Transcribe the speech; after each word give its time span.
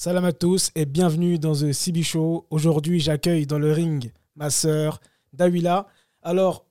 Salam 0.00 0.24
à 0.26 0.32
tous 0.32 0.70
et 0.76 0.86
bienvenue 0.86 1.40
dans 1.40 1.54
The 1.54 1.72
CB 1.72 2.04
Show. 2.04 2.46
Aujourd'hui, 2.50 3.00
j'accueille 3.00 3.48
dans 3.48 3.58
le 3.58 3.72
ring 3.72 4.12
ma 4.36 4.48
sœur 4.48 5.00
Dawila. 5.32 5.88
Alors, 6.22 6.66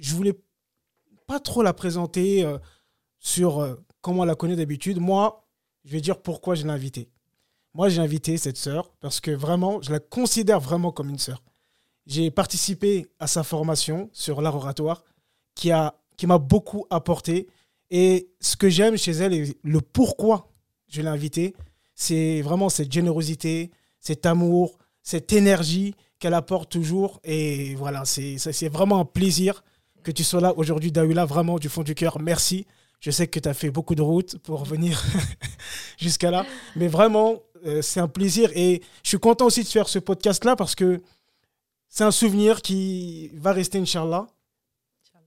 je 0.00 0.14
voulais 0.14 0.32
pas 1.26 1.38
trop 1.38 1.62
la 1.62 1.74
présenter 1.74 2.46
euh, 2.46 2.56
sur 3.18 3.60
euh, 3.60 3.74
comment 4.00 4.22
on 4.22 4.24
la 4.24 4.36
connaît 4.36 4.56
d'habitude. 4.56 5.00
Moi, 5.00 5.46
je 5.84 5.92
vais 5.92 6.00
dire 6.00 6.22
pourquoi 6.22 6.54
je 6.54 6.62
l'ai 6.62 6.70
invitée. 6.70 7.10
Moi, 7.74 7.90
j'ai 7.90 8.00
invité 8.00 8.38
cette 8.38 8.56
sœur 8.56 8.90
parce 9.00 9.20
que 9.20 9.32
vraiment, 9.32 9.82
je 9.82 9.92
la 9.92 10.00
considère 10.00 10.58
vraiment 10.58 10.92
comme 10.92 11.10
une 11.10 11.18
sœur. 11.18 11.42
J'ai 12.06 12.30
participé 12.30 13.06
à 13.18 13.26
sa 13.26 13.42
formation 13.42 14.08
sur 14.14 14.40
l'art 14.40 14.56
oratoire 14.56 15.04
qui 15.54 15.72
qui 16.16 16.26
m'a 16.26 16.38
beaucoup 16.38 16.86
apporté 16.88 17.48
et 17.90 18.30
ce 18.40 18.56
que 18.56 18.70
j'aime 18.70 18.96
chez 18.96 19.12
elle 19.12 19.34
et 19.34 19.58
le 19.62 19.82
pourquoi 19.82 20.48
je 20.88 21.02
l'ai 21.02 21.08
invitée, 21.08 21.54
c'est 22.02 22.42
vraiment 22.42 22.68
cette 22.68 22.92
générosité, 22.92 23.70
cet 24.00 24.26
amour, 24.26 24.78
cette 25.02 25.32
énergie 25.32 25.94
qu'elle 26.18 26.34
apporte 26.34 26.70
toujours 26.70 27.20
et 27.24 27.74
voilà, 27.76 28.04
c'est 28.04 28.68
vraiment 28.68 28.98
un 29.00 29.04
plaisir 29.04 29.62
que 30.02 30.10
tu 30.10 30.24
sois 30.24 30.40
là 30.40 30.52
aujourd'hui 30.56 30.90
Daoula 30.90 31.24
vraiment 31.24 31.58
du 31.58 31.68
fond 31.68 31.82
du 31.82 31.94
cœur. 31.94 32.18
Merci. 32.20 32.66
Je 33.00 33.10
sais 33.10 33.26
que 33.26 33.38
tu 33.38 33.48
as 33.48 33.54
fait 33.54 33.70
beaucoup 33.70 33.94
de 33.94 34.02
route 34.02 34.38
pour 34.38 34.64
venir 34.64 35.02
jusqu'à 35.98 36.30
là. 36.30 36.44
Mais 36.76 36.88
vraiment, 36.88 37.40
euh, 37.66 37.82
c'est 37.82 38.00
un 38.00 38.08
plaisir. 38.08 38.50
Et 38.54 38.82
je 39.02 39.08
suis 39.08 39.18
content 39.18 39.46
aussi 39.46 39.62
de 39.62 39.68
faire 39.68 39.88
ce 39.88 39.98
podcast-là 39.98 40.56
parce 40.56 40.74
que 40.74 41.00
c'est 41.88 42.04
un 42.04 42.10
souvenir 42.12 42.62
qui 42.62 43.30
va 43.34 43.52
rester, 43.52 43.78
Inch'Allah, 43.78 44.26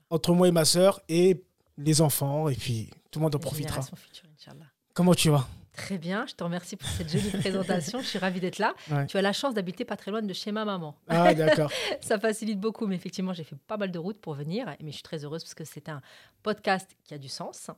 entre 0.09 0.33
moi 0.33 0.47
et 0.47 0.51
ma 0.51 0.65
sœur 0.65 1.01
et 1.09 1.41
les 1.77 2.01
enfants. 2.01 2.47
Et 2.49 2.55
puis, 2.55 2.89
tout 3.11 3.19
le 3.19 3.23
monde 3.23 3.35
en 3.35 3.39
profitera. 3.39 3.81
Future, 3.81 4.53
Comment 4.93 5.13
tu 5.13 5.29
vas? 5.29 5.47
Très 5.75 5.97
bien, 5.97 6.25
je 6.25 6.33
te 6.33 6.43
remercie 6.43 6.77
pour 6.77 6.87
cette 6.87 7.09
jolie 7.09 7.29
présentation. 7.31 7.99
Je 7.99 8.07
suis 8.07 8.19
ravie 8.19 8.39
d'être 8.39 8.59
là. 8.59 8.73
Ouais. 8.89 9.05
Tu 9.07 9.17
as 9.17 9.21
la 9.21 9.33
chance 9.33 9.53
d'habiter 9.53 9.83
pas 9.83 9.97
très 9.97 10.09
loin 10.09 10.21
de 10.21 10.33
chez 10.33 10.51
ma 10.51 10.63
maman. 10.63 10.95
Ah, 11.07 11.33
d'accord. 11.33 11.69
Ça 12.01 12.17
facilite 12.19 12.59
beaucoup, 12.59 12.87
mais 12.87 12.95
effectivement, 12.95 13.33
j'ai 13.33 13.43
fait 13.43 13.57
pas 13.67 13.77
mal 13.77 13.91
de 13.91 13.99
routes 13.99 14.19
pour 14.19 14.35
venir. 14.35 14.67
Mais 14.81 14.91
je 14.91 14.95
suis 14.95 15.03
très 15.03 15.23
heureuse 15.25 15.43
parce 15.43 15.53
que 15.53 15.65
c'est 15.65 15.89
un 15.89 16.01
podcast 16.43 16.95
qui 17.03 17.13
a 17.13 17.17
du 17.17 17.27
sens. 17.27 17.69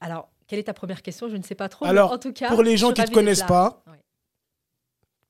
Alors, 0.00 0.28
quelle 0.46 0.58
est 0.58 0.64
ta 0.64 0.74
première 0.74 1.02
question? 1.02 1.28
Je 1.28 1.36
ne 1.36 1.42
sais 1.42 1.54
pas 1.54 1.68
trop. 1.68 1.86
mais 1.86 1.90
Alors, 1.90 2.12
en 2.12 2.18
tout 2.18 2.32
cas, 2.32 2.48
Pour 2.48 2.62
les 2.62 2.76
gens 2.76 2.92
qui 2.92 3.00
ne 3.00 3.06
te 3.06 3.12
connaissent 3.12 3.42
pas, 3.42 3.82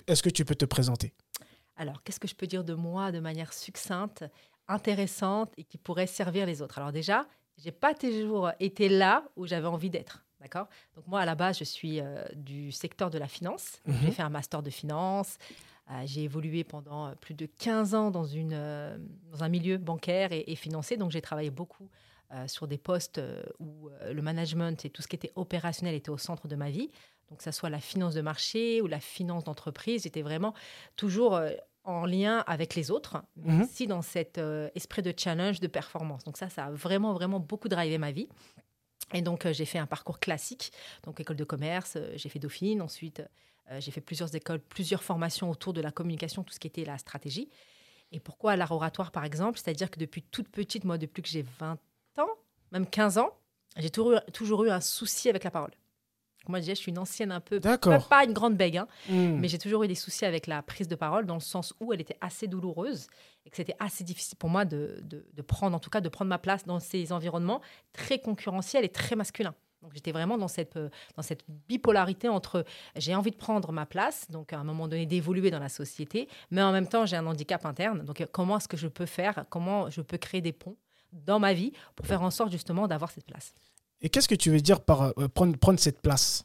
est-ce 0.07 0.23
que 0.23 0.31
tu 0.31 0.45
peux 0.45 0.57
te 0.57 0.65
présenter? 0.65 1.15
Alors, 1.77 2.03
qu'est-ce 2.03 2.21
que 2.21 2.29
je 2.29 2.35
peux 2.35 2.47
dire 2.47 2.65
de 2.65 2.75
moi 2.75 3.13
de 3.13 3.21
manière 3.21 3.53
succincte, 3.53 4.25
intéressante 4.67 5.53
et 5.57 5.65
qui 5.65 5.79
pourrait 5.79 6.07
servir 6.07 6.47
les 6.47 6.63
autres? 6.63 6.79
Alors 6.79 6.91
déjà, 6.91 7.27
j'ai 7.59 7.73
pas 7.73 7.95
toujours 7.95 8.51
été 8.61 8.89
là 8.89 9.25
où 9.37 9.47
j'avais 9.47 9.67
envie 9.69 9.91
d'être. 9.91 10.26
D'accord? 10.47 10.69
Donc 10.95 11.07
moi, 11.09 11.21
à 11.21 11.25
la 11.25 11.35
base, 11.35 11.59
je 11.59 11.65
suis 11.65 12.01
euh, 12.01 12.23
du 12.37 12.71
secteur 12.71 13.11
de 13.11 13.19
la 13.19 13.27
finance. 13.27 13.81
Mhm. 13.87 13.97
J'ai 14.05 14.11
fait 14.13 14.23
un 14.23 14.29
master 14.31 14.63
de 14.63 14.71
finance. 14.71 15.39
Euh, 15.91 16.03
j'ai 16.05 16.23
évolué 16.23 16.63
pendant 16.63 17.07
euh, 17.09 17.15
plus 17.21 17.35
de 17.35 17.47
15 17.47 17.95
ans 17.95 18.11
dans, 18.13 18.25
une, 18.25 18.53
euh, 18.55 18.97
dans 19.33 19.43
un 19.43 19.49
milieu 19.49 19.77
bancaire 19.77 20.31
et, 20.33 20.45
et 20.47 20.55
financier. 20.55 20.97
Donc 20.97 21.11
j'ai 21.11 21.21
travaillé 21.21 21.51
beaucoup 21.51 21.89
sur 22.49 22.67
des 22.67 22.77
postes 22.79 23.21
où 23.61 23.89
le 24.05 24.21
management 24.21 24.85
et 24.85 24.91
tout 24.91 25.01
ce 25.01 25.07
qui 25.07 25.15
était 25.15 25.31
opérationnel 25.37 25.95
était 25.95 26.11
au 26.11 26.19
centre 26.19 26.49
de 26.49 26.57
ma 26.57 26.71
vie. 26.71 26.91
Donc 27.29 27.39
que 27.39 27.45
ça 27.45 27.53
soit 27.53 27.71
la 27.71 27.79
finance 27.79 28.15
de 28.15 28.21
marché 28.21 28.81
ou 28.83 28.89
la 28.89 28.99
finance 28.99 29.45
d'entreprise, 29.45 30.03
j'étais 30.03 30.23
vraiment 30.23 30.53
toujours 30.97 31.41
en 31.85 32.05
lien 32.05 32.43
avec 32.49 32.75
les 32.75 32.91
autres, 32.91 33.23
mais 33.37 33.53
Mhm. 33.53 33.63
aussi 33.63 33.87
dans 33.87 34.03
cet 34.03 34.41
esprit 34.75 35.03
de 35.03 35.15
challenge, 35.17 35.61
de 35.61 35.69
performance. 35.69 36.25
Donc 36.25 36.37
ça, 36.37 36.49
ça 36.49 36.65
a 36.65 36.71
vraiment, 36.73 37.13
vraiment 37.15 37.39
beaucoup 37.39 37.69
drivé 37.69 37.97
ma 37.97 38.11
vie. 38.11 38.29
Et 39.15 39.23
donc, 39.23 39.47
euh, 39.47 39.53
j'ai 39.53 39.65
fait 39.65 39.79
un 39.79 39.87
parcours 39.87 40.19
classique, 40.19 40.73
donc 41.05 41.21
école 41.21 41.37
de 41.37 41.45
commerce, 41.45 41.95
euh, 41.97 42.13
j'ai 42.17 42.29
fait 42.29 42.39
Dauphine, 42.39 42.83
ensuite 42.83 43.23
euh, 43.71 43.81
j'ai 43.81 43.91
fait 43.91 44.01
plusieurs 44.01 44.35
écoles, 44.35 44.61
plusieurs 44.61 45.03
formations 45.03 45.51
autour 45.51 45.73
de 45.73 45.81
la 45.81 45.91
communication, 45.93 46.43
tout 46.43 46.53
ce 46.55 46.59
qui 46.61 46.67
était 46.67 46.85
la 46.85 46.99
stratégie. 46.99 47.49
Et 48.13 48.21
pourquoi 48.21 48.57
l'art 48.57 48.71
oratoire, 48.73 49.11
par 49.11 49.25
exemple? 49.25 49.59
C'est-à-dire 49.59 49.91
que 49.91 49.99
depuis 49.99 50.23
toute 50.23 50.49
petite, 50.49 50.85
moi, 50.85 50.99
depuis 50.99 51.23
que 51.23 51.29
j'ai 51.29 51.45
20 51.59 51.79
ans, 52.19 52.29
même 52.73 52.87
15 52.87 53.19
ans, 53.19 53.37
j'ai 53.77 53.91
toujours, 53.91 54.13
eu- 54.15 54.33
toujours 54.33 54.65
eu 54.65 54.71
un 54.71 54.81
souci 54.81 55.29
avec 55.29 55.43
la 55.45 55.51
parole. 55.51 55.73
Moi, 56.49 56.61
déjà, 56.61 56.75
je 56.75 56.79
suis 56.81 56.91
une 56.93 56.99
ancienne 56.99 57.33
un 57.33 57.41
peu, 57.41 57.61
pas, 57.61 57.71
D'accord. 57.71 58.09
pas 58.09 58.25
une 58.25 58.33
grande 58.33 58.57
bègue, 58.57 58.77
hein, 58.79 58.89
Hmm. 59.09 59.39
mais 59.41 59.49
j'ai 59.49 59.59
toujours 59.59 59.83
eu 59.85 59.89
des 59.89 59.95
soucis 59.95 60.25
avec 60.25 60.47
la 60.47 60.63
prise 60.63 60.89
de 60.89 60.95
parole 60.95 61.27
dans 61.27 61.35
le 61.35 61.41
sens 61.41 61.75
où 61.81 61.93
elle 61.93 62.01
était 62.01 62.17
assez 62.21 62.47
douloureuse 62.47 63.07
et 63.45 63.51
que 63.51 63.57
c'était 63.57 63.77
assez 63.79 64.05
difficile 64.05 64.37
pour 64.39 64.49
moi 64.51 64.65
de, 64.65 65.01
de- 65.03 65.27
de 65.33 65.43
prendre, 65.43 65.77
en 65.77 65.81
tout 65.81 65.91
cas, 65.91 66.01
de 66.01 66.09
prendre 66.09 66.29
ma 66.29 66.39
place 66.39 66.65
dans 66.65 66.81
ces 66.81 67.13
environnements 67.13 67.61
très 67.93 68.19
concurrentiels 68.19 68.85
et 68.85 68.89
très 68.89 69.17
masculins. 69.17 69.55
Donc 69.83 69.93
j'étais 69.95 70.11
vraiment 70.11 70.37
dans 70.39 70.49
cette, 70.49 70.77
euh, 70.77 70.89
dans 71.17 71.23
cette 71.23 71.45
bipolarité 71.69 72.29
entre 72.29 72.65
j'ai 72.97 73.15
envie 73.15 73.31
de 73.31 73.37
prendre 73.37 73.71
ma 73.73 73.87
place, 73.87 74.29
donc 74.31 74.53
à 74.53 74.59
un 74.59 74.65
moment 74.65 74.89
donné 74.89 75.07
d'évoluer 75.07 75.51
dans 75.51 75.59
la 75.61 75.69
société, 75.69 76.29
mais 76.51 76.63
en 76.63 76.73
même 76.73 76.89
temps 76.89 77.07
j'ai 77.07 77.17
un 77.17 77.27
handicap 77.27 77.65
interne. 77.67 78.03
Donc 78.05 78.27
comment 78.33 78.57
est-ce 78.57 78.67
que 78.69 78.77
je 78.79 78.89
peux 78.89 79.07
faire, 79.07 79.45
comment 79.51 79.89
je 79.91 80.01
peux 80.01 80.17
créer 80.17 80.41
des 80.41 80.53
ponts 80.53 80.77
dans 81.13 81.39
ma 81.39 81.53
vie 81.53 81.73
pour 81.95 82.07
faire 82.07 82.23
en 82.23 82.31
sorte 82.31 82.51
justement 82.51 82.89
d'avoir 82.89 83.11
cette 83.11 83.27
place? 83.27 83.55
Et 84.01 84.09
qu'est-ce 84.09 84.29
que 84.29 84.35
tu 84.35 84.51
veux 84.51 84.61
dire 84.61 84.81
par 84.81 85.19
euh, 85.19 85.29
prendre, 85.29 85.79
cette 85.79 86.01
place? 86.01 86.45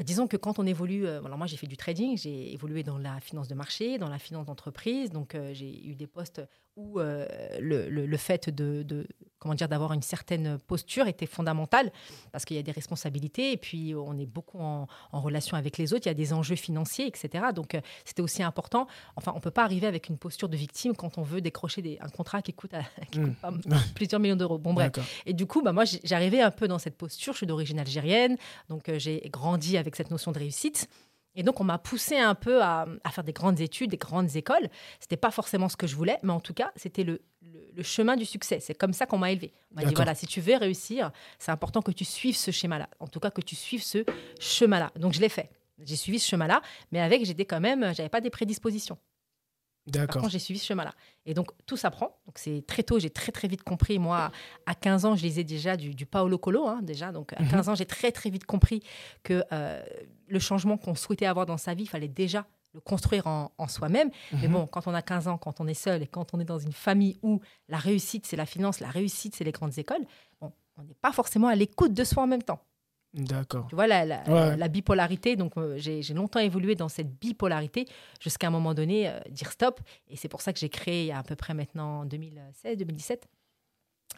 Disons 0.00 0.28
que 0.28 0.36
quand 0.36 0.58
on 0.58 0.66
évolue, 0.66 1.06
euh, 1.06 1.22
alors 1.24 1.36
moi 1.36 1.46
j'ai 1.46 1.56
fait 1.56 1.66
du 1.66 1.76
trading, 1.76 2.16
j'ai 2.16 2.52
évolué 2.52 2.82
dans 2.82 2.98
la 2.98 3.20
finance 3.20 3.48
de 3.48 3.54
marché, 3.54 3.98
dans 3.98 4.08
la 4.08 4.18
finance 4.18 4.46
d'entreprise, 4.46 5.10
donc 5.10 5.34
euh, 5.34 5.52
j'ai 5.52 5.86
eu 5.86 5.96
des 5.96 6.06
postes 6.06 6.40
où 6.78 7.00
euh, 7.00 7.26
le, 7.60 7.88
le- 7.88 8.06
le 8.06 8.16
fait 8.16 8.48
de, 8.50 8.82
de- 8.84 9.06
comment 9.40 9.54
dire 9.54 9.68
d'avoir 9.68 9.92
une 9.92 10.02
certaine 10.02 10.58
posture 10.66 11.06
était 11.08 11.26
fondamental 11.26 11.92
parce 12.32 12.44
qu'il 12.44 12.56
y 12.56 12.60
a 12.60 12.62
des 12.62 12.72
responsabilités 12.72 13.52
et 13.52 13.56
puis 13.56 13.94
on 13.96 14.16
est 14.16 14.26
beaucoup 14.26 14.58
en, 14.60 14.86
en 15.12 15.20
relation 15.20 15.56
avec 15.56 15.76
les 15.76 15.92
autres, 15.92 16.06
il 16.06 16.08
y 16.08 16.10
a 16.10 16.14
des 16.14 16.32
enjeux 16.32 16.54
financiers, 16.56 17.06
etc. 17.06 17.46
Donc 17.54 17.74
euh, 17.74 17.80
c'était 18.04 18.22
aussi 18.22 18.42
important. 18.44 18.86
Enfin, 19.16 19.32
on 19.34 19.40
peut 19.40 19.50
pas 19.50 19.64
arriver 19.64 19.86
avec 19.88 20.08
une 20.08 20.18
posture 20.18 20.48
de 20.48 20.56
victime 20.56 20.94
quand 20.94 21.18
on 21.18 21.22
veut 21.22 21.40
décrocher 21.40 21.82
des- 21.82 21.98
un 22.00 22.08
contrat 22.08 22.42
qui 22.42 22.52
coûte, 22.52 22.74
à- 22.74 22.82
qui 23.10 23.20
coûte 23.20 23.36
pas 23.36 23.52
plusieurs 23.94 24.20
millions 24.20 24.36
d'euros. 24.36 24.58
Bon 24.58 24.72
bref. 24.74 24.92
Et 25.26 25.32
du 25.34 25.46
coup, 25.46 25.62
bah, 25.62 25.72
moi, 25.72 25.84
j'arrivais 26.04 26.40
un 26.40 26.50
peu 26.52 26.68
dans 26.68 26.78
cette 26.78 26.96
posture. 26.96 27.32
Je 27.32 27.38
suis 27.38 27.46
d'origine 27.46 27.78
algérienne, 27.80 28.36
donc 28.68 28.88
euh, 28.88 28.98
j'ai 29.00 29.20
grandi 29.32 29.76
avec 29.76 29.96
cette 29.96 30.10
notion 30.12 30.30
de 30.32 30.38
réussite. 30.38 30.88
Et 31.38 31.44
donc, 31.44 31.60
on 31.60 31.64
m'a 31.64 31.78
poussé 31.78 32.18
un 32.18 32.34
peu 32.34 32.60
à, 32.62 32.84
à 33.04 33.10
faire 33.10 33.22
des 33.22 33.32
grandes 33.32 33.60
études, 33.60 33.90
des 33.90 33.96
grandes 33.96 34.34
écoles. 34.34 34.68
C'était 34.98 35.16
pas 35.16 35.30
forcément 35.30 35.68
ce 35.68 35.76
que 35.76 35.86
je 35.86 35.94
voulais, 35.94 36.18
mais 36.24 36.32
en 36.32 36.40
tout 36.40 36.52
cas, 36.52 36.72
c'était 36.74 37.04
le, 37.04 37.22
le- 37.42 37.70
le 37.76 37.82
chemin 37.84 38.16
du 38.16 38.24
succès. 38.24 38.58
C'est 38.58 38.74
comme 38.74 38.92
ça 38.92 39.06
qu'on 39.06 39.18
m'a 39.18 39.30
élevé. 39.30 39.52
On 39.70 39.76
m'a 39.76 39.82
dit 39.82 39.94
voilà, 39.94 40.14
si 40.16 40.26
tu 40.26 40.40
veux 40.40 40.56
réussir, 40.56 41.12
c'est 41.38 41.52
important 41.52 41.80
que 41.80 41.92
tu 41.92 42.04
suives 42.04 42.36
ce 42.36 42.50
schéma-là. 42.50 42.88
En 42.98 43.06
tout 43.06 43.20
cas, 43.20 43.30
que 43.30 43.40
tu 43.40 43.54
suives 43.54 43.84
ce 43.84 44.04
chemin-là. 44.40 44.90
Donc, 44.96 45.12
je 45.12 45.20
l'ai 45.20 45.28
fait. 45.28 45.48
J'ai 45.84 45.94
suivi 45.94 46.18
ce 46.18 46.28
chemin-là, 46.28 46.60
mais 46.90 46.98
avec, 47.00 47.24
j'étais 47.24 47.44
quand 47.44 47.60
même, 47.60 47.94
j'avais 47.94 48.08
pas 48.08 48.20
des 48.20 48.30
prédispositions. 48.30 48.98
Par 49.92 50.02
D'accord. 50.02 50.22
contre, 50.22 50.32
j'ai 50.32 50.38
suivi 50.38 50.58
ce 50.58 50.66
chemin-là. 50.66 50.92
Et 51.26 51.34
donc, 51.34 51.50
tout 51.66 51.76
s'apprend. 51.76 52.18
Donc, 52.26 52.36
c'est 52.38 52.64
très 52.66 52.82
tôt, 52.82 52.98
j'ai 52.98 53.10
très, 53.10 53.32
très 53.32 53.48
vite 53.48 53.62
compris. 53.62 53.98
Moi, 53.98 54.30
à 54.66 54.74
15 54.74 55.04
ans, 55.04 55.16
je 55.16 55.22
lisais 55.22 55.44
déjà 55.44 55.76
du, 55.76 55.94
du 55.94 56.06
Paolo 56.06 56.38
Coelho, 56.38 56.66
hein, 56.68 56.80
déjà. 56.82 57.12
Donc, 57.12 57.32
à 57.34 57.42
Mhm. 57.42 57.48
15 57.50 57.68
ans, 57.70 57.74
j'ai 57.74 57.86
très, 57.86 58.12
très 58.12 58.30
vite 58.30 58.44
compris 58.44 58.82
que 59.22 59.42
euh, 59.52 59.82
le 60.28 60.38
changement 60.38 60.76
qu'on 60.76 60.94
souhaitait 60.94 61.26
avoir 61.26 61.46
dans 61.46 61.56
sa 61.56 61.74
vie, 61.74 61.84
il 61.84 61.88
fallait 61.88 62.08
déjà 62.08 62.46
le 62.74 62.80
construire 62.80 63.26
en, 63.26 63.50
en 63.56 63.66
soi-même. 63.68 64.10
Mais 64.32 64.46
Mhm. 64.48 64.52
bon, 64.52 64.66
quand 64.66 64.86
on 64.86 64.94
a 64.94 65.00
15 65.02 65.26
ans, 65.28 65.38
quand 65.38 65.60
on 65.60 65.66
est 65.66 65.74
seul 65.74 66.02
et 66.02 66.06
quand 66.06 66.34
on 66.34 66.40
est 66.40 66.44
dans 66.44 66.58
une 66.58 66.72
famille 66.72 67.18
où 67.22 67.40
la 67.68 67.78
réussite, 67.78 68.26
c'est 68.26 68.36
la 68.36 68.46
finance, 68.46 68.80
la 68.80 68.90
réussite, 68.90 69.34
c'est 69.34 69.44
les 69.44 69.52
grandes 69.52 69.78
écoles, 69.78 70.04
bon, 70.40 70.52
on 70.76 70.82
n'est 70.82 70.94
pas 71.00 71.12
forcément 71.12 71.48
à 71.48 71.54
l'écoute 71.54 71.94
de 71.94 72.04
soi 72.04 72.22
en 72.22 72.26
même 72.26 72.42
temps. 72.42 72.60
D'accord. 73.18 73.66
Tu 73.68 73.74
vois, 73.74 73.86
la, 73.86 74.04
la, 74.04 74.22
Ouais. 74.28 74.56
la 74.56 74.68
bipolarité, 74.68 75.34
donc 75.36 75.56
euh, 75.56 75.76
j'ai 75.78 76.02
longtemps 76.14 76.40
évolué 76.40 76.74
dans 76.76 76.88
cette 76.88 77.10
bipolarité 77.18 77.86
jusqu'à 78.20 78.46
un 78.46 78.50
moment 78.50 78.74
donné 78.74 79.08
euh, 79.08 79.18
dire 79.30 79.50
stop. 79.50 79.80
Et 80.08 80.16
c'est 80.16 80.28
pour 80.28 80.40
ça 80.40 80.52
que 80.52 80.58
j'ai 80.58 80.68
créé 80.68 81.02
il 81.02 81.06
y 81.08 81.12
a 81.12 81.18
à 81.18 81.22
peu 81.22 81.34
près 81.34 81.52
maintenant 81.52 82.04
2016-2017. 82.06 83.22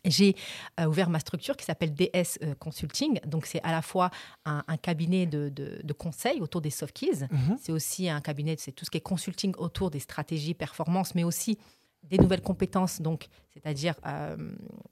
J'ai 0.05 0.35
euh, 0.79 0.87
ouvert 0.87 1.11
ma 1.11 1.19
structure 1.19 1.57
qui 1.57 1.65
s'appelle 1.65 1.93
DS 1.93 2.39
Consulting. 2.59 3.21
Donc, 3.27 3.45
c'est 3.47 3.61
à 3.63 3.73
la 3.73 3.83
fois 3.83 4.11
un, 4.45 4.63
un 4.67 4.77
cabinet 4.77 5.27
de, 5.27 5.49
de, 5.49 5.81
de 5.83 5.93
conseil 5.93 6.41
autour 6.41 6.61
des 6.61 6.71
soft 6.71 6.97
skills. 6.97 7.27
Mhm. 7.31 7.59
C'est 7.61 7.73
aussi 7.73 8.09
un 8.09 8.21
cabinet, 8.21 8.55
c'est 8.59 8.73
tout 8.73 8.85
ce 8.85 8.91
qui 8.91 8.99
est 8.99 9.03
consulting 9.03 9.55
autour 9.59 9.91
des 9.91 9.99
stratégies, 9.99 10.55
performances, 10.55 11.15
mais 11.15 11.25
aussi 11.25 11.59
des 12.03 12.19
nouvelles 12.19 12.43
compétences, 12.43 13.01
donc 13.01 13.29
c'est-à-dire 13.53 13.95
euh, 14.07 14.37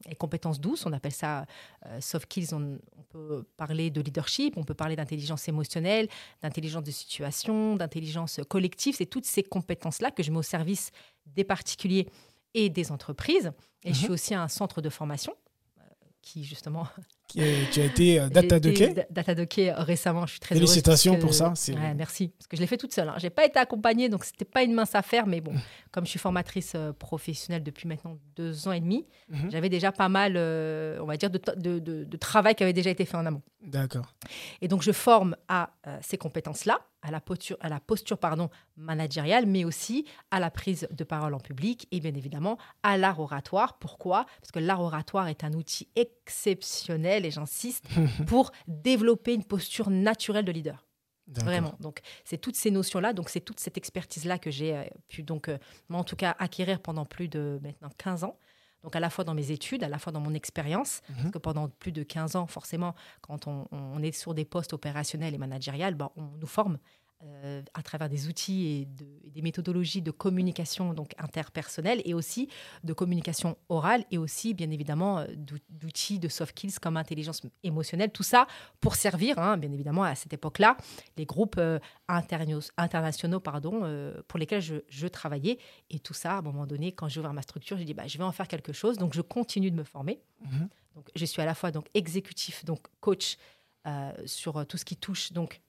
les 0.06 0.14
compétences 0.14 0.60
douces, 0.60 0.86
on 0.86 0.92
appelle 0.92 1.12
ça 1.12 1.46
euh, 1.86 2.00
soft 2.00 2.26
skills. 2.26 2.54
On, 2.54 2.78
on 2.96 3.02
peut 3.02 3.44
parler 3.56 3.90
de 3.90 4.00
leadership, 4.00 4.56
on 4.56 4.62
peut 4.64 4.74
parler 4.74 4.94
d'intelligence 4.94 5.48
émotionnelle, 5.48 6.08
d'intelligence 6.42 6.84
de 6.84 6.90
situation, 6.90 7.76
d'intelligence 7.76 8.40
collective. 8.48 8.94
C'est 8.96 9.06
toutes 9.06 9.24
ces 9.26 9.42
compétences-là 9.42 10.10
que 10.10 10.22
je 10.22 10.30
mets 10.30 10.38
au 10.38 10.42
service 10.42 10.90
des 11.26 11.44
particuliers 11.44 12.08
et 12.54 12.68
des 12.70 12.92
entreprises. 12.92 13.52
Et 13.84 13.92
je 13.92 13.98
Mhm. 13.98 14.02
suis 14.04 14.10
aussi 14.12 14.34
un 14.34 14.48
centre 14.48 14.80
de 14.82 14.88
formation 14.90 15.34
euh, 15.78 15.82
qui 16.22 16.44
justement 16.44 16.86
tu 17.28 17.40
as 17.80 17.84
été 17.84 18.20
euh, 18.20 18.28
data 18.28 18.58
docké. 18.58 18.94
Data 19.10 19.34
docké 19.34 19.72
récemment, 19.72 20.26
je 20.26 20.32
suis 20.32 20.40
très 20.40 20.54
Félicitations 20.54 21.18
pour 21.18 21.34
ça. 21.34 21.52
Ouais, 21.68 21.94
merci, 21.94 22.28
parce 22.28 22.46
que 22.46 22.56
je 22.56 22.62
l'ai 22.62 22.66
fait 22.66 22.76
toute 22.76 22.92
seule. 22.92 23.08
Hein. 23.08 23.14
Je 23.18 23.24
n'ai 23.24 23.30
pas 23.30 23.44
été 23.44 23.58
accompagnée, 23.58 24.08
donc 24.08 24.24
c'était 24.24 24.44
pas 24.44 24.62
une 24.62 24.72
mince 24.72 24.94
affaire, 24.94 25.26
mais 25.26 25.40
bon, 25.40 25.52
comme 25.92 26.04
je 26.04 26.10
suis 26.10 26.18
formatrice 26.18 26.72
euh, 26.74 26.92
professionnelle 26.92 27.62
depuis 27.62 27.86
maintenant 27.86 28.18
deux 28.36 28.66
ans 28.66 28.72
et 28.72 28.80
demi, 28.80 29.06
mhm. 29.28 29.50
j'avais 29.50 29.68
déjà 29.68 29.92
pas 29.92 30.08
mal, 30.08 30.34
euh, 30.36 30.98
on 31.00 31.06
va 31.06 31.16
dire, 31.16 31.30
de, 31.30 31.40
de, 31.56 31.78
de, 31.78 32.16
travail 32.16 32.54
qui 32.54 32.62
avait 32.62 32.72
déjà 32.72 32.90
été 32.90 33.04
fait 33.04 33.16
en 33.16 33.26
amont. 33.26 33.42
D'accord. 33.62 34.14
Et 34.60 34.68
donc 34.68 34.82
je 34.82 34.92
forme 34.92 35.36
à 35.48 35.70
ces 36.00 36.16
compétences-là 36.16 36.80
à 37.02 37.10
la 37.10 37.20
posture, 37.20 37.56
à 37.60 37.68
la 37.68 37.80
posture 37.80 38.18
pardon, 38.18 38.50
managériale, 38.76 39.46
mais 39.46 39.64
aussi 39.64 40.04
à 40.30 40.40
la 40.40 40.50
prise 40.50 40.88
de 40.90 41.04
parole 41.04 41.34
en 41.34 41.40
public 41.40 41.86
et 41.92 42.00
bien 42.00 42.14
évidemment 42.14 42.58
à 42.82 42.96
l'art 42.98 43.20
oratoire. 43.20 43.78
Pourquoi? 43.78 44.26
Parce 44.40 44.50
que 44.52 44.58
l'art 44.58 44.80
oratoire 44.80 45.28
est 45.28 45.44
un 45.44 45.52
outil 45.52 45.88
exceptionnel, 45.96 47.17
et 47.26 47.30
j'insiste, 47.30 47.84
pour 48.26 48.52
développer 48.66 49.34
une 49.34 49.44
posture 49.44 49.90
naturelle 49.90 50.44
de 50.44 50.52
leader. 50.52 50.86
Vraiment. 51.28 51.74
Donc, 51.78 52.00
c'est 52.24 52.38
toutes 52.38 52.56
ces 52.56 52.70
notions-là, 52.70 53.12
donc 53.12 53.28
c'est 53.28 53.40
toute 53.40 53.60
cette 53.60 53.76
expertise-là 53.76 54.38
que 54.38 54.50
j'ai 54.50 54.74
euh, 54.74 54.84
pu, 55.08 55.22
donc, 55.22 55.48
euh, 55.48 55.58
moi 55.88 56.00
en 56.00 56.04
tout 56.04 56.16
cas, 56.16 56.34
acquérir 56.38 56.80
pendant 56.80 57.04
plus 57.04 57.28
de 57.28 57.60
maintenant 57.62 57.90
15 57.98 58.24
ans. 58.24 58.38
Donc 58.82 58.94
à 58.94 59.00
la 59.00 59.10
fois 59.10 59.24
dans 59.24 59.34
mes 59.34 59.50
études, 59.50 59.82
à 59.82 59.88
la 59.88 59.98
fois 59.98 60.12
dans 60.12 60.20
mon 60.20 60.34
expérience, 60.34 61.00
mhm. 61.08 61.16
parce 61.16 61.30
que 61.32 61.38
pendant 61.38 61.68
plus 61.68 61.92
de 61.92 62.02
15 62.02 62.36
ans, 62.36 62.46
forcément, 62.46 62.94
quand 63.20 63.46
on, 63.46 64.02
est 64.02 64.12
sur 64.12 64.34
des 64.34 64.44
postes 64.44 64.72
opérationnels 64.72 65.34
et 65.34 65.38
managériels, 65.38 65.94
ben, 65.94 66.10
on 66.16 66.28
nous 66.38 66.46
forme 66.46 66.78
euh, 67.24 67.62
à 67.74 67.82
travers 67.82 68.08
des 68.08 68.28
outils 68.28 68.68
et, 68.68 68.88
des 69.28 69.42
méthodologies 69.42 70.02
de 70.02 70.12
communication 70.12 70.94
donc 70.94 71.16
interpersonnelle 71.18 72.00
et 72.04 72.14
aussi 72.14 72.48
de 72.84 72.92
communication 72.92 73.58
orale 73.68 74.04
et 74.12 74.18
aussi 74.18 74.54
bien 74.54 74.70
évidemment 74.70 75.18
euh, 75.18 75.26
d'outils 75.68 76.20
de 76.20 76.28
soft 76.28 76.56
skills 76.56 76.78
comme 76.80 76.96
intelligence 76.96 77.42
émotionnelle. 77.64 78.12
Tout 78.12 78.22
ça 78.22 78.46
pour 78.80 78.94
servir 78.94 79.40
hein, 79.40 79.56
bien 79.56 79.72
évidemment 79.72 80.04
à 80.04 80.14
cette 80.14 80.32
époque-là 80.32 80.76
les 81.16 81.26
groupes 81.26 81.56
euh, 81.58 81.80
internationaux 82.06 83.40
pardon 83.40 83.82
pour 84.28 84.38
lesquels 84.38 84.62
je, 84.62 85.06
travaillais. 85.08 85.58
Et 85.90 85.98
tout 85.98 86.14
ça 86.14 86.34
à 86.34 86.38
un 86.38 86.42
moment 86.42 86.68
donné 86.68 86.92
quand 86.92 87.08
j'ai 87.08 87.18
ouvert 87.18 87.34
ma 87.34 87.42
structure 87.42 87.76
j'ai 87.78 87.84
dit 87.84 87.94
bah, 87.94 88.06
je 88.06 88.16
vais 88.16 88.24
en 88.24 88.32
faire 88.32 88.46
quelque 88.46 88.72
chose. 88.72 88.96
Donc 88.96 89.12
je 89.12 89.22
continue 89.22 89.72
de 89.72 89.76
me 89.76 89.84
former. 89.84 90.20
Mhm. 90.42 90.68
donc 90.94 91.10
je 91.16 91.24
suis 91.24 91.42
à 91.42 91.46
la 91.46 91.56
fois 91.56 91.72
donc 91.72 91.88
exécutif 91.94 92.64
donc 92.64 92.86
coach 93.00 93.38
sur 94.26 94.66
tout 94.66 94.76
ce 94.76 94.84
qui 94.84 94.96
touche 94.96 95.32
donc 95.32 95.62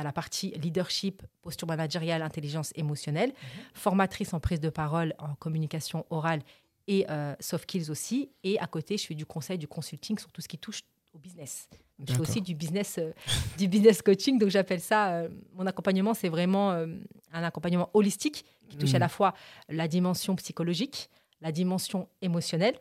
à 0.00 0.02
la 0.02 0.12
partie 0.12 0.50
leadership, 0.52 1.22
posture 1.42 1.68
managériale, 1.68 2.22
intelligence 2.22 2.72
émotionnelle, 2.74 3.30
mhm. 3.30 3.62
formatrice 3.74 4.32
en 4.32 4.40
prise 4.40 4.60
de 4.60 4.70
parole, 4.70 5.14
en 5.18 5.34
communication 5.34 6.06
orale 6.10 6.40
et 6.88 7.06
euh, 7.10 7.34
soft 7.38 7.64
skills 7.64 7.90
aussi. 7.90 8.30
Et 8.42 8.58
à 8.58 8.66
côté, 8.66 8.96
je 8.96 9.06
fais 9.06 9.14
du 9.14 9.26
conseil, 9.26 9.58
du 9.58 9.68
consulting 9.68 10.18
sur 10.18 10.32
tout 10.32 10.40
ce 10.40 10.48
qui 10.48 10.58
touche 10.58 10.82
au 11.14 11.18
business. 11.18 11.68
Je 12.06 12.14
fais 12.14 12.20
aussi 12.20 12.40
du 12.40 12.54
business, 12.54 12.96
euh, 12.98 13.12
du 13.58 13.68
business 13.68 14.00
coaching. 14.00 14.38
Donc 14.38 14.48
j'appelle 14.48 14.80
ça, 14.80 15.10
euh, 15.10 15.28
mon 15.52 15.66
accompagnement, 15.66 16.14
c'est 16.14 16.30
vraiment 16.30 16.70
un 16.70 17.42
accompagnement 17.44 17.90
holistique 17.92 18.44
qui 18.70 18.78
touche 18.78 18.94
à 18.94 18.98
mhm. 18.98 19.00
la 19.00 19.08
fois 19.08 19.34
la 19.68 19.86
dimension 19.86 20.34
psychologique, 20.36 21.10
la 21.42 21.52
dimension 21.52 22.08
émotionnelle 22.22 22.76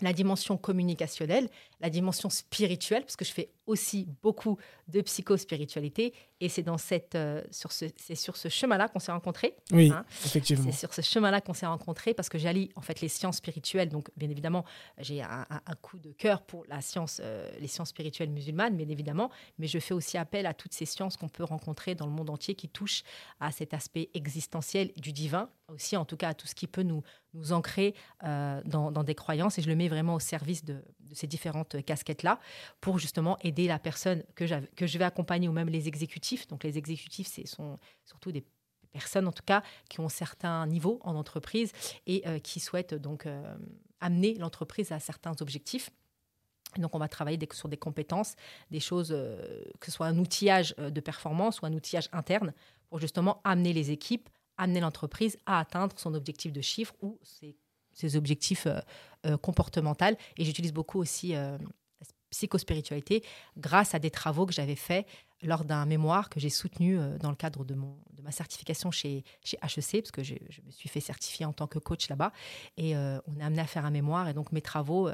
la 0.00 0.12
dimension 0.12 0.56
communicationnelle, 0.56 1.48
la 1.80 1.90
dimension 1.90 2.30
spirituelle, 2.30 3.02
parce 3.02 3.16
que 3.16 3.24
je 3.24 3.32
fais 3.32 3.50
aussi 3.66 4.08
beaucoup 4.22 4.58
de 4.88 5.00
psychospiritualité, 5.00 6.12
et 6.40 6.48
c'est 6.48 6.62
dans 6.62 6.76
cette, 6.76 7.14
euh, 7.14 7.42
sur 7.50 7.72
ce, 7.72 7.86
c'est 7.96 8.14
sur 8.14 8.36
ce 8.36 8.48
chemin-là 8.48 8.88
qu'on 8.88 8.98
s'est 8.98 9.12
rencontrés. 9.12 9.56
Oui, 9.72 9.90
hein. 9.90 10.04
effectivement. 10.24 10.64
C'est 10.70 10.78
sur 10.78 10.92
ce 10.92 11.00
chemin-là 11.00 11.40
qu'on 11.40 11.54
s'est 11.54 11.66
rencontrés, 11.66 12.12
parce 12.12 12.28
que 12.28 12.38
j'allie 12.38 12.70
en 12.76 12.82
fait 12.82 13.00
les 13.00 13.08
sciences 13.08 13.38
spirituelles. 13.38 13.88
Donc, 13.88 14.10
bien 14.16 14.28
évidemment, 14.28 14.64
j'ai 14.98 15.22
un, 15.22 15.46
coup 15.80 15.98
de 15.98 16.12
cœur 16.12 16.42
pour 16.42 16.64
la 16.68 16.80
science, 16.80 17.20
euh, 17.22 17.50
les 17.60 17.66
sciences 17.66 17.90
spirituelles 17.90 18.30
musulmanes, 18.30 18.76
bien 18.76 18.88
évidemment, 18.88 19.30
mais 19.58 19.66
je 19.66 19.78
fais 19.78 19.94
aussi 19.94 20.18
appel 20.18 20.46
à 20.46 20.54
toutes 20.54 20.74
ces 20.74 20.86
sciences 20.86 21.16
qu'on 21.16 21.28
peut 21.28 21.44
rencontrer 21.44 21.94
dans 21.94 22.06
le 22.06 22.12
monde 22.12 22.30
entier 22.30 22.54
qui 22.54 22.68
touchent 22.68 23.02
à 23.40 23.50
cet 23.50 23.74
aspect 23.74 24.10
existentiel 24.14 24.92
du 24.96 25.12
divin, 25.12 25.48
aussi 25.68 25.96
en 25.96 26.04
tout 26.04 26.16
cas 26.16 26.30
à 26.30 26.34
tout 26.34 26.46
ce 26.46 26.54
qui 26.54 26.66
peut 26.66 26.82
nous, 26.82 27.02
nous 27.32 27.52
ancrer 27.52 27.94
euh, 28.24 28.60
dans, 28.64 28.92
dans, 28.92 29.04
des 29.04 29.14
croyances, 29.14 29.58
et 29.58 29.62
je 29.62 29.68
le 29.68 29.76
mets 29.76 29.88
vraiment 29.88 30.14
au 30.14 30.20
service 30.20 30.64
de 30.64 30.82
ces 31.14 31.26
différentes 31.26 31.82
casquettes-là 31.84 32.40
pour 32.80 32.98
justement 32.98 33.38
aider 33.40 33.66
la 33.66 33.78
personne 33.78 34.22
que, 34.34 34.44
que 34.74 34.86
je 34.86 34.98
vais 34.98 35.04
accompagner 35.04 35.48
ou 35.48 35.52
même 35.52 35.68
les 35.68 35.88
exécutifs. 35.88 36.46
Donc 36.48 36.64
les 36.64 36.78
exécutifs, 36.78 37.28
ce 37.28 37.46
sont 37.46 37.78
surtout 38.04 38.32
des 38.32 38.44
personnes 38.92 39.26
en 39.26 39.32
tout 39.32 39.42
cas 39.44 39.62
qui 39.90 40.00
ont 40.00 40.08
certains 40.08 40.66
niveaux 40.66 41.00
en 41.02 41.16
entreprise 41.16 41.72
et 42.06 42.26
euh, 42.26 42.38
qui 42.38 42.60
souhaitent 42.60 42.94
donc 42.94 43.26
euh, 43.26 43.56
amener 44.00 44.34
l'entreprise 44.34 44.92
à 44.92 45.00
certains 45.00 45.34
objectifs. 45.40 45.90
Donc, 46.78 46.96
on 46.96 46.98
va 46.98 47.06
travailler 47.06 47.38
sur 47.52 47.68
des 47.68 47.76
compétences, 47.76 48.34
des 48.72 48.80
choses, 48.80 49.12
euh, 49.12 49.62
que 49.78 49.86
ce 49.86 49.92
soit 49.92 50.06
un 50.06 50.18
outillage 50.18 50.74
de 50.76 51.00
performance 51.00 51.60
ou 51.60 51.66
un 51.66 51.72
outillage 51.72 52.08
interne, 52.12 52.52
pour 52.88 52.98
justement 52.98 53.40
amener 53.44 53.72
les 53.72 53.92
équipes, 53.92 54.28
amener 54.56 54.80
l'entreprise 54.80 55.38
à 55.46 55.60
atteindre 55.60 55.96
son 55.98 56.14
objectif 56.14 56.52
de 56.52 56.60
chiffre 56.60 56.94
ou 57.00 57.18
ses 57.22 57.56
ces 57.94 58.16
objectifs 58.16 58.66
euh, 59.24 59.34
euh, 59.34 59.36
comportementaux. 59.36 60.16
Et 60.36 60.44
j'utilise 60.44 60.72
beaucoup 60.72 61.00
aussi 61.00 61.34
euh, 61.34 61.58
psychospiritualité 62.30 63.22
grâce 63.56 63.94
à 63.94 63.98
des 63.98 64.10
travaux 64.10 64.46
que 64.46 64.52
j'avais 64.52 64.76
faits 64.76 65.06
lors 65.42 65.64
d'un 65.64 65.84
mémoire 65.86 66.30
que 66.30 66.40
j'ai 66.40 66.50
soutenu 66.50 66.98
dans 67.20 67.30
le 67.30 67.36
cadre 67.36 67.64
de, 67.64 67.74
mon, 67.74 67.98
de 68.12 68.22
ma 68.22 68.32
certification 68.32 68.90
chez, 68.90 69.24
chez 69.44 69.58
HEC, 69.58 70.02
parce 70.02 70.10
que 70.10 70.22
je, 70.22 70.34
me 70.34 70.70
suis 70.70 70.88
fait 70.88 71.00
certifier 71.00 71.44
en 71.44 71.52
tant 71.52 71.66
que 71.66 71.78
coach 71.78 72.08
là-bas. 72.08 72.32
Et 72.78 72.96
on 72.96 73.38
est 73.38 73.42
amené 73.42 73.60
à 73.60 73.66
faire 73.66 73.84
un 73.84 73.90
mémoire. 73.90 74.26
Et 74.28 74.32
donc 74.32 74.52
mes 74.52 74.62
travaux 74.62 75.10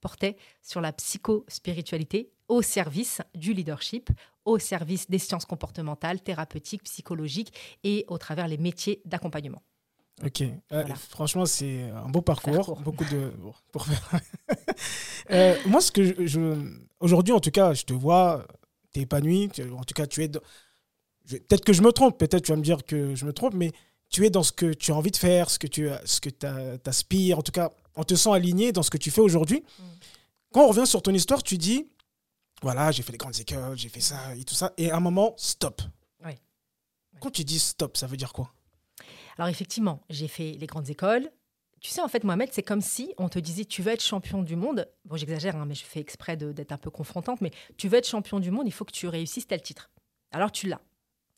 portaient 0.00 0.36
sur 0.60 0.80
la 0.80 0.92
psychospiritualité 0.92 2.32
au 2.48 2.62
service 2.62 3.22
du 3.36 3.52
leadership, 3.52 4.10
au 4.44 4.58
service 4.58 5.08
des 5.08 5.20
sciences 5.20 5.44
comportementales, 5.44 6.20
thérapeutiques, 6.20 6.82
psychologiques 6.82 7.52
et 7.84 8.04
au 8.08 8.18
travers 8.18 8.48
les 8.48 8.58
métiers 8.58 9.02
d'accompagnement. 9.04 9.62
Ok, 10.24 10.42
euh, 10.72 10.84
franchement, 11.10 11.44
c'est 11.44 11.90
un 11.90 12.08
beau 12.08 12.22
parcours. 12.22 12.80
Beaucoup 12.80 13.04
de. 13.04 13.32
pour 13.72 13.86
faire... 13.86 14.20
Euh, 15.30 15.56
moi, 15.66 15.80
ce 15.80 15.90
que 15.90 16.24
je. 16.24 16.70
Aujourd'hui, 17.00 17.34
en 17.34 17.40
tout 17.40 17.50
cas, 17.50 17.74
je 17.74 17.82
te 17.82 17.92
vois, 17.92 18.46
tu 18.92 19.00
es 19.00 19.02
épanoui. 19.02 19.50
En 19.76 19.82
tout 19.82 19.94
cas, 19.94 20.06
tu 20.06 20.22
es. 20.22 20.28
Peut-être 20.28 21.64
que 21.64 21.72
je 21.72 21.82
me 21.82 21.90
trompe, 21.90 22.16
peut-être 22.16 22.44
tu 22.44 22.52
vas 22.52 22.56
me 22.56 22.62
dire 22.62 22.84
que 22.84 23.16
je 23.16 23.24
me 23.24 23.32
trompe, 23.32 23.54
mais 23.54 23.72
tu 24.08 24.24
es 24.24 24.30
dans 24.30 24.44
ce 24.44 24.52
que 24.52 24.72
tu 24.72 24.92
as 24.92 24.94
envie 24.94 25.10
de 25.10 25.16
faire, 25.16 25.50
ce 25.50 25.58
que 25.58 25.66
tu 25.66 25.88
ce 26.04 26.20
que 26.20 26.30
aspires. 26.88 27.40
En 27.40 27.42
tout 27.42 27.50
cas, 27.50 27.72
on 27.96 28.04
te 28.04 28.14
sent 28.14 28.30
aligné 28.30 28.70
dans 28.70 28.84
ce 28.84 28.90
que 28.90 28.98
tu 28.98 29.10
fais 29.10 29.20
aujourd'hui. 29.20 29.64
Mm. 29.78 29.82
Quand 30.52 30.64
on 30.64 30.68
revient 30.68 30.86
sur 30.86 31.02
ton 31.02 31.12
histoire, 31.12 31.42
tu 31.42 31.58
dis 31.58 31.88
voilà, 32.62 32.92
j'ai 32.92 33.02
fait 33.02 33.12
les 33.12 33.18
grandes 33.18 33.38
écoles, 33.38 33.76
j'ai 33.76 33.88
fait 33.88 34.00
ça 34.00 34.34
et 34.36 34.44
tout 34.44 34.54
ça. 34.54 34.72
Et 34.76 34.90
à 34.90 34.96
un 34.96 35.00
moment, 35.00 35.34
stop. 35.36 35.82
Oui. 36.24 36.32
Quand 37.20 37.30
tu 37.30 37.44
dis 37.44 37.58
stop, 37.58 37.96
ça 37.96 38.06
veut 38.06 38.16
dire 38.16 38.32
quoi? 38.32 38.52
Alors 39.38 39.48
effectivement, 39.48 40.02
j'ai 40.08 40.28
fait 40.28 40.52
les 40.52 40.66
grandes 40.66 40.90
écoles. 40.90 41.30
Tu 41.80 41.90
sais, 41.90 42.00
en 42.00 42.08
fait, 42.08 42.24
Mohamed, 42.24 42.48
c'est 42.52 42.62
comme 42.62 42.80
si 42.80 43.12
on 43.18 43.28
te 43.28 43.38
disait, 43.38 43.64
tu 43.64 43.82
veux 43.82 43.92
être 43.92 44.02
champion 44.02 44.42
du 44.42 44.56
monde. 44.56 44.88
Bon, 45.04 45.16
j'exagère, 45.16 45.56
hein, 45.56 45.66
mais 45.66 45.74
je 45.74 45.84
fais 45.84 46.00
exprès 46.00 46.36
d'être 46.36 46.72
un 46.72 46.78
peu 46.78 46.90
confrontante, 46.90 47.40
mais 47.42 47.50
tu 47.76 47.88
veux 47.88 47.98
être 47.98 48.08
champion 48.08 48.40
du 48.40 48.50
monde, 48.50 48.66
il 48.66 48.72
faut 48.72 48.84
que 48.84 48.92
tu 48.92 49.06
réussisses 49.08 49.46
tel 49.46 49.60
titre. 49.60 49.90
Alors 50.32 50.50
tu 50.50 50.68
l'as. 50.68 50.80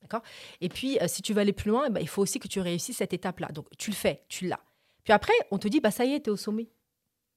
D'accord? 0.01 0.23
Et 0.61 0.69
puis, 0.69 0.99
euh, 1.01 1.09
si 1.09 1.23
tu 1.23 1.35
veux 1.35 1.41
aller 1.41 1.53
plus 1.53 1.71
loin, 1.71 1.87
eh 1.89 1.91
ben, 1.91 2.01
il 2.01 2.09
faut 2.09 2.23
aussi 2.23 2.39
que 2.39 2.47
tu 2.47 2.61
réussisses 2.61 2.99
cette 2.99 3.13
étape-là. 3.13 3.49
Donc, 3.49 3.67
tu 3.79 3.91
le 3.91 3.97
fais, 3.97 4.25
tu 4.29 4.47
l'as. 4.47 4.61
Puis 5.03 5.13
après, 5.13 5.33
on 5.51 5.59
te 5.59 5.67
dit, 5.67 5.81
bah 5.81 5.91
ça 5.91 6.05
y 6.05 6.15
est, 6.15 6.21
tu 6.21 6.31
es 6.31 6.33
au 6.33 6.37
sommet. 6.37 6.71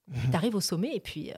Tu 0.30 0.36
arrives 0.36 0.56
au 0.56 0.62
sommet 0.62 0.96
et 0.96 1.00
puis, 1.00 1.32
euh, 1.32 1.36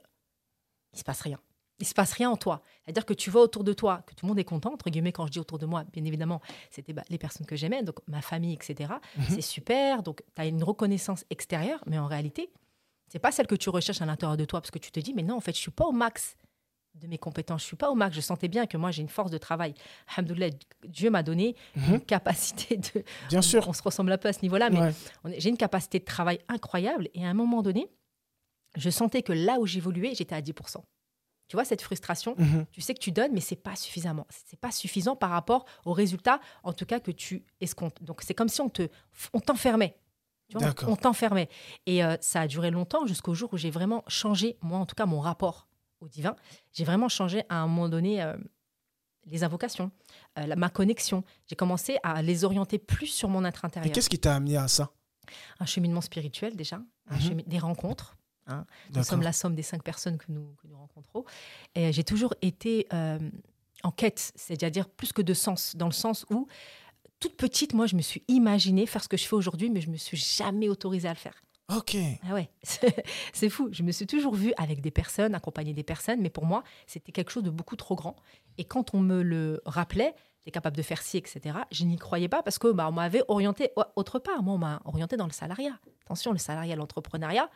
il 0.93 0.99
se 0.99 1.03
passe 1.03 1.21
rien 1.21 1.39
il 1.83 1.85
se 1.85 1.93
passe 1.93 2.13
rien 2.13 2.29
en 2.29 2.37
toi. 2.37 2.63
C'est-à-dire 2.85 3.05
que 3.05 3.13
tu 3.13 3.29
vois 3.29 3.41
autour 3.41 3.65
de 3.65 3.73
toi 3.73 4.03
que 4.07 4.15
tout 4.15 4.25
le 4.25 4.29
monde 4.29 4.39
est 4.39 4.45
content, 4.45 4.73
entre 4.73 4.89
guillemets, 4.89 5.11
quand 5.11 5.27
je 5.27 5.33
dis 5.33 5.39
autour 5.39 5.59
de 5.59 5.65
moi, 5.65 5.83
bien 5.91 6.05
évidemment, 6.05 6.41
c'était 6.71 6.93
bah, 6.93 7.03
les 7.09 7.17
personnes 7.17 7.45
que 7.45 7.57
j'aimais, 7.57 7.83
donc 7.83 7.97
ma 8.07 8.21
famille, 8.21 8.53
etc. 8.53 8.93
Mhm. 9.17 9.25
C'est 9.27 9.41
super, 9.41 10.01
donc 10.01 10.21
tu 10.33 10.41
as 10.41 10.45
une 10.45 10.63
reconnaissance 10.63 11.25
extérieure, 11.29 11.83
mais 11.85 11.99
en 11.99 12.07
réalité, 12.07 12.49
c'est 13.09 13.19
pas 13.19 13.33
celle 13.33 13.47
que 13.47 13.55
tu 13.55 13.69
recherches 13.69 14.01
à 14.01 14.05
l'intérieur 14.05 14.37
de 14.37 14.45
toi, 14.45 14.61
parce 14.61 14.71
que 14.71 14.79
tu 14.79 14.91
te 14.91 14.99
dis, 15.01 15.13
mais 15.13 15.23
non, 15.23 15.35
en 15.35 15.41
fait, 15.41 15.53
je 15.53 15.59
suis 15.59 15.71
pas 15.71 15.85
au 15.85 15.91
max 15.91 16.37
de 16.95 17.07
mes 17.07 17.17
compétences, 17.17 17.63
je 17.63 17.67
suis 17.67 17.75
pas 17.75 17.89
au 17.89 17.95
max, 17.95 18.15
je 18.15 18.21
sentais 18.21 18.47
bien 18.47 18.65
que 18.65 18.77
moi 18.77 18.91
j'ai 18.91 19.01
une 19.01 19.09
force 19.09 19.31
de 19.31 19.39
travail. 19.39 19.73
Alhamdoulilah, 20.15 20.51
Dieu 20.87 21.09
m'a 21.09 21.23
donné 21.23 21.57
mhm. 21.75 21.95
une 21.95 22.01
capacité 22.01 22.77
de... 22.77 23.03
Bien 23.27 23.41
sûr. 23.41 23.67
On 23.67 23.73
se 23.73 23.83
ressemble 23.83 24.11
un 24.13 24.17
peu 24.17 24.29
à 24.29 24.33
ce 24.33 24.41
niveau-là, 24.41 24.69
mais 24.69 24.93
j'ai 25.37 25.49
une 25.49 25.57
capacité 25.57 25.99
de 25.99 26.05
travail 26.05 26.39
incroyable, 26.47 27.09
et 27.13 27.25
à 27.25 27.29
un 27.29 27.33
moment 27.33 27.61
donné, 27.61 27.89
je 28.77 28.89
sentais 28.89 29.21
que 29.21 29.33
là 29.33 29.59
où 29.59 29.65
j'évoluais, 29.65 30.13
j'étais 30.15 30.35
à 30.35 30.41
10%. 30.41 30.77
Tu 31.53 31.57
vois, 31.57 31.65
cette 31.65 31.83
frustration, 31.83 32.33
mhm. 32.35 32.65
tu 32.71 32.81
sais 32.81 32.95
que 32.95 32.99
tu 32.99 33.11
donnes, 33.11 33.31
mais 33.31 33.39
c'est 33.39 33.55
pas 33.55 33.75
suffisamment. 33.75 34.25
C'est 34.47 34.59
pas 34.59 34.71
suffisant 34.71 35.15
par 35.15 35.29
rapport 35.29 35.65
au 35.85 35.93
résultat, 35.93 36.39
en 36.63 36.73
tout 36.73 36.87
cas, 36.87 36.99
que 36.99 37.11
tu 37.11 37.45
escomptes. 37.61 38.03
Donc, 38.03 38.23
c'est 38.23 38.33
comme 38.33 38.49
si 38.49 38.59
on 38.59 38.69
te, 38.69 38.87
on 39.33 39.39
t'enfermait. 39.39 39.95
on 40.87 40.95
t'enfermait. 40.95 41.49
Et 41.85 42.03
euh, 42.03 42.17
ça 42.21 42.41
a 42.41 42.47
duré 42.47 42.71
longtemps 42.71 43.05
jusqu'au 43.05 43.35
jour 43.35 43.53
où 43.53 43.57
j'ai 43.57 43.69
vraiment 43.69 44.03
changé, 44.07 44.57
moi, 44.63 44.79
en 44.79 44.87
tout 44.87 44.95
cas, 44.95 45.05
mon 45.05 45.19
rapport 45.19 45.67
au 45.99 46.07
divin. 46.07 46.35
J'ai 46.71 46.85
vraiment 46.85 47.07
changé 47.07 47.43
à 47.49 47.57
un 47.57 47.67
moment 47.67 47.87
donné 47.87 48.23
euh, 48.23 48.35
les 49.27 49.43
invocations, 49.43 49.91
euh, 50.39 50.55
ma 50.55 50.71
connexion. 50.71 51.23
J'ai 51.45 51.55
commencé 51.55 51.97
à 52.01 52.23
les 52.23 52.45
orienter 52.45 52.79
plus 52.79 53.05
sur 53.05 53.29
mon 53.29 53.45
être 53.45 53.63
intérieur. 53.63 53.91
Et 53.91 53.93
qu'est-ce 53.93 54.09
qui 54.09 54.17
t'a 54.17 54.33
amené 54.33 54.57
à 54.57 54.67
ça? 54.67 54.89
Un 55.59 55.67
cheminement 55.67 56.01
spirituel, 56.01 56.55
déjà, 56.55 56.81
mhm. 57.11 57.43
des 57.45 57.59
rencontres 57.59 58.17
Hein. 58.47 58.65
Nous 58.93 59.03
sommes 59.03 59.21
la 59.21 59.33
somme 59.33 59.55
des 59.55 59.61
cinq 59.61 59.83
personnes 59.83 60.17
que 60.17 60.25
nous, 60.29 60.55
que 60.61 60.67
nous 60.67 60.77
rencontrons. 60.77 61.25
Et 61.75 61.91
j'ai 61.93 62.03
toujours 62.03 62.33
été 62.41 62.87
euh, 62.93 63.19
en 63.83 63.91
quête, 63.91 64.31
c'est-à-dire 64.35 64.89
plus 64.89 65.13
que 65.13 65.21
de 65.21 65.33
sens, 65.33 65.75
dans 65.75 65.87
le 65.87 65.93
sens 65.93 66.25
où, 66.29 66.47
toute 67.19 67.37
petite, 67.37 67.73
moi, 67.73 67.85
je 67.85 67.95
me 67.95 68.01
suis 68.01 68.23
imaginée 68.27 68.85
faire 68.85 69.03
ce 69.03 69.07
que 69.07 69.17
je 69.17 69.25
fais 69.25 69.35
aujourd'hui, 69.35 69.69
mais 69.69 69.81
je 69.81 69.89
me 69.89 69.97
suis 69.97 70.17
jamais 70.17 70.67
autorisée 70.67 71.07
à 71.07 71.13
le 71.13 71.17
faire. 71.17 71.41
Ok. 71.73 71.95
Ah 72.27 72.33
ouais, 72.33 72.49
c'est 73.33 73.49
fou. 73.49 73.69
Je 73.71 73.83
me 73.83 73.91
suis 73.91 74.05
toujours 74.05 74.35
vue 74.35 74.53
avec 74.57 74.81
des 74.81 74.91
personnes, 74.91 75.33
accompagner 75.33 75.73
des 75.73 75.83
personnes, 75.83 76.19
mais 76.19 76.29
pour 76.29 76.45
moi, 76.45 76.63
c'était 76.87 77.11
quelque 77.11 77.31
chose 77.31 77.43
de 77.43 77.49
beaucoup 77.49 77.77
trop 77.77 77.95
grand. 77.95 78.17
Et 78.57 78.65
quand 78.65 78.93
on 78.93 78.99
me 78.99 79.21
le 79.21 79.61
rappelait, 79.65 80.13
tu 80.41 80.49
es 80.49 80.51
capable 80.51 80.75
de 80.75 80.81
faire 80.81 81.01
ci, 81.01 81.17
etc., 81.17 81.59
je 81.71 81.85
n'y 81.85 81.95
croyais 81.95 82.27
pas 82.27 82.43
parce 82.43 82.59
que 82.59 82.67
bah, 82.71 82.87
on 82.89 82.91
m'avait 82.91 83.23
orienté 83.29 83.71
autre 83.95 84.19
part. 84.19 84.43
Moi, 84.43 84.55
on 84.55 84.57
m'a 84.57 84.81
orienté 84.83 85.15
dans 85.15 85.25
le 85.25 85.31
salariat. 85.31 85.79
Attention, 86.05 86.33
le 86.33 86.37
salariat, 86.37 86.75
l'entrepreneuriat, 86.75 87.49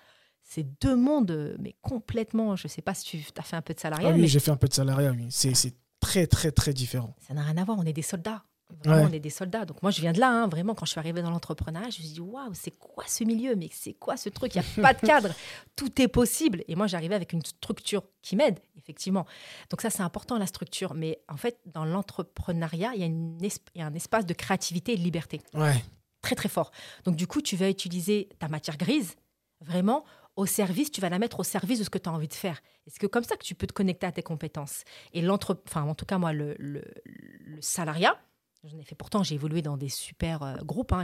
c'est 0.50 0.66
deux 0.82 0.96
mondes, 0.96 1.56
mais 1.60 1.75
complètement. 1.82 2.56
Je 2.56 2.66
ne 2.66 2.70
sais 2.70 2.82
pas 2.82 2.94
si 2.94 3.04
tu 3.06 3.24
as 3.38 3.42
fait 3.44 3.56
un 3.58 3.62
peu 3.62 3.74
de 3.74 3.80
salariat. 3.80 4.10
Ah 4.10 4.13
oui, 4.13 4.22
mais 4.22 4.27
j'ai 4.27 4.39
fait 4.39 4.51
un 4.51 4.56
peu 4.58 4.68
de 4.68 4.74
salariat, 4.74 5.12
oui. 5.12 5.27
C'est 5.30 5.54
très, 6.00 6.25
très, 6.27 6.51
très 6.51 6.74
différent. 6.74 7.16
ça 7.27 7.34
n'a 7.34 7.44
rien 7.44 7.58
à 7.58 7.63
voir. 7.66 7.77
On 7.80 7.84
est 7.84 7.94
des 7.94 8.01
soldats. 8.01 8.44
Vraiment, 8.84 9.04
Ouais. 9.06 9.10
on 9.10 9.13
est 9.13 9.20
des 9.22 9.30
soldats. 9.30 9.63
Donc 9.66 9.82
moi, 9.82 9.92
je 9.92 10.01
viens 10.01 10.12
de 10.12 10.20
là, 10.20 10.30
hein, 10.30 10.48
vraiment. 10.50 10.75
Quand 10.75 10.86
je 10.86 10.92
suis 10.92 11.00
arrivée 11.00 11.22
dans 11.22 11.30
l'entrepreneuriat, 11.32 11.89
je 11.89 12.00
me 12.00 12.04
suis 12.04 12.13
dit, 12.16 12.20
waouh, 12.20 12.51
c'est 12.54 12.77
quoi 12.77 13.06
ce 13.08 13.24
milieu? 13.24 13.56
Mais 13.56 13.70
c'est 13.72 13.94
quoi 13.94 14.18
ce 14.18 14.27
truc? 14.30 14.56
Il 14.56 14.60
n'y 14.62 14.66
a 14.66 14.82
pas 14.82 14.94
de 14.94 15.00
cadre. 15.06 15.30
Tout 15.77 16.01
est 16.01 16.10
possible. 16.10 16.63
Et 16.68 16.75
moi, 16.75 16.86
j'arrivais 16.88 17.16
avec 17.16 17.32
une 17.34 17.42
structure 17.46 18.04
qui 18.22 18.36
m'aide, 18.36 18.60
effectivement. 18.77 19.25
Donc 19.70 19.82
ça, 19.82 19.89
c'est 19.89 20.01
important, 20.04 20.38
la 20.38 20.48
structure. 20.48 20.94
Mais 20.96 21.20
en 21.30 21.38
fait, 21.38 21.60
dans 21.66 21.86
l'entrepreneuriat, 21.86 22.92
il 22.96 23.01
y, 23.04 23.80
y 23.80 23.82
a 23.82 23.86
un 23.86 23.94
espace 23.94 24.25
de 24.25 24.34
créativité 24.34 24.94
et 24.94 24.98
de 24.98 25.01
liberté 25.04 25.42
Ouais. 25.54 25.82
très 26.22 26.36
très 26.36 26.50
fort. 26.50 26.72
Donc 27.06 27.16
du 27.16 27.25
coup, 27.25 27.42
tu 27.42 27.56
vas 27.56 27.70
utiliser 27.70 28.27
ta 28.39 28.50
matière 28.50 28.77
grise 28.77 29.16
vraiment 29.62 30.04
au 30.38 30.46
service, 30.46 30.91
tu 30.91 31.01
vas 31.01 31.10
la 31.10 31.20
mettre 31.20 31.39
au 31.39 31.44
service 31.44 31.79
de 31.79 31.84
ce 31.84 31.89
que 31.89 31.98
tu 31.98 32.08
as 32.08 32.13
envie 32.13 32.27
de 32.27 32.34
faire. 32.34 32.62
Et 32.86 32.89
c'est 32.89 33.00
que 33.00 33.08
comme 33.08 33.24
ça 33.24 33.36
que 33.36 33.44
tu 33.44 33.56
peux 33.56 33.67
te 33.67 33.74
connecter 33.74 34.06
à 34.08 34.12
tes 34.12 34.24
compétences. 34.24 34.84
Et 35.13 35.22
l'entre, 35.22 35.62
enfin 35.67 35.84
en 35.84 35.96
tout 35.96 36.06
cas 36.06 36.17
moi 36.17 36.32
le, 36.32 36.56
le, 36.60 36.84
le 37.06 37.62
salariat, 37.62 38.17
j'en 38.63 38.77
ai 38.79 38.84
fait 38.84 38.96
pourtant, 38.96 39.24
j'ai 39.24 39.36
évolué 39.36 39.62
dans 39.62 39.77
des 39.77 39.89
super 39.89 40.44
euh, 40.44 40.56
groupes. 40.58 40.94
hein. 40.94 41.03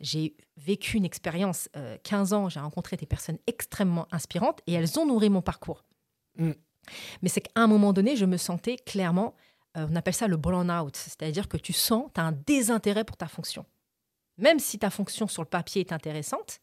J'ai, 0.00 0.36
vécu 0.56 0.96
une 0.96 1.04
expérience, 1.04 1.68
euh, 1.76 1.96
15 2.02 2.32
ans, 2.32 2.48
j'ai 2.48 2.60
rencontré 2.60 2.96
des 2.96 3.06
personnes 3.06 3.38
extrêmement 3.46 4.08
inspirantes 4.10 4.60
et 4.66 4.72
elles 4.72 4.98
ont 4.98 5.06
nourri 5.06 5.30
mon 5.30 5.42
parcours. 5.42 5.84
Mm. 6.36 6.52
Mais 7.22 7.28
c'est 7.28 7.42
qu'à 7.42 7.50
un 7.56 7.66
moment 7.66 7.92
donné, 7.92 8.16
je 8.16 8.24
me 8.24 8.36
sentais 8.36 8.76
clairement, 8.76 9.34
euh, 9.76 9.86
on 9.90 9.94
appelle 9.96 10.14
ça 10.14 10.26
le 10.26 10.36
burn-out, 10.36 10.96
c'est-à-dire 10.96 11.48
que 11.48 11.58
tu 11.58 11.72
sens, 11.72 12.10
tu 12.14 12.20
as 12.20 12.24
un 12.24 12.32
désintérêt 12.32 13.04
pour 13.04 13.16
ta 13.16 13.28
fonction 13.28 13.66
même 14.38 14.60
si 14.60 14.78
ta 14.78 14.88
fonction 14.88 15.26
sur 15.26 15.42
le 15.42 15.48
papier 15.48 15.80
est 15.80 15.92
intéressante, 15.92 16.60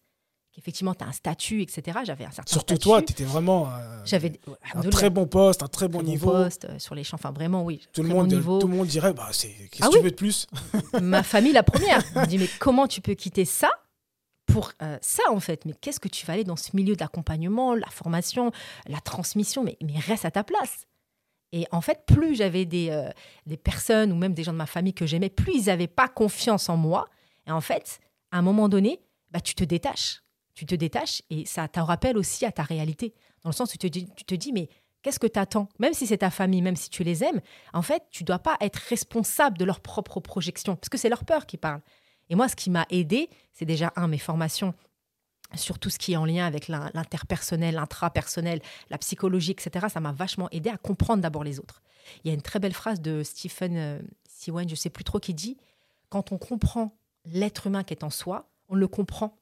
qu'effectivement 0.56 0.94
tu 0.96 1.04
as 1.04 1.08
un 1.08 1.12
statut, 1.12 1.62
etc. 1.62 2.00
J'avais 2.06 2.24
un 2.26 2.32
certain 2.32 2.52
Surtout 2.52 2.76
statut. 2.76 2.84
toi, 2.84 3.02
tu 3.02 3.12
étais 3.12 3.26
vraiment 3.26 3.68
euh, 3.70 4.02
J'avais 4.06 4.40
un 4.74 4.82
très 4.90 5.10
bon 5.10 5.28
poste, 5.28 5.62
un 5.64 5.68
très 5.68 5.88
bon 5.90 6.00
très 6.00 6.08
niveau. 6.08 6.32
poste 6.32 6.66
euh, 6.66 6.80
sur 6.80 6.96
les 6.96 7.04
champs. 7.04 7.16
Enfin, 7.16 7.32
vraiment, 7.32 7.64
oui. 7.64 7.82
Tout 7.94 8.04
le, 8.04 8.10
monde, 8.10 8.30
bon 8.30 8.36
niveau. 8.38 8.60
tout 8.60 8.68
le 8.68 8.76
monde 8.76 8.88
dirait 8.88 9.14
bah, 9.14 9.28
c'est- 9.32 9.50
qu'est-ce 9.70 9.84
Ah 9.84 9.88
que 9.88 9.92
tu 9.92 9.98
oui. 9.98 10.04
veux 10.06 10.12
de 10.12 10.16
plus? 10.16 10.48
Ma 11.02 11.22
famille, 11.24 11.52
la 11.52 11.64
première. 11.64 12.00
Me 12.16 12.26
dit, 12.26 12.38
mais 12.38 12.48
comment 12.60 12.88
tu 12.88 13.02
peux 13.02 13.14
quitter 13.16 13.44
ça 13.46 13.70
pour 14.46 14.72
euh, 14.82 14.98
ça, 15.02 15.24
en 15.30 15.40
fait? 15.42 15.66
Mais 15.66 15.74
qu'est-ce 15.82 16.00
que 16.00 16.08
tu 16.08 16.26
vas 16.26 16.34
aller 16.34 16.44
dans 16.46 16.56
ce 16.56 16.70
milieu 16.76 16.96
d'accompagnement, 16.96 17.76
la 17.76 17.90
formation, 17.90 18.52
la 18.88 19.02
transmission? 19.02 19.64
Mais, 19.64 19.78
mais 19.84 20.00
reste 20.00 20.24
à 20.26 20.32
ta 20.32 20.44
place. 20.46 20.86
Et 21.52 21.66
en 21.72 21.82
fait, 21.82 22.04
plus 22.06 22.36
j'avais 22.36 22.66
des, 22.66 23.10
des 23.46 23.56
personnes 23.58 24.12
ou 24.12 24.16
même 24.16 24.34
des 24.34 24.44
gens 24.44 24.52
de 24.52 24.58
ma 24.58 24.66
famille 24.66 24.94
que 24.94 25.06
j'aimais, 25.06 25.30
plus 25.30 25.54
ils 25.56 25.66
n'avaient 25.66 25.88
pas 25.88 26.08
confiance 26.10 26.68
en 26.70 26.76
moi. 26.78 27.06
Et 27.48 27.52
en 27.52 27.62
fait, 27.62 28.00
à 28.32 28.40
un 28.40 28.42
moment 28.42 28.68
donné, 28.68 29.00
bah, 29.32 29.40
tu 29.40 29.54
te 29.56 29.64
détaches. 29.64 30.22
Tu 30.56 30.66
te 30.66 30.74
détaches 30.76 31.22
et 31.30 31.46
ça 31.46 31.68
te 31.68 31.80
rappelle 31.80 32.18
aussi 32.18 32.46
à 32.46 32.52
ta 32.52 32.64
réalité. 32.64 33.14
Dans 33.44 33.50
le 33.50 33.54
sens 33.56 33.74
où 33.74 33.78
tu 33.78 33.90
te 33.90 34.00
dis, 34.00 34.10
tu 34.16 34.24
te 34.24 34.34
dis 34.36 34.52
mais 34.54 34.70
qu'est-ce 35.02 35.20
que 35.20 35.28
tu 35.28 35.38
attends 35.38 35.70
Même 35.80 35.94
si 35.94 36.08
c'est 36.08 36.20
ta 36.20 36.32
famille, 36.32 36.62
même 36.62 36.76
si 36.78 36.90
tu 36.90 37.04
les 37.04 37.24
aimes, 37.24 37.42
en 37.74 37.82
fait, 37.82 38.04
tu 38.10 38.24
dois 38.24 38.40
pas 38.40 38.58
être 38.62 38.78
responsable 38.78 39.58
de 39.58 39.66
leur 39.66 39.82
propre 39.82 40.20
projection, 40.20 40.76
parce 40.76 40.90
que 40.90 40.98
c'est 40.98 41.10
leur 41.10 41.26
peur 41.26 41.46
qui 41.46 41.58
parle. 41.58 41.82
Et 42.30 42.36
moi, 42.36 42.48
ce 42.50 42.56
qui 42.56 42.70
m'a 42.72 42.88
aidé, 42.90 43.30
c'est 43.54 43.66
déjà, 43.66 43.94
un, 43.96 44.08
mes 44.08 44.18
formations 44.18 44.74
sur 45.54 45.78
tout 45.78 45.92
ce 45.92 46.00
qui 46.00 46.14
est 46.14 46.18
en 46.18 46.26
lien 46.26 46.46
avec 46.46 46.68
l'in- 46.68 46.90
l'interpersonnel, 46.96 47.76
l'intrapersonnel, 47.76 48.62
la 48.90 48.98
psychologie, 48.98 49.52
etc. 49.52 49.86
Ça 49.90 50.00
m'a 50.00 50.12
vachement 50.12 50.50
aidé 50.52 50.70
à 50.72 50.78
comprendre 50.78 51.22
d'abord 51.22 51.44
les 51.44 51.60
autres. 51.60 51.84
Il 52.24 52.30
y 52.30 52.32
a 52.32 52.34
une 52.34 52.42
très 52.42 52.60
belle 52.60 52.74
phrase 52.74 53.00
de 53.00 53.22
Stephen 53.24 53.78
euh, 53.78 54.00
Siwan, 54.28 54.68
je 54.68 54.76
sais 54.76 54.90
plus 54.90 55.04
trop, 55.04 55.20
qui 55.20 55.34
dit 55.36 55.58
Quand 56.10 56.32
on 56.32 56.38
comprend 56.40 56.98
l'être 57.26 57.68
humain 57.68 57.84
qui 57.84 57.94
est 57.94 58.04
en 58.04 58.10
soi, 58.10 58.50
on 58.70 58.76
le 58.76 58.88
comprend 58.88 59.38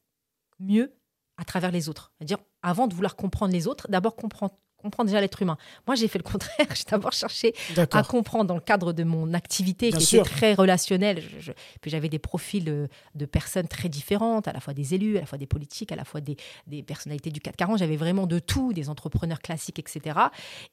mieux 0.59 0.93
à 1.37 1.43
travers 1.45 1.71
les 1.71 1.89
autres. 1.89 2.11
C'est-à-dire, 2.17 2.37
avant 2.61 2.87
de 2.87 2.93
vouloir 2.93 3.15
comprendre 3.15 3.53
les 3.53 3.67
autres, 3.67 3.87
d'abord 3.89 4.15
comprendre, 4.15 4.53
comprendre 4.77 5.07
déjà 5.09 5.21
l'être 5.21 5.41
humain. 5.41 5.57
Moi, 5.87 5.95
j'ai 5.95 6.07
fait 6.07 6.19
le 6.19 6.23
contraire. 6.29 6.67
J'ai 6.75 6.83
d'abord 6.89 7.11
cherché 7.13 7.53
à 7.91 8.03
comprendre 8.03 8.45
dans 8.45 8.55
le 8.55 8.61
cadre 8.61 8.93
de 8.93 9.03
mon 9.03 9.33
activité 9.33 9.89
Bien 9.89 9.97
qui 9.99 10.05
sûr. 10.05 10.21
était 10.21 10.29
très 10.29 10.53
relationnelle. 10.53 11.21
Je- 11.21 11.39
je- 11.39 11.51
puis 11.81 11.89
j'avais 11.89 12.09
des 12.09 12.19
profils 12.19 12.63
de, 12.63 12.87
de 13.15 13.25
personnes 13.25 13.67
très 13.67 13.89
différentes, 13.89 14.47
à 14.47 14.53
la 14.53 14.59
fois 14.59 14.73
des 14.73 14.93
élus, 14.93 15.17
à 15.17 15.21
la 15.21 15.25
fois 15.25 15.37
des 15.37 15.47
politiques, 15.47 15.91
à 15.91 15.95
la 15.95 16.05
fois 16.05 16.21
des, 16.21 16.35
des 16.67 16.83
personnalités 16.83 17.31
du 17.31 17.39
440. 17.39 17.79
J'avais 17.79 17.97
vraiment 17.97 18.27
de 18.27 18.39
tout, 18.39 18.73
des 18.73 18.89
entrepreneurs 18.89 19.39
classiques, 19.39 19.79
etc. 19.79 20.19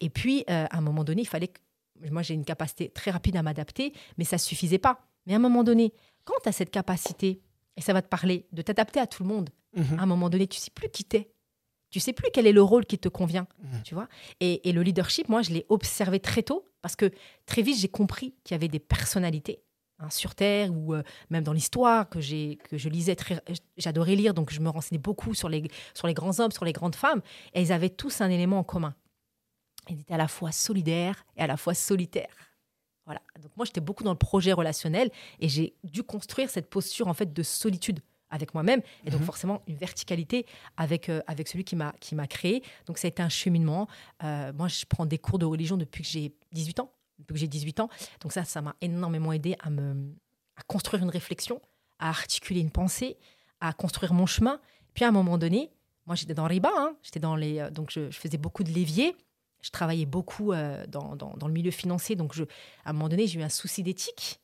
Et 0.01 0.11
puis, 0.11 0.45
euh, 0.51 0.67
à 0.71 0.77
un 0.79 0.81
moment 0.83 1.05
donné, 1.05 1.23
il 1.23 1.29
fallait 1.29 1.49
que... 1.49 1.59
Moi, 2.11 2.23
j'ai 2.23 2.33
une 2.33 2.47
capacité 2.47 2.89
très 2.89 3.11
rapide 3.11 3.37
à 3.37 3.43
m'adapter, 3.43 3.93
mais 4.17 4.25
ça 4.25 4.39
suffisait 4.39 4.79
pas. 4.79 5.01
Mais 5.27 5.35
à 5.35 5.37
un 5.37 5.41
moment 5.41 5.63
donné, 5.63 5.93
quand 6.25 6.33
tu 6.43 6.49
as 6.49 6.53
cette 6.53 6.71
capacité, 6.71 7.43
et 7.77 7.83
ça 7.83 7.93
va 7.93 8.01
te 8.01 8.09
parler, 8.09 8.47
de 8.53 8.63
t'adapter 8.63 8.99
à 9.01 9.07
tout 9.07 9.23
le 9.23 9.29
monde, 9.29 9.51
Mhm. 9.75 9.99
à 9.99 10.03
un 10.03 10.07
moment 10.07 10.29
donné, 10.31 10.47
tu 10.47 10.59
sais 10.59 10.71
plus 10.71 10.89
qui 10.89 11.05
t'es. 11.05 11.31
Tu 11.91 11.99
sais 12.01 12.13
plus 12.13 12.29
quel 12.33 12.47
est 12.47 12.53
le 12.53 12.63
rôle 12.63 12.87
qui 12.87 12.99
te 12.99 13.09
convient, 13.09 13.47
Mhm. 13.63 13.83
tu 13.85 13.95
vois. 13.95 14.09
Et, 14.41 14.69
et 14.69 14.73
le 14.73 14.83
leadership, 14.83 15.29
moi, 15.29 15.43
je 15.43 15.51
l'ai 15.51 15.67
observé 15.69 16.21
très 16.21 16.43
tôt 16.43 16.65
parce 16.83 16.95
que 16.97 17.11
très 17.47 17.63
vite, 17.63 17.79
j'ai 17.79 17.89
compris 17.89 18.35
qu'il 18.45 18.55
y 18.55 18.57
avait 18.57 18.69
des 18.69 18.79
personnalités 18.79 19.63
hein, 19.99 20.09
sur 20.09 20.35
Terre 20.37 20.73
ou 20.73 20.95
euh, 20.95 21.03
même 21.31 21.43
dans 21.43 21.53
l'histoire 21.53 22.09
que, 22.09 22.21
j'ai, 22.21 22.59
que 22.69 22.79
je 22.79 22.89
lisais. 22.89 23.17
Très, 23.17 23.43
j'adorais 23.77 24.15
lire, 24.15 24.35
donc 24.35 24.53
je 24.53 24.61
me 24.61 24.69
renseignais 24.69 25.01
beaucoup 25.01 25.35
sur 25.35 25.49
les, 25.49 25.69
sur 25.95 26.07
les 26.07 26.15
grands 26.15 26.39
hommes, 26.39 26.53
sur 26.53 26.65
les 26.65 26.73
grandes 26.73 26.95
femmes. 26.95 27.23
Et 27.55 27.61
ils 27.63 27.73
avaient 27.73 27.91
tous 27.91 28.21
un 28.21 28.31
élément 28.31 28.61
en 28.61 28.65
commun. 28.65 28.95
Ils 29.89 30.01
étaient 30.01 30.15
à 30.15 30.19
la 30.19 30.29
fois 30.29 30.53
solidaires 30.53 31.25
et 31.37 31.41
à 31.43 31.47
la 31.49 31.57
fois 31.57 31.75
solitaires. 31.75 32.35
Voilà. 33.05 33.21
Donc 33.43 33.51
moi, 33.57 33.67
j'étais 33.67 33.81
beaucoup 33.81 34.05
dans 34.05 34.13
le 34.13 34.19
projet 34.19 34.53
relationnel 34.53 35.11
et 35.41 35.49
j'ai 35.49 35.75
dû 35.83 36.05
construire 36.05 36.51
cette 36.51 36.71
posture 36.71 37.09
en 37.09 37.15
fait 37.15 37.33
de 37.33 37.43
solitude 37.43 37.99
avec 38.31 38.55
moi-même 38.55 38.81
et 39.05 39.11
donc 39.11 39.21
Mhm. 39.21 39.27
forcément 39.27 39.63
une 39.67 39.77
verticalité 39.77 40.47
avec, 40.77 41.09
euh, 41.09 41.21
avec 41.27 41.49
celui 41.49 41.65
qui 41.65 41.77
m'a, 41.77 41.93
qui 42.01 42.15
m'a 42.15 42.27
créé. 42.27 42.63
Donc 42.87 42.99
ça 42.99 43.07
a 43.07 43.11
été 43.11 43.23
un 43.23 43.29
cheminement. 43.29 43.89
Euh, 44.25 44.53
moi, 44.53 44.69
je 44.69 44.85
prends 44.87 45.07
des 45.07 45.19
cours 45.19 45.39
de 45.39 45.47
religion 45.47 45.77
depuis 45.77 46.03
que 46.03 46.09
j'ai 46.09 46.33
18 46.53 46.81
ans. 46.81 46.93
Depuis 47.19 47.35
que 47.35 47.41
j'ai 47.41 47.49
18 47.49 47.81
ans. 47.81 47.89
Donc 48.21 48.33
ça, 48.33 48.45
ça 48.45 48.63
m'a 48.63 48.75
énormément 48.81 49.33
aidé 49.33 49.57
à, 49.61 49.69
me, 49.71 50.15
à 50.57 50.63
construire 50.63 51.03
une 51.03 51.11
réflexion, 51.11 51.61
à 51.99 52.09
articuler 52.09 52.61
une 52.61 52.71
pensée, 52.71 53.19
à 53.61 53.73
construire 53.73 54.15
mon 54.15 54.27
chemin. 54.27 54.61
Puis 54.95 55.05
à 55.05 55.09
un 55.09 55.13
moment 55.13 55.37
donné, 55.37 55.71
moi 56.07 56.17
j'étais 56.17 56.35
dans 56.35 56.47
Riba, 56.47 56.71
hein. 56.75 56.97
j'étais 57.03 57.21
dans 57.21 57.37
les, 57.37 57.59
euh, 57.59 57.71
donc 57.71 57.91
je, 57.91 58.11
je 58.11 58.19
faisais 58.19 58.39
beaucoup 58.39 58.65
de 58.65 58.71
levier. 58.73 59.15
Je 59.61 59.69
travaillais 59.71 60.07
beaucoup 60.07 60.53
euh, 60.53 60.87
dans, 60.87 61.15
dans, 61.17 61.37
dans 61.37 61.47
le 61.47 61.53
milieu 61.53 61.71
financier. 61.71 62.17
Donc 62.17 62.33
je, 62.35 62.45
à 62.85 62.91
un 62.91 62.93
moment 62.95 63.11
donné, 63.11 63.27
j'ai 63.27 63.39
eu 63.39 63.43
un 63.43 63.51
souci 63.51 63.83
d'éthique 63.83 64.40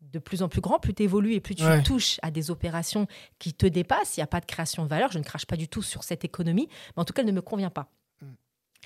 de 0.00 0.18
plus 0.18 0.42
en 0.42 0.48
plus 0.48 0.60
grand. 0.60 0.78
Plus 0.78 0.94
tu 0.94 1.02
évolues 1.02 1.34
et 1.34 1.40
plus 1.40 1.54
tu 1.54 1.64
Ouais. 1.64 1.82
touches 1.82 2.18
à 2.22 2.30
des 2.30 2.50
opérations 2.50 3.06
qui 3.38 3.54
te 3.54 3.66
dépassent. 3.66 4.16
Il 4.16 4.20
n'y 4.20 4.24
a 4.24 4.28
pas 4.28 4.40
de 4.40 4.46
création 4.46 4.82
de 4.84 4.88
valeur. 4.88 5.12
Je 5.12 5.18
ne 5.18 5.24
crache 5.24 5.46
pas 5.46 5.56
du 5.56 5.68
tout 5.68 5.82
sur 5.82 6.02
cette 6.04 6.24
économie, 6.24 6.68
mais 6.96 7.00
en 7.00 7.04
tout 7.04 7.12
cas, 7.12 7.22
elle 7.22 7.28
ne 7.28 7.32
me 7.32 7.42
convient 7.42 7.70
pas. 7.70 7.88
Mm. 8.22 8.26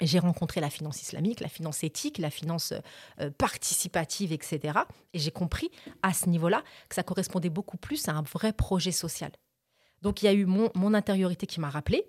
J'ai 0.02 0.18
rencontré 0.18 0.60
la 0.60 0.70
finance 0.70 1.00
islamique, 1.02 1.40
la 1.40 1.48
finance 1.48 1.82
éthique, 1.84 2.18
la 2.18 2.30
finance 2.30 2.74
euh, 3.20 3.30
participative, 3.30 4.32
etc. 4.32 4.78
Et 5.12 5.18
j'ai 5.18 5.30
compris 5.30 5.70
à 6.02 6.12
ce 6.12 6.28
niveau-là 6.28 6.62
que 6.88 6.94
ça 6.96 7.02
correspondait 7.02 7.50
beaucoup 7.50 7.76
plus 7.76 8.08
à 8.08 8.12
un 8.12 8.22
vrai 8.22 8.52
projet 8.52 8.92
social. 8.92 9.30
Donc 10.02 10.20
il 10.22 10.26
y 10.26 10.28
a 10.28 10.32
eu 10.34 10.44
mon, 10.44 10.70
mon 10.74 10.92
intériorité 10.92 11.46
qui 11.46 11.60
m'a 11.60 11.70
rappelé. 11.70 12.06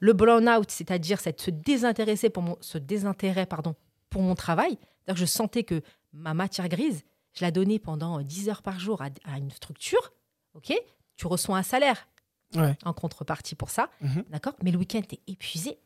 Le 0.00 0.12
burn-out, 0.14 0.70
c'est-à-dire 0.70 1.20
cette- 1.20 1.40
se 1.42 1.50
désintéresser 1.50 2.30
pour 2.30 2.42
mon, 2.42 2.56
ce 2.60 2.78
désintérêt 2.78 3.44
pardon, 3.46 3.74
pour 4.08 4.22
mon 4.22 4.34
travail. 4.34 4.78
C'est-à-dire 4.78 5.14
que 5.14 5.20
je 5.20 5.26
sentais 5.26 5.64
que 5.64 5.82
ma 6.12 6.32
matière 6.32 6.68
grise, 6.68 7.02
je 7.34 7.44
la 7.44 7.50
donnais 7.50 7.78
pendant 7.78 8.20
euh, 8.20 8.22
10 8.22 8.48
heures 8.48 8.62
par 8.62 8.78
jour 8.80 9.02
à, 9.02 9.08
à 9.24 9.38
une 9.38 9.50
structure. 9.50 10.12
Ok? 10.54 10.72
Tu 11.16 11.26
reçois 11.26 11.58
un 11.58 11.62
salaire 11.62 12.08
Ouais. 12.54 12.76
en 12.84 12.92
contrepartie 12.92 13.56
pour 13.56 13.70
ça. 13.70 13.90
Mhm. 14.00 14.24
D'accord? 14.30 14.52
Mais 14.62 14.70
le 14.70 14.78
week-end, 14.78 15.00
tu 15.08 15.16
es 15.16 15.20
épuisé. 15.26 15.78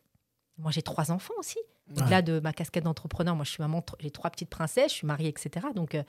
Moi, 0.59 0.71
j'ai 0.71 0.83
trois 0.83 1.11
enfants 1.11 1.33
aussi. 1.39 1.57
Ouais. 1.91 2.03
Au-delà 2.03 2.21
de 2.21 2.41
ma 2.41 2.53
casquette 2.53 2.85
d'entrepreneur, 2.85 3.35
moi, 3.37 3.45
je 3.47 3.51
suis 3.53 3.63
maman, 3.63 3.83
j'ai 4.01 4.11
trois 4.11 4.29
petites 4.29 4.51
princesses, 4.51 4.91
je 4.91 4.97
suis 4.97 5.07
mariée, 5.07 5.29
etc. 5.29 5.67
Donc, 5.75 5.95
euh, 5.95 6.03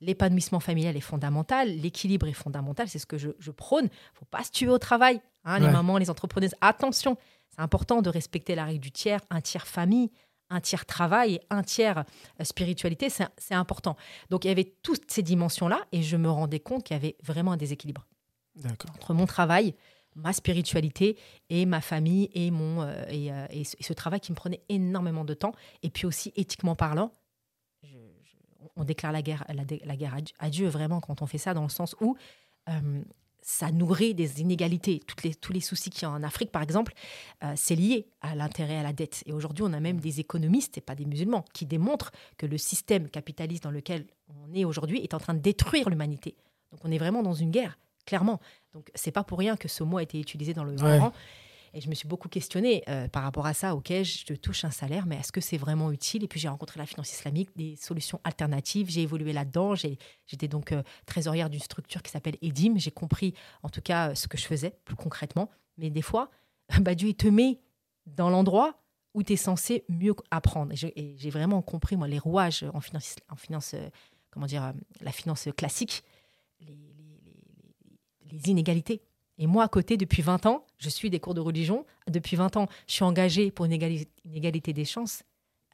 l'épanouissement 0.00 0.60
familial 0.60 0.96
est 0.96 1.00
fondamental, 1.00 1.68
l'équilibre 1.68 2.26
est 2.26 2.32
fondamental, 2.34 2.88
c'est 2.88 2.98
ce 2.98 3.06
que 3.06 3.16
je, 3.16 3.30
je 3.38 3.50
prône. 3.50 3.88
faut 4.14 4.24
pas 4.26 4.42
se 4.44 4.50
tuer 4.50 4.68
au 4.68 4.78
travail. 4.78 5.22
hein, 5.44 5.60
Les 5.60 5.68
mamans, 5.70 5.96
les 5.98 6.10
entrepreneuses, 6.10 6.54
attention, 6.60 7.16
c'est 7.50 7.60
important 7.62 8.02
de 8.02 8.10
respecter 8.10 8.54
la 8.54 8.64
règle 8.66 8.80
du 8.80 8.90
tiers, 8.92 9.20
un 9.30 9.40
tiers 9.40 9.66
famille, 9.66 10.10
un 10.52 10.60
tiers 10.60 10.86
travail 10.86 11.40
un 11.50 11.62
tiers 11.62 12.04
euh, 12.40 12.44
spiritualité, 12.44 13.08
c'est 13.10 13.54
important. 13.54 13.96
Donc, 14.30 14.44
il 14.44 14.48
y 14.48 14.50
avait 14.50 14.72
toutes 14.82 15.10
ces 15.10 15.22
dimensions-là 15.22 15.80
et 15.92 16.02
je 16.02 16.16
me 16.16 16.28
rendais 16.30 16.60
compte 16.60 16.84
qu'il 16.84 16.94
y 16.94 17.00
avait 17.00 17.16
vraiment 17.22 17.52
un 17.52 17.56
déséquilibre 17.56 18.06
entre 18.94 19.14
mon 19.14 19.26
travail, 19.26 19.74
ma 20.14 20.32
spiritualité 20.32 21.16
et 21.48 21.64
ma 21.64 21.80
famille 21.80 22.28
et, 22.34 22.50
mon, 22.50 22.82
euh, 22.82 23.04
et, 23.08 23.32
euh, 23.32 23.46
et 23.50 23.64
ce, 23.64 23.76
et 23.78 23.82
ce 23.82 23.92
travail 23.94 24.20
qui 24.20 24.30
me 24.30 24.36
prenait 24.36 24.60
énormément 24.68 25.24
de 25.24 25.34
temps. 25.34 25.52
Et 25.82 25.88
puis 25.90 26.06
aussi, 26.06 26.32
éthiquement 26.36 26.76
parlant, 26.76 27.10
je- 27.82 27.88
je- 27.88 28.66
on 28.76 28.84
déclare 28.84 29.12
la 29.12 29.22
guerre, 29.22 29.44
la, 29.48 29.64
dé- 29.64 29.80
la 29.84 29.96
guerre 29.96 30.14
à 30.14 30.20
Dieu- 30.20 30.36
à 30.38 30.50
Dieu 30.50 30.68
vraiment 30.68 31.00
quand 31.00 31.22
on 31.22 31.26
fait 31.26 31.38
ça, 31.38 31.54
dans 31.54 31.62
le 31.62 31.70
sens 31.70 31.96
où 32.00 32.14
euh, 32.68 33.02
ça 33.42 33.72
nourrit 33.72 34.14
des 34.14 34.40
inégalités. 34.40 35.00
Toutes 35.06 35.24
les, 35.24 35.34
tous 35.34 35.52
les 35.52 35.60
soucis 35.60 35.90
qu'il 35.90 36.02
y 36.02 36.04
a 36.06 36.10
en 36.10 36.22
Afrique, 36.22 36.50
par 36.50 36.62
exemple, 36.62 36.94
euh, 37.42 37.52
c'est 37.56 37.74
lié 37.74 38.06
à 38.20 38.34
l'intérêt, 38.34 38.78
à 38.78 38.82
la 38.82 38.92
dette. 38.92 39.22
Et 39.26 39.32
aujourd'hui, 39.32 39.64
on 39.66 39.72
a 39.72 39.80
même 39.80 39.98
des 39.98 40.20
économistes, 40.20 40.78
et 40.78 40.80
pas 40.80 40.94
des 40.94 41.04
musulmans, 41.04 41.44
qui 41.52 41.66
démontrent 41.66 42.12
que 42.38 42.46
le 42.46 42.56
système 42.56 43.08
capitaliste 43.08 43.64
dans 43.64 43.70
lequel 43.70 44.06
on 44.28 44.54
est 44.54 44.64
aujourd'hui 44.64 45.00
est 45.00 45.14
en 45.14 45.18
train 45.18 45.34
de 45.34 45.40
détruire 45.40 45.90
l'humanité. 45.90 46.36
Donc 46.70 46.80
on 46.84 46.90
est 46.90 46.98
vraiment 46.98 47.22
dans 47.22 47.34
une 47.34 47.50
guerre, 47.50 47.78
clairement. 48.06 48.40
Donc 48.72 48.90
c'est 48.94 49.10
pas 49.10 49.24
pour 49.24 49.38
rien 49.38 49.56
que 49.56 49.68
ce 49.68 49.82
mot 49.82 49.98
a 49.98 50.02
été 50.02 50.18
utilisé 50.18 50.54
dans 50.54 50.64
le 50.64 50.72
Ouais. 50.82 50.98
Et 51.74 51.80
je 51.80 51.88
me 51.88 51.94
suis 51.94 52.06
beaucoup 52.06 52.28
questionnée 52.28 52.82
euh, 52.88 53.08
par 53.08 53.22
rapport 53.22 53.46
à 53.46 53.54
ça. 53.54 53.74
Ok, 53.74 53.88
je 53.88 54.34
touche 54.34 54.64
un 54.64 54.70
salaire, 54.70 55.06
mais 55.06 55.16
est-ce 55.16 55.32
que 55.32 55.40
c'est 55.40 55.56
vraiment 55.56 55.90
utile? 55.90 56.22
Et 56.22 56.28
puis 56.28 56.38
j'ai 56.38 56.48
rencontré 56.48 56.78
la 56.78 56.86
finance 56.86 57.12
islamique, 57.12 57.50
des 57.56 57.76
solutions 57.76 58.20
alternatives. 58.24 58.90
J'ai 58.90 59.02
évolué 59.02 59.32
là-dedans. 59.32 59.74
J'étais 59.74 60.48
donc 60.48 60.72
euh, 60.72 60.82
trésorière 61.06 61.48
d'une 61.48 61.60
structure 61.60 62.02
qui 62.02 62.10
s'appelle 62.10 62.36
Edim. 62.42 62.74
J'ai 62.76 62.90
compris, 62.90 63.34
en 63.62 63.70
tout 63.70 63.80
cas, 63.80 64.14
ce 64.14 64.28
que 64.28 64.36
je 64.36 64.44
faisais 64.44 64.76
plus 64.84 64.96
concrètement. 64.96 65.50
Mais 65.78 65.88
des 65.88 66.02
fois, 66.02 66.30
bah, 66.80 66.94
Dieu 66.94 67.08
il 67.08 67.14
te 67.14 67.28
met 67.28 67.58
dans 68.06 68.28
l'endroit 68.28 68.78
où 69.14 69.22
tu 69.22 69.32
es 69.32 69.36
censé 69.36 69.84
mieux 69.88 70.14
apprendre. 70.30 70.74
Et 70.96 71.16
j'ai 71.16 71.30
vraiment 71.30 71.62
compris, 71.62 71.96
moi, 71.96 72.08
les 72.08 72.18
rouages 72.18 72.64
en 72.74 72.80
finance, 72.80 73.16
en 73.30 73.36
finance 73.36 73.74
euh, 73.74 73.88
comment 74.30 74.46
dire, 74.46 74.72
la 75.00 75.12
finance 75.12 75.48
classique, 75.56 76.02
les 76.60 78.50
inégalités. 78.50 79.02
Et 79.42 79.48
moi, 79.48 79.64
à 79.64 79.68
côté, 79.68 79.96
depuis 79.96 80.22
20 80.22 80.46
ans, 80.46 80.64
je 80.78 80.88
suis 80.88 81.10
des 81.10 81.18
cours 81.18 81.34
de 81.34 81.40
religion. 81.40 81.84
Depuis 82.08 82.36
20 82.36 82.56
ans, 82.58 82.68
je 82.86 82.92
suis 82.94 83.02
engagée 83.02 83.50
pour 83.50 83.64
une 83.64 83.72
égalité, 83.72 84.08
une 84.24 84.36
égalité 84.36 84.72
des 84.72 84.84
chances. 84.84 85.24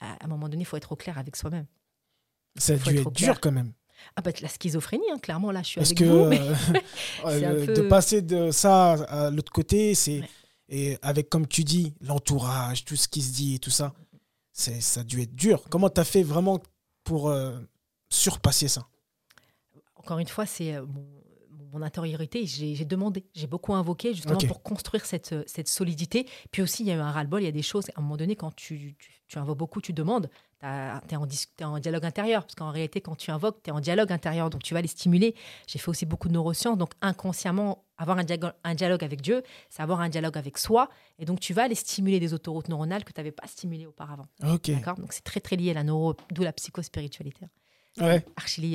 À 0.00 0.24
un 0.24 0.26
moment 0.26 0.48
donné, 0.48 0.62
il 0.62 0.64
faut 0.64 0.78
être 0.78 0.90
au 0.92 0.96
clair 0.96 1.18
avec 1.18 1.36
soi-même. 1.36 1.66
Ça 2.56 2.72
a 2.72 2.76
dû 2.76 2.96
être 2.96 3.10
dur 3.10 3.38
quand 3.42 3.52
même. 3.52 3.74
Ah 4.16 4.22
bah 4.22 4.30
la 4.40 4.48
schizophrénie, 4.48 5.04
hein, 5.12 5.18
clairement, 5.18 5.50
là, 5.50 5.60
je 5.60 5.66
suis 5.66 5.80
Parce 5.80 5.88
avec 5.90 5.98
que 5.98 6.04
vous. 6.04 6.24
mais- 6.30 6.40
euh, 6.40 6.54
euh, 7.26 7.66
peu- 7.66 7.74
de 7.74 7.82
passer 7.82 8.22
de 8.22 8.50
ça 8.52 8.92
à 8.92 9.30
l'autre 9.30 9.52
côté, 9.52 9.94
c'est 9.94 10.20
Ouais. 10.20 10.28
et 10.70 10.98
avec 11.02 11.28
comme 11.28 11.46
tu 11.46 11.62
dis 11.62 11.92
l'entourage, 12.00 12.86
tout 12.86 12.96
ce 12.96 13.06
qui 13.06 13.20
se 13.20 13.34
dit 13.34 13.56
et 13.56 13.58
tout 13.58 13.70
ça, 13.70 13.92
c'est 14.50 14.80
ça 14.80 15.00
a 15.00 15.04
dû 15.04 15.20
être 15.20 15.34
dur. 15.34 15.64
Comment 15.68 15.90
tu 15.90 16.00
as 16.00 16.04
fait 16.04 16.22
vraiment 16.22 16.58
pour 17.04 17.28
euh, 17.28 17.58
surpasser 18.08 18.68
ça? 18.68 18.86
Encore 19.96 20.20
une 20.20 20.28
fois, 20.28 20.46
c'est 20.46 20.74
euh, 20.74 20.86
mon 21.72 21.82
intériorité. 21.82 22.46
J'ai 22.46 22.84
demandé, 22.84 23.24
j'ai 23.34 23.46
beaucoup 23.46 23.74
invoqué 23.74 24.14
justement 24.14 24.34
pour 24.48 24.62
construire 24.62 25.04
cette, 25.04 25.32
euh, 25.32 25.42
cette 25.46 25.68
solidité. 25.68 26.26
Puis 26.50 26.62
aussi, 26.62 26.82
il 26.82 26.86
y 26.88 26.90
a 26.90 26.94
eu 26.94 26.98
un 27.00 27.10
ras-le-bol. 27.10 27.42
Il 27.42 27.44
y 27.46 27.48
a 27.48 27.52
des 27.52 27.62
choses, 27.62 27.88
à 27.94 27.98
un 28.00 28.02
moment 28.02 28.16
donné, 28.16 28.36
quand 28.36 28.54
tu, 28.54 28.96
tu, 28.98 29.10
tu 29.26 29.38
invoques 29.38 29.58
beaucoup, 29.58 29.80
tu 29.80 29.92
demandes, 29.92 30.28
tu 30.60 30.66
es 30.66 31.18
t'es 31.56 31.64
en 31.64 31.78
dialogue 31.78 32.04
intérieur. 32.04 32.42
Parce 32.42 32.54
qu'en 32.54 32.70
réalité, 32.70 33.00
quand 33.00 33.16
tu 33.16 33.30
invoques, 33.30 33.62
tu 33.62 33.70
es 33.70 33.72
en 33.72 33.80
dialogue 33.80 34.10
intérieur. 34.12 34.50
Donc, 34.50 34.62
tu 34.62 34.74
vas 34.74 34.80
les 34.82 34.88
stimuler. 34.88 35.34
J'ai 35.66 35.78
fait 35.78 35.88
aussi 35.88 36.06
beaucoup 36.06 36.28
de 36.28 36.32
neurosciences. 36.34 36.78
Donc, 36.78 36.92
inconsciemment, 37.00 37.84
avoir 37.96 38.18
un, 38.18 38.24
dialogue- 38.24 38.52
un 38.64 38.74
dialogue 38.74 39.04
avec 39.04 39.20
Dieu, 39.20 39.42
c'est 39.70 39.82
avoir 39.82 40.00
un 40.00 40.08
dialogue 40.08 40.38
avec 40.38 40.58
soi. 40.58 40.88
Et 41.18 41.24
donc, 41.24 41.40
tu 41.40 41.52
vas 41.52 41.64
aller 41.64 41.74
stimuler 41.74 42.20
des 42.20 42.34
autoroutes 42.34 42.68
neuronales 42.68 43.04
que 43.04 43.12
tu 43.12 43.20
n'avais 43.20 43.32
pas 43.32 43.46
stimulées 43.46 43.86
auparavant. 43.86 44.26
Ok. 44.44 44.70
D'accord? 44.70 44.96
Donc, 44.96 45.12
c'est 45.12 45.24
très, 45.24 45.40
très 45.40 45.56
lié 45.56 45.70
à 45.70 45.74
la 45.74 45.84
neuro, 45.84 46.14
d'où 46.32 46.42
la 46.42 46.52
psychospiritualité 46.52 47.46
Ouais. 48.00 48.24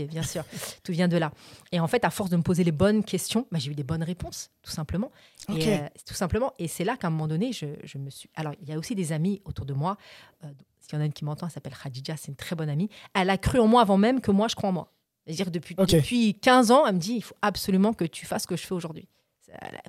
bien 0.07 0.23
sûr. 0.23 0.43
Tout 0.83 0.91
vient 0.91 1.07
de 1.07 1.17
là. 1.17 1.31
Et 1.71 1.79
en 1.79 1.87
fait, 1.87 2.03
à 2.05 2.09
force 2.09 2.29
de 2.29 2.37
me 2.37 2.41
poser 2.43 2.63
les 2.63 2.71
bonnes 2.71 3.03
questions, 3.03 3.47
bah, 3.51 3.59
j'ai 3.59 3.71
eu 3.71 3.75
des 3.75 3.83
bonnes 3.83 4.03
réponses, 4.03 4.51
tout 4.61 4.71
simplement. 4.71 5.11
Et, 5.49 5.67
euh, 5.73 5.77
tout 6.05 6.13
simplement. 6.13 6.53
Et 6.59 6.67
c'est 6.67 6.83
là 6.83 6.97
qu'à 6.97 7.07
un 7.07 7.09
moment 7.09 7.27
donné, 7.27 7.51
je, 7.53 7.65
je 7.83 7.97
me 7.97 8.09
suis. 8.09 8.29
Alors, 8.35 8.53
il 8.61 8.69
y 8.69 8.73
a 8.73 8.77
aussi 8.77 8.95
des 8.95 9.11
amis 9.11 9.41
autour 9.45 9.65
de 9.65 9.73
moi. 9.73 9.97
Euh, 10.43 10.47
S'il 10.79 10.93
y 10.93 10.97
en 10.97 11.01
a 11.01 11.05
une 11.05 11.13
qui 11.13 11.25
m'entend, 11.25 11.47
elle 11.47 11.51
s'appelle 11.53 11.75
Khadija, 11.81 12.17
c'est 12.17 12.27
une 12.29 12.35
très 12.35 12.55
bonne 12.55 12.69
amie. 12.69 12.89
Elle 13.13 13.29
a 13.29 13.37
cru 13.37 13.59
en 13.59 13.67
moi 13.67 13.81
avant 13.81 13.97
même 13.97 14.21
que 14.21 14.31
moi, 14.31 14.47
je 14.47 14.55
crois 14.55 14.69
en 14.69 14.73
moi. 14.73 14.91
C'est-à-dire 15.25 15.51
depuis, 15.51 15.75
Ok. 15.77 15.89
depuis 15.89 16.35
15 16.39 16.71
ans, 16.71 16.85
elle 16.85 16.95
me 16.95 16.99
dit 16.99 17.13
il 17.13 17.21
faut 17.23 17.35
absolument 17.41 17.93
que 17.93 18.03
tu 18.03 18.25
fasses 18.25 18.43
ce 18.43 18.47
que 18.47 18.57
je 18.57 18.65
fais 18.65 18.73
aujourd'hui. 18.73 19.07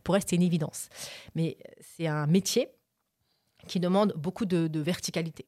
Pour 0.04 0.14
elle, 0.14 0.22
c'était 0.22 0.36
une 0.36 0.42
évidence. 0.42 0.88
Mais 1.34 1.56
euh, 1.66 1.72
c'est 1.96 2.06
un 2.06 2.26
métier 2.26 2.68
qui 3.66 3.80
demande 3.80 4.12
beaucoup 4.16 4.44
de, 4.44 4.68
de 4.68 4.80
verticalité, 4.80 5.46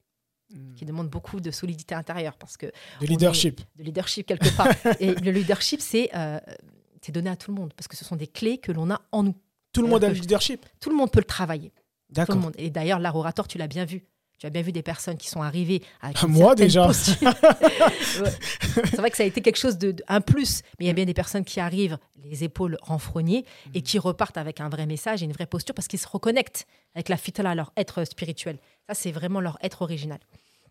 qui 0.76 0.84
demande 0.84 1.08
beaucoup 1.08 1.40
de 1.40 1.50
solidité 1.50 1.94
intérieure 1.94 2.36
parce 2.36 2.56
que 2.56 2.66
De 3.00 3.06
leadership. 3.06 3.60
de 3.76 3.82
leadership 3.82 4.26
quelque 4.26 4.54
part. 4.56 4.68
et 5.00 5.14
le 5.14 5.30
leadership, 5.32 5.80
c'est 5.80 6.10
euh, 6.14 6.38
c'est 7.02 7.12
donné 7.12 7.30
à 7.30 7.36
tout 7.36 7.50
le 7.52 7.56
monde 7.60 7.72
parce 7.76 7.88
que 7.88 7.96
ce 7.96 8.04
sont 8.04 8.16
des 8.16 8.26
clés 8.26 8.58
que 8.58 8.72
l'on 8.72 8.90
a 8.90 9.00
en 9.12 9.22
nous. 9.24 9.34
Tout 9.72 9.82
le 9.82 9.88
monde 9.88 10.04
a 10.04 10.08
le 10.08 10.14
leadership. 10.14 10.64
Tout 10.80 10.90
le 10.90 10.96
monde 10.96 11.10
peut 11.10 11.18
le 11.20 11.24
travailler. 11.24 11.70
Tout 11.70 11.74
le 12.10 12.14
D'accord. 12.14 12.36
monde. 12.36 12.54
Et 12.58 12.70
d'ailleurs, 12.70 12.98
l'art 13.00 13.16
oratoire, 13.16 13.48
tu 13.48 13.58
l'as 13.58 13.66
bien 13.68 13.84
vu. 13.84 14.04
Tu 14.38 14.46
as 14.46 14.50
bien 14.50 14.60
vu 14.62 14.70
des 14.70 14.82
personnes 14.82 15.16
qui 15.16 15.28
sont 15.28 15.40
arrivées 15.42 15.82
avec 16.02 16.20
une 16.22 16.28
Moi, 16.28 16.54
déjà. 16.54 16.92
C'est 17.90 18.96
vrai 18.96 19.10
que 19.10 19.16
ça 19.16 19.22
a 19.22 19.26
été 19.26 19.40
quelque 19.40 19.56
chose 19.58 19.78
de, 19.78 19.92
de- 19.92 20.04
un 20.08 20.20
plus, 20.20 20.62
mais 20.78 20.84
il 20.84 20.88
y 20.88 20.90
a 20.90 20.94
bien 20.94 21.04
des 21.04 21.14
personnes 21.14 21.44
qui 21.44 21.60
arrivent 21.60 21.98
les 22.22 22.44
épaules 22.44 22.76
renfrognées 22.82 23.44
et 23.74 23.82
qui 23.82 23.98
repartent 23.98 24.36
avec 24.36 24.60
un 24.60 24.68
vrai 24.68 24.86
message 24.86 25.22
et 25.22 25.26
une 25.26 25.32
vraie 25.32 25.46
posture 25.46 25.74
parce 25.74 25.88
qu'ils 25.88 25.98
se 26.00 26.08
reconnectent 26.08 26.66
avec 26.94 27.08
la 27.08 27.16
fitra, 27.16 27.54
leur 27.54 27.72
être 27.76 28.04
spirituel. 28.04 28.58
Ça, 28.88 28.94
c'est 28.94 29.12
vraiment 29.12 29.40
leur 29.40 29.58
être 29.62 29.82
original. 29.82 30.20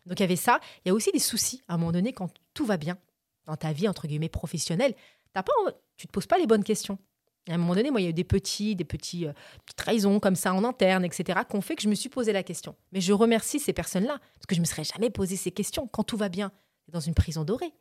Donc 0.06 0.20
il 0.20 0.22
y 0.22 0.24
avait 0.24 0.36
ça. 0.36 0.60
Il 0.84 0.88
y 0.88 0.90
a 0.90 0.94
aussi 0.94 1.10
des 1.12 1.18
soucis 1.18 1.62
à 1.68 1.74
un 1.74 1.76
moment 1.78 1.92
donné 1.92 2.12
quand 2.12 2.30
tout 2.54 2.64
va 2.64 2.76
bien 2.76 2.96
dans 3.44 3.56
ta 3.56 3.72
vie 3.72 3.88
entre 3.88 4.06
guillemets 4.06 4.28
professionnelle. 4.28 4.94
T'as 5.32 5.42
pas, 5.42 5.52
tu 5.96 6.06
te 6.06 6.12
poses 6.12 6.26
pas 6.26 6.38
les 6.38 6.46
bonnes 6.46 6.64
questions. 6.64 6.98
À 7.48 7.54
un 7.54 7.58
moment 7.58 7.76
donné, 7.76 7.92
moi, 7.92 8.00
il 8.00 8.04
y 8.04 8.06
a 8.08 8.10
eu 8.10 8.14
des 8.14 8.24
petits, 8.24 8.74
des 8.74 8.84
petits, 8.84 9.26
euh, 9.26 9.32
trahisons 9.76 10.18
comme 10.18 10.34
ça 10.34 10.52
en 10.52 10.64
interne, 10.64 11.04
etc., 11.04 11.40
qui 11.48 11.54
ont 11.54 11.60
fait 11.60 11.76
que 11.76 11.82
je 11.82 11.88
me 11.88 11.94
suis 11.94 12.08
posé 12.08 12.32
la 12.32 12.42
question. 12.42 12.74
Mais 12.90 13.00
je 13.00 13.12
remercie 13.12 13.60
ces 13.60 13.72
personnes-là 13.72 14.18
parce 14.34 14.46
que 14.48 14.56
je 14.56 14.60
me 14.60 14.64
serais 14.64 14.82
jamais 14.82 15.10
posé 15.10 15.36
ces 15.36 15.52
questions. 15.52 15.86
Quand 15.86 16.02
tout 16.02 16.16
va 16.16 16.28
bien, 16.28 16.50
dans 16.88 17.00
une 17.00 17.14
prison 17.14 17.44
dorée. 17.44 17.72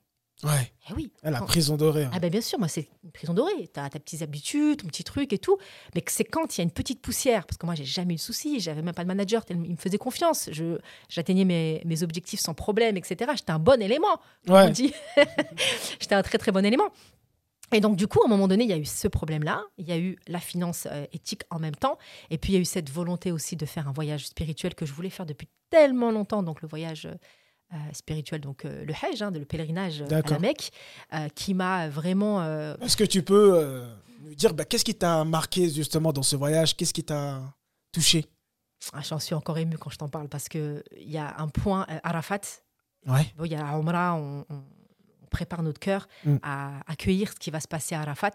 Ouais. 0.43 0.71
Eh 0.89 0.93
oui. 0.93 1.11
Ah, 1.23 1.31
La 1.31 1.41
prison 1.41 1.77
dorée. 1.77 2.07
ah 2.11 2.19
ben 2.19 2.29
bien 2.29 2.41
sûr, 2.41 2.59
moi 2.59 2.67
c'est 2.67 2.87
une 3.03 3.11
prison 3.11 3.33
dorée. 3.33 3.69
Tu 3.73 3.79
as 3.79 3.89
tes 3.89 4.21
habitudes, 4.21 4.81
ton 4.81 4.87
petit 4.87 5.03
truc 5.03 5.31
et 5.33 5.37
tout. 5.37 5.57
Mais 5.95 6.03
c'est 6.07 6.25
quand 6.25 6.55
il 6.55 6.59
y 6.59 6.61
a 6.61 6.63
une 6.63 6.71
petite 6.71 7.01
poussière, 7.01 7.45
parce 7.45 7.57
que 7.57 7.65
moi 7.65 7.73
j'ai 7.73 7.85
jamais 7.85 8.13
eu 8.13 8.17
de 8.17 8.21
soucis, 8.21 8.59
j'avais 8.59 8.81
même 8.81 8.93
pas 8.93 9.03
de 9.03 9.07
manager, 9.07 9.43
il 9.49 9.57
me 9.57 9.75
faisait 9.77 9.97
confiance. 9.97 10.49
Je, 10.51 10.77
j'atteignais 11.09 11.45
mes, 11.45 11.81
mes 11.85 12.03
objectifs 12.03 12.41
sans 12.41 12.53
problème, 12.53 12.97
etc. 12.97 13.31
J'étais 13.35 13.51
un 13.51 13.59
bon 13.59 13.81
élément, 13.81 14.19
on 14.47 14.69
dit. 14.69 14.93
J'étais 15.99 16.15
un 16.15 16.21
très 16.23 16.37
très 16.37 16.51
bon 16.51 16.65
élément. 16.65 16.89
Et 17.71 17.79
donc 17.79 17.95
du 17.95 18.05
coup, 18.07 18.21
à 18.21 18.25
un 18.25 18.29
moment 18.29 18.47
donné, 18.47 18.65
il 18.65 18.69
y 18.69 18.73
a 18.73 18.77
eu 18.77 18.85
ce 18.85 19.07
problème-là, 19.07 19.63
il 19.77 19.87
y 19.87 19.91
a 19.91 19.97
eu 19.97 20.17
la 20.27 20.39
finance 20.39 20.87
euh, 20.91 21.05
éthique 21.13 21.41
en 21.49 21.57
même 21.59 21.75
temps, 21.75 21.97
et 22.29 22.37
puis 22.37 22.51
il 22.53 22.55
y 22.55 22.57
a 22.59 22.61
eu 22.61 22.65
cette 22.65 22.91
volonté 22.91 23.31
aussi 23.31 23.55
de 23.55 23.65
faire 23.65 23.87
un 23.87 23.91
voyage 23.91 24.27
spirituel 24.27 24.75
que 24.75 24.85
je 24.85 24.93
voulais 24.93 25.09
faire 25.09 25.25
depuis 25.25 25.47
tellement 25.71 26.11
longtemps, 26.11 26.43
donc 26.43 26.61
le 26.61 26.67
voyage 26.67 27.07
euh, 27.73 27.77
spirituel, 27.93 28.41
donc 28.41 28.63
euh, 28.65 28.85
le 28.85 28.93
Hajj, 28.93 29.21
hein, 29.21 29.31
le 29.31 29.43
pèlerinage 29.45 30.01
euh, 30.01 30.21
à 30.23 30.29
la. 30.29 30.39
Mecque, 30.39 30.71
qui 31.35 31.53
m'a 31.53 31.89
vraiment 31.89 32.43
Est-ce 32.81 32.95
que 32.97 33.03
tu 33.03 33.23
peux 33.23 33.83
nous 34.21 34.35
dire 34.35 34.53
bah, 34.53 34.65
qu'est-ce 34.65 34.85
qui 34.85 34.95
t'a 34.95 35.23
marqué 35.23 35.69
justement 35.69 36.13
dans 36.13 36.23
ce 36.23 36.35
voyage? 36.35 36.75
Qu'est-ce 36.75 36.93
qui 36.93 37.03
t'a 37.03 37.41
touché? 37.91 38.25
Ah, 38.93 39.01
J'en 39.01 39.19
suis 39.19 39.33
encore 39.35 39.57
émue 39.57 39.77
quand 39.77 39.89
je 39.89 39.97
t'en 39.97 40.09
parle 40.09 40.27
parce 40.29 40.47
qu'il 40.47 40.83
y 40.97 41.17
a 41.17 41.35
un 41.39 41.47
point, 41.47 41.85
Arafat, 42.03 42.41
Ouais. 43.07 43.25
bon, 43.37 43.45
il 43.45 43.51
y 43.51 43.55
a 43.55 43.59
la 43.63 43.77
Omra, 43.77 44.15
on, 44.15 44.45
on- 44.49 44.63
prépare 45.31 45.63
notre 45.63 45.79
cœur 45.81 46.07
Mm. 46.23 46.37
à 46.43 46.79
accueillir 46.87 47.29
ce 47.29 47.35
qui 47.35 47.51
va 47.51 47.59
se 47.59 47.67
passer 47.67 47.93
à 47.93 47.99
Arafat. 48.01 48.31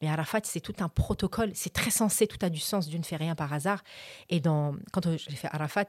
Mais 0.00 0.08
Arafat, 0.08 0.40
c'est 0.44 0.60
tout 0.60 0.74
un 0.78 0.88
protocole, 0.88 1.50
c'est 1.54 1.72
très 1.74 1.90
sensé, 1.90 2.26
tout 2.26 2.38
a 2.40 2.48
du 2.48 2.58
sens, 2.60 2.88
Dieu 2.88 2.98
ne 2.98 3.04
fait 3.04 3.16
rien 3.16 3.34
par 3.34 3.52
hasard. 3.52 3.82
Et 4.30 4.40
dans, 4.40 4.74
quand 4.90 5.10
j'ai 5.18 5.36
fait 5.36 5.48
Arafat, 5.52 5.84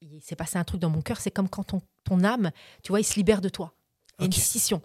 il 0.00 0.20
s'est 0.22 0.36
passé 0.36 0.58
un 0.58 0.64
truc 0.64 0.80
dans 0.80 0.90
mon 0.90 1.02
cœur, 1.02 1.20
c'est 1.20 1.30
comme 1.30 1.48
quand 1.48 1.64
ton, 1.64 1.82
ton 2.04 2.22
âme, 2.24 2.50
tu 2.82 2.90
vois, 2.92 3.00
il 3.00 3.04
se 3.04 3.14
libère 3.16 3.40
de 3.40 3.48
toi. 3.48 3.74
Il 4.18 4.22
y 4.22 4.24
a 4.24 4.26
une 4.26 4.32
scission. 4.32 4.82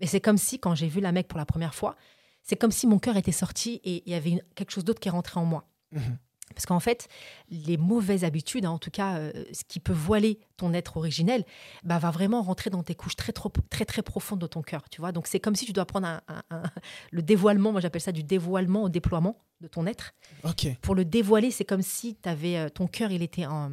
Et 0.00 0.06
c'est 0.06 0.20
comme 0.20 0.38
si, 0.38 0.58
quand 0.58 0.74
j'ai 0.74 0.88
vu 0.88 1.00
la 1.00 1.12
Mecque 1.12 1.28
pour 1.28 1.38
la 1.38 1.44
première 1.46 1.74
fois, 1.74 1.96
c'est 2.42 2.56
comme 2.56 2.70
si 2.70 2.86
mon 2.86 2.98
cœur 2.98 3.16
était 3.16 3.32
sorti 3.32 3.80
et 3.84 4.02
il 4.06 4.10
y 4.12 4.14
avait 4.14 4.30
une- 4.30 4.42
quelque 4.54 4.70
chose 4.70 4.84
d'autre 4.84 5.00
qui 5.00 5.08
est 5.08 5.12
rentré 5.12 5.38
en 5.38 5.44
moi. 5.44 5.66
Mhm. 5.92 6.18
Parce 6.54 6.66
qu'en 6.66 6.80
fait, 6.80 7.06
les 7.50 7.76
mauvaises 7.76 8.24
habitudes, 8.24 8.64
hein, 8.64 8.70
en 8.70 8.78
tout 8.78 8.90
cas, 8.90 9.18
euh, 9.18 9.32
ce 9.52 9.62
qui 9.68 9.78
peut 9.78 9.92
voiler 9.92 10.40
ton 10.56 10.72
être 10.72 10.96
originel, 10.96 11.44
bah, 11.84 11.98
va 12.00 12.10
vraiment 12.10 12.42
rentrer 12.42 12.70
dans 12.70 12.82
tes 12.82 12.96
couches 12.96 13.14
très, 13.14 13.32
trop, 13.32 13.50
très, 13.68 13.84
très 13.84 14.02
profondes 14.02 14.40
de 14.40 14.48
ton 14.48 14.60
cœur. 14.62 14.88
Tu 14.90 15.00
vois 15.00 15.12
Donc, 15.12 15.28
c'est 15.28 15.38
comme 15.38 15.54
si 15.54 15.64
tu 15.64 15.72
dois 15.72 15.84
prendre 15.84 16.08
un- 16.08 16.20
un- 16.26 16.42
un- 16.50 16.62
le 17.12 17.22
dévoilement, 17.22 17.70
moi 17.70 17.80
j'appelle 17.80 18.00
ça 18.00 18.10
du 18.10 18.24
dévoilement 18.24 18.82
au 18.82 18.88
déploiement 18.88 19.36
de 19.60 19.68
ton 19.68 19.86
être. 19.86 20.12
Ok. 20.42 20.66
Pour 20.80 20.94
le 20.96 21.04
dévoiler, 21.04 21.50
c'est 21.52 21.64
comme 21.66 21.82
si 21.82 22.16
avais, 22.24 22.56
euh, 22.56 22.68
ton 22.68 22.88
cœur, 22.88 23.12
il 23.12 23.22
était 23.22 23.46
en- 23.46 23.70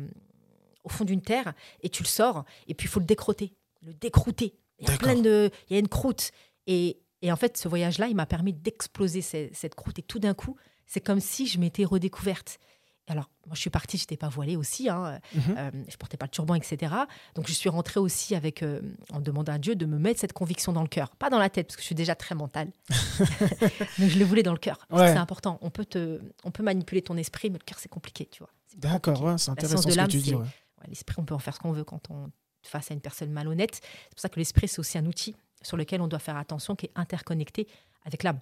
au 0.87 0.89
fond 0.89 1.05
d'une 1.05 1.21
terre 1.21 1.53
et 1.81 1.89
tu 1.89 2.01
le 2.03 2.07
sors, 2.07 2.43
et 2.67 2.73
puis 2.73 2.85
il 2.87 2.89
faut 2.89 2.99
le 2.99 3.05
décroter, 3.05 3.53
le 3.85 3.93
décrouter. 3.93 4.55
Il 4.79 4.87
y 4.89 4.91
a 4.91 4.97
plein 4.97 5.15
de. 5.15 5.49
Il 5.69 5.73
y 5.73 5.75
a 5.75 5.79
une 5.79 5.87
croûte. 5.87 6.31
Et, 6.65 6.99
et 7.21 7.31
en 7.31 7.35
fait, 7.35 7.57
ce 7.57 7.67
voyage-là, 7.67 8.07
il 8.07 8.15
m'a 8.15 8.25
permis 8.25 8.53
d'exploser 8.53 9.21
ce- 9.21 9.49
cette 9.53 9.75
croûte. 9.75 9.97
Et 9.99 10.03
tout 10.03 10.19
d'un 10.19 10.33
coup, 10.33 10.55
c'est 10.85 11.01
comme 11.01 11.19
si 11.19 11.47
je 11.47 11.59
m'étais 11.59 11.83
redécouverte. 11.85 12.59
alors, 13.09 13.29
moi, 13.45 13.55
je 13.55 13.61
suis 13.61 13.69
partie, 13.69 13.97
je 13.97 14.03
n'étais 14.03 14.17
pas 14.17 14.27
voilée 14.27 14.57
aussi, 14.57 14.89
hein, 14.89 15.21
Mhm. 15.33 15.41
euh, 15.57 15.71
je 15.87 15.95
portais 15.95 16.17
pas 16.17 16.25
le 16.25 16.29
turban, 16.31 16.55
etc. 16.55 16.93
Donc, 17.35 17.47
je 17.47 17.53
suis 17.53 17.69
rentrée 17.69 18.01
aussi 18.01 18.35
avec, 18.35 18.61
euh, 18.63 18.81
en 19.13 19.21
demandant 19.21 19.53
à 19.53 19.57
Dieu 19.59 19.75
de 19.75 19.85
me 19.85 19.97
mettre 19.97 20.19
cette 20.19 20.33
conviction 20.33 20.73
dans 20.73 20.81
le 20.81 20.89
cœur. 20.89 21.15
Pas 21.15 21.29
dans 21.29 21.39
la 21.39 21.49
tête, 21.49 21.67
parce 21.67 21.77
que 21.77 21.81
je 21.81 21.85
suis 21.85 21.95
déjà 21.95 22.15
très 22.15 22.35
mentale. 22.35 22.69
Mais 23.97 24.09
je 24.09 24.19
le 24.19 24.25
voulais 24.25 24.43
dans 24.43 24.51
le 24.51 24.57
cœur. 24.59 24.85
Ouais. 24.91 25.07
C'est 25.13 25.17
important. 25.17 25.57
On 25.61 25.69
peut, 25.69 25.85
te, 25.85 26.19
on 26.43 26.51
peut 26.51 26.63
manipuler 26.63 27.01
ton 27.01 27.15
esprit, 27.17 27.49
mais 27.49 27.59
le 27.59 27.63
cœur, 27.63 27.79
c'est 27.79 27.87
compliqué, 27.89 28.27
tu 28.29 28.39
vois. 28.39 28.49
D'accord, 28.75 29.23
ouais, 29.23 29.37
c'est 29.37 29.51
intéressant 29.51 29.87
de 29.87 29.91
ce 29.93 29.97
que 29.97 30.05
tu 30.07 30.17
dis. 30.17 30.35
ouais. 30.35 30.45
L'esprit, 30.87 31.15
on 31.19 31.25
peut 31.25 31.35
en 31.35 31.39
faire 31.39 31.55
ce 31.55 31.59
qu'on 31.59 31.71
veut 31.71 31.83
quand 31.83 32.09
on 32.09 32.27
est 32.27 32.67
face 32.67 32.91
à 32.91 32.93
une 32.93 33.01
personne 33.01 33.31
malhonnête. 33.31 33.75
C'est 33.75 34.09
pour 34.11 34.19
ça 34.19 34.29
que 34.29 34.39
l'esprit, 34.39 34.67
c'est 34.67 34.79
aussi 34.79 34.97
un 34.97 35.05
outil 35.05 35.35
sur 35.61 35.77
lequel 35.77 36.01
on 36.01 36.07
doit 36.07 36.19
faire 36.19 36.37
attention, 36.37 36.75
qui 36.75 36.87
est 36.87 36.91
interconnecté 36.95 37.67
avec 38.05 38.23
l'âme. 38.23 38.39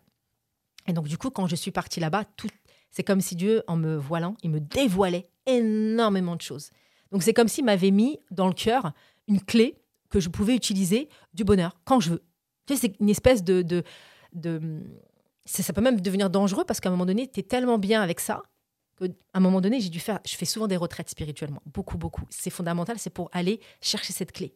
Et 0.88 0.94
donc, 0.94 1.08
du 1.08 1.18
coup, 1.18 1.30
quand 1.30 1.48
je 1.48 1.56
suis 1.56 1.72
partie 1.72 2.00
là-bas, 2.00 2.26
tout, 2.36 2.50
c'est 2.92 3.04
comme 3.04 3.22
si 3.22 3.36
Dieu, 3.36 3.64
en 3.68 3.78
me 3.78 3.96
voilant, 3.96 4.36
il 4.44 4.52
me 4.52 4.60
dévoilait 4.60 5.30
énormément 5.46 6.36
de 6.36 6.42
choses. 6.42 6.70
Donc, 7.12 7.24
c'est 7.24 7.34
comme 7.34 7.48
s'il 7.48 7.66
m'avait 7.66 7.92
mis 7.92 8.20
dans 8.32 8.48
le 8.48 8.54
cœur 8.54 8.94
une 9.28 9.42
clé 9.42 9.78
que 10.10 10.20
je 10.20 10.30
pouvais 10.30 10.56
utiliser 10.56 11.10
du 11.34 11.44
bonheur 11.44 11.80
quand 11.84 12.00
je 12.00 12.12
veux. 12.12 12.24
Tu 12.66 12.76
sais, 12.76 12.82
c'est 12.82 13.00
une 13.00 13.10
espèce 13.10 13.44
de. 13.44 13.62
de, 13.62 13.84
de 14.34 14.82
ça, 15.46 15.62
ça 15.62 15.74
peut 15.74 15.82
même 15.82 16.02
devenir 16.02 16.30
dangereux 16.30 16.66
parce 16.66 16.80
qu'à 16.80 16.90
un 16.90 16.92
moment 16.92 17.06
donné, 17.06 17.30
tu 17.30 17.40
es 17.40 17.44
tellement 17.44 17.78
bien 17.78 18.02
avec 18.02 18.20
ça 18.20 18.44
qu'à 18.98 19.06
un 19.34 19.40
moment 19.40 19.62
donné, 19.62 19.80
j'ai 19.82 19.90
dû 19.90 20.00
faire. 20.00 20.20
Je 20.26 20.36
fais 20.36 20.46
souvent 20.46 20.68
des 20.68 20.78
retraites 20.78 21.10
spirituellement. 21.10 21.62
Beaucoup, 21.66 21.98
beaucoup. 21.98 22.26
C'est 22.30 22.50
fondamental, 22.50 22.98
c'est 23.00 23.10
pour 23.10 23.30
aller 23.32 23.60
chercher 23.82 24.14
cette 24.14 24.32
clé 24.32 24.56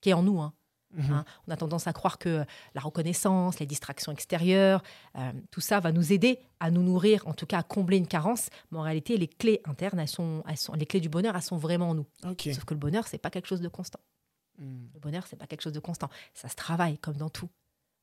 qui 0.00 0.10
est 0.10 0.14
en 0.14 0.22
nous. 0.22 0.40
hein. 0.40 0.52
Mhm. 0.92 1.12
Hein, 1.12 1.24
on 1.46 1.52
a 1.52 1.56
tendance 1.56 1.86
à 1.86 1.92
croire 1.92 2.18
que 2.18 2.44
la 2.74 2.80
reconnaissance, 2.80 3.60
les 3.60 3.66
distractions 3.66 4.10
extérieures, 4.10 4.82
euh, 5.16 5.32
tout 5.52 5.60
ça 5.60 5.78
va 5.78 5.92
nous 5.92 6.12
aider 6.12 6.40
à 6.58 6.70
nous 6.72 6.82
nourrir, 6.82 7.26
en 7.28 7.32
tout 7.32 7.46
cas 7.46 7.58
à 7.58 7.62
combler 7.62 7.96
une 7.96 8.08
carence. 8.08 8.48
Mais 8.70 8.78
en 8.78 8.82
réalité, 8.82 9.16
les 9.16 9.28
clés 9.28 9.60
internes, 9.66 10.00
elles 10.00 10.08
sont, 10.08 10.42
elles 10.48 10.56
sont, 10.56 10.72
les 10.74 10.86
clés 10.86 11.00
du 11.00 11.08
bonheur, 11.08 11.36
elles 11.36 11.42
sont 11.42 11.58
vraiment 11.58 11.90
en 11.90 11.94
nous. 11.94 12.06
Sauf 12.54 12.64
que 12.64 12.74
le 12.74 12.80
bonheur, 12.80 13.06
c'est 13.06 13.18
pas 13.18 13.30
quelque 13.30 13.46
chose 13.46 13.60
de 13.60 13.68
constant. 13.68 14.00
Mhm. 14.58 14.90
Le 14.94 15.00
bonheur, 15.00 15.26
c'est 15.28 15.36
pas 15.36 15.46
quelque 15.46 15.62
chose 15.62 15.72
de 15.72 15.80
constant. 15.80 16.08
Ça 16.34 16.48
se 16.48 16.56
travaille 16.56 16.98
comme 16.98 17.16
dans 17.16 17.30
tout. 17.30 17.48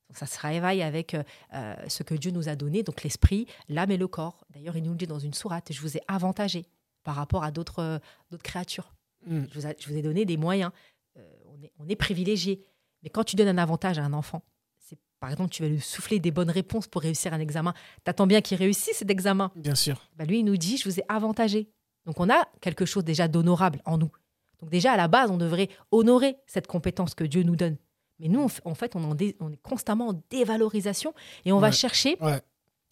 Donc, 0.09 0.17
ça 0.17 0.25
se 0.25 0.35
travaille 0.35 0.81
avec 0.81 1.13
euh, 1.13 1.23
euh, 1.53 1.75
ce 1.87 2.03
que 2.03 2.15
Dieu 2.15 2.31
nous 2.31 2.47
a 2.49 2.55
donné, 2.55 2.81
donc 2.83 3.03
l'esprit, 3.03 3.45
l'âme 3.67 3.91
et 3.91 3.97
le 3.97 4.07
corps. 4.07 4.45
D'ailleurs, 4.53 4.77
il 4.77 4.83
nous 4.83 4.91
le 4.91 4.97
dit 4.97 5.07
dans 5.07 5.19
une 5.19 5.33
sourate 5.33 5.71
je 5.73 5.81
vous 5.81 5.97
ai 5.97 6.01
avantagé 6.07 6.65
par 7.03 7.15
rapport 7.15 7.43
à 7.43 7.51
d'autres 7.51 7.79
euh, 7.79 7.99
d'autres 8.31 8.43
créatures. 8.43 8.93
Mhm. 9.25 9.47
Je 9.51 9.59
vous, 9.59 9.67
a- 9.67 9.73
je 9.79 9.87
vous 9.89 9.95
ai 9.97 10.01
donné 10.01 10.23
des 10.25 10.37
moyens. 10.37 10.71
Euh, 11.17 11.21
on, 11.47 11.61
est, 11.63 11.71
on 11.79 11.87
est 11.89 11.95
privilégié. 11.95 12.63
Mais 13.03 13.09
quand 13.09 13.23
tu 13.23 13.35
donnes 13.35 13.47
un 13.49 13.57
avantage 13.57 13.99
à 13.99 14.03
un 14.03 14.13
enfant, 14.13 14.43
c'est 14.79 14.97
par 15.19 15.29
exemple, 15.31 15.49
tu 15.51 15.63
vas 15.63 15.69
lui 15.69 15.81
souffler 15.81 16.19
des 16.19 16.31
bonnes 16.31 16.49
réponses 16.51 16.87
pour 16.87 17.01
réussir 17.01 17.33
un 17.33 17.39
examen. 17.39 17.73
T'attends 18.03 18.27
bien 18.27 18.41
qu'il 18.41 18.57
réussisse 18.57 18.97
cet 18.97 19.09
examen. 19.11 19.51
Bien 19.55 19.75
sûr. 19.75 20.09
Bah, 20.15 20.25
lui, 20.25 20.39
il 20.39 20.45
nous 20.45 20.57
dit, 20.57 20.77
je 20.77 20.87
vous 20.87 20.99
ai 20.99 21.03
avantagé. 21.09 21.69
Donc 22.05 22.19
on 22.19 22.29
a 22.29 22.47
quelque 22.61 22.85
chose 22.85 23.03
déjà 23.03 23.27
d'honorable 23.27 23.81
en 23.85 23.97
nous. 23.97 24.11
Donc 24.59 24.69
déjà, 24.69 24.93
à 24.93 24.97
la 24.97 25.07
base, 25.07 25.29
on 25.29 25.37
devrait 25.37 25.69
honorer 25.91 26.37
cette 26.47 26.67
compétence 26.67 27.13
que 27.15 27.23
Dieu 27.25 27.43
nous 27.43 27.55
donne. 27.55 27.77
Mais 28.19 28.27
nous, 28.27 28.39
on 28.65 28.71
en 28.71 28.75
fait, 28.75 28.95
on, 28.95 29.03
en 29.03 29.15
dé- 29.15 29.35
on 29.39 29.51
est 29.51 29.61
constamment 29.61 30.07
en 30.09 30.21
dévalorisation 30.29 31.13
et 31.45 31.51
on 31.51 31.59
va 31.59 31.71
chercher, 31.71 32.17
Ouais. 32.21 32.41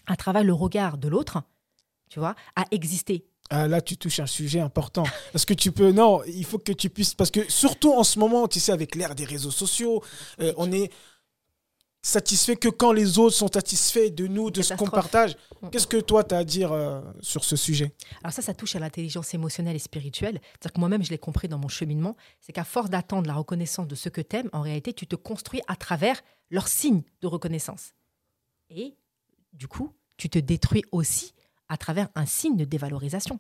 à 0.08 0.16
travers 0.16 0.44
le 0.44 0.54
regard 0.54 0.98
de 0.98 1.08
l'autre, 1.08 1.42
tu 2.10 2.20
vois, 2.20 2.36
à 2.56 2.66
exister. 2.72 3.26
Ah, 3.50 3.68
là, 3.68 3.80
tu 3.82 3.96
touches 3.98 4.20
un 4.20 4.26
sujet 4.28 4.60
important. 4.60 5.04
Parce 5.32 5.46
que 5.46 5.54
tu 5.54 5.72
peux. 5.72 5.92
Non, 5.92 6.24
il 6.26 6.46
faut 6.46 6.58
que 6.58 6.72
tu 6.72 6.90
puisses. 6.90 7.14
Parce 7.14 7.30
que 7.32 7.50
surtout 7.52 7.94
en 7.94 8.04
ce 8.04 8.18
moment, 8.20 8.48
tu 8.48 8.60
sais, 8.60 8.72
avec 8.72 8.96
l'ère 8.96 9.14
des 9.16 9.26
réseaux 9.26 9.52
sociaux, 9.52 10.04
euh, 10.40 10.52
on 10.58 10.72
est 10.72 10.92
satisfait 12.06 12.56
que 12.56 12.70
quand 12.70 12.91
les 12.91 13.18
autres 13.18 13.36
sont 13.36 13.50
satisfaits 13.52 14.10
de 14.12 14.28
nous, 14.28 14.52
de 14.52 14.62
ce 14.62 14.76
qu'on 14.76 14.88
partage. 14.88 15.36
Mm. 15.62 15.70
Qu'est-ce 15.70 15.88
que 15.88 15.98
toi, 15.98 16.24
tu 16.24 16.36
as 16.36 16.39
à 16.39 16.44
dire 16.44 16.72
euh, 16.72 17.02
sur 17.22 17.44
ce 17.44 17.56
sujet? 17.56 17.96
Alors 18.24 18.32
ça, 18.32 18.44
ça 18.44 18.54
touche 18.54 18.76
à 18.76 18.80
l'intelligence 18.80 19.34
émotionnelle 19.34 19.76
et 19.76 19.80
spirituelle. 19.80 20.39
C'est-à-dire 20.52 20.74
que 20.74 20.80
moi-même, 20.80 21.04
je 21.04 21.10
l'ai 21.10 21.18
compris 21.18 21.48
dans 21.48 21.58
mon 21.58 21.68
cheminement, 21.68 22.15
c'est 22.39 22.54
qu'à 22.54 22.63
force 22.63 22.91
d'attendre 22.91 23.28
la 23.28 23.34
reconnaissance 23.34 23.88
de 23.88 23.96
ce 23.96 24.10
que 24.10 24.22
t'aimes, 24.22 24.50
en 24.54 24.62
réalité, 24.62 24.94
tu 24.94 25.08
te 25.08 25.15
construis 25.15 25.62
à 25.68 25.76
travers 25.76 26.22
leurs 26.52 26.68
signes 26.68 27.02
de 27.22 27.28
reconnaissance. 27.28 27.94
Et 28.70 28.96
du 29.54 29.68
coup, 29.68 29.91
tu 30.18 30.30
te 30.30 30.38
détruis 30.38 30.84
aussi 30.91 31.34
à 31.70 31.78
travers 31.78 32.10
un 32.13 32.28
signe 32.28 32.56
de 32.56 32.65
dévalorisation. 32.65 33.39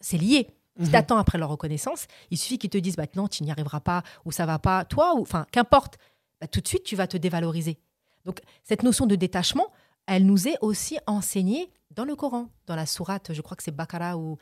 C'est 0.00 0.16
lié. 0.18 0.46
Si 0.76 0.84
Mhm. 0.84 0.90
tu 0.90 0.96
attends 0.96 1.18
après 1.18 1.38
leur 1.38 1.50
reconnaissance, 1.50 2.06
il 2.30 2.38
suffit 2.38 2.56
qu'ils 2.56 2.70
te 2.70 2.78
disent 2.78 2.94
bah, 2.96 3.06
non, 3.16 3.26
tu 3.26 3.42
n'y 3.42 3.50
arriveras 3.50 3.80
pas, 3.80 4.04
ou 4.24 4.30
ça 4.30 4.46
va 4.46 4.60
pas, 4.60 4.84
toi, 4.84 5.14
ou 5.16 5.22
enfin, 5.22 5.44
qu'importe, 5.50 5.98
bah, 6.40 6.46
tout 6.46 6.60
de 6.60 6.68
suite, 6.68 6.84
tu 6.84 6.96
vas 6.96 7.06
te 7.06 7.16
dévaloriser. 7.16 7.78
Donc, 8.24 8.40
cette 8.64 8.82
notion 8.82 9.06
de 9.06 9.16
détachement, 9.16 9.66
elle 10.06 10.26
nous 10.26 10.48
est 10.48 10.56
aussi 10.60 10.98
enseignée 11.06 11.70
dans 11.90 12.04
le 12.04 12.14
Coran, 12.16 12.48
dans 12.66 12.76
la 12.76 12.86
sourate, 12.86 13.32
je 13.32 13.40
crois 13.42 13.56
que 13.56 13.62
c'est 13.62 13.70
Bakara 13.74 14.16
ou, 14.16 14.36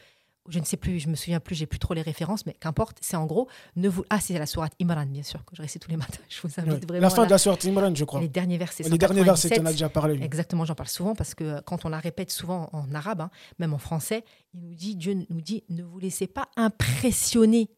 je 0.48 0.58
ne 0.58 0.64
sais 0.64 0.76
plus, 0.78 0.98
je 0.98 1.08
me 1.08 1.14
souviens 1.14 1.40
plus, 1.40 1.54
j'ai 1.54 1.66
plus 1.66 1.78
trop 1.78 1.92
les 1.94 2.00
références, 2.02 2.44
mais 2.46 2.54
qu'importe, 2.54 2.98
c'est 3.02 3.16
en 3.16 3.26
gros, 3.26 3.48
ne 3.76 3.88
vous... 3.88 4.04
ah, 4.10 4.18
c'est 4.20 4.38
la 4.38 4.46
sourate 4.46 4.72
Imran, 4.80 5.04
bien 5.06 5.22
sûr, 5.22 5.44
que 5.44 5.54
je 5.56 5.62
récite 5.62 5.82
tous 5.82 5.90
les 5.90 5.96
matins. 6.04 6.20
Je 6.28 6.40
vous 6.42 6.48
invite 6.58 6.72
Ouais. 6.72 6.80
vraiment 6.86 7.02
La 7.02 7.10
fin 7.10 7.24
de 7.26 7.30
la 7.30 7.38
sourate 7.38 7.64
Imran, 7.66 7.94
je 7.94 8.04
crois. 8.04 8.20
les 8.20 8.28
derniers 8.28 8.56
versets. 8.58 8.82
Les 8.84 8.96
derniers 8.98 9.22
versets, 9.24 9.48
tu 9.50 9.60
en 9.60 9.64
as 9.66 9.72
197. 9.72 9.72
déjà 9.72 9.88
parlé. 9.88 10.14
oui. 10.14 10.22
Exactement, 10.24 10.64
j'en 10.64 10.74
parle 10.74 10.88
souvent 10.88 11.14
parce 11.14 11.34
que 11.34 11.44
euh, 11.44 11.60
quand 11.64 11.84
on 11.84 11.88
la 11.90 11.98
répète 11.98 12.30
souvent 12.30 12.68
en 12.72 12.94
arabe, 12.94 13.20
hein, 13.22 13.30
même 13.58 13.74
en 13.74 13.78
français, 13.78 14.24
il 14.54 14.60
nous 14.62 14.74
dit, 14.74 14.96
Dieu 14.96 15.14
nous 15.28 15.40
dit, 15.42 15.64
ne 15.68 15.82
vous 15.82 15.98
laissez 15.98 16.26
pas 16.26 16.48
impressionner. 16.56 17.70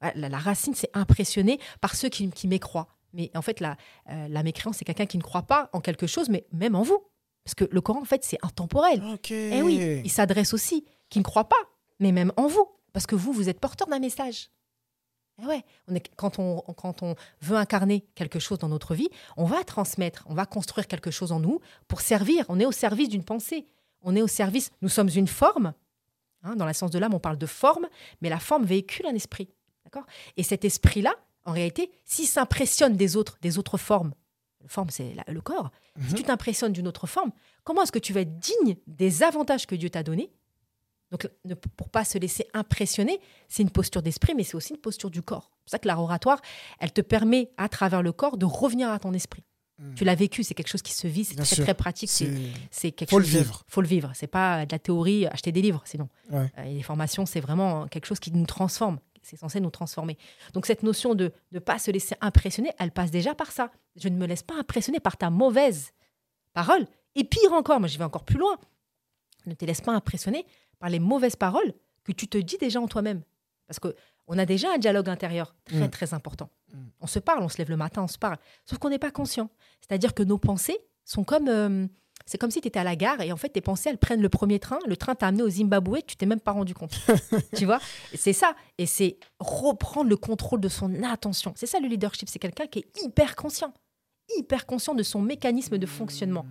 Ah, 0.00 0.12
La, 0.14 0.28
la 0.28 0.38
racine, 0.38 0.74
c'est 0.74 0.90
impressionner 0.94 1.58
par 1.80 1.94
ceux 1.94 2.08
qui, 2.10 2.28
qui 2.30 2.46
mécroient. 2.48 2.88
Mais 3.12 3.30
en 3.34 3.42
fait, 3.42 3.60
la, 3.60 3.76
euh, 4.10 4.28
la 4.28 4.42
mécréance, 4.42 4.76
c'est 4.78 4.84
quelqu'un 4.84 5.06
qui 5.06 5.18
ne 5.18 5.22
croit 5.22 5.42
pas 5.42 5.70
en 5.72 5.80
quelque 5.80 6.06
chose, 6.06 6.28
mais 6.28 6.46
même 6.52 6.74
en 6.74 6.82
vous. 6.82 7.02
Parce 7.44 7.54
que 7.54 7.64
le 7.70 7.80
Coran, 7.80 8.00
en 8.02 8.04
fait, 8.04 8.24
c'est 8.24 8.38
intemporel. 8.42 9.02
Ok. 9.14 9.30
Eh 9.30 9.62
oui, 9.62 10.00
il 10.04 10.10
s'adresse 10.10 10.52
aussi 10.52 10.84
qui 11.08 11.18
ne 11.20 11.24
croient 11.24 11.48
pas, 11.48 11.56
mais 12.00 12.10
même 12.12 12.32
en 12.36 12.46
vous, 12.48 12.66
parce 12.92 13.06
que 13.06 13.14
vous, 13.14 13.32
vous 13.32 13.48
êtes 13.48 13.60
porteur 13.60 13.86
d'un 13.88 14.00
message. 14.00 14.50
Eh 15.40 15.46
ouais, 15.46 15.62
on 15.86 15.94
est, 15.94 16.08
quand, 16.16 16.38
on, 16.38 16.60
quand 16.60 17.02
on 17.02 17.14
veut 17.42 17.56
incarner 17.56 18.06
quelque 18.14 18.38
chose 18.38 18.58
dans 18.58 18.68
notre 18.68 18.94
vie, 18.94 19.08
on 19.36 19.44
va 19.44 19.62
transmettre, 19.64 20.24
on 20.28 20.34
va 20.34 20.46
construire 20.46 20.86
quelque 20.88 21.10
chose 21.10 21.30
en 21.30 21.40
nous 21.40 21.60
pour 21.88 22.00
servir. 22.00 22.44
On 22.48 22.58
est 22.58 22.64
au 22.66 22.72
service 22.72 23.10
d'une 23.10 23.22
pensée. 23.24 23.66
On 24.02 24.16
est 24.16 24.22
au 24.22 24.28
service. 24.28 24.70
Nous 24.82 24.88
sommes 24.88 25.10
une 25.14 25.28
forme. 25.28 25.74
hein, 26.42 26.56
dans 26.56 26.64
la 26.64 26.72
science 26.72 26.90
de 26.90 26.98
l'âme, 26.98 27.12
on 27.14 27.18
parle 27.20 27.38
de 27.38 27.46
forme, 27.46 27.86
mais 28.22 28.28
la 28.30 28.38
forme 28.38 28.64
véhicule 28.64 29.06
un 29.06 29.14
esprit. 29.14 29.50
D'accord? 29.84 30.06
Et 30.36 30.42
cet 30.42 30.64
esprit-là, 30.64 31.14
en 31.46 31.52
réalité, 31.52 31.90
s'il 32.04 32.26
s'impressionne 32.26 32.96
des 32.96 33.16
autres, 33.16 33.38
des 33.40 33.56
autres 33.58 33.78
formes, 33.78 34.12
la 34.62 34.68
forme, 34.68 34.90
c'est 34.90 35.14
le 35.28 35.40
corps. 35.40 35.70
Si 36.00 36.10
Mhm. 36.12 36.14
tu 36.14 36.22
t'impressionnes 36.24 36.72
d'une 36.72 36.88
autre 36.88 37.06
forme, 37.06 37.30
comment 37.64 37.82
est-ce 37.82 37.92
que 37.92 37.98
tu 37.98 38.12
vas 38.12 38.20
être 38.20 38.38
digne 38.38 38.76
des 38.86 39.22
avantages 39.22 39.66
que 39.66 39.74
Dieu 39.74 39.88
t'a 39.90 40.02
donnés? 40.02 40.30
Donc, 41.12 41.28
ne- 41.44 41.54
pour 41.54 41.88
pas 41.88 42.04
se 42.04 42.18
laisser 42.18 42.46
impressionner, 42.52 43.20
c'est 43.48 43.62
une 43.62 43.70
posture 43.70 44.02
d'esprit, 44.02 44.34
mais 44.34 44.42
c'est 44.42 44.56
aussi 44.56 44.72
une 44.74 44.80
posture 44.80 45.08
du 45.10 45.22
corps. 45.22 45.50
C'est 45.58 45.62
pour 45.64 45.70
ça 45.70 45.78
que 45.78 45.86
l'art 45.88 46.02
oratoire, 46.02 46.40
elle 46.80 46.92
te 46.92 47.00
permet, 47.00 47.50
à 47.56 47.68
travers 47.68 48.02
le 48.02 48.10
corps, 48.12 48.36
de 48.36 48.44
revenir 48.44 48.90
à 48.90 48.98
ton 48.98 49.12
esprit. 49.14 49.44
Mhm. 49.78 49.94
Tu 49.94 50.04
l'as 50.04 50.16
vécu, 50.16 50.42
c'est 50.42 50.54
quelque 50.54 50.66
chose 50.68 50.82
qui 50.82 50.92
se 50.94 51.06
vit, 51.06 51.24
c'est 51.24 51.36
très, 51.36 51.62
très 51.62 51.74
pratique. 51.74 52.10
C'est 52.10 52.90
quelque 52.90 53.10
Faut 53.10 53.18
le 53.20 53.24
chose 53.24 53.34
de- 53.34 53.38
vivre. 53.38 53.62
faut 53.68 53.82
le 53.82 53.86
vivre. 53.88 54.10
C'est 54.14 54.26
pas 54.26 54.66
de 54.66 54.72
la 54.72 54.78
théorie, 54.80 55.26
acheter 55.26 55.52
des 55.52 55.62
livres, 55.62 55.82
sinon. 55.84 56.08
Ouais. 56.30 56.50
Euh, 56.58 56.62
et 56.64 56.74
les 56.74 56.82
formations, 56.82 57.24
c'est 57.24 57.40
vraiment 57.40 57.86
quelque 57.86 58.06
chose 58.06 58.18
qui 58.18 58.32
nous 58.32 58.46
transforme. 58.46 58.98
C'est 59.28 59.36
censé 59.36 59.58
nous 59.60 59.70
transformer. 59.70 60.16
Donc 60.52 60.66
cette 60.66 60.84
notion 60.84 61.14
de 61.16 61.32
ne 61.50 61.58
pas 61.58 61.78
se 61.80 61.90
laisser 61.90 62.14
impressionner, 62.20 62.72
elle 62.78 62.92
passe 62.92 63.10
déjà 63.10 63.34
par 63.34 63.50
ça. 63.50 63.72
Je 63.96 64.08
ne 64.08 64.16
me 64.16 64.24
laisse 64.26 64.44
pas 64.44 64.54
impressionner 64.54 65.00
par 65.00 65.16
ta 65.16 65.30
mauvaise 65.30 65.90
parole. 66.52 66.86
Et 67.16 67.24
pire 67.24 67.52
encore, 67.52 67.80
moi 67.80 67.88
je 67.88 67.98
vais 67.98 68.04
encore 68.04 68.24
plus 68.24 68.38
loin. 68.38 68.56
Ne 69.46 69.54
te 69.54 69.64
laisse 69.64 69.80
pas 69.80 69.92
impressionner 69.92 70.46
par 70.78 70.90
les 70.90 71.00
mauvaises 71.00 71.34
paroles 71.36 71.72
que 72.04 72.12
tu 72.12 72.28
te 72.28 72.38
dis 72.38 72.56
déjà 72.58 72.80
en 72.80 72.86
toi-même. 72.86 73.22
Parce 73.66 73.80
que 73.80 73.96
on 74.28 74.38
a 74.38 74.46
déjà 74.46 74.72
un 74.74 74.78
dialogue 74.78 75.08
intérieur 75.08 75.54
très 75.64 75.86
Mm. 75.86 75.90
très 75.90 76.14
important. 76.14 76.50
Mm. 76.72 76.78
On 77.00 77.06
se 77.08 77.18
parle, 77.18 77.42
on 77.42 77.48
se 77.48 77.58
lève 77.58 77.70
le 77.70 77.76
matin, 77.76 78.02
on 78.02 78.08
se 78.08 78.18
parle. 78.18 78.38
Sauf 78.64 78.78
qu'on 78.78 78.90
n'est 78.90 78.98
pas 79.00 79.10
conscient. 79.10 79.50
C'est-à-dire 79.80 80.14
que 80.14 80.22
nos 80.22 80.38
pensées 80.38 80.78
sont 81.04 81.24
comme... 81.24 81.48
euh, 81.48 81.86
c'est 82.26 82.38
comme 82.38 82.50
si 82.50 82.60
tu 82.60 82.68
étais 82.68 82.78
à 82.80 82.84
la 82.84 82.96
gare 82.96 83.20
et 83.20 83.32
en 83.32 83.36
fait 83.36 83.48
tes 83.50 83.60
pensées 83.60 83.88
elles 83.88 83.98
prennent 83.98 84.20
le 84.20 84.28
premier 84.28 84.58
train, 84.58 84.78
le 84.86 84.96
train 84.96 85.14
t'a 85.14 85.28
amené 85.28 85.42
au 85.44 85.48
Zimbabwe, 85.48 85.98
tu 86.06 86.16
t'es 86.16 86.26
même 86.26 86.40
pas 86.40 86.52
rendu 86.52 86.74
compte. 86.74 86.98
tu 87.56 87.64
vois? 87.64 87.78
C'est 88.14 88.32
ça. 88.32 88.54
Et 88.78 88.86
c'est 88.86 89.16
reprendre 89.38 90.10
le 90.10 90.16
contrôle 90.16 90.60
de 90.60 90.68
son 90.68 91.02
attention. 91.04 91.52
C'est 91.56 91.66
ça 91.66 91.78
le 91.80 91.88
leadership, 91.88 92.28
c'est 92.28 92.38
quelqu'un 92.38 92.66
qui 92.66 92.80
est 92.80 93.02
hyper 93.04 93.36
conscient. 93.36 93.72
Hyper 94.36 94.66
conscient 94.66 94.94
de 94.94 95.04
son 95.04 95.22
mécanisme 95.22 95.78
de 95.78 95.86
fonctionnement. 95.86 96.44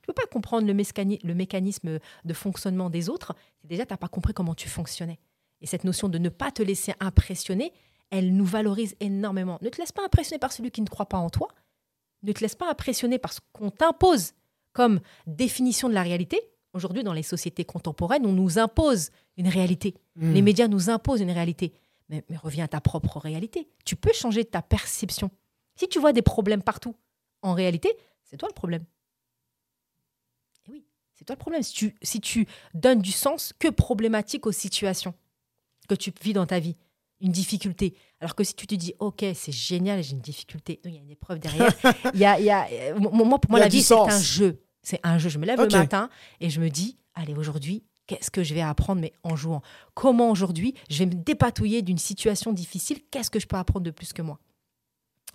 Tu 0.00 0.06
peux 0.06 0.12
pas 0.12 0.26
comprendre 0.26 0.66
le, 0.66 0.74
mécani- 0.74 1.20
le 1.24 1.34
mécanisme 1.34 2.00
de 2.24 2.34
fonctionnement 2.34 2.90
des 2.90 3.08
autres. 3.08 3.34
Déjà, 3.62 3.86
tu 3.86 3.92
n'as 3.92 3.98
pas 3.98 4.08
compris 4.08 4.32
comment 4.34 4.54
tu 4.54 4.68
fonctionnais. 4.68 5.20
Et 5.60 5.66
cette 5.66 5.84
notion 5.84 6.08
de 6.08 6.18
ne 6.18 6.28
pas 6.28 6.50
te 6.50 6.62
laisser 6.62 6.92
impressionner, 6.98 7.72
elle 8.10 8.34
nous 8.34 8.44
valorise 8.46 8.96
énormément. 8.98 9.58
Ne 9.62 9.68
te 9.68 9.78
laisse 9.80 9.92
pas 9.92 10.04
impressionner 10.04 10.40
par 10.40 10.50
celui 10.52 10.72
qui 10.72 10.80
ne 10.80 10.88
croit 10.88 11.06
pas 11.06 11.18
en 11.18 11.30
toi. 11.30 11.48
Ne 12.24 12.32
te 12.32 12.40
laisse 12.40 12.56
pas 12.56 12.68
impressionner 12.68 13.18
par 13.20 13.32
ce 13.32 13.38
qu'on 13.52 13.70
t'impose 13.70 14.32
comme 14.80 15.00
définition 15.26 15.90
de 15.90 15.94
la 15.94 16.02
réalité. 16.02 16.40
Aujourd'hui, 16.72 17.02
dans 17.02 17.12
les 17.12 17.22
sociétés 17.22 17.66
contemporaines, 17.66 18.24
on 18.24 18.32
nous 18.32 18.58
impose 18.58 19.10
une 19.36 19.46
réalité. 19.46 19.94
Mhm. 20.16 20.32
Les 20.32 20.40
médias 20.40 20.68
nous 20.68 20.88
imposent 20.88 21.20
une 21.20 21.30
réalité. 21.30 21.74
Mais, 22.08 22.24
mais 22.30 22.38
reviens 22.38 22.64
à 22.64 22.68
ta 22.68 22.80
propre 22.80 23.18
réalité. 23.18 23.68
Tu 23.84 23.94
peux 23.94 24.14
changer 24.14 24.42
ta 24.42 24.62
perception. 24.62 25.30
Si 25.74 25.86
tu 25.86 25.98
vois 25.98 26.14
des 26.14 26.22
problèmes 26.22 26.62
partout, 26.62 26.96
en 27.42 27.52
réalité, 27.52 27.94
c'est 28.22 28.38
toi 28.38 28.48
le 28.48 28.54
problème. 28.54 28.86
Et 30.66 30.70
oui, 30.70 30.86
C'est 31.14 31.26
toi 31.26 31.36
le 31.36 31.40
problème. 31.40 31.62
Si 31.62 31.74
tu, 31.74 31.94
si 32.00 32.22
tu 32.22 32.46
donnes 32.72 33.02
du 33.02 33.12
sens 33.12 33.52
que 33.58 33.68
problématique 33.68 34.46
aux 34.46 34.52
situations 34.52 35.12
que 35.90 35.94
tu 35.94 36.10
vis 36.22 36.32
dans 36.32 36.46
ta 36.46 36.58
vie, 36.58 36.76
une 37.20 37.32
difficulté. 37.32 37.94
Alors 38.20 38.34
que 38.34 38.44
si 38.44 38.54
tu 38.54 38.66
te 38.66 38.74
dis, 38.74 38.94
OK, 38.98 39.22
c'est 39.34 39.52
génial, 39.52 40.02
j'ai 40.02 40.12
une 40.12 40.20
difficulté, 40.20 40.80
il 40.84 40.94
y 40.94 40.96
a 40.96 41.00
une 41.00 41.10
épreuve 41.10 41.38
derrière. 41.38 41.70
il 42.14 42.20
y 42.20 42.24
a, 42.24 42.38
il 42.38 42.46
y 42.46 42.50
a, 42.50 42.66
euh, 42.72 42.98
moi, 42.98 43.38
pour 43.38 43.50
moi, 43.50 43.60
la 43.60 43.68
vie, 43.68 43.82
c'est 43.82 43.94
un 43.94 44.20
jeu. 44.20 44.62
C'est 44.82 45.00
un 45.02 45.18
jeu. 45.18 45.28
Je 45.28 45.38
me 45.38 45.46
lève 45.46 45.60
le 45.60 45.68
matin 45.68 46.10
et 46.40 46.50
je 46.50 46.60
me 46.60 46.68
dis, 46.68 46.96
allez, 47.14 47.34
aujourd'hui, 47.34 47.84
qu'est-ce 48.06 48.30
que 48.30 48.42
je 48.42 48.54
vais 48.54 48.62
apprendre, 48.62 49.00
mais 49.00 49.12
en 49.22 49.36
jouant? 49.36 49.62
Comment 49.94 50.30
aujourd'hui, 50.30 50.74
je 50.88 50.98
vais 50.98 51.06
me 51.06 51.14
dépatouiller 51.14 51.82
d'une 51.82 51.98
situation 51.98 52.52
difficile? 52.52 52.98
Qu'est-ce 53.10 53.30
que 53.30 53.38
je 53.38 53.46
peux 53.46 53.56
apprendre 53.56 53.84
de 53.84 53.90
plus 53.90 54.12
que 54.12 54.22
moi? 54.22 54.38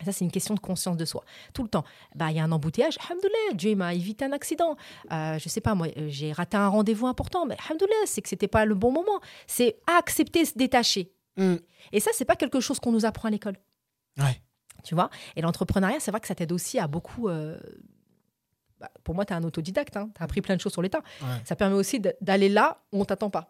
Ça, 0.03 0.12
c'est 0.12 0.25
une 0.25 0.31
question 0.31 0.55
de 0.55 0.60
conscience 0.60 0.97
de 0.97 1.05
soi. 1.05 1.23
Tout 1.53 1.63
le 1.63 1.69
temps. 1.69 1.86
Bah, 2.15 2.29
il 2.29 2.36
y 2.36 2.39
a 2.39 2.43
un 2.43 2.51
embouteillage. 2.51 2.97
Alhamdoulilah, 3.08 3.53
Dieu 3.53 3.75
m'a 3.75 3.93
évité 3.93 4.25
un 4.25 4.34
accident. 4.34 4.75
Euh, 5.13 5.39
je 5.39 5.47
sais 5.47 5.62
pas, 5.62 5.73
moi, 5.73 5.88
euh, 5.95 6.08
j'ai 6.10 6.34
raté 6.34 6.58
un 6.58 6.67
rendez-vous 6.67 7.08
important. 7.08 7.45
Mais 7.45 7.55
alhamdoulilah, 7.65 8.05
c'est 8.05 8.21
que 8.21 8.27
c'était 8.27 8.49
pas 8.49 8.65
le 8.65 8.75
bon 8.75 8.91
moment. 8.91 9.21
C'est 9.47 9.77
accepter, 9.88 10.43
se 10.43 10.58
détacher. 10.58 11.13
Mm. 11.38 11.55
Et 11.93 12.01
ça, 12.01 12.12
c'est 12.13 12.25
pas 12.25 12.36
quelque 12.36 12.60
chose 12.60 12.79
qu'on 12.79 12.91
nous 12.91 13.05
apprend 13.05 13.29
à 13.29 13.31
l'école. 13.31 13.55
Ouais. 14.17 14.41
Tu 14.84 14.95
vois? 14.95 15.10
Et 15.38 15.41
l'entrepreneuriat, 15.41 16.01
c'est 16.01 16.12
vrai 16.12 16.19
que 16.19 16.27
ça 16.27 16.36
t'aide 16.36 16.51
aussi 16.51 16.77
à 16.77 16.88
beaucoup. 16.88 17.29
euh, 17.29 17.58
bah, 18.79 18.89
pour 19.03 19.15
moi, 19.15 19.25
tu 19.25 19.33
es 19.33 19.35
un 19.35 19.43
autodidacte. 19.43 19.93
Tu 19.93 19.99
as 19.99 20.23
appris 20.23 20.41
plein 20.41 20.55
de 20.55 20.61
choses 20.61 20.73
sur 20.73 20.81
l'État. 20.81 21.01
Ouais. 21.21 21.27
Ça 21.45 21.55
permet 21.55 21.75
aussi 21.75 22.01
d'aller 22.21 22.49
là 22.49 22.83
où 22.91 23.01
on 23.01 23.05
t'attend 23.05 23.29
pas. 23.29 23.49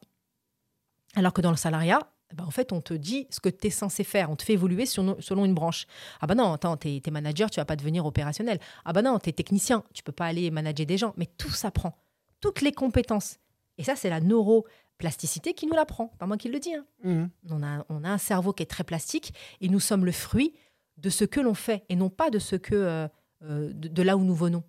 Alors 1.16 1.34
que 1.34 1.42
dans 1.42 1.52
le 1.52 1.58
salariat, 1.58 2.00
ben, 2.34 2.44
en 2.44 2.52
fait, 2.52 2.72
on 2.74 2.82
te 2.82 2.94
dit 2.94 3.28
ce 3.30 3.40
que 3.40 3.50
tu 3.50 3.68
es 3.68 3.70
censé 3.70 4.04
faire. 4.04 4.30
On 4.30 4.36
te 4.36 4.44
fait 4.44 4.54
évoluer 4.54 4.86
selon, 4.86 5.16
selon 5.20 5.46
une 5.46 5.54
branche. 5.54 5.86
Ah 6.22 6.28
bah 6.28 6.36
non, 6.36 6.54
attends, 6.54 6.76
tu 6.76 6.90
es, 6.90 7.12
manager, 7.12 7.50
tu 7.50 7.60
vas 7.60 7.66
pas 7.66 7.76
devenir 7.76 8.06
opérationnel. 8.06 8.60
Ah 8.84 8.94
bah 8.94 9.02
non, 9.02 9.20
tu 9.20 9.30
es 9.30 9.34
technicien, 9.34 9.84
tu 9.94 10.04
peux 10.04 10.12
pas 10.12 10.26
aller 10.26 10.52
manager 10.52 10.86
des 10.86 10.98
gens. 10.98 11.14
Mais 11.18 11.28
tout 11.38 11.52
s'apprend. 11.52 11.98
Toutes 12.42 12.62
les 12.62 12.72
compétences. 12.72 13.38
Et 13.78 13.84
ça, 13.84 13.96
c'est 13.96 14.10
la 14.10 14.20
neuroplasticité 14.20 15.54
qui 15.54 15.68
nous 15.68 15.74
l'apprend. 15.74 16.08
Pas 16.20 16.26
moi 16.26 16.38
qui 16.38 16.50
le 16.50 16.60
dis. 16.60 16.74
hein. 16.74 16.86
Mm. 17.04 17.26
On 17.52 17.64
a, 17.64 17.86
on 17.90 18.04
a 18.04 18.10
un 18.10 18.18
cerveau 18.18 18.54
qui 18.54 18.64
est 18.64 18.68
très 18.68 18.84
plastique 18.84 19.34
et 19.62 19.70
nous 19.70 19.80
sommes 19.80 20.06
le 20.06 20.12
fruit 20.12 20.54
de 20.98 21.10
ce 21.10 21.26
que 21.26 21.40
l'on 21.40 21.54
fait 21.54 21.84
et 21.90 21.96
non 21.96 22.10
pas 22.10 22.30
de 22.30 22.40
ce 22.40 22.56
que 22.56 22.74
euh, 22.76 23.08
euh, 23.44 23.72
de, 23.74 23.88
de 23.88 24.02
là 24.02 24.18
où 24.18 24.24
nous 24.24 24.36
venons. 24.36 24.64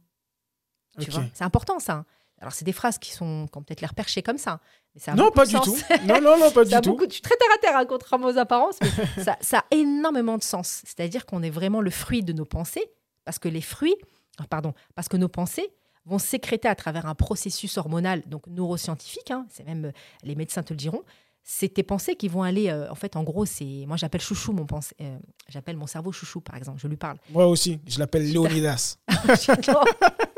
Tu 0.99 1.09
Ok. 1.11 1.15
vois, 1.17 1.25
c'est 1.35 1.45
important 1.45 1.79
ça. 1.79 1.93
hein. 1.95 2.05
Alors 2.41 2.53
c'est 2.53 2.65
des 2.67 2.73
phrases 2.73 2.99
qui 2.99 3.13
sont 3.13 3.47
qui 3.51 3.57
ont 3.59 3.63
peut-être 3.63 3.81
l'air 3.81 3.95
perchées 3.95 4.23
comme 4.23 4.37
ça, 4.37 4.61
mais 4.95 5.01
ça 5.01 5.13
a 5.13 5.15
Non, 5.15 5.31
pas 5.31 5.45
de 5.47 5.51
du 5.51 5.57
sens. 5.57 5.65
tout. 5.65 5.77
Non, 6.05 6.21
non, 6.21 6.39
non, 6.39 6.51
pas 6.51 6.67
Ça 6.67 6.77
a 6.77 6.81
du 6.81 6.85
tout. 6.87 6.91
beaucoup 6.93 7.07
de- 7.07 7.11
Je 7.11 7.15
suis 7.15 7.23
très 7.23 7.37
terre 7.37 7.49
à 7.55 7.59
terre, 7.59 7.77
hein, 7.77 7.87
contrairement 7.89 8.27
aux 8.29 8.37
apparences, 8.39 8.77
mais 8.83 8.91
ça, 9.25 9.37
ça 9.41 9.59
a 9.61 9.65
énormément 9.75 10.37
de 10.37 10.43
sens. 10.43 10.83
C'est-à-dire 10.85 11.25
qu'on 11.25 11.43
est 11.43 11.51
vraiment 11.51 11.81
le 11.81 11.91
fruit 11.91 12.23
de 12.23 12.33
nos 12.35 12.45
pensées, 12.45 12.85
parce 13.25 13.39
que 13.39 13.49
les 13.49 13.63
fruits, 13.63 13.97
ah, 14.39 14.45
pardon, 14.51 14.75
parce 14.95 15.09
que 15.09 15.17
nos 15.17 15.29
pensées 15.29 15.71
vont 16.05 16.19
sécréter 16.19 16.69
à 16.69 16.75
travers 16.75 17.07
un 17.07 17.15
processus 17.15 17.79
hormonal, 17.79 18.23
donc 18.27 18.47
neuroscientifique, 18.49 19.31
hein, 19.31 19.47
c'est 19.51 19.65
même 19.67 19.87
euh, 19.87 19.93
les 20.23 20.35
médecins 20.35 20.63
te 20.63 20.73
le 20.75 20.77
diront, 20.77 21.03
c'est 21.43 21.69
tes 21.69 21.83
pensées 21.83 22.17
qui 22.17 22.29
vont 22.29 22.43
aller, 22.43 22.69
euh, 22.69 22.91
en 22.91 22.95
fait, 22.95 23.17
en 23.17 23.23
gros, 23.23 23.47
c'est, 23.47 23.85
moi 23.87 23.97
j'appelle 23.97 24.21
chouchou 24.21 24.53
mon 24.53 24.67
pensée, 24.67 24.95
euh, 25.01 25.17
j'appelle 25.49 25.77
mon 25.77 25.87
cerveau 25.87 26.13
chouchou 26.13 26.41
par 26.43 26.55
exemple, 26.57 26.79
je 26.81 26.87
lui 26.87 26.97
parle. 26.97 27.17
Moi 27.31 27.47
aussi, 27.47 27.81
je 27.87 27.99
l'appelle 27.99 28.31
Léonidas. 28.31 28.99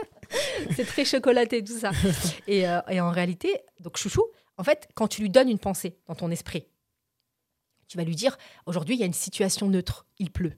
c'est 0.76 0.84
très 0.84 1.04
chocolaté 1.04 1.62
tout 1.62 1.78
ça. 1.78 1.90
Et, 2.46 2.68
euh, 2.68 2.80
et 2.88 3.00
en 3.00 3.10
réalité, 3.10 3.60
donc 3.80 3.96
chouchou, 3.96 4.24
en 4.56 4.64
fait, 4.64 4.88
quand 4.94 5.08
tu 5.08 5.22
lui 5.22 5.30
donnes 5.30 5.48
une 5.48 5.58
pensée 5.58 5.98
dans 6.06 6.14
ton 6.14 6.30
esprit, 6.30 6.66
tu 7.86 7.96
vas 7.96 8.04
lui 8.04 8.14
dire 8.14 8.36
aujourd'hui 8.66 8.96
il 8.96 9.00
y 9.00 9.02
a 9.02 9.06
une 9.06 9.12
situation 9.12 9.68
neutre, 9.68 10.06
il 10.18 10.30
pleut. 10.30 10.54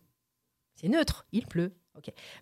C'est 0.74 0.88
neutre, 0.88 1.26
il 1.32 1.46
pleut. 1.46 1.76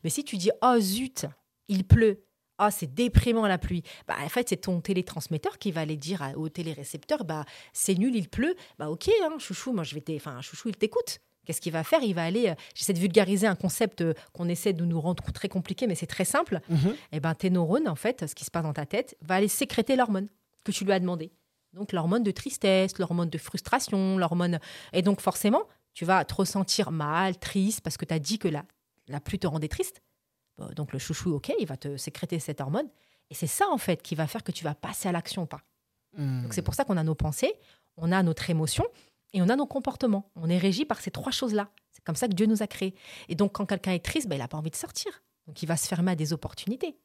Mais 0.05 0.11
si 0.11 0.25
tu 0.25 0.37
dis 0.37 0.51
oh 0.63 0.77
zut, 0.79 1.27
il 1.69 1.85
pleut. 1.85 2.25
Ah, 2.59 2.73
c'est 2.73 2.93
déprimant 2.93 3.47
la 3.47 3.59
pluie. 3.59 3.83
Bah, 4.09 4.17
en 4.21 4.29
fait, 4.29 4.49
c'est 4.49 4.57
ton 4.57 4.81
télétransmetteur 4.81 5.59
qui 5.59 5.71
va 5.71 5.83
aller 5.83 5.97
dire 5.97 6.33
au 6.37 6.49
télérécepteur 6.49 7.25
bah, 7.25 7.45
c'est 7.73 7.95
nul, 7.95 8.17
il 8.17 8.29
pleut. 8.29 8.57
Bah, 8.79 8.91
ok, 8.91 9.09
hein, 9.23 9.39
chouchou, 9.39 9.73
moi 9.73 9.85
je 9.85 9.95
vais 9.95 10.03
Enfin, 10.17 10.41
chouchou, 10.41 10.69
il 10.69 10.77
t'écoute. 10.77 11.21
Qu'est-ce 11.49 11.63
qu'il 11.63 11.73
va 11.73 11.83
faire? 11.83 12.03
Il 12.03 12.13
va 12.15 12.25
aller. 12.25 12.51
euh, 12.51 12.55
J'essaie 12.75 12.93
de 12.93 12.99
vulgariser 12.99 13.47
un 13.47 13.55
concept 13.55 14.03
euh, 14.03 14.13
qu'on 14.35 14.51
essaie 14.51 14.75
de 14.75 14.85
nous 14.85 15.01
rendre 15.01 15.25
très 15.33 15.49
compliqué, 15.49 15.87
mais 15.87 15.95
c'est 15.95 16.07
très 16.07 16.27
simple 16.27 16.61
Mhm. 16.69 16.95
eh 17.13 17.21
ben, 17.21 17.35
tes 17.35 17.49
neurones, 17.49 17.89
en 17.89 17.95
fait, 17.95 18.27
ce 18.29 18.35
qui 18.35 18.45
se 18.45 18.51
passe 18.51 18.65
dans 18.65 18.75
ta 18.75 18.85
tête, 18.85 19.17
va 19.23 19.37
aller 19.37 19.49
sécréter 19.49 19.97
l'hormone 19.97 20.29
que 20.63 20.73
tu 20.73 20.85
lui 20.85 20.93
as 20.93 21.01
demandé. 21.01 21.33
Donc 21.73 21.93
l'hormone 21.93 22.23
de 22.23 22.31
tristesse, 22.33 22.99
l'hormone 22.99 23.31
de 23.31 23.39
frustration, 23.39 24.19
l'hormone... 24.19 24.59
Et 24.93 25.01
donc 25.01 25.23
forcément, 25.23 25.63
tu 25.95 26.05
vas 26.05 26.23
te 26.27 26.35
ressentir 26.35 26.91
mal, 26.91 27.39
triste, 27.39 27.81
parce 27.81 27.97
que 27.97 28.05
tu 28.05 28.13
as 28.13 28.19
dit 28.19 28.39
que 28.39 28.49
la, 28.49 28.65
la 29.07 29.19
pluie 29.19 29.39
te 29.39 29.47
rendait 29.47 29.69
triste. 29.69 30.03
Bon, 30.59 30.69
donc 30.77 30.93
le 30.93 30.99
chouchou, 30.99 31.33
ok, 31.35 31.51
il 31.59 31.67
va 31.67 31.79
te 31.79 31.97
sécréter 31.97 32.39
cette 32.41 32.61
hormone. 32.61 32.89
Et 33.31 33.35
c'est 33.35 33.47
ça, 33.47 33.67
en 33.71 33.79
fait, 33.79 34.03
qui 34.03 34.15
va 34.15 34.27
faire 34.27 34.45
que 34.45 34.53
tu 34.53 34.65
vas 34.65 34.75
passer 34.75 35.09
à 35.09 35.13
l'action 35.13 35.45
ou 35.45 35.47
pas. 35.47 35.63
Mm. 36.19 36.43
Donc 36.43 36.53
c'est 36.53 36.61
pour 36.63 36.75
ça 36.75 36.85
qu'on 36.85 36.99
a 36.99 37.03
nos 37.05 37.15
pensées, 37.15 37.55
on 37.97 38.13
a 38.13 38.23
notre 38.23 38.51
émotion 38.51 38.85
et 39.33 39.43
on 39.43 39.49
a 39.49 39.57
nos 39.57 39.67
comportements. 39.67 40.31
On 40.37 40.49
est 40.49 40.59
régi 40.59 40.85
par 40.85 41.01
ces 41.01 41.11
trois 41.11 41.33
choses-là. 41.33 41.71
C'est 41.91 42.05
comme 42.05 42.17
ça 42.17 42.29
que 42.29 42.35
Dieu 42.35 42.47
nous 42.47 42.63
a 42.63 42.67
créés. 42.67 42.95
Et 43.29 43.35
donc 43.35 43.53
quand 43.53 43.67
quelqu'un 43.67 43.93
est 43.93 44.05
triste, 44.05 44.29
ben, 44.29 44.37
il 44.37 44.39
n'a 44.39 44.49
pas 44.49 44.59
envie 44.59 44.71
de 44.71 44.77
sortir. 44.77 45.23
Donc 45.47 45.63
il 45.63 45.67
va 45.67 45.77
se 45.77 45.87
fermer 45.87 46.13
à 46.13 46.17
des 46.17 46.33
opportunités. 46.33 46.99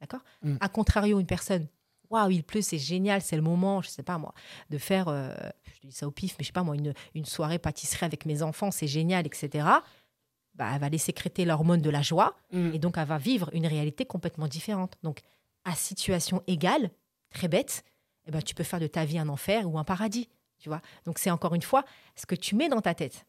D'accord? 0.00 0.20
Mm. 0.42 0.56
A 0.60 0.68
contrario, 0.68 1.20
une 1.20 1.26
personne, 1.26 1.66
waouh, 2.10 2.30
il 2.30 2.44
pleut, 2.44 2.62
c'est 2.62 2.78
génial, 2.78 3.20
c'est 3.20 3.36
le 3.36 3.42
moment, 3.42 3.82
je 3.82 3.88
sais 3.88 4.02
pas 4.02 4.18
moi, 4.18 4.32
de 4.70 4.78
faire, 4.78 5.08
euh, 5.08 5.34
je 5.64 5.88
dis 5.88 5.92
ça 5.92 6.06
au 6.06 6.10
pif, 6.10 6.36
mais 6.38 6.44
je 6.44 6.48
sais 6.48 6.52
pas 6.52 6.62
moi, 6.62 6.76
une, 6.76 6.94
une 7.14 7.24
soirée 7.24 7.58
pâtisserie 7.58 8.06
avec 8.06 8.24
mes 8.26 8.42
enfants, 8.42 8.70
c'est 8.70 8.86
génial, 8.86 9.26
etc. 9.26 9.66
Bah, 10.54 10.70
elle 10.72 10.80
va 10.80 10.86
aller 10.86 10.98
sécréter 10.98 11.44
l'hormone 11.44 11.80
de 11.80 11.90
la 11.90 12.02
joie. 12.02 12.36
Mm. 12.52 12.74
Et 12.74 12.78
donc, 12.78 12.98
elle 12.98 13.06
va 13.06 13.18
vivre 13.18 13.50
une 13.52 13.66
réalité 13.66 14.04
complètement 14.04 14.48
différente. 14.48 14.96
Donc, 15.02 15.20
à 15.64 15.74
situation 15.74 16.42
égale, 16.46 16.90
très 17.30 17.48
bête, 17.48 17.84
eh 18.26 18.30
ben, 18.30 18.42
tu 18.42 18.54
peux 18.54 18.64
faire 18.64 18.80
de 18.80 18.86
ta 18.86 19.04
vie 19.04 19.18
un 19.18 19.28
enfer 19.28 19.68
ou 19.68 19.78
un 19.78 19.84
paradis. 19.84 20.28
Tu 20.58 20.68
vois 20.68 20.80
Donc, 21.04 21.18
c'est 21.18 21.30
encore 21.30 21.54
une 21.54 21.62
fois 21.62 21.84
ce 22.16 22.26
que 22.26 22.34
tu 22.34 22.54
mets 22.54 22.68
dans 22.68 22.80
ta 22.80 22.94
tête. 22.94 23.26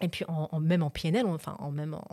Et 0.00 0.08
puis, 0.08 0.24
en, 0.28 0.48
en- 0.52 0.60
même 0.60 0.82
en 0.82 0.90
PNL, 0.90 1.24
on- 1.26 1.34
enfin, 1.34 1.56
en, 1.58 1.70
même 1.70 1.94
en, 1.94 2.04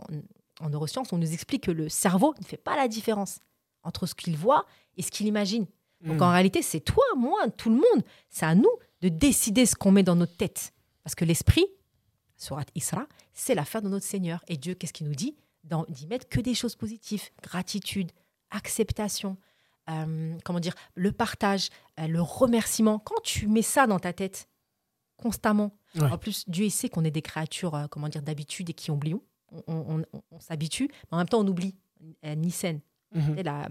en 0.60 0.70
neurosciences, 0.70 1.12
on 1.12 1.18
nous 1.18 1.32
explique 1.32 1.64
que 1.64 1.70
le 1.70 1.88
cerveau 1.88 2.34
ne 2.40 2.44
fait 2.44 2.56
pas 2.56 2.76
la 2.76 2.88
différence 2.88 3.40
entre 3.82 4.06
ce 4.06 4.14
qu'il 4.14 4.36
voit 4.36 4.64
et 4.96 5.02
ce 5.02 5.10
qu'il 5.10 5.26
imagine. 5.26 5.66
Donc, 6.02 6.18
Mm. 6.18 6.22
en 6.22 6.30
réalité, 6.32 6.62
c'est 6.62 6.80
toi, 6.80 7.04
moi, 7.16 7.38
tout 7.56 7.68
le 7.70 7.76
monde. 7.76 8.04
C'est 8.30 8.46
à 8.46 8.54
nous 8.54 8.70
de 9.02 9.08
décider 9.08 9.66
ce 9.66 9.74
qu'on 9.74 9.90
met 9.92 10.02
dans 10.02 10.16
notre 10.16 10.36
tête. 10.36 10.72
Parce 11.04 11.14
que 11.14 11.24
l'esprit, 11.24 11.66
Surat 12.36 12.64
Isra, 12.74 13.06
c'est 13.34 13.54
l'affaire 13.54 13.82
de 13.82 13.88
notre 13.88 14.06
Seigneur. 14.06 14.42
Et 14.48 14.56
Dieu, 14.56 14.74
qu'est-ce 14.74 14.92
qu'il 14.92 15.06
nous 15.08 15.14
dit? 15.14 15.36
D'y 15.88 16.06
mettre 16.08 16.28
que 16.28 16.40
des 16.40 16.54
choses 16.54 16.74
positives. 16.76 17.28
Gratitude, 17.42 18.10
acceptation, 18.50 19.36
euh, 19.90 20.36
comment 20.44 20.60
dire, 20.60 20.74
le 20.94 21.12
partage, 21.12 21.68
euh, 22.00 22.06
le 22.06 22.20
remerciement. 22.22 22.98
Quand 22.98 23.20
tu 23.22 23.46
mets 23.48 23.62
ça 23.62 23.86
dans 23.86 23.98
ta 23.98 24.12
tête 24.12 24.48
constamment, 25.16 25.72
Ouais. 25.94 26.10
en 26.10 26.18
plus, 26.18 26.48
Dieu 26.48 26.68
sait 26.70 26.88
qu'on 26.88 27.04
est 27.04 27.10
des 27.10 27.22
créatures, 27.22 27.74
euh, 27.74 27.86
comment 27.88 28.08
dire, 28.08 28.22
d'habitude 28.22 28.70
et 28.70 28.74
qui 28.74 28.90
oublions. 28.90 29.22
On, 29.52 29.62
on- 29.66 30.02
on- 30.12 30.22
on 30.30 30.40
s'habitue, 30.40 30.88
mais 30.90 31.08
en 31.12 31.16
même 31.18 31.28
temps, 31.28 31.40
on 31.40 31.46
oublie. 31.46 31.76
Nissen, 32.24 32.80
sais, 33.14 33.42
la, 33.44 33.68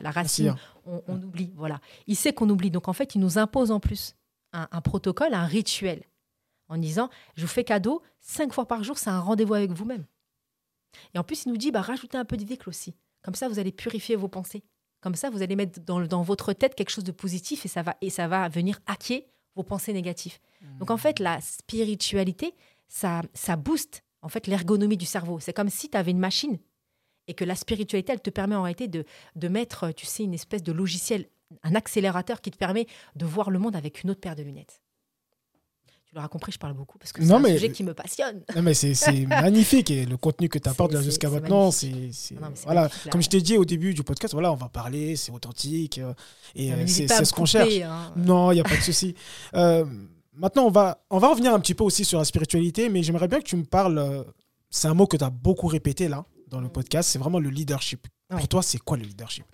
la, 0.00 0.10
racine, 0.10 0.54
on, 0.86 1.02
oublie. 1.22 1.52
Voilà. 1.56 1.80
Il 2.06 2.16
sait 2.16 2.32
qu'on 2.32 2.48
oublie. 2.48 2.70
Donc, 2.70 2.88
en 2.88 2.92
fait, 2.94 3.14
il 3.14 3.20
nous 3.20 3.36
impose 3.36 3.70
en 3.70 3.80
plus 3.80 4.14
un, 4.52 4.68
un 4.70 4.80
protocole, 4.80 5.34
un 5.34 5.44
rituel, 5.44 6.04
en 6.68 6.78
disant 6.78 7.10
Je 7.34 7.42
vous 7.42 7.48
fais 7.48 7.64
cadeau, 7.64 8.02
cinq 8.20 8.52
fois 8.54 8.66
par 8.66 8.82
jour, 8.84 8.96
c'est 8.96 9.10
un 9.10 9.20
rendez-vous 9.20 9.54
avec 9.54 9.72
vous-même. 9.72 10.06
Et 11.14 11.18
en 11.18 11.24
plus, 11.24 11.44
il 11.44 11.50
nous 11.50 11.58
dit 11.58 11.70
bah, 11.72 11.82
Rajoutez 11.82 12.16
un 12.16 12.24
peu 12.24 12.36
d'idée 12.36 12.58
aussi. 12.66 12.94
Comme 13.22 13.34
ça, 13.34 13.48
vous 13.48 13.58
allez 13.58 13.72
purifier 13.72 14.14
vos 14.16 14.28
pensées. 14.28 14.62
Comme 15.06 15.14
ça, 15.14 15.30
vous 15.30 15.40
allez 15.40 15.54
mettre 15.54 15.78
dans, 15.82 16.00
dans 16.00 16.22
votre 16.22 16.52
tête 16.52 16.74
quelque 16.74 16.90
chose 16.90 17.04
de 17.04 17.12
positif 17.12 17.64
et 17.64 17.68
ça 17.68 17.82
va, 17.82 17.96
et 18.00 18.10
ça 18.10 18.26
va 18.26 18.48
venir 18.48 18.80
hacker 18.86 19.20
vos 19.54 19.62
pensées 19.62 19.92
négatives. 19.92 20.38
Donc, 20.80 20.90
en 20.90 20.96
fait, 20.96 21.20
la 21.20 21.40
spiritualité, 21.40 22.54
ça, 22.88 23.22
ça 23.32 23.54
booste 23.54 24.02
en 24.22 24.28
fait 24.28 24.48
l'ergonomie 24.48 24.96
du 24.96 25.06
cerveau. 25.06 25.38
C'est 25.38 25.52
comme 25.52 25.68
si 25.68 25.88
tu 25.88 25.96
avais 25.96 26.10
une 26.10 26.18
machine 26.18 26.58
et 27.28 27.34
que 27.34 27.44
la 27.44 27.54
spiritualité, 27.54 28.14
elle 28.14 28.20
te 28.20 28.30
permet 28.30 28.56
en 28.56 28.62
réalité 28.62 28.88
de, 28.88 29.04
de 29.36 29.46
mettre, 29.46 29.92
tu 29.92 30.06
sais, 30.06 30.24
une 30.24 30.34
espèce 30.34 30.64
de 30.64 30.72
logiciel, 30.72 31.28
un 31.62 31.76
accélérateur 31.76 32.40
qui 32.40 32.50
te 32.50 32.58
permet 32.58 32.88
de 33.14 33.26
voir 33.26 33.50
le 33.50 33.60
monde 33.60 33.76
avec 33.76 34.02
une 34.02 34.10
autre 34.10 34.20
paire 34.20 34.34
de 34.34 34.42
lunettes. 34.42 34.80
L'auras 36.16 36.28
compris, 36.28 36.50
je 36.50 36.58
parle 36.58 36.72
beaucoup 36.72 36.96
parce 36.98 37.12
que 37.12 37.22
c'est 37.22 37.30
un 37.30 37.38
mais- 37.38 37.52
sujet 37.52 37.70
qui 37.70 37.84
me 37.84 37.92
passionne. 37.92 38.42
Non, 38.56 38.62
mais 38.62 38.72
c'est 38.72 38.94
magnifique 39.26 39.90
et 39.90 40.06
le 40.06 40.16
contenu 40.16 40.48
que 40.48 40.58
tu 40.58 40.66
apportes 40.68 40.92
là 40.94 41.02
jusqu'à 41.02 41.28
maintenant, 41.28 41.70
c'est 41.70 41.92
voilà. 42.64 42.84
là. 42.84 42.90
Comme 43.12 43.20
je 43.22 43.28
t'ai 43.28 43.42
dit 43.42 43.58
au 43.58 43.66
début 43.66 43.92
du 43.92 44.02
podcast, 44.02 44.32
voilà, 44.32 44.50
on 44.50 44.56
va 44.56 44.68
parler, 44.70 45.14
c'est 45.16 45.30
authentique 45.30 45.98
euh, 45.98 46.14
et 46.54 46.72
euh, 46.72 46.86
c'est 46.86 47.06
ce 47.06 47.32
qu'on 47.34 47.44
cherche. 47.44 47.74
hein. 47.84 48.12
Non, 48.16 48.50
il 48.50 48.54
n'y 48.54 48.60
a 48.60 48.64
pas 48.64 48.76
de 48.76 48.80
souci. 48.82 49.14
Euh, 49.54 49.84
maintenant, 50.32 50.64
on 50.66 50.70
va, 50.70 51.04
on 51.10 51.18
va 51.18 51.28
revenir 51.28 51.52
un 51.54 51.60
petit 51.60 51.74
peu 51.74 51.84
aussi 51.84 52.04
sur 52.04 52.18
la 52.18 52.24
spiritualité, 52.24 52.88
mais 52.88 53.02
j'aimerais 53.02 53.28
bien 53.28 53.38
que 53.40 53.44
tu 53.46 53.56
me 53.56 53.64
parles. 53.64 53.98
euh, 53.98 54.24
c'est 54.70 54.88
un 54.88 54.94
mot 54.94 55.06
que 55.06 55.16
tu 55.18 55.24
as 55.24 55.30
beaucoup 55.30 55.66
répété 55.68 56.08
là 56.08 56.24
dans 56.48 56.60
le 56.60 56.66
Mm. 56.68 56.72
podcast, 56.72 57.08
c'est 57.10 57.18
vraiment 57.18 57.38
le 57.40 57.50
leadership. 57.50 58.06
Ouais. 58.30 58.38
Pour 58.38 58.48
toi, 58.48 58.62
c'est 58.62 58.78
quoi 58.78 58.96
le 58.96 59.04
leadership? 59.04 59.44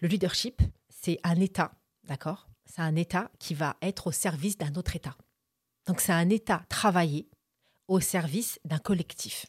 Le 0.00 0.08
leadership, 0.08 0.60
c'est 0.90 1.18
un 1.24 1.40
état, 1.40 1.72
d'accord? 2.06 2.46
C'est 2.66 2.82
un 2.82 2.94
état 2.96 3.30
qui 3.38 3.54
va 3.54 3.76
être 3.82 4.08
au 4.08 4.12
service 4.12 4.58
d'un 4.58 4.72
autre 4.74 4.94
état. 4.96 5.16
Donc 5.86 6.00
c'est 6.00 6.12
un 6.12 6.28
état 6.30 6.62
travaillé 6.68 7.28
au 7.88 8.00
service 8.00 8.58
d'un 8.64 8.78
collectif. 8.78 9.46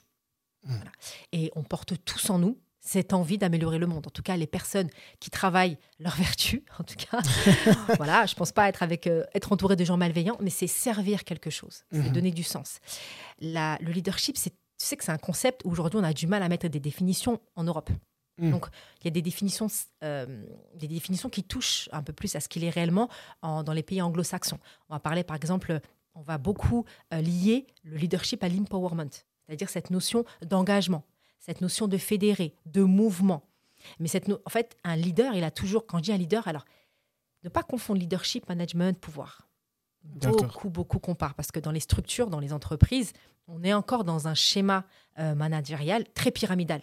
Mm. 0.63 0.76
Voilà. 0.76 0.91
Et 1.32 1.52
on 1.56 1.63
porte 1.63 1.93
tous 2.06 2.30
en 2.30 2.39
nous 2.39 2.58
cette 2.80 3.12
envie 3.12 3.38
d'améliorer 3.38 3.80
le 3.80 3.88
monde. 3.88 4.08
En 4.08 4.12
tout 4.12 4.21
cas, 4.21 4.38
les 4.38 4.47
personnes 4.47 4.89
qui 5.19 5.30
travaillent 5.30 5.78
leur 6.00 6.15
vertu, 6.15 6.63
en 6.80 6.84
tout 6.84 6.95
cas, 6.95 7.19
voilà, 7.97 8.26
je 8.26 8.34
pense 8.36 8.52
pas 8.54 8.69
être 8.69 8.82
avec 8.82 9.08
euh, 9.08 9.26
être 9.34 9.52
entouré 9.52 9.76
de 9.76 9.84
gens 9.84 9.97
malveillants, 9.97 10.38
mais 10.39 10.50
c'est 10.50 10.67
servir 10.67 11.23
quelque 11.26 11.50
chose, 11.50 11.84
c'est 11.91 12.00
Mhm. 12.00 12.12
donner 12.13 12.32
du 12.32 12.43
sens. 12.43 12.80
La- 13.39 13.78
le 13.82 13.91
leadership, 13.91 14.38
c'est 14.38 14.52
tu 14.80 14.86
sais 14.86 14.95
que 14.95 15.04
c'est 15.04 15.12
un 15.12 15.17
concept 15.17 15.63
où 15.65 15.71
aujourd'hui 15.71 16.00
on 16.00 16.04
a 16.04 16.13
du 16.13 16.28
mal 16.28 16.43
à 16.43 16.50
mettre 16.50 16.67
des 16.67 16.80
définitions 16.80 17.41
en 17.56 17.63
Europe. 17.63 17.89
Mhm. 18.39 18.52
Donc 18.52 18.67
il 19.02 19.06
y 19.06 19.08
a 19.08 19.12
des 19.12 19.23
définitions, 19.23 19.65
euh, 20.04 20.45
des 20.76 20.88
définitions 20.88 21.30
qui 21.30 21.43
touchent 21.43 21.89
un 21.91 22.04
peu 22.04 22.13
plus 22.13 22.36
à 22.36 22.39
ce 22.39 22.47
qu'il 22.47 22.63
est 22.63 22.69
réellement 22.69 23.10
en- 23.41 23.63
dans 23.63 23.73
les 23.73 23.82
pays 23.82 24.04
anglo-saxons. 24.04 24.60
On 24.89 24.93
va 24.93 25.00
parler 25.00 25.23
par 25.23 25.36
exemple, 25.36 25.80
on 26.18 26.22
va 26.22 26.38
beaucoup 26.40 26.84
euh, 27.14 27.22
lier 27.22 27.68
le 27.84 27.96
leadership 27.98 28.44
à 28.44 28.50
l'empowerment, 28.50 29.10
c'est-à-dire 29.46 29.70
cette 29.70 29.92
notion 29.92 30.26
d'engagement, 30.42 31.04
cette 31.40 31.62
notion 31.62 31.88
de 31.88 31.98
fédérer, 31.98 32.56
de 32.66 32.82
mouvement. 32.82 33.44
Mais 34.00 34.08
cette 34.08 34.28
en 34.30 34.50
fait, 34.50 34.76
un 34.84 34.96
leader, 34.96 35.36
il 35.36 35.44
a 35.44 35.52
toujours, 35.52 35.86
quand 35.86 36.00
je 36.00 36.04
dis 36.04 36.12
un 36.12 36.18
leader, 36.18 36.48
alors 36.48 36.66
ne 37.44 37.50
pas 37.50 37.62
confondre 37.64 38.00
leadership, 38.00 38.50
management, 38.50 39.00
pouvoir. 39.00 39.48
Beaucoup, 40.04 40.70
beaucoup 40.70 41.00
comparent 41.00 41.36
parce 41.36 41.52
que 41.52 41.60
dans 41.60 41.72
les 41.72 41.80
structures, 41.82 42.30
dans 42.30 42.40
les 42.40 42.52
entreprises, 42.52 43.14
on 43.48 43.64
est 43.64 43.74
encore 43.74 44.04
dans 44.04 44.28
un 44.28 44.34
schéma 44.34 44.86
euh, 45.20 45.36
managérial 45.36 46.04
très 46.14 46.32
pyramidal. 46.32 46.82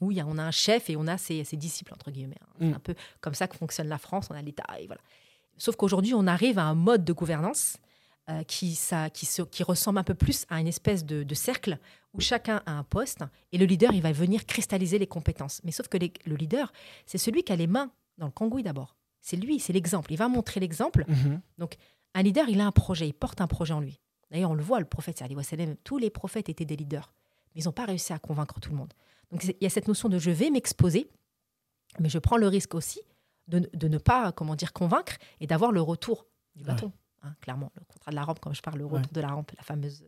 Où 0.00 0.10
il 0.10 0.16
y 0.18 0.20
a, 0.20 0.26
on 0.26 0.38
a 0.38 0.42
un 0.42 0.50
chef 0.50 0.88
et 0.90 0.96
on 0.96 1.06
a 1.06 1.18
ses, 1.18 1.44
ses 1.44 1.56
disciples, 1.56 1.92
entre 1.94 2.10
guillemets. 2.10 2.36
hein. 2.42 2.46
C'est 2.60 2.66
Mm. 2.66 2.74
un 2.74 2.78
peu 2.80 2.94
comme 3.20 3.34
ça 3.34 3.48
que 3.48 3.56
fonctionne 3.56 3.88
la 3.88 3.98
France, 3.98 4.28
on 4.30 4.34
a 4.34 4.42
l'État, 4.42 4.64
et 4.78 4.86
voilà. 4.86 5.00
Sauf 5.58 5.76
qu'aujourd'hui, 5.76 6.14
on 6.14 6.26
arrive 6.26 6.58
à 6.58 6.64
un 6.64 6.74
mode 6.74 7.04
de 7.04 7.12
gouvernance 7.12 7.76
euh, 8.30 8.42
qui, 8.44 8.74
ça, 8.74 9.10
qui, 9.10 9.26
se- 9.26 9.42
qui 9.42 9.62
ressemble 9.62 9.98
un 9.98 10.04
peu 10.04 10.14
plus 10.14 10.46
à 10.48 10.60
une 10.60 10.68
espèce 10.68 11.04
de, 11.04 11.22
de 11.24 11.34
cercle 11.34 11.78
où 12.14 12.20
chacun 12.20 12.62
a 12.66 12.72
un 12.72 12.84
poste 12.84 13.24
et 13.52 13.58
le 13.58 13.64
leader, 13.66 13.92
il 13.92 14.02
va 14.02 14.12
venir 14.12 14.46
cristalliser 14.46 14.98
les 14.98 15.06
compétences. 15.06 15.60
Mais 15.64 15.72
sauf 15.72 15.88
que 15.88 15.96
les- 15.98 16.12
le 16.26 16.36
leader, 16.36 16.72
c'est 17.06 17.18
celui 17.18 17.42
qui 17.42 17.52
a 17.52 17.56
les 17.56 17.66
mains 17.66 17.90
dans 18.18 18.26
le 18.26 18.32
cambouis 18.32 18.62
d'abord. 18.62 18.96
C'est 19.20 19.36
lui, 19.36 19.58
c'est 19.60 19.72
l'exemple. 19.72 20.12
Il 20.12 20.16
va 20.16 20.28
montrer 20.28 20.60
l'exemple. 20.60 21.04
Mhm. 21.08 21.40
Un 22.14 22.22
leader, 22.22 22.48
il 22.48 22.60
a 22.60 22.66
un 22.66 22.72
projet, 22.72 23.08
il 23.08 23.14
porte 23.14 23.40
un 23.40 23.46
projet 23.46 23.72
en 23.72 23.80
lui. 23.80 23.98
D'ailleurs, 24.30 24.50
on 24.50 24.54
le 24.54 24.62
voit, 24.62 24.78
le 24.80 24.84
prophète 24.86 25.22
tous 25.84 25.98
les 25.98 26.10
prophètes 26.10 26.48
étaient 26.48 26.64
des 26.64 26.76
leaders, 26.76 27.12
mais 27.54 27.60
ils 27.62 27.64
n'ont 27.64 27.72
pas 27.72 27.86
réussi 27.86 28.12
à 28.12 28.18
convaincre 28.18 28.60
tout 28.60 28.70
le 28.70 28.76
monde. 28.76 28.92
Donc 29.30 29.44
il 29.44 29.56
y 29.60 29.66
a 29.66 29.70
cette 29.70 29.88
notion 29.88 30.08
de 30.08 30.18
je 30.18 30.30
vais 30.30 30.50
m'exposer, 30.50 31.08
mais 31.98 32.08
je 32.08 32.18
prends 32.18 32.36
le 32.36 32.48
risque 32.48 32.74
aussi 32.74 33.00
de, 33.48 33.68
de 33.74 33.88
ne 33.88 33.98
pas, 33.98 34.32
comment 34.32 34.54
dire, 34.54 34.72
convaincre 34.72 35.16
et 35.40 35.46
d'avoir 35.46 35.72
le 35.72 35.80
retour 35.80 36.26
du 36.54 36.64
bâton. 36.64 36.92
Hein, 37.22 37.34
clairement, 37.40 37.70
le 37.74 37.84
contrat 37.84 38.10
de 38.10 38.16
la 38.16 38.24
rampe, 38.24 38.40
comme 38.40 38.54
je 38.54 38.62
parle, 38.62 38.78
le 38.78 38.84
retour 38.86 38.98
Ouais. 39.00 39.06
de 39.12 39.20
la 39.20 39.28
rampe, 39.28 39.52
la 39.56 39.62
fameuse. 39.62 40.04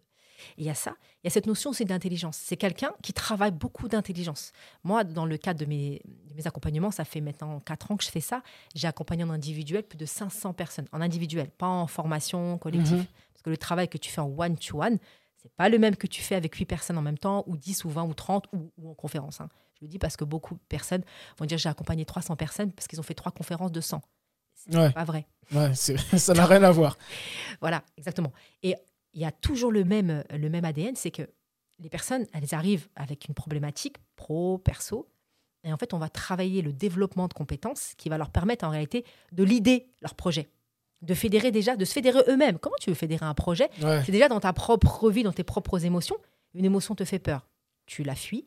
Il 0.58 0.64
y 0.64 0.70
a 0.70 0.74
ça, 0.74 0.96
il 1.22 1.26
y 1.26 1.28
a 1.28 1.30
cette 1.30 1.46
notion 1.46 1.70
aussi 1.70 1.84
d'intelligence. 1.84 2.36
C'est 2.36 2.56
quelqu'un 2.56 2.90
qui 3.02 3.12
travaille 3.12 3.52
beaucoup 3.52 3.86
d'intelligence. 3.88 4.50
Moi, 4.82 5.04
dans 5.04 5.26
le 5.26 5.36
cadre 5.36 5.60
de 5.60 5.64
mes, 5.64 6.02
de 6.28 6.34
mes 6.34 6.46
accompagnements, 6.46 6.90
ça 6.90 7.04
fait 7.04 7.20
maintenant 7.20 7.60
4 7.60 7.92
ans 7.92 7.96
que 7.96 8.02
je 8.04 8.10
fais 8.10 8.20
ça. 8.20 8.42
J'ai 8.74 8.88
accompagné 8.88 9.22
en 9.22 9.30
individuel 9.30 9.84
plus 9.84 9.96
de 9.96 10.04
500 10.06 10.52
personnes, 10.52 10.86
en 10.92 11.00
individuel, 11.00 11.50
pas 11.50 11.68
en 11.68 11.86
formation 11.86 12.58
collective. 12.58 12.98
Mhm. 12.98 13.06
Parce 13.32 13.42
que 13.42 13.50
le 13.50 13.56
travail 13.56 13.88
que 13.88 13.96
tu 13.96 14.10
fais 14.10 14.20
en 14.20 14.28
one-to-one, 14.36 14.98
c'est 15.36 15.52
pas 15.54 15.68
le 15.68 15.78
même 15.78 15.94
que 15.94 16.08
tu 16.08 16.20
fais 16.20 16.34
avec 16.34 16.52
8 16.56 16.64
personnes 16.66 16.98
en 16.98 17.02
même 17.02 17.18
temps, 17.18 17.44
ou 17.46 17.56
10, 17.56 17.84
ou 17.84 17.90
20, 17.90 18.02
ou 18.02 18.12
30, 18.14 18.46
ou, 18.52 18.72
ou 18.78 18.90
en 18.90 18.94
conférence. 18.94 19.40
hein. 19.40 19.48
Je 19.78 19.84
le 19.84 19.88
dis 19.88 19.98
parce 20.00 20.16
que 20.16 20.24
beaucoup 20.24 20.54
de 20.54 20.60
personnes 20.68 21.04
vont 21.38 21.46
dire 21.46 21.58
j'ai 21.58 21.68
accompagné 21.68 22.04
300 22.04 22.34
personnes 22.36 22.72
parce 22.72 22.88
qu'ils 22.88 22.98
ont 22.98 23.02
fait 23.04 23.14
trois 23.14 23.30
conférences 23.32 23.70
de 23.72 23.80
100. 23.80 24.00
Ouais. 24.72 24.92
pas 24.92 25.04
vrai. 25.04 25.26
Ouais, 25.52 25.74
ça 25.74 26.34
n'a 26.34 26.46
rien 26.46 26.62
à 26.62 26.70
voir. 26.70 26.98
Voilà, 27.60 27.82
exactement. 27.96 28.32
Et 28.62 28.74
il 29.14 29.20
y 29.20 29.24
a 29.24 29.32
toujours 29.32 29.72
le 29.72 29.84
même, 29.84 30.24
le 30.30 30.48
même 30.50 30.64
ADN, 30.64 30.96
c'est 30.96 31.10
que 31.10 31.22
les 31.78 31.88
personnes, 31.88 32.26
elles 32.32 32.54
arrivent 32.54 32.88
avec 32.96 33.26
une 33.26 33.34
problématique 33.34 33.96
pro, 34.16 34.58
perso, 34.58 35.08
et 35.64 35.72
en 35.72 35.76
fait, 35.78 35.94
on 35.94 35.98
va 35.98 36.08
travailler 36.08 36.60
le 36.62 36.72
développement 36.72 37.26
de 37.26 37.32
compétences 37.32 37.94
qui 37.96 38.08
va 38.10 38.18
leur 38.18 38.30
permettre 38.30 38.66
en 38.66 38.70
réalité 38.70 39.04
de 39.32 39.44
l'idée 39.44 39.86
leur 40.02 40.14
projet, 40.14 40.50
de 41.00 41.14
fédérer 41.14 41.50
déjà, 41.50 41.74
de 41.74 41.84
se 41.86 41.92
fédérer 41.92 42.20
eux-mêmes. 42.28 42.58
Comment 42.58 42.76
tu 42.80 42.90
veux 42.90 42.94
fédérer 42.94 43.24
un 43.24 43.34
projet 43.34 43.70
Ouais. 43.82 44.02
C'est 44.04 44.12
déjà 44.12 44.28
dans 44.28 44.40
ta 44.40 44.52
propre 44.52 45.10
vie, 45.10 45.22
dans 45.22 45.32
tes 45.32 45.44
propres 45.44 45.84
émotions. 45.84 46.16
Une 46.52 46.66
émotion 46.66 46.94
te 46.94 47.04
fait 47.04 47.18
peur. 47.18 47.48
Tu 47.86 48.02
la 48.02 48.14
fuis. 48.14 48.46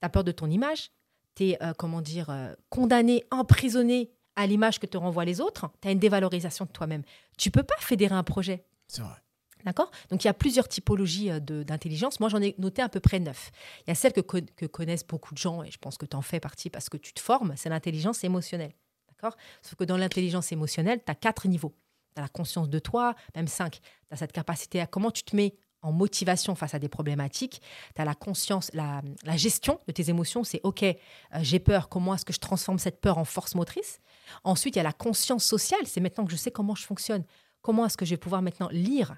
Tu 0.00 0.06
as 0.06 0.08
peur 0.08 0.24
de 0.24 0.32
ton 0.32 0.50
image. 0.50 0.90
Tu 1.36 1.50
es, 1.50 1.58
comment 1.78 2.00
dire, 2.00 2.30
euh, 2.30 2.52
condamné, 2.68 3.24
emprisonné 3.30 4.10
à 4.36 4.46
l'image 4.46 4.78
que 4.78 4.86
te 4.86 4.96
renvoient 4.96 5.24
les 5.24 5.40
autres. 5.40 5.70
Tu 5.80 5.88
as 5.88 5.90
une 5.90 5.98
dévalorisation 5.98 6.64
de 6.64 6.70
toi-même. 6.70 7.02
Tu 7.38 7.50
peux 7.50 7.62
pas 7.62 7.76
fédérer 7.78 8.14
un 8.14 8.22
projet. 8.22 8.64
C'est 8.88 9.02
vrai. 9.02 9.16
D'accord? 9.64 9.90
Donc 10.10 10.24
il 10.24 10.26
y 10.26 10.30
a 10.30 10.34
plusieurs 10.34 10.68
typologies 10.68 11.30
euh, 11.30 11.40
d'intelligence. 11.40 12.20
Moi, 12.20 12.28
j'en 12.28 12.42
ai 12.42 12.54
noté 12.58 12.82
à 12.82 12.88
peu 12.88 13.00
près 13.00 13.18
neuf. 13.18 13.50
Il 13.80 13.90
y 13.90 13.92
a 13.92 13.94
celle 13.94 14.12
que, 14.12 14.20
que 14.20 14.66
connaissent 14.66 15.06
beaucoup 15.06 15.32
de 15.32 15.38
gens, 15.38 15.62
et 15.62 15.70
je 15.70 15.78
pense 15.78 15.96
que 15.96 16.04
tu 16.04 16.16
en 16.16 16.22
fais 16.22 16.40
partie 16.40 16.68
parce 16.68 16.88
que 16.90 16.98
tu 16.98 17.14
te 17.14 17.20
formes, 17.20 17.54
c'est 17.56 17.70
l'intelligence 17.70 18.24
émotionnelle. 18.24 18.72
D'accord? 19.08 19.36
Sauf 19.62 19.76
que 19.76 19.84
dans 19.84 19.96
l'intelligence 19.96 20.52
émotionnelle, 20.52 21.00
tu 21.04 21.10
as 21.10 21.14
quatre 21.14 21.48
niveaux. 21.48 21.74
Tu 22.14 22.20
as 22.20 22.22
la 22.22 22.28
conscience 22.28 22.68
de 22.68 22.78
toi, 22.78 23.14
même 23.34 23.48
cinq. 23.48 23.80
Tu 23.80 24.14
as 24.14 24.16
cette 24.16 24.32
capacité 24.32 24.80
à 24.80 24.86
comment 24.86 25.10
tu 25.10 25.22
te 25.22 25.34
mets 25.34 25.56
en 25.84 25.92
motivation 25.92 26.54
face 26.54 26.74
à 26.74 26.78
des 26.78 26.88
problématiques. 26.88 27.60
Tu 27.94 28.00
as 28.00 28.04
la 28.04 28.14
conscience, 28.14 28.70
la, 28.72 29.02
la 29.22 29.36
gestion 29.36 29.78
de 29.86 29.92
tes 29.92 30.08
émotions. 30.08 30.42
C'est 30.42 30.60
OK, 30.64 30.82
euh, 30.82 30.96
j'ai 31.42 31.60
peur, 31.60 31.88
comment 31.90 32.14
est-ce 32.14 32.24
que 32.24 32.32
je 32.32 32.40
transforme 32.40 32.78
cette 32.78 33.00
peur 33.00 33.18
en 33.18 33.24
force 33.24 33.54
motrice? 33.54 34.00
Ensuite, 34.44 34.76
il 34.76 34.78
y 34.78 34.80
a 34.80 34.84
la 34.84 34.94
conscience 34.94 35.44
sociale. 35.44 35.86
C'est 35.86 36.00
maintenant 36.00 36.24
que 36.24 36.32
je 36.32 36.36
sais 36.36 36.50
comment 36.50 36.74
je 36.74 36.84
fonctionne. 36.84 37.24
Comment 37.60 37.84
est-ce 37.84 37.98
que 37.98 38.06
je 38.06 38.10
vais 38.10 38.16
pouvoir 38.18 38.40
maintenant 38.40 38.68
lire 38.70 39.16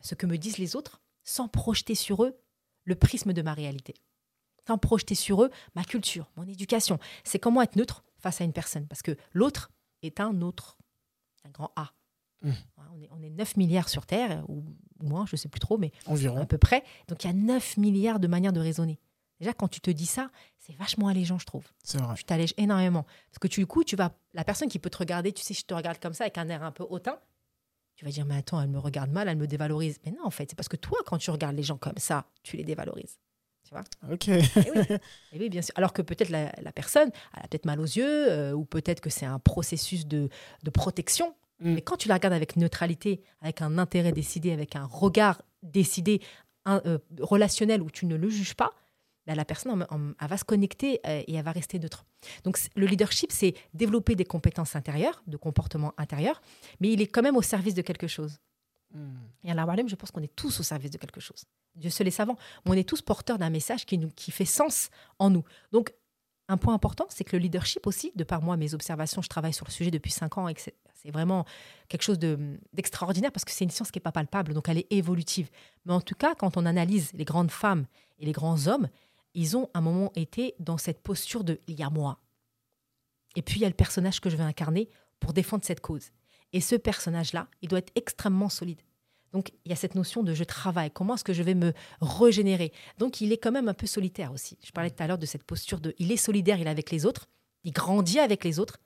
ce 0.00 0.14
que 0.14 0.26
me 0.26 0.38
disent 0.38 0.58
les 0.58 0.74
autres 0.76 1.02
sans 1.24 1.46
projeter 1.46 1.94
sur 1.94 2.24
eux 2.24 2.40
le 2.84 2.94
prisme 2.94 3.34
de 3.34 3.42
ma 3.42 3.52
réalité? 3.52 3.94
Sans 4.66 4.78
projeter 4.78 5.14
sur 5.14 5.42
eux 5.42 5.50
ma 5.74 5.84
culture, 5.84 6.30
mon 6.36 6.48
éducation. 6.48 6.98
C'est 7.22 7.38
comment 7.38 7.60
être 7.60 7.76
neutre 7.76 8.02
face 8.18 8.40
à 8.40 8.44
une 8.44 8.54
personne. 8.54 8.86
Parce 8.86 9.02
que 9.02 9.14
l'autre 9.32 9.70
est 10.02 10.20
un 10.20 10.40
autre, 10.40 10.78
un 11.44 11.50
grand 11.50 11.70
A. 11.76 11.92
Mm. 12.40 12.52
On, 12.92 13.02
est, 13.02 13.08
on 13.10 13.22
est 13.22 13.30
9 13.30 13.56
milliards 13.56 13.88
sur 13.88 14.06
Terre, 14.06 14.42
ou 14.48 14.64
moins, 15.02 15.26
je 15.26 15.34
ne 15.34 15.38
sais 15.38 15.48
plus 15.48 15.60
trop, 15.60 15.78
mais 15.78 15.92
à 16.06 16.10
Environ. 16.10 16.44
peu 16.46 16.58
près. 16.58 16.82
Donc 17.08 17.24
il 17.24 17.26
y 17.26 17.30
a 17.30 17.34
9 17.34 17.76
milliards 17.76 18.20
de 18.20 18.26
manières 18.28 18.52
de 18.52 18.60
raisonner. 18.60 18.98
Déjà, 19.40 19.52
quand 19.52 19.66
tu 19.68 19.80
te 19.80 19.90
dis 19.90 20.06
ça, 20.06 20.30
c'est 20.60 20.76
vachement 20.76 21.08
allégeant, 21.08 21.38
je 21.38 21.46
trouve. 21.46 21.64
C'est 21.82 21.98
vrai. 21.98 22.14
Tu 22.14 22.22
t'allèges 22.24 22.54
énormément. 22.58 23.02
Parce 23.02 23.38
que 23.40 23.48
tu, 23.48 23.60
du 23.60 23.66
coup, 23.66 23.82
tu 23.82 23.96
vas, 23.96 24.12
la 24.34 24.44
personne 24.44 24.68
qui 24.68 24.78
peut 24.78 24.90
te 24.90 24.98
regarder, 24.98 25.32
tu 25.32 25.42
sais, 25.42 25.52
je 25.52 25.64
te 25.64 25.74
regarde 25.74 25.98
comme 25.98 26.14
ça 26.14 26.24
avec 26.24 26.38
un 26.38 26.48
air 26.48 26.62
un 26.62 26.70
peu 26.70 26.86
hautain, 26.88 27.18
tu 27.96 28.04
vas 28.04 28.10
dire, 28.12 28.24
mais 28.24 28.36
attends, 28.36 28.60
elle 28.60 28.68
me 28.68 28.78
regarde 28.78 29.10
mal, 29.10 29.28
elle 29.28 29.36
me 29.36 29.48
dévalorise. 29.48 29.98
Mais 30.06 30.12
non, 30.12 30.24
en 30.24 30.30
fait, 30.30 30.48
c'est 30.48 30.54
parce 30.56 30.68
que 30.68 30.76
toi, 30.76 30.98
quand 31.04 31.18
tu 31.18 31.30
regardes 31.32 31.56
les 31.56 31.64
gens 31.64 31.76
comme 31.76 31.98
ça, 31.98 32.26
tu 32.44 32.56
les 32.56 32.62
dévalorises. 32.64 33.18
Ok. 34.10 34.28
Et 34.28 34.42
oui, 34.74 34.82
Eh 35.32 35.38
oui, 35.38 35.48
bien 35.48 35.62
sûr. 35.62 35.72
Alors 35.76 35.92
que 35.92 36.02
peut-être 36.02 36.28
la, 36.28 36.52
la 36.60 36.72
personne, 36.72 37.10
elle 37.34 37.44
a 37.44 37.48
peut-être 37.48 37.64
mal 37.64 37.80
aux 37.80 37.84
yeux, 37.84 38.30
euh, 38.30 38.52
ou 38.52 38.64
peut-être 38.64 39.00
que 39.00 39.08
c'est 39.10 39.24
un 39.26 39.38
processus 39.38 40.06
de, 40.06 40.28
de 40.62 40.70
protection. 40.70 41.34
Mm. 41.62 41.74
Mais 41.74 41.82
quand 41.82 41.96
tu 41.96 42.08
la 42.08 42.14
regardes 42.14 42.34
avec 42.34 42.56
neutralité, 42.56 43.22
avec 43.40 43.62
un 43.62 43.78
intérêt 43.78 44.12
décidé, 44.12 44.52
avec 44.52 44.76
un 44.76 44.84
regard 44.84 45.42
décidé, 45.62 46.20
un, 46.64 46.80
euh, 46.86 46.98
relationnel, 47.20 47.82
où 47.82 47.90
tu 47.90 48.06
ne 48.06 48.16
le 48.16 48.28
juges 48.28 48.54
pas, 48.54 48.72
ben, 49.26 49.36
la 49.36 49.44
personne, 49.44 49.82
en- 49.88 49.94
en- 49.94 50.12
elle 50.20 50.28
va 50.28 50.36
se 50.36 50.44
connecter 50.44 51.00
euh, 51.06 51.22
et 51.26 51.34
elle 51.34 51.44
va 51.44 51.52
rester 51.52 51.78
neutre. 51.78 52.04
Donc 52.44 52.58
le 52.74 52.86
leadership, 52.86 53.30
c'est 53.32 53.54
développer 53.72 54.16
des 54.16 54.24
compétences 54.24 54.74
intérieures, 54.74 55.22
de 55.26 55.36
comportement 55.36 55.94
intérieur, 55.96 56.42
mais 56.80 56.90
il 56.92 57.00
est 57.00 57.06
quand 57.06 57.22
même 57.22 57.36
au 57.36 57.42
service 57.42 57.74
de 57.74 57.82
quelque 57.82 58.08
chose. 58.08 58.38
Hmm. 58.92 59.14
Et 59.44 59.50
à 59.50 59.54
la 59.54 59.64
je 59.86 59.94
pense 59.94 60.10
qu'on 60.10 60.22
est 60.22 60.34
tous 60.34 60.60
au 60.60 60.62
service 60.62 60.90
de 60.90 60.98
quelque 60.98 61.20
chose. 61.20 61.44
Dieu 61.76 61.90
seul 61.90 62.08
est 62.08 62.10
savant. 62.12 62.36
Mais 62.64 62.72
on 62.72 62.74
est 62.74 62.88
tous 62.88 63.00
porteurs 63.00 63.38
d'un 63.38 63.48
message 63.50 63.86
qui, 63.86 63.96
nous, 63.96 64.10
qui 64.10 64.30
fait 64.30 64.44
sens 64.44 64.90
en 65.18 65.30
nous. 65.30 65.44
Donc, 65.70 65.94
un 66.48 66.56
point 66.58 66.74
important, 66.74 67.06
c'est 67.08 67.24
que 67.24 67.36
le 67.36 67.42
leadership 67.42 67.86
aussi, 67.86 68.12
de 68.14 68.24
par 68.24 68.42
moi, 68.42 68.56
mes 68.58 68.74
observations, 68.74 69.22
je 69.22 69.28
travaille 69.28 69.54
sur 69.54 69.64
le 69.66 69.70
sujet 69.70 69.90
depuis 69.90 70.10
cinq 70.10 70.36
ans 70.36 70.48
et 70.48 70.54
que 70.54 70.60
c'est 71.02 71.10
vraiment 71.10 71.44
quelque 71.88 72.02
chose 72.02 72.18
de- 72.18 72.58
d'extraordinaire 72.72 73.32
parce 73.32 73.44
que 73.44 73.50
c'est 73.50 73.64
une 73.64 73.70
science 73.70 73.90
qui 73.90 73.98
n'est 73.98 74.02
pas 74.02 74.12
palpable, 74.12 74.54
donc 74.54 74.68
elle 74.68 74.78
est 74.78 74.86
évolutive. 74.92 75.50
Mais 75.84 75.92
en 75.92 76.00
tout 76.00 76.14
cas, 76.14 76.34
quand 76.34 76.56
on 76.56 76.64
analyse 76.64 77.10
les 77.14 77.24
grandes 77.24 77.50
femmes 77.50 77.86
et 78.18 78.26
les 78.26 78.32
grands 78.32 78.66
hommes, 78.68 78.88
ils 79.34 79.56
ont 79.56 79.68
à 79.74 79.78
un 79.78 79.82
moment 79.82 80.12
été 80.14 80.54
dans 80.58 80.78
cette 80.78 81.00
posture 81.00 81.42
de 81.44 81.58
il 81.66 81.78
y 81.78 81.82
a 81.82 81.90
moi. 81.90 82.18
Et 83.34 83.42
puis 83.42 83.58
il 83.58 83.62
y 83.62 83.64
a 83.64 83.68
le 83.68 83.74
personnage 83.74 84.20
que 84.20 84.30
je 84.30 84.36
vais 84.36 84.42
incarner 84.42 84.88
pour 85.18 85.32
défendre 85.32 85.64
cette 85.64 85.80
cause. 85.80 86.10
Et 86.52 86.60
ce 86.60 86.76
personnage-là, 86.76 87.48
il 87.62 87.68
doit 87.68 87.78
être 87.78 87.92
extrêmement 87.94 88.50
solide. 88.50 88.80
Donc 89.32 89.52
il 89.64 89.70
y 89.70 89.72
a 89.72 89.76
cette 89.76 89.94
notion 89.94 90.22
de 90.22 90.34
je 90.34 90.44
travaille, 90.44 90.90
comment 90.90 91.14
est-ce 91.14 91.24
que 91.24 91.32
je 91.32 91.42
vais 91.42 91.54
me 91.54 91.72
régénérer? 92.00 92.72
Donc 92.98 93.20
il 93.22 93.32
est 93.32 93.38
quand 93.38 93.52
même 93.52 93.68
un 93.68 93.74
peu 93.74 93.86
solitaire 93.86 94.32
aussi. 94.32 94.58
Je 94.62 94.70
parlais 94.70 94.90
tout 94.90 95.02
à 95.02 95.06
l'heure 95.06 95.18
de 95.18 95.26
cette 95.26 95.44
posture 95.44 95.80
de 95.80 95.94
il 95.98 96.12
est 96.12 96.16
solidaire, 96.18 96.58
il 96.58 96.66
est 96.66 96.70
avec 96.70 96.90
les 96.90 97.06
autres, 97.06 97.28
il 97.64 97.72
grandit 97.72 98.18
avec 98.18 98.44
les 98.44 98.58
autres, 98.58 98.78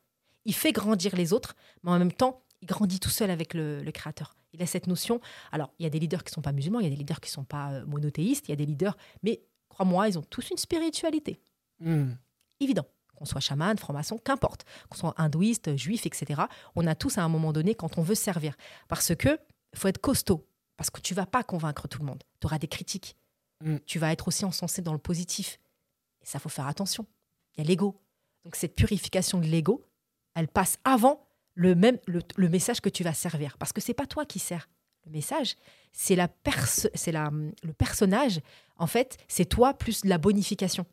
il 0.47 0.55
fait 0.55 0.73
grandir 0.73 1.15
les 1.15 1.33
autres, 1.33 1.55
mais 1.83 1.91
en 1.91 1.99
même 1.99 2.13
temps, 2.13 2.43
il 2.63 2.67
grandit 2.67 3.01
tout 3.01 3.11
seul 3.11 3.31
avec 3.31 3.53
le, 3.53 3.83
le 3.83 3.93
créateur. 3.93 4.35
Il 4.55 4.63
a 4.63 4.67
cette 4.67 4.87
notion. 4.87 5.21
Alors, 5.53 5.71
il 5.79 5.83
y 5.83 5.87
a 5.87 5.91
des 5.91 5.99
leaders 5.99 6.25
qui 6.25 6.31
ne 6.31 6.37
sont 6.37 6.43
pas 6.43 6.53
musulmans, 6.53 6.81
il 6.81 6.85
y 6.85 6.87
a 6.87 6.91
des 6.91 6.97
leaders 6.97 7.21
qui 7.21 7.29
ne 7.29 7.35
sont 7.35 7.45
pas 7.45 7.73
euh, 7.73 7.85
monothéistes, 7.85 8.49
il 8.49 8.53
y 8.53 8.55
a 8.55 8.57
des 8.57 8.65
leaders, 8.65 8.97
mais 9.23 9.43
crois-moi, 9.69 10.09
ils 10.09 10.19
ont 10.19 10.23
tous 10.23 10.51
une 10.51 10.57
spiritualité 10.57 11.41
Hmm. 11.79 12.13
évident. 12.59 12.87
Qu'on 13.17 13.25
soit 13.25 13.41
chaman, 13.41 13.77
franc-maçon, 13.77 14.19
qu'importe. 14.19 14.65
Qu'on 14.89 14.97
soit 14.97 15.15
hindouiste, 15.17 15.77
juif, 15.77 16.07
etc. 16.07 16.43
On 16.75 16.87
a 16.87 16.95
tous 16.95 17.19
à 17.19 17.23
un 17.23 17.29
moment 17.29 17.53
donné 17.53 17.75
quand 17.75 17.99
on 17.99 18.03
veut 18.03 18.15
servir. 18.15 18.57
Parce 18.89 19.15
que 19.15 19.39
faut 19.75 19.89
être 19.89 20.01
costaud. 20.01 20.47
Parce 20.77 20.91
que 20.91 21.01
tu 21.01 21.15
vas 21.15 21.27
pas 21.27 21.43
convaincre 21.43 21.89
tout 21.89 21.99
le 21.99 22.07
monde. 22.07 22.23
Tu 22.41 22.47
auras 22.47 22.59
des 22.59 22.69
critiques. 22.69 23.17
Mm. 23.63 23.77
Tu 23.87 23.99
vas 23.99 24.13
être 24.13 24.29
aussi 24.29 24.45
encensé 24.45 24.83
dans 24.83 24.93
le 24.93 24.99
positif. 24.99 25.59
Et 26.23 26.27
ça, 26.27 26.39
faut 26.39 26.51
faire 26.51 26.67
attention. 26.67 27.07
Il 27.55 27.63
y 27.63 27.67
a 27.67 27.69
l'ego. 27.69 28.01
Donc 28.45 28.55
cette 28.55 28.75
purification 28.75 29.39
de 29.39 29.47
l'ego, 29.47 29.86
elle 30.37 30.47
passe 30.47 30.79
avant 30.85 31.27
le 31.55 31.75
même 31.75 31.99
le, 32.07 32.49
message 32.49 32.81
que 32.81 32.89
tu 32.89 33.03
vas 33.03 33.15
servir. 33.15 33.57
Parce 33.59 33.73
que 33.73 33.81
c'est 33.81 33.95
pas 33.95 34.07
toi 34.07 34.25
qui 34.25 34.39
sers 34.39 34.69
le 35.07 35.11
message, 35.11 35.57
c'est 35.93 36.15
la 36.15 36.29
c'est 36.95 37.11
la 37.11 37.31
le 37.63 37.73
personnage. 37.73 38.41
En 38.77 38.87
fait, 38.87 39.17
c'est 39.27 39.47
toi 39.47 39.75
plus 39.75 40.05
la 40.05 40.19
bonification. 40.19 40.87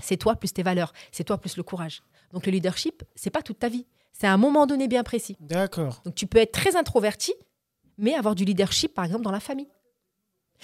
C'est 0.00 0.16
toi 0.16 0.36
plus 0.36 0.52
tes 0.52 0.62
valeurs, 0.62 0.92
c'est 1.10 1.24
toi 1.24 1.38
plus 1.38 1.56
le 1.56 1.62
courage. 1.62 2.02
Donc 2.32 2.46
le 2.46 2.52
leadership, 2.52 3.04
c'est 3.14 3.30
pas 3.30 3.42
toute 3.42 3.58
ta 3.58 3.68
vie. 3.68 3.86
C'est 4.12 4.26
à 4.26 4.32
un 4.32 4.36
moment 4.36 4.66
donné 4.66 4.88
bien 4.88 5.02
précis. 5.02 5.36
D'accord. 5.40 6.00
Donc 6.04 6.14
tu 6.14 6.26
peux 6.26 6.38
être 6.38 6.52
très 6.52 6.76
introverti, 6.76 7.32
mais 7.98 8.14
avoir 8.14 8.34
du 8.34 8.44
leadership, 8.44 8.94
par 8.94 9.04
exemple, 9.04 9.24
dans 9.24 9.30
la 9.30 9.40
famille. 9.40 9.68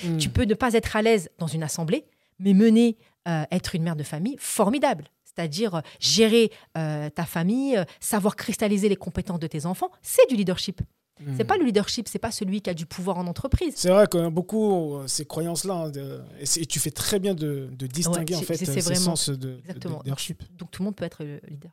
Hmm. 0.04 0.18
Tu 0.18 0.28
peux 0.28 0.44
ne 0.44 0.54
pas 0.54 0.74
être 0.74 0.96
à 0.96 1.02
l'aise 1.02 1.30
dans 1.38 1.46
une 1.46 1.62
assemblée, 1.62 2.06
mais 2.38 2.54
mener, 2.54 2.96
euh, 3.26 3.44
être 3.50 3.74
une 3.74 3.82
mère 3.82 3.96
de 3.96 4.02
famille, 4.02 4.36
formidable. 4.38 5.10
C'est-à-dire 5.38 5.76
euh, 5.76 5.80
gérer 6.00 6.50
euh, 6.76 7.10
ta 7.10 7.24
famille, 7.24 7.80
savoir 8.00 8.34
cristalliser 8.34 8.88
les 8.88 8.96
compétences 8.96 9.38
de 9.38 9.46
tes 9.46 9.66
enfants, 9.66 9.90
c'est 10.02 10.28
du 10.28 10.34
leadership. 10.34 10.82
Hmm. 11.20 11.34
C'est 11.36 11.44
pas 11.44 11.56
le 11.56 11.64
leadership, 11.64 12.08
c'est 12.08 12.18
pas 12.18 12.32
celui 12.32 12.60
qui 12.60 12.70
a 12.70 12.74
du 12.74 12.86
pouvoir 12.86 13.18
en 13.18 13.26
entreprise. 13.28 13.74
C'est 13.76 13.90
vrai 13.90 14.08
que 14.08 14.28
beaucoup 14.30 14.98
ces 15.06 15.24
croyances-là, 15.26 15.74
hein, 15.86 15.92
et, 16.40 16.66
tu 16.66 16.80
fais 16.80 16.90
très 16.90 17.20
bien 17.20 17.34
de, 17.34 17.70
distinguer 17.72 18.34
en 18.34 18.42
fait 18.42 18.56
ces 18.56 18.94
sens 18.96 19.30
de, 19.30 19.60
leadership. 20.04 20.42
Donc, 20.56 20.72
tout 20.72 20.82
le 20.82 20.86
monde 20.86 20.96
peut 20.96 21.04
être 21.04 21.22
leader. 21.48 21.70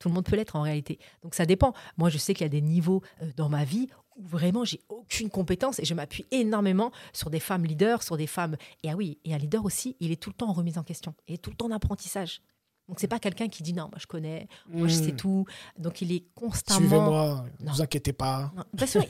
Tout 0.00 0.08
le 0.08 0.14
monde 0.14 0.24
peut 0.24 0.34
l'être 0.34 0.56
en 0.56 0.62
réalité. 0.62 0.98
Donc 1.22 1.34
ça 1.34 1.44
dépend. 1.44 1.74
Moi, 1.98 2.08
je 2.08 2.18
sais 2.18 2.32
qu'il 2.32 2.44
y 2.44 2.46
a 2.46 2.48
des 2.48 2.62
niveaux 2.62 3.02
dans 3.36 3.50
ma 3.50 3.64
vie 3.64 3.88
où 4.20 4.26
vraiment 4.26 4.64
j'ai 4.64 4.80
aucune 4.88 5.30
compétence 5.30 5.78
et 5.78 5.84
je 5.84 5.94
m'appuie 5.94 6.26
énormément 6.30 6.92
sur 7.12 7.30
des 7.30 7.40
femmes 7.40 7.64
leaders, 7.64 8.02
sur 8.02 8.16
des 8.16 8.26
femmes. 8.26 8.56
Et 8.82 8.90
ah 8.90 8.96
oui, 8.96 9.18
et 9.24 9.34
un 9.34 9.38
leader 9.38 9.64
aussi, 9.64 9.96
il 10.00 10.12
est 10.12 10.20
tout 10.20 10.30
le 10.30 10.34
temps 10.34 10.48
en 10.48 10.52
remise 10.52 10.78
en 10.78 10.82
question, 10.82 11.14
il 11.26 11.34
est 11.34 11.38
tout 11.38 11.50
le 11.50 11.56
temps 11.56 11.66
en 11.66 11.72
apprentissage. 11.72 12.42
Donc 12.88 12.98
c'est 12.98 13.08
pas 13.08 13.20
quelqu'un 13.20 13.48
qui 13.48 13.62
dit 13.62 13.72
non, 13.72 13.84
moi 13.84 13.98
je 13.98 14.06
connais, 14.06 14.48
moi 14.68 14.88
je 14.88 14.94
sais 14.94 15.12
hmm. 15.12 15.16
tout. 15.16 15.44
Donc 15.78 16.02
il 16.02 16.12
est 16.12 16.24
constamment. 16.34 16.80
Suivez-moi, 16.80 17.46
ne 17.60 17.70
vous 17.70 17.82
inquiétez 17.82 18.12
pas. 18.12 18.52
De 18.56 18.62
toute 18.62 18.80
façon, 18.80 19.06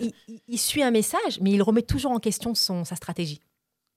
il, 0.48 0.58
suit 0.58 0.82
un 0.82 0.90
message, 0.90 1.40
mais 1.40 1.52
il 1.52 1.62
remet 1.62 1.82
toujours 1.82 2.12
en 2.12 2.18
question 2.18 2.54
son, 2.54 2.84
sa 2.84 2.94
stratégie. 2.94 3.40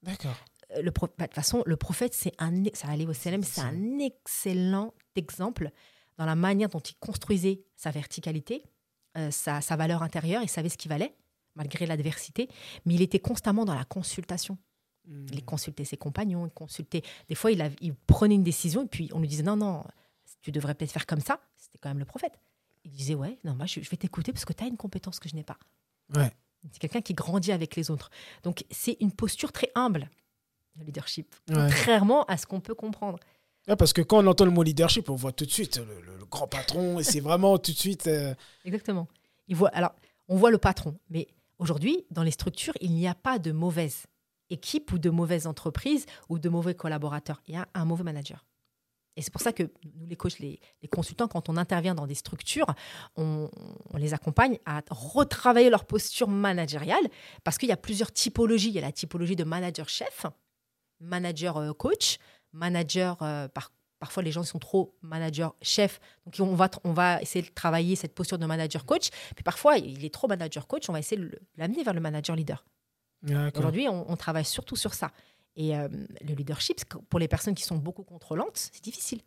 D'accord. 0.01 0.35
Euh, 0.77 0.81
le 0.81 0.91
bah, 0.91 1.07
de 1.17 1.23
toute 1.23 1.33
façon, 1.33 1.63
le 1.65 1.75
prophète, 1.75 2.13
c'est 2.13 2.31
un, 2.39 2.63
ça 2.73 2.87
au 2.93 3.13
CLM, 3.13 3.43
c'est 3.43 3.59
un 3.59 3.99
excellent 3.99 4.93
exemple 5.17 5.69
dans 6.17 6.25
la 6.25 6.35
manière 6.35 6.69
dont 6.69 6.79
il 6.79 6.95
construisait 6.95 7.63
sa 7.75 7.91
verticalité 7.91 8.63
euh, 9.17 9.31
sa, 9.31 9.59
valeur 9.75 10.03
intérieure, 10.03 10.41
il 10.41 10.49
savait 10.49 10.69
ce 10.69 10.77
qu'il 10.77 10.89
valait, 10.89 11.15
malgré 11.55 11.85
l'adversité, 11.85 12.49
mais 12.85 12.95
il 12.95 13.01
était 13.01 13.19
constamment 13.19 13.65
dans 13.65 13.75
la 13.75 13.85
consultation. 13.85 14.57
Il 15.05 15.13
hmm. 15.13 15.41
consultait 15.41 15.85
ses 15.85 15.97
compagnons, 15.97 16.45
il 16.45 16.51
consultait. 16.51 17.01
Des 17.27 17.35
fois, 17.35 17.51
il, 17.51 17.75
il, 17.81 17.93
prenait 17.93 18.35
une 18.35 18.43
décision 18.43 18.83
et 18.83 18.87
puis 18.87 19.09
on 19.13 19.19
lui 19.19 19.27
disait 19.27 19.43
non, 19.43 19.57
non, 19.57 19.83
tu 20.41 20.51
devrais 20.51 20.75
peut-être 20.75 20.91
faire 20.91 21.05
comme 21.05 21.19
ça. 21.19 21.39
C'était 21.57 21.77
quand 21.77 21.89
même 21.89 21.99
le 21.99 22.05
prophète. 22.05 22.39
Il 22.85 22.91
disait 22.91 23.15
ouais, 23.15 23.39
non, 23.43 23.55
moi 23.55 23.65
je, 23.65 23.79
vais 23.79 23.97
t'écouter 23.97 24.31
parce 24.31 24.45
que 24.45 24.53
tu 24.53 24.63
as 24.63 24.67
une 24.67 24.77
compétence 24.77 25.19
que 25.19 25.29
je 25.29 25.35
n'ai 25.35 25.43
pas. 25.43 25.57
Ouais. 26.15 26.31
C'est 26.71 26.79
quelqu'un 26.79 27.01
qui 27.01 27.13
grandit 27.13 27.51
avec 27.51 27.75
les 27.75 27.91
autres. 27.91 28.09
Donc 28.43 28.65
c'est 28.71 28.97
une 28.99 29.11
posture 29.11 29.51
très 29.51 29.71
humble, 29.75 30.09
le 30.77 30.85
leadership, 30.85 31.33
contrairement 31.47 32.23
à 32.25 32.37
ce 32.37 32.45
qu'on 32.45 32.61
peut 32.61 32.75
comprendre 32.75 33.19
parce 33.77 33.93
que 33.93 34.01
quand 34.01 34.23
on 34.23 34.27
entend 34.27 34.45
le 34.45 34.51
mot 34.51 34.63
leadership, 34.63 35.09
on 35.09 35.15
voit 35.15 35.31
tout 35.31 35.45
de 35.45 35.51
suite 35.51 35.77
le, 35.77 36.25
grand 36.25 36.47
patron, 36.47 36.99
et 36.99 37.03
c'est 37.03 37.19
vraiment 37.19 37.57
tout 37.57 37.71
de 37.71 37.77
suite. 37.77 38.07
Euh, 38.07 38.33
Exactement. 38.65 39.07
Il 39.47 39.55
voit, 39.55 39.69
alors, 39.69 39.93
on 40.27 40.35
voit 40.35 40.51
le 40.51 40.57
patron, 40.57 40.97
mais 41.09 41.27
aujourd'hui, 41.59 42.05
dans 42.09 42.23
les 42.23 42.31
structures, 42.31 42.73
il 42.81 42.91
n'y 42.91 43.07
a 43.07 43.13
pas 43.13 43.37
de 43.39 43.51
mauvaise 43.51 44.05
équipe 44.49 44.91
ou 44.93 44.97
de 44.97 45.09
mauvaise 45.09 45.47
entreprise 45.47 46.05
ou 46.29 46.39
de 46.39 46.49
mauvais 46.49 46.73
collaborateurs. 46.73 47.41
Il 47.47 47.53
y 47.53 47.57
a 47.57 47.67
un 47.73 47.85
mauvais 47.85 48.03
manager. 48.03 48.45
Et 49.15 49.21
c'est 49.21 49.31
pour 49.31 49.41
ça 49.41 49.53
que 49.53 49.63
nous, 49.63 50.07
les 50.07 50.15
coachs, 50.15 50.39
les, 50.39 50.59
consultants, 50.91 51.27
quand 51.27 51.47
on 51.49 51.57
intervient 51.57 51.93
dans 51.93 52.07
des 52.07 52.15
structures, 52.15 52.65
on, 53.15 53.49
on 53.91 53.97
les 53.97 54.13
accompagne 54.13 54.57
à 54.65 54.81
retravailler 54.89 55.69
leur 55.69 55.85
posture 55.85 56.27
managériale 56.27 57.07
parce 57.43 57.59
qu'il 57.59 57.69
y 57.69 57.73
a 57.73 57.77
plusieurs 57.77 58.11
typologies. 58.11 58.69
Il 58.69 58.73
y 58.73 58.79
a 58.79 58.81
la 58.81 58.91
typologie 58.91 59.35
de 59.35 59.43
manager-chef, 59.43 60.25
manager-coach, 60.99 62.17
euh, 62.17 62.42
manager, 62.53 63.17
euh, 63.21 63.47
par, 63.47 63.71
parfois 63.99 64.23
les 64.23 64.31
gens 64.31 64.43
sont 64.43 64.59
trop 64.59 64.95
manager 65.01 65.55
chef, 65.61 65.99
donc 66.25 66.35
on 66.39 66.55
va, 66.55 66.69
on 66.83 66.93
va 66.93 67.21
essayer 67.21 67.43
de 67.43 67.53
travailler 67.53 67.95
cette 67.95 68.13
posture 68.13 68.37
de 68.37 68.45
manager 68.45 68.85
coach. 68.85 69.09
Puis 69.35 69.43
parfois, 69.43 69.77
il 69.77 70.05
est 70.05 70.13
trop 70.13 70.27
manager 70.27 70.67
coach, 70.67 70.89
on 70.89 70.93
va 70.93 70.99
essayer 70.99 71.21
de 71.21 71.39
l'amener 71.57 71.83
vers 71.83 71.93
le 71.93 72.01
manager 72.01 72.35
leader. 72.35 72.63
Aujourd'hui, 73.55 73.87
on, 73.87 74.15
travaille 74.17 74.45
surtout 74.45 74.75
sur 74.75 74.93
ça. 74.93 75.11
Et 75.55 75.77
euh, 75.77 75.87
le 76.21 76.33
leadership, 76.33 76.83
pour 77.09 77.19
les 77.19 77.27
personnes 77.27 77.55
qui 77.55 77.63
sont 77.63 77.77
beaucoup 77.77 78.03
contrôlantes, 78.03 78.69
c'est 78.73 78.83
difficile. 78.83 79.21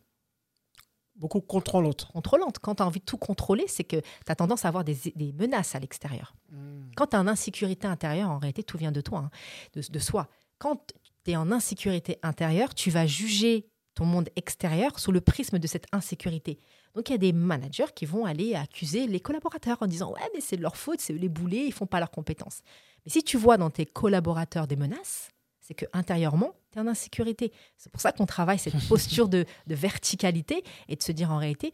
Beaucoup 1.15 1.41
contrôlantes. 1.41 2.05
Contrôlantes. 2.13 2.59
Quand 2.59 2.75
tu 2.75 2.83
as 2.83 2.85
envie 2.85 2.99
de 2.99 3.05
tout 3.05 3.17
contrôler, 3.17 3.65
c'est 3.67 3.83
que 3.83 3.99
tu 3.99 4.31
as 4.31 4.35
tendance 4.35 4.65
à 4.65 4.67
avoir 4.67 4.83
des, 4.83 4.97
des 5.15 5.33
menaces 5.33 5.73
à 5.73 5.79
l'extérieur. 5.79 6.35
Hmm. 6.51 6.91
Quand 6.95 7.07
tu 7.07 7.15
as 7.15 7.19
une 7.19 7.29
insécurité 7.29 7.87
intérieure, 7.87 8.29
en 8.29 8.37
réalité, 8.37 8.61
tout 8.61 8.77
vient 8.77 8.91
de 8.91 9.01
toi, 9.01 9.19
hein, 9.19 9.31
de, 9.73 9.81
de, 9.89 9.99
soi. 9.99 10.27
Quand 10.59 10.93
en 11.35 11.51
insécurité 11.51 12.17
intérieure, 12.23 12.73
tu 12.73 12.89
vas 12.89 13.05
juger 13.05 13.67
ton 13.97 14.05
monde 14.05 14.29
extérieur 14.35 14.99
sous 14.99 15.11
le 15.11 15.21
prisme 15.21 15.57
de 15.57 15.67
cette 15.67 15.87
insécurité. 15.91 16.59
Donc 16.93 17.09
il 17.09 17.13
y 17.13 17.15
a 17.15 17.19
des 17.19 17.33
managers 17.33 17.91
qui 17.95 18.05
vont 18.05 18.25
aller 18.25 18.55
accuser 18.55 19.07
les 19.07 19.19
collaborateurs 19.19 19.77
en 19.81 19.87
disant 19.87 20.13
ouais 20.13 20.29
mais 20.33 20.41
c'est 20.41 20.55
de 20.57 20.61
leur 20.61 20.77
faute, 20.77 21.01
c'est 21.01 21.13
les 21.13 21.29
boulets, 21.29 21.65
ils 21.65 21.73
font 21.73 21.87
pas 21.87 21.99
leurs 21.99 22.11
compétences. 22.11 22.61
Mais 23.05 23.11
si 23.11 23.23
tu 23.23 23.37
vois 23.37 23.57
dans 23.57 23.69
tes 23.69 23.85
collaborateurs 23.85 24.67
des 24.67 24.75
menaces, 24.75 25.29
c'est 25.59 25.73
que 25.73 25.85
intérieurement 25.93 26.53
tu 26.71 26.77
es 26.77 26.81
en 26.81 26.87
insécurité. 26.87 27.51
C'est 27.75 27.91
pour 27.91 28.01
ça 28.01 28.11
qu'on 28.11 28.25
travaille 28.27 28.59
cette 28.59 28.79
posture 28.87 29.29
de, 29.29 29.45
verticalité 29.65 30.63
et 30.87 30.95
de 30.95 31.01
se 31.01 31.11
dire 31.11 31.31
en 31.31 31.37
réalité 31.37 31.73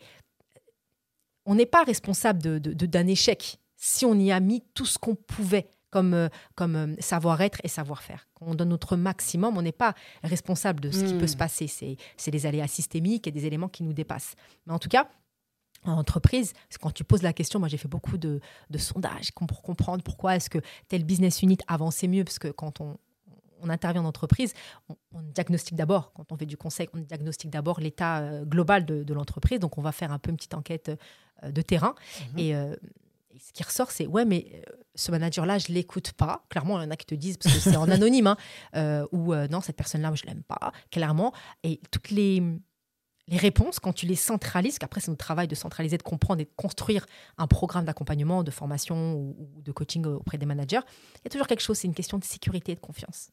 on 1.45 1.55
n'est 1.55 1.65
pas 1.65 1.83
responsable 1.83 2.41
d'un 2.41 2.59
de, 2.59 2.85
d'un 2.85 3.07
échec 3.07 3.59
si 3.75 4.05
on 4.05 4.15
y 4.15 4.31
a 4.31 4.39
mis 4.39 4.61
tout 4.73 4.85
ce 4.85 4.97
qu'on 4.97 5.15
pouvait 5.15 5.67
comme, 5.93 6.15
euh, 6.15 6.27
comme 6.55 6.75
euh, 6.75 6.95
savoir-être 6.97 7.59
et 7.63 7.67
savoir-faire. 7.67 8.27
On 8.41 8.55
donne 8.55 8.69
notre 8.69 8.95
maximum, 8.95 9.57
on 9.57 9.61
n'est 9.61 9.71
pas 9.71 9.93
responsable 10.23 10.79
de 10.79 10.89
ce 10.89 11.03
qui 11.03 11.13
peut 11.13 11.27
se 11.27 11.35
hmm. 11.35 11.37
passer. 11.37 11.97
C'est 12.17 12.31
des 12.31 12.45
aléas 12.47 12.67
systémiques 12.67 13.27
et 13.27 13.31
des 13.31 13.45
éléments 13.45 13.69
qui 13.69 13.83
nous 13.83 13.93
dépassent. 13.93 14.33
Mais 14.65 14.73
en 14.73 14.79
tout 14.79 14.89
cas, 14.89 15.07
en 15.85 15.91
entreprise, 15.91 16.53
quand 16.81 16.89
tu 16.89 17.03
poses 17.03 17.21
la 17.21 17.31
question, 17.31 17.59
moi 17.59 17.67
j'ai 17.67 17.77
fait 17.77 17.87
beaucoup 17.87 18.17
de, 18.17 18.39
sondages 18.77 19.31
pour 19.33 19.61
comprendre 19.61 20.03
pourquoi 20.03 20.35
est-ce 20.35 20.49
que 20.49 20.57
tel 20.87 21.03
business 21.03 21.43
unit 21.43 21.59
avançait 21.67 22.07
mieux, 22.07 22.23
parce 22.23 22.39
que 22.39 22.47
quand 22.47 22.81
on, 22.81 22.97
intervient 23.69 24.01
en 24.01 24.07
entreprise, 24.07 24.53
on, 24.89 25.21
diagnostique 25.21 25.75
d'abord, 25.75 26.11
quand 26.13 26.31
on 26.31 26.37
fait 26.37 26.47
du 26.47 26.57
conseil, 26.57 26.89
on 26.93 26.97
diagnostique 26.97 27.51
d'abord 27.51 27.79
l'état 27.79 28.19
euh, 28.19 28.45
global 28.45 28.83
de, 28.85 29.13
l'entreprise. 29.13 29.59
Donc 29.59 29.77
on 29.77 29.81
va 29.81 29.91
faire 29.91 30.11
un 30.11 30.19
peu 30.19 30.31
une 30.31 30.37
petite 30.37 30.55
enquête 30.55 30.91
de 31.43 31.61
terrain. 31.61 31.93
Mhm. 32.33 32.39
Et 32.39 32.55
ce 33.39 33.51
qui 33.51 33.63
ressort, 33.63 33.91
c'est 33.91 34.07
ouais, 34.07 34.25
mais 34.25 34.47
euh, 34.53 34.71
ce 34.95 35.11
manager-là, 35.11 35.57
je 35.57 35.71
l'écoute 35.71 36.13
pas. 36.13 36.45
Clairement, 36.49 36.79
il 36.79 36.83
y 36.83 36.87
en 36.87 36.91
a 36.91 36.95
qui 36.95 37.05
te 37.05 37.15
disent, 37.15 37.37
parce 37.37 37.53
que 37.55 37.61
c'est 37.61 37.75
en 37.75 37.89
anonyme, 37.89 38.27
hein, 38.27 38.37
euh, 38.75 39.05
ou 39.11 39.33
euh, 39.33 39.47
non, 39.47 39.61
cette 39.61 39.75
personne-là, 39.75 40.11
je 40.15 40.25
l'aime 40.25 40.43
pas, 40.43 40.71
clairement. 40.91 41.33
Et 41.63 41.79
toutes 41.91 42.11
les, 42.11 42.41
les 43.27 43.37
réponses, 43.37 43.79
quand 43.79 43.93
tu 43.93 44.05
les 44.05 44.15
centralises, 44.15 44.77
qu'après 44.77 45.01
c'est 45.01 45.09
notre 45.09 45.23
travail 45.23 45.47
de 45.47 45.55
centraliser, 45.55 45.97
de 45.97 46.03
comprendre 46.03 46.41
et 46.41 46.45
de 46.45 46.51
construire 46.55 47.05
un 47.37 47.47
programme 47.47 47.85
d'accompagnement, 47.85 48.43
de 48.43 48.51
formation 48.51 49.15
ou, 49.15 49.61
de 49.61 49.71
coaching 49.71 50.05
auprès 50.05 50.37
des 50.37 50.45
managers, 50.45 50.81
il 51.15 51.25
y 51.25 51.27
a 51.27 51.29
toujours 51.29 51.47
quelque 51.47 51.61
chose, 51.61 51.77
c'est 51.77 51.87
une 51.87 51.95
question 51.95 52.17
de 52.17 52.23
sécurité 52.23 52.73
et 52.73 52.75
de 52.75 52.81
confiance. 52.81 53.29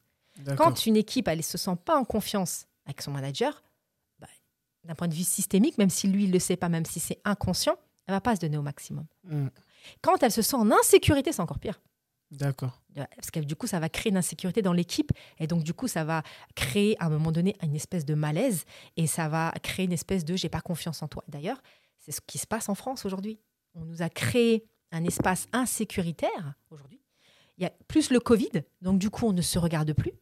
Quand 0.57 0.87
une 0.87 0.97
équipe, 0.97 1.29
elle 1.29 1.39
ne 1.39 1.43
se 1.43 1.59
sent 1.59 1.77
pas 1.85 1.99
en 1.99 2.05
confiance 2.05 2.67
avec 2.87 3.03
son 3.03 3.11
manager, 3.11 3.63
bah, 4.19 4.29
d'un 4.85 4.95
point 4.95 5.09
de 5.09 5.15
vue 5.15 5.25
systémique, 5.25 5.77
même 5.77 5.91
si 5.91 6.09
lui, 6.09 6.25
il 6.25 6.29
ne 6.29 6.33
le 6.33 6.39
sait 6.39 6.57
pas, 6.57 6.69
même 6.69 6.87
si 6.87 6.99
c'est 6.99 7.21
inconscient, 7.25 7.77
elle 8.07 8.15
va 8.15 8.21
pas 8.21 8.37
se 8.37 8.41
donner 8.41 8.57
au 8.57 8.63
maximum. 8.63 9.07
Mm. 9.25 9.49
Quand 10.03 10.23
elle 10.23 10.33
se 10.33 10.43
sent 10.43 10.57
en 10.57 10.71
insécurité, 10.71 11.33
c'est 11.33 11.43
encore 11.43 11.59
pire. 11.59 11.81
D'accord. 12.31 12.81
Parce 13.17 13.31
que 13.31 13.41
du 13.41 13.57
coup, 13.57 13.67
ça 13.67 13.81
va 13.81 13.89
créer 13.89 14.11
une 14.11 14.17
insécurité 14.17 14.63
dans 14.63 14.73
l'équipe. 14.73 15.13
Et 15.39 15.47
donc, 15.47 15.65
du 15.65 15.75
coup, 15.75 15.89
ça 15.89 16.05
va 16.05 16.23
créer 16.55 17.01
à 17.03 17.07
un 17.07 17.11
moment 17.11 17.33
donné 17.33 17.57
une 17.63 17.75
espèce 17.75 18.05
de 18.05 18.15
malaise. 18.15 18.65
Et 18.97 19.07
ça 19.07 19.29
va 19.29 19.53
créer 19.63 19.87
une 19.87 19.93
espèce 19.93 20.25
de 20.25 20.37
j'ai 20.37 20.49
pas 20.49 20.61
confiance 20.61 21.03
en 21.03 21.09
toi. 21.09 21.25
D'ailleurs, 21.29 21.61
c'est 21.99 22.13
ce 22.13 22.21
qui 22.21 22.39
se 22.39 22.47
passe 22.47 22.69
en 22.69 22.75
France 22.75 23.05
aujourd'hui. 23.05 23.41
On 23.75 23.85
nous 23.85 24.03
a 24.03 24.09
créé 24.09 24.65
un 24.93 25.05
espace 25.05 25.47
insécuritaire 25.53 26.55
aujourd'hui. 26.71 27.01
Il 27.59 27.65
y 27.65 27.67
a 27.67 27.73
plus 27.89 28.11
le 28.11 28.21
Covid. 28.21 28.63
Donc, 28.81 28.99
du 28.99 29.11
coup, 29.11 29.27
on 29.27 29.33
ne 29.33 29.43
se 29.43 29.59
regarde 29.59 29.93
plus. 29.93 30.13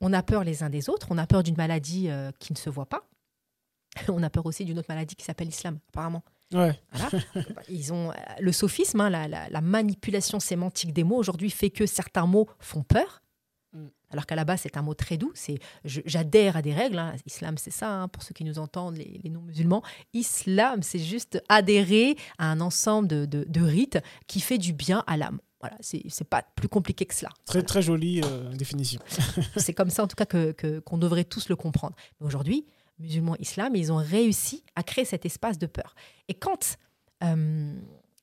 On 0.00 0.12
a 0.12 0.22
peur 0.22 0.42
les 0.42 0.62
uns 0.62 0.70
des 0.70 0.88
autres. 0.88 1.08
On 1.10 1.18
a 1.18 1.26
peur 1.26 1.42
d'une 1.42 1.56
maladie 1.56 2.08
euh, 2.08 2.30
qui 2.38 2.52
ne 2.52 2.58
se 2.58 2.70
voit 2.70 2.86
pas. 2.86 3.08
On 4.08 4.22
a 4.22 4.30
peur 4.30 4.46
aussi 4.46 4.64
d'une 4.64 4.78
autre 4.78 4.88
maladie 4.88 5.16
qui 5.16 5.24
s'appelle 5.24 5.48
l'islam, 5.48 5.78
apparemment. 5.88 6.22
Ouais. 6.52 6.78
Ils 7.68 7.92
ont 7.92 8.10
euh, 8.10 8.14
le 8.40 8.52
sophisme, 8.52 9.00
hein, 9.00 9.10
la, 9.10 9.60
manipulation 9.60 10.40
sémantique 10.40 10.92
des 10.92 11.04
mots 11.04 11.16
aujourd'hui 11.16 11.50
fait 11.50 11.70
que 11.70 11.86
certains 11.86 12.26
mots 12.26 12.48
font 12.60 12.82
peur, 12.82 13.22
mm. 13.72 13.86
alors 14.10 14.26
qu'à 14.26 14.36
la 14.36 14.44
base 14.44 14.60
c'est 14.62 14.76
un 14.76 14.82
mot 14.82 14.94
très 14.94 15.16
doux. 15.16 15.32
C'est 15.34 15.58
j'adhère 15.84 16.56
à 16.56 16.62
des 16.62 16.72
règles. 16.72 16.98
Hein. 16.98 17.14
Islam 17.26 17.58
c'est 17.58 17.72
ça 17.72 17.90
hein, 17.90 18.08
pour 18.08 18.22
ceux 18.22 18.32
qui 18.32 18.44
nous 18.44 18.58
entendent, 18.58 18.96
les, 18.96 19.28
non-musulmans. 19.28 19.82
Islam 20.12 20.82
c'est 20.82 21.00
juste 21.00 21.42
adhérer 21.48 22.16
à 22.38 22.50
un 22.50 22.60
ensemble 22.60 23.08
de, 23.08 23.60
rites 23.60 23.98
qui 24.28 24.40
fait 24.40 24.58
du 24.58 24.72
bien 24.72 25.02
à 25.06 25.16
l'âme. 25.16 25.40
Voilà, 25.60 25.76
c'est 25.80 26.28
pas 26.28 26.42
plus 26.54 26.68
compliqué 26.68 27.06
que 27.06 27.14
cela. 27.14 27.30
Très, 27.46 27.62
très 27.62 27.80
jolie 27.80 28.20
euh, 28.24 28.54
définition. 28.54 29.00
C'est 29.56 29.72
comme 29.72 29.88
ça, 29.88 30.04
en 30.04 30.06
tout 30.06 30.14
cas, 30.14 30.26
que 30.26 30.52
que- 30.52 30.80
qu'on 30.80 30.98
devrait 30.98 31.24
tous 31.24 31.48
le 31.48 31.56
comprendre. 31.56 31.96
Mais 32.20 32.26
aujourd'hui, 32.26 32.66
musulmans, 32.98 33.36
islam, 33.38 33.76
ils 33.76 33.92
ont 33.92 33.96
réussi 33.96 34.64
à 34.74 34.82
créer 34.82 35.04
cet 35.04 35.26
espace 35.26 35.58
de 35.58 35.66
peur. 35.66 35.94
Et 36.28 36.34
quand 36.34 36.78
euh, 37.22 37.74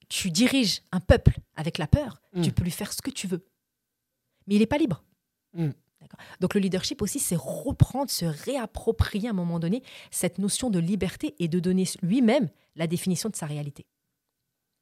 tu 0.09 0.31
diriges 0.31 0.81
un 0.91 0.99
peuple 0.99 1.37
avec 1.55 1.77
la 1.77 1.87
peur, 1.87 2.23
Mm. 2.33 2.41
tu 2.41 2.51
peux 2.51 2.63
lui 2.63 2.71
faire 2.71 2.91
ce 2.91 3.01
que 3.01 3.11
tu 3.11 3.27
veux. 3.27 3.45
Mais 4.47 4.55
il 4.55 4.59
n'est 4.59 4.65
pas 4.67 4.77
libre. 4.77 5.03
Mm. 5.53 5.69
Donc 6.41 6.53
le 6.53 6.59
leadership 6.59 7.01
aussi, 7.01 7.19
c'est 7.19 7.37
reprendre, 7.37 8.11
se 8.11 8.25
réapproprier 8.25 9.27
à 9.27 9.31
un 9.31 9.35
moment 9.35 9.59
donné 9.59 9.83
cette 10.11 10.37
notion 10.37 10.69
de 10.69 10.79
liberté 10.79 11.33
et 11.39 11.47
de 11.47 11.59
donner 11.59 11.85
lui-même 12.01 12.49
la 12.75 12.87
définition 12.87 13.29
de 13.29 13.35
sa 13.35 13.45
réalité. 13.45 13.85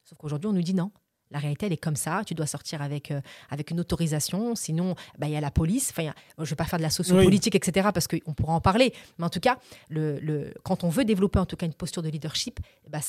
Sauf 0.04 0.18
qu'aujourd'hui, 0.18 0.50
on 0.50 0.54
nous 0.54 0.64
dit 0.64 0.74
non. 0.74 0.92
La 1.32 1.40
réalité, 1.40 1.66
elle 1.66 1.74
est 1.74 1.78
comme 1.78 1.96
ça. 1.96 2.24
Tu 2.26 2.34
dois 2.36 2.46
sortir 2.46 2.82
avec, 2.82 3.10
euh, 3.12 3.22
avec 3.50 3.72
une 3.72 3.80
autorisation. 3.80 4.54
Sinon, 4.56 4.96
bah, 5.18 5.28
il 5.28 5.34
y 5.34 5.38
a 5.38 5.42
la 5.42 5.52
police. 5.52 5.90
Enfin, 5.92 6.10
a- 6.10 6.14
je 6.38 6.42
ne 6.42 6.46
vais 6.46 6.56
pas 6.56 6.66
faire 6.66 6.78
de 6.80 6.84
la 6.84 6.90
sociopolitique, 6.90 7.56
etc., 7.56 7.90
parce 7.94 8.08
qu'on 8.08 8.34
pourra 8.34 8.54
en 8.54 8.62
parler. 8.62 8.94
Mais 9.18 9.26
en 9.26 9.30
tout 9.30 9.40
cas, 9.40 9.58
le, 9.90 10.20
le- 10.20 10.54
quand 10.64 10.84
on 10.84 10.90
veut 10.90 11.06
développer 11.06 11.40
en 11.40 11.46
tout 11.46 11.56
cas 11.56 11.66
une 11.66 11.74
posture 11.74 12.02
de 12.04 12.10
leadership, 12.10 12.60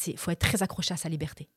il 0.07 0.17
faut 0.19 0.31
être 0.31 0.39
très 0.39 0.63
accroché 0.63 0.95
à 0.95 0.97
sa 0.97 1.09
liberté. 1.09 1.49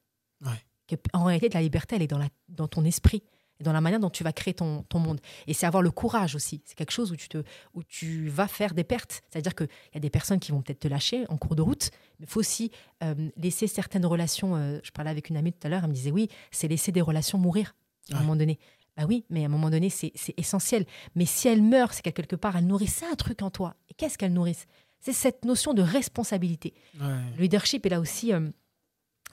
Ouais. 0.41 0.97
En 1.13 1.23
réalité, 1.25 1.49
la 1.49 1.61
liberté, 1.61 1.95
elle 1.95 2.01
est 2.03 2.07
dans, 2.07 2.19
la, 2.19 2.29
dans 2.49 2.67
ton 2.67 2.83
esprit 2.85 3.23
et 3.59 3.63
dans 3.63 3.73
la 3.73 3.81
manière 3.81 3.99
dont 3.99 4.09
tu 4.09 4.23
vas 4.23 4.33
créer 4.33 4.53
ton, 4.53 4.83
ton 4.83 4.99
monde. 4.99 5.19
Et 5.47 5.53
c'est 5.53 5.65
avoir 5.65 5.81
le 5.83 5.91
courage 5.91 6.35
aussi. 6.35 6.61
C'est 6.65 6.75
quelque 6.75 6.91
chose 6.91 7.11
où 7.11 7.15
tu, 7.15 7.29
te, 7.29 7.43
où 7.73 7.83
tu 7.83 8.27
vas 8.29 8.47
faire 8.47 8.73
des 8.73 8.83
pertes. 8.83 9.21
C'est-à-dire 9.29 9.55
qu'il 9.55 9.67
y 9.93 9.97
a 9.97 9.99
des 10.01 10.09
personnes 10.09 10.39
qui 10.39 10.51
vont 10.51 10.61
peut-être 10.61 10.79
te 10.81 10.87
lâcher 10.87 11.25
en 11.29 11.37
cours 11.37 11.55
de 11.55 11.61
route, 11.61 11.89
mais 12.19 12.25
il 12.25 12.29
faut 12.29 12.39
aussi 12.41 12.71
euh, 13.03 13.15
laisser 13.37 13.67
certaines 13.67 14.05
relations. 14.05 14.55
euh, 14.55 14.79
je 14.83 14.91
parlais 14.91 15.11
avec 15.11 15.29
une 15.29 15.37
amie 15.37 15.53
tout 15.53 15.65
à 15.65 15.69
l'heure, 15.69 15.81
elle 15.83 15.89
me 15.89 15.93
disait 15.95 16.11
oui, 16.11 16.27
c'est 16.51 16.67
laisser 16.67 16.91
des 16.91 17.01
relations 17.01 17.37
mourir 17.37 17.75
à 18.11 18.15
un 18.15 18.17
Ouais. 18.17 18.23
moment 18.23 18.35
donné. 18.35 18.59
Bah 18.97 19.03
oui, 19.07 19.25
mais 19.29 19.43
à 19.43 19.45
un 19.47 19.49
moment 19.49 19.69
donné, 19.69 19.89
c'est 19.89 20.11
c'est 20.15 20.33
essentiel. 20.37 20.85
Mais 21.15 21.25
si 21.25 21.47
elle 21.49 21.61
meurt, 21.61 21.93
c'est 21.93 22.01
qu'elle, 22.01 22.13
quelque 22.13 22.35
part, 22.37 22.55
elle 22.55 22.65
nourrissait 22.65 23.05
un 23.05 23.15
truc 23.15 23.41
en 23.41 23.49
toi. 23.49 23.75
Et 23.89 23.93
qu'est-ce 23.93 24.17
qu'elle 24.17 24.31
nourrisse? 24.31 24.67
C'est 25.01 25.11
cette 25.11 25.43
notion 25.43 25.73
de 25.73 25.81
responsabilité. 25.81 26.73
Ouais, 26.99 27.07
Le 27.37 27.41
leadership 27.41 27.85
est 27.85 27.89
là 27.89 27.99
aussi. 27.99 28.31
euh, 28.33 28.49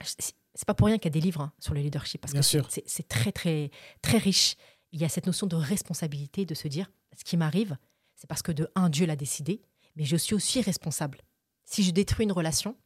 c'est 0.05 0.67
pas 0.67 0.75
pour 0.75 0.87
rien 0.87 0.99
qu'il 0.99 1.07
y 1.07 1.13
a 1.13 1.19
des 1.19 1.21
livres 1.21 1.41
hein, 1.41 1.53
sur 1.59 1.75
le 1.75 1.81
leadership 1.81 2.21
parce 2.21 2.33
Bien 2.33 2.43
que 2.43 2.47
c'est 2.87 3.09
très 3.09 3.33
très 3.33 3.71
très 4.03 4.19
riche. 4.19 4.57
Il 4.93 5.01
y 5.01 5.05
a 5.05 5.09
cette 5.09 5.27
notion 5.27 5.47
de 5.47 5.57
responsabilité, 5.57 6.45
de 6.45 6.55
se 6.55 6.69
dire 6.69 6.91
ce 7.17 7.25
qui 7.25 7.37
m'arrive, 7.37 7.77
c'est 8.15 8.27
parce 8.27 8.43
que 8.43 8.53
de 8.53 8.69
un 8.75 8.91
Dieu 8.91 9.07
l'a 9.07 9.17
décidé, 9.17 9.63
mais 9.97 10.05
je 10.05 10.17
suis 10.17 10.35
aussi 10.35 10.61
responsable. 10.61 11.23
Si 11.65 11.83
je 11.83 11.91
détruis 11.91 12.25
une 12.25 12.33
relation, 12.33 12.77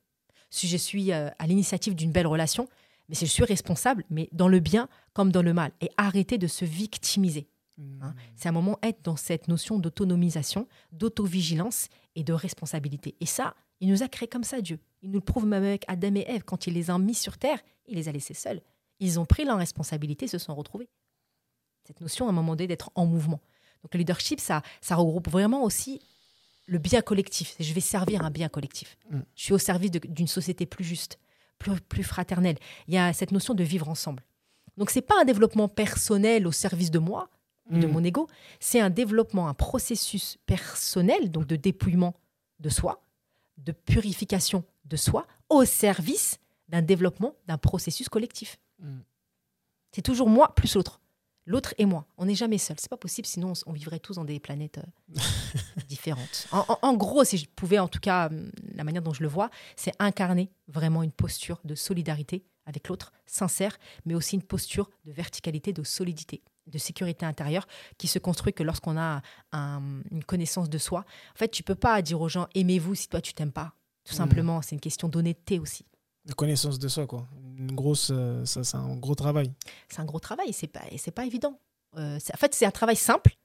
si 0.50 0.68
je 0.68 0.76
suis 0.76 1.12
euh, 1.12 1.30
à 1.38 1.46
l'initiative 1.46 1.94
d'une 1.94 2.12
belle 2.12 2.26
relation, 2.26 2.68
mais 3.08 3.14
si 3.14 3.26
je 3.26 3.30
suis 3.30 3.44
responsable, 3.44 4.04
mais 4.10 4.28
dans 4.32 4.48
le 4.48 4.60
bien 4.60 4.88
comme 5.12 5.32
dans 5.32 5.42
le 5.42 5.52
mal, 5.52 5.72
et 5.80 5.90
arrêter 5.96 6.38
de 6.38 6.46
se 6.46 6.64
victimiser. 6.64 7.48
hein. 7.78 8.14
C'est 8.36 8.48
un 8.48 8.52
moment 8.52 8.78
être 8.82 9.02
dans 9.02 9.16
cette 9.16 9.48
notion 9.48 9.78
d'autonomisation, 9.78 10.68
d'autovigilance 10.92 11.88
et 12.14 12.24
de 12.24 12.32
responsabilité. 12.32 13.16
Et 13.20 13.26
ça, 13.26 13.54
il 13.80 13.88
nous 13.88 14.02
a 14.02 14.08
créés 14.08 14.28
comme 14.28 14.44
ça, 14.44 14.60
Dieu. 14.60 14.78
Il 15.06 15.12
nous 15.12 15.18
le 15.18 15.24
prouve 15.24 15.46
même 15.46 15.62
avec 15.62 15.84
Adam 15.86 16.16
et 16.16 16.24
Ève. 16.26 16.42
Quand 16.42 16.66
il 16.66 16.74
les 16.74 16.90
a 16.90 16.98
mis 16.98 17.14
sur 17.14 17.38
terre, 17.38 17.60
il 17.86 17.94
les 17.94 18.08
a 18.08 18.12
laissés 18.12 18.34
seuls. 18.34 18.60
Ils 18.98 19.20
ont 19.20 19.24
pris 19.24 19.44
leur 19.44 19.56
responsabilité, 19.56 20.26
se 20.26 20.36
sont 20.36 20.52
retrouvés. 20.52 20.88
Cette 21.84 22.00
notion, 22.00 22.26
à 22.26 22.30
un 22.30 22.32
moment 22.32 22.56
donné, 22.56 22.66
d'être 22.66 22.90
en 22.96 23.06
mouvement. 23.06 23.40
Donc 23.84 23.94
le 23.94 23.98
leadership, 23.98 24.40
ça, 24.40 24.62
ça 24.80 24.96
regroupe 24.96 25.28
vraiment 25.28 25.62
aussi 25.62 26.00
le 26.66 26.78
bien 26.78 27.02
collectif. 27.02 27.54
Je 27.60 27.72
vais 27.72 27.80
servir 27.80 28.24
un 28.24 28.32
bien 28.32 28.48
collectif. 28.48 28.98
Mm. 29.10 29.20
Je 29.36 29.42
suis 29.44 29.52
au 29.52 29.58
service 29.58 29.92
d'une 29.92 30.26
société 30.26 30.66
plus 30.66 30.82
juste, 30.82 31.20
plus, 31.60 31.80
plus 31.80 32.02
fraternelle. 32.02 32.58
Il 32.88 32.94
y 32.94 32.98
a 32.98 33.12
cette 33.12 33.30
notion 33.30 33.54
de 33.54 33.62
vivre 33.62 33.88
ensemble. 33.88 34.24
Donc 34.76 34.90
c'est 34.90 35.02
pas 35.02 35.14
un 35.20 35.24
développement 35.24 35.68
personnel 35.68 36.48
au 36.48 36.52
service 36.52 36.90
de 36.90 36.98
moi, 36.98 37.30
de 37.70 37.86
Mm. 37.86 37.92
mon 37.92 38.02
ego, 38.02 38.28
c'est 38.58 38.80
un 38.80 38.90
développement, 38.90 39.48
un 39.48 39.54
processus 39.54 40.38
personnel, 40.46 41.30
donc 41.30 41.46
de 41.46 41.54
dépouillement 41.54 42.14
de 42.58 42.70
soi, 42.70 43.04
de 43.58 43.70
purification 43.70 44.64
de 44.86 44.96
soi, 44.96 45.26
au 45.48 45.64
service 45.64 46.38
d'un 46.68 46.82
développement 46.82 47.34
d'un 47.46 47.58
processus 47.58 48.08
collectif. 48.08 48.58
Mm. 48.80 48.98
C'est 49.92 50.02
toujours 50.02 50.28
moi 50.28 50.54
plus 50.54 50.74
l'autre. 50.74 51.00
L'autre 51.48 51.74
et 51.78 51.86
moi. 51.86 52.06
On 52.18 52.24
n'est 52.26 52.34
jamais 52.34 52.58
seul. 52.58 52.76
C'est 52.80 52.90
pas 52.90 52.96
possible, 52.96 53.24
sinon 53.26 53.52
on, 53.66 53.72
vivrait 53.72 54.00
tous 54.00 54.14
dans 54.16 54.24
des 54.24 54.40
planètes 54.40 54.78
euh, 54.78 55.20
différentes. 55.88 56.48
En, 56.50 56.64
en- 56.68 56.78
en 56.82 56.94
gros, 56.94 57.22
si 57.22 57.38
je 57.38 57.46
pouvais, 57.48 57.78
en 57.78 57.86
tout 57.88 58.00
cas, 58.00 58.26
hum, 58.26 58.50
la 58.74 58.82
manière 58.84 59.02
dont 59.02 59.12
je 59.14 59.22
le 59.22 59.28
vois, 59.28 59.50
c'est 59.76 59.92
incarner 60.00 60.50
vraiment 60.66 61.02
une 61.04 61.12
posture 61.12 61.60
de 61.64 61.74
solidarité 61.76 62.44
avec 62.66 62.88
l'autre, 62.88 63.12
sincère, 63.26 63.78
mais 64.04 64.14
aussi 64.16 64.34
une 64.34 64.42
posture 64.42 64.90
de 65.04 65.12
verticalité, 65.12 65.72
de 65.72 65.84
solidité, 65.84 66.42
de 66.66 66.78
sécurité 66.78 67.24
intérieure 67.24 67.68
qui 67.96 68.08
se 68.08 68.18
construit 68.18 68.52
que 68.52 68.64
lorsqu'on 68.64 68.98
a 68.98 69.22
un- 69.52 70.02
une 70.10 70.24
connaissance 70.24 70.68
de 70.68 70.78
soi. 70.78 71.04
En 71.32 71.38
fait, 71.38 71.48
tu 71.48 71.62
peux 71.62 71.76
pas 71.76 72.02
dire 72.02 72.20
aux 72.20 72.28
gens 72.28 72.48
aimez-vous 72.56 72.96
si 72.96 73.08
toi 73.08 73.20
tu 73.20 73.34
t'aimes 73.34 73.52
pas. 73.52 73.72
Tout 74.06 74.12
Mhm. 74.14 74.18
simplement, 74.18 74.62
c'est 74.62 74.74
une 74.76 74.80
question 74.80 75.08
d'honnêteté 75.08 75.58
aussi. 75.58 75.84
De 76.24 76.32
connaissance 76.32 76.78
de 76.78 76.88
soi, 76.88 77.06
quoi. 77.06 77.26
Une 77.58 77.72
grosse, 77.72 78.10
euh, 78.12 78.44
ça, 78.44 78.64
c'est 78.64 78.76
un 78.76 78.96
gros 78.96 79.14
travail. 79.14 79.52
c'est 79.88 80.00
un 80.00 80.04
gros 80.04 80.20
travail, 80.20 80.52
c'est 80.52 80.66
pas, 80.66 80.80
c'est 80.96 81.10
pas 81.10 81.24
évident. 81.26 81.58
Euh, 81.96 82.16
en 82.16 82.36
fait, 82.36 82.54
c'est 82.54 82.66
un 82.66 82.70
travail 82.70 82.96
simple, 82.96 83.36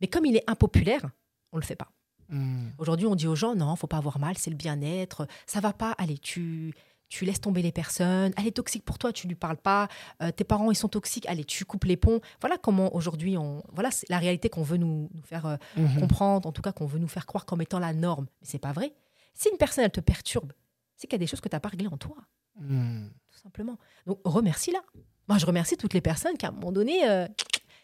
mais 0.00 0.06
comme 0.08 0.24
il 0.26 0.36
est 0.36 0.44
impopulaire, 0.48 1.10
on 1.52 1.56
le 1.58 1.62
fait 1.62 1.76
pas. 1.76 1.88
Mm. 2.28 2.68
Aujourd'hui, 2.78 3.06
on 3.06 3.14
dit 3.14 3.26
aux 3.26 3.34
gens 3.34 3.54
non, 3.54 3.74
faut 3.76 3.86
pas 3.86 3.98
avoir 3.98 4.18
mal, 4.18 4.36
c'est 4.38 4.50
le 4.50 4.56
bien-être, 4.56 5.26
ça 5.46 5.60
va 5.60 5.72
pas. 5.72 5.92
Allez, 5.98 6.18
tu 6.18 6.74
tu 7.08 7.26
laisses 7.26 7.42
tomber 7.42 7.60
les 7.60 7.72
personnes. 7.72 8.32
Elle 8.38 8.46
est 8.46 8.52
toxique 8.56 8.86
pour 8.86 8.96
toi, 8.96 9.12
tu 9.12 9.28
lui 9.28 9.34
parles 9.34 9.58
pas. 9.58 9.88
Euh, 10.22 10.30
tes 10.32 10.44
parents, 10.44 10.70
ils 10.70 10.74
sont 10.74 10.88
toxiques. 10.88 11.26
Allez, 11.26 11.44
tu 11.44 11.66
coupes 11.66 11.84
les 11.84 11.98
ponts. 11.98 12.20
Voilà 12.40 12.56
comment 12.56 12.94
aujourd'hui 12.96 13.36
on, 13.36 13.62
voilà, 13.70 13.90
c'est 13.90 14.08
la 14.08 14.16
réalité 14.18 14.48
qu'on 14.48 14.62
veut 14.62 14.78
nous, 14.78 15.10
nous 15.12 15.22
faire 15.22 15.44
euh, 15.44 15.56
Mhm. 15.76 16.00
comprendre, 16.00 16.48
en 16.48 16.52
tout 16.52 16.62
cas 16.62 16.72
qu'on 16.72 16.86
veut 16.86 16.98
nous 16.98 17.08
faire 17.08 17.26
croire 17.26 17.44
comme 17.44 17.60
étant 17.60 17.78
la 17.78 17.92
norme. 17.92 18.26
Mais 18.40 18.46
c'est 18.50 18.58
pas 18.58 18.72
vrai. 18.72 18.94
Si 19.34 19.48
une 19.50 19.56
personne 19.58 19.84
elle 19.84 19.90
te 19.90 20.00
perturbe, 20.00 20.52
c'est 20.96 21.06
qu'il 21.06 21.14
y 21.14 21.20
a 21.20 21.24
des 21.24 21.26
choses 21.26 21.40
que 21.40 21.48
tu 21.48 21.54
n'as 21.56 21.60
pas 21.60 21.68
réglées 21.70 21.88
en 21.88 21.96
toi 21.96 22.16
Mm. 22.60 23.06
tout 23.30 23.38
simplement. 23.38 23.78
Donc 24.06 24.20
remercie-la. 24.24 24.80
Moi, 25.26 25.38
je 25.38 25.46
remercie 25.46 25.76
toutes 25.78 25.94
les 25.94 26.02
personnes 26.02 26.36
qui, 26.36 26.44
à 26.44 26.50
un 26.50 26.52
moment 26.52 26.70
donné, 26.72 27.08
euh, 27.08 27.26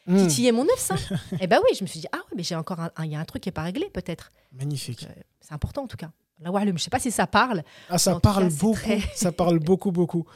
Mm. 0.07 0.27
titillaient 0.27 0.53
mon 0.53 0.65
œuf, 0.65 0.79
ça. 0.79 0.95
Eh 1.41 1.47
ben 1.47 1.59
oui, 1.65 1.75
je 1.77 1.83
me 1.85 1.87
suis 1.89 2.01
dit, 2.01 2.07
ah 2.13 2.17
ouais, 2.19 2.35
mais 2.37 2.43
j'ai 2.43 2.55
encore 2.55 2.81
un, 2.81 2.91
il 3.05 3.11
y 3.13 3.15
a 3.17 3.21
un 3.21 3.25
truc 3.25 3.43
qui 3.43 3.49
n'est 3.49 3.53
pas 3.53 3.63
réglé, 3.63 3.89
peut-être. 3.91 4.31
Magnifique. 4.53 5.05
Euh, 5.05 5.23
C'est 5.41 5.53
important, 5.55 5.85
en 5.85 5.87
tout 5.87 5.97
cas. 5.97 6.11
La 6.41 6.51
je 6.51 6.77
sais 6.83 6.91
pas 6.91 6.99
si 7.01 7.11
ça 7.11 7.27
parle. 7.27 7.63
Ah, 7.89 7.99
ça 7.99 8.21
parle 8.21 8.49
cas, 8.49 8.55
beaucoup. 8.61 8.75
très- 8.77 9.01
Ça 9.15 9.33
parle 9.33 9.59
beaucoup, 9.71 9.91
beaucoup. 9.91 10.27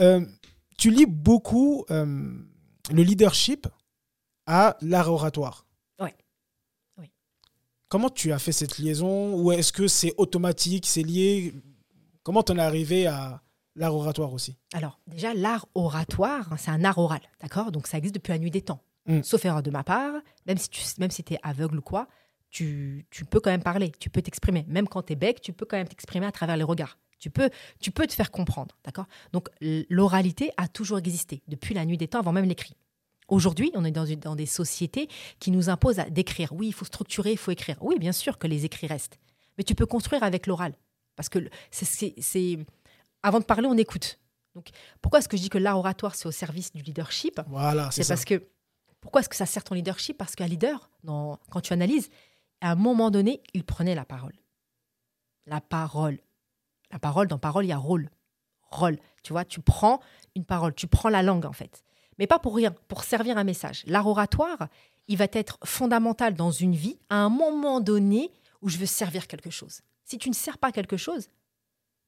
Euh, 0.00 0.24
tu 0.78 0.90
lis 0.90 1.06
beaucoup 1.06 1.84
euh, 1.90 2.04
le 2.92 3.02
leadership 3.02 3.68
à 4.46 4.76
l'art 4.80 5.10
oratoire. 5.12 5.65
Comment 7.88 8.10
tu 8.10 8.32
as 8.32 8.38
fait 8.38 8.52
cette 8.52 8.78
liaison 8.78 9.34
Ou 9.34 9.52
est-ce 9.52 9.72
que 9.72 9.86
c'est 9.86 10.14
automatique, 10.16 10.86
c'est 10.86 11.02
lié? 11.02 11.54
Comment 12.22 12.42
t'en 12.42 12.56
es 12.56 12.60
arrivé 12.60 13.06
à 13.06 13.42
l'art 13.76 13.94
oratoire 13.94 14.32
aussi? 14.32 14.56
Alors, 14.74 14.98
déjà, 15.06 15.34
l'art 15.34 15.66
oratoire, 15.74 16.54
c'est 16.58 16.70
un 16.70 16.84
art 16.84 16.98
oral, 16.98 17.20
d'accord? 17.40 17.70
Donc, 17.70 17.86
ça 17.86 17.98
existe 17.98 18.14
depuis 18.14 18.32
la 18.32 18.38
nuit 18.38 18.50
des 18.50 18.62
temps. 18.62 18.82
Mm. 19.06 19.22
Sauf 19.22 19.44
erreur 19.44 19.62
de 19.62 19.70
ma 19.70 19.84
part, 19.84 20.14
même 20.46 20.58
si 20.58 20.68
tu 20.68 20.82
même 20.98 21.10
si 21.10 21.24
es 21.30 21.38
aveugle 21.44 21.78
ou 21.78 21.82
quoi, 21.82 22.08
tu, 22.50 23.06
tu 23.10 23.24
peux 23.24 23.38
quand 23.38 23.50
même 23.50 23.62
parler, 23.62 23.92
tu 23.98 24.10
peux 24.10 24.22
t'exprimer. 24.22 24.64
Même 24.68 24.88
quand 24.88 25.02
tu 25.02 25.12
es 25.12 25.16
bec, 25.16 25.40
tu 25.40 25.52
peux 25.52 25.66
quand 25.66 25.76
même 25.76 25.88
t'exprimer 25.88 26.26
à 26.26 26.32
travers 26.32 26.56
les 26.56 26.64
regards. 26.64 26.98
Tu 27.18 27.30
peux, 27.30 27.50
tu 27.80 27.90
peux 27.90 28.06
te 28.06 28.12
faire 28.12 28.30
comprendre, 28.30 28.76
d'accord? 28.84 29.06
Donc, 29.32 29.48
l'oralité 29.88 30.50
a 30.56 30.68
toujours 30.68 30.98
existé, 30.98 31.42
depuis 31.48 31.74
la 31.74 31.84
nuit 31.84 31.96
des 31.96 32.08
temps, 32.08 32.18
avant 32.18 32.32
même 32.32 32.44
l'écrit. 32.44 32.76
Aujourd'hui, 33.28 33.70
on 33.74 33.84
est 33.84 33.90
dans, 33.90 34.06
une- 34.06 34.20
dans 34.20 34.36
des 34.36 34.46
sociétés 34.46 35.08
qui 35.40 35.50
nous 35.50 35.68
imposent 35.68 35.98
à- 35.98 36.08
d'écrire. 36.10 36.52
Oui, 36.52 36.68
il 36.68 36.72
faut 36.72 36.84
structurer, 36.84 37.32
il 37.32 37.38
faut 37.38 37.50
écrire. 37.50 37.76
Oui, 37.80 37.98
bien 37.98 38.12
sûr 38.12 38.38
que 38.38 38.46
les 38.46 38.64
écrits 38.64 38.86
restent. 38.86 39.18
Mais 39.58 39.64
tu 39.64 39.74
peux 39.74 39.86
construire 39.86 40.22
avec 40.22 40.46
l'oral. 40.46 40.74
Parce 41.16 41.28
que 41.28 41.38
c'est- 41.70 42.58
avant 43.22 43.40
de 43.40 43.44
parler, 43.44 43.66
on 43.66 43.76
écoute. 43.76 44.18
Donc, 44.54 44.68
pourquoi 45.02 45.18
est-ce 45.18 45.28
que 45.28 45.36
je 45.36 45.42
dis 45.42 45.48
que 45.48 45.58
l'art 45.58 45.78
oratoire, 45.78 46.14
c'est 46.14 46.26
au 46.26 46.30
service 46.32 46.72
du 46.72 46.82
leadership? 46.82 47.40
Voilà, 47.48 47.90
c'est 47.90 48.06
parce 48.08 48.24
que. 48.24 48.46
Pourquoi 49.00 49.20
est-ce 49.20 49.28
que 49.28 49.36
ça 49.36 49.46
sert 49.46 49.62
ton 49.64 49.74
leadership? 49.74 50.16
Parce 50.18 50.34
qu'un 50.34 50.46
leader, 50.46 50.90
dans- 51.04 51.38
quand 51.50 51.60
tu 51.60 51.72
analyses, 51.72 52.08
à 52.60 52.70
un 52.72 52.74
moment 52.74 53.10
donné, 53.10 53.40
il 53.54 53.64
prenait 53.64 53.94
la 53.94 54.04
parole. 54.04 54.32
La 55.46 55.60
parole. 55.60 56.18
La 56.90 56.98
parole, 56.98 57.28
dans 57.28 57.38
parole, 57.38 57.64
il 57.64 57.68
y 57.68 57.72
a 57.72 57.76
rôle. 57.78 58.10
Rôle. 58.70 58.98
Tu 59.22 59.32
vois, 59.32 59.44
tu 59.44 59.60
prends 59.60 60.00
une 60.34 60.44
parole, 60.44 60.74
tu 60.74 60.86
prends 60.86 61.08
la 61.08 61.22
langue, 61.22 61.44
en 61.46 61.52
fait. 61.52 61.82
Mais 62.18 62.26
pas 62.26 62.38
pour 62.38 62.54
rien, 62.56 62.74
pour 62.88 63.04
servir 63.04 63.36
un 63.38 63.44
message. 63.44 63.82
L'art 63.86 64.06
oratoire, 64.06 64.68
il 65.08 65.16
va 65.18 65.26
être 65.32 65.58
fondamental 65.64 66.34
dans 66.34 66.50
une 66.50 66.74
vie 66.74 66.98
à 67.10 67.16
un 67.16 67.28
moment 67.28 67.80
donné 67.80 68.30
où 68.62 68.68
je 68.68 68.78
veux 68.78 68.86
servir 68.86 69.26
quelque 69.26 69.50
chose. 69.50 69.80
Si 70.04 70.18
tu 70.18 70.28
ne 70.28 70.34
sers 70.34 70.58
pas 70.58 70.72
quelque 70.72 70.96
chose, 70.96 71.28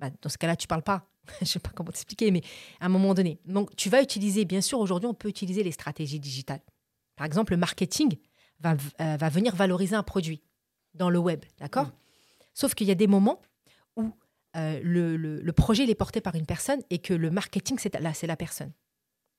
bah, 0.01 0.11
dans 0.23 0.29
ce 0.29 0.39
cas-là, 0.39 0.57
tu 0.57 0.67
parles 0.67 0.83
pas. 0.83 1.07
je 1.43 1.47
sais 1.47 1.59
pas 1.59 1.71
comment 1.75 1.91
t'expliquer, 1.91 2.31
mais 2.31 2.43
à 2.81 2.87
un 2.87 2.89
moment 2.89 3.13
donné. 3.15 3.39
Donc, 3.45 3.75
tu 3.77 3.91
vas 3.91 4.03
utiliser, 4.03 4.45
bien 4.45 4.61
sûr, 4.61 4.79
aujourd'hui, 4.79 5.09
on 5.09 5.15
peut 5.15 5.29
utiliser 5.29 5.63
les 5.63 5.73
stratégies 5.73 6.21
digitales. 6.21 6.63
Par 7.17 7.27
exemple, 7.27 7.53
le 7.53 7.59
marketing 7.59 8.17
va, 8.61 8.77
euh, 9.01 9.17
va 9.17 9.29
venir 9.29 9.55
valoriser 9.55 9.95
un 9.97 10.03
produit 10.03 10.43
dans 10.95 11.11
le 11.11 11.19
web, 11.19 11.45
d'accord? 11.59 11.87
Mm. 11.87 11.93
Sauf 12.55 12.75
qu'il 12.75 12.87
y 12.87 12.91
a 12.91 12.95
des 12.95 13.07
moments 13.07 13.41
où 13.97 14.11
euh, 14.57 14.81
le, 14.83 15.17
le- 15.17 15.41
le 15.43 15.53
projet 15.53 15.85
il 15.85 15.91
est 15.91 15.95
porté 15.95 16.21
par 16.21 16.35
une 16.35 16.47
personne 16.47 16.81
et 16.91 16.99
que 16.99 17.13
le 17.13 17.31
marketing, 17.31 17.77
c'est 17.79 17.95
la, 18.01 18.15
c'est 18.15 18.27
la 18.27 18.37
personne. 18.37 18.73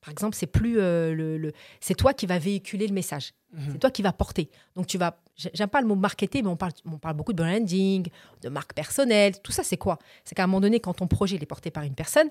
Par 0.02 0.12
exemple, 0.12 0.36
c'est 0.36 0.47
plus 0.47 0.80
euh, 0.80 1.14
le, 1.14 1.38
le- 1.38 1.52
c'est 1.82 1.93
toi 1.95 2.14
qui 2.14 2.26
vas 2.26 2.39
véhiculer 2.39 2.88
le 2.88 2.93
message. 2.93 3.34
Mhm. 3.52 3.70
C'est 3.74 3.80
toi 3.80 3.91
qui 3.91 4.02
vas 4.02 4.14
porter. 4.14 4.50
Donc 4.76 4.88
tu 4.88 4.97
vas, 4.97 5.20
j'ai- 5.36 5.52
j'aime 5.54 5.68
pas 5.70 5.82
le 5.82 5.88
mot 5.88 5.95
marketer, 5.95 6.41
mais 6.41 6.47
on 6.50 6.56
parle, 6.56 6.72
on 6.86 6.97
parle 6.97 7.16
beaucoup 7.16 7.34
de 7.34 7.43
branding, 7.43 8.08
de 8.41 8.50
marque 8.50 8.74
personnelle. 8.74 9.41
Tout 9.41 9.52
ça, 9.52 9.64
c'est 9.64 9.78
quoi? 9.78 10.00
C'est 10.24 10.36
qu'à 10.36 10.43
un 10.43 10.47
moment 10.47 10.62
donné, 10.62 10.80
quand 10.80 10.93
ton 10.93 11.08
projet 11.08 11.36
il 11.36 11.43
est 11.43 11.47
porté 11.47 11.70
par 11.72 11.84
une 11.84 11.95
personne, 11.95 12.30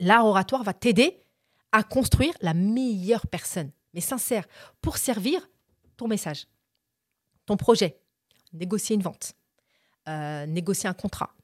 l'art 0.00 0.24
oratoire 0.26 0.62
va 0.64 0.72
t'aider 0.72 1.20
à 1.72 1.82
construire 1.82 2.34
la 2.40 2.54
meilleure 2.54 3.26
personne, 3.26 3.70
mais 3.94 4.00
sincère, 4.00 4.44
pour 4.80 4.96
servir 4.98 5.48
ton 5.96 6.08
message, 6.08 6.46
ton 7.44 7.56
projet, 7.56 7.98
négocier 8.52 8.96
une 8.96 9.02
vente, 9.02 9.34
euh, 10.08 10.46
négocier 10.46 10.88
un 10.88 10.94
contrat, 10.94 11.34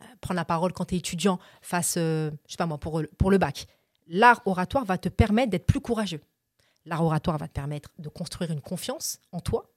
euh, 0.00 0.04
prendre 0.20 0.36
la 0.36 0.44
parole 0.44 0.72
quand 0.72 0.86
tu 0.86 0.94
es 0.94 0.98
étudiant 0.98 1.38
face, 1.62 1.94
je 1.94 2.30
sais 2.48 2.56
pas 2.56 2.66
moi, 2.66 2.78
pour, 2.78 3.02
pour 3.18 3.30
le 3.30 3.38
bac. 3.38 3.66
L'art 4.06 4.42
oratoire 4.46 4.84
va 4.84 4.98
te 4.98 5.08
permettre 5.08 5.50
d'être 5.50 5.66
plus 5.66 5.80
courageux. 5.80 6.20
L'art 6.84 7.02
oratoire 7.04 7.38
va 7.38 7.48
te 7.48 7.52
permettre 7.52 7.90
de 7.98 8.08
construire 8.08 8.50
une 8.50 8.60
confiance 8.60 9.18
en 9.32 9.40
toi. 9.40 9.70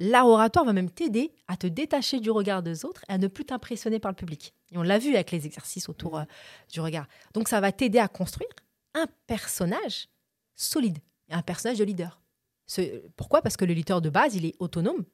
L'art 0.00 0.26
oratoire 0.26 0.64
va 0.64 0.72
même 0.72 0.90
t'aider 0.90 1.32
à 1.46 1.56
te 1.56 1.68
détacher 1.68 2.18
du 2.18 2.30
regard 2.30 2.62
des 2.62 2.84
autres 2.84 3.04
et 3.08 3.12
à 3.12 3.18
ne 3.18 3.28
plus 3.28 3.44
t'impressionner 3.44 4.00
par 4.00 4.10
le 4.10 4.16
public. 4.16 4.52
Et 4.72 4.78
on 4.78 4.82
l'a 4.82 4.98
vu 4.98 5.14
avec 5.14 5.30
les 5.30 5.46
exercices 5.46 5.88
autour 5.88 6.18
euh, 6.18 6.24
du 6.72 6.80
regard. 6.80 7.06
Donc 7.34 7.48
ça 7.48 7.60
va 7.60 7.70
t'aider 7.70 8.00
à 8.00 8.08
construire 8.08 8.50
un 8.94 9.06
personnage 9.28 10.08
solide, 10.56 10.98
un 11.28 11.42
personnage 11.42 11.78
de 11.78 11.84
leader. 11.84 12.20
Ce- 12.66 13.06
pourquoi? 13.16 13.42
Parce 13.42 13.56
que 13.56 13.64
le 13.64 13.72
leader 13.74 14.00
de 14.00 14.10
base, 14.10 14.34
il 14.34 14.44
est 14.44 14.56
autonome, 14.58 15.04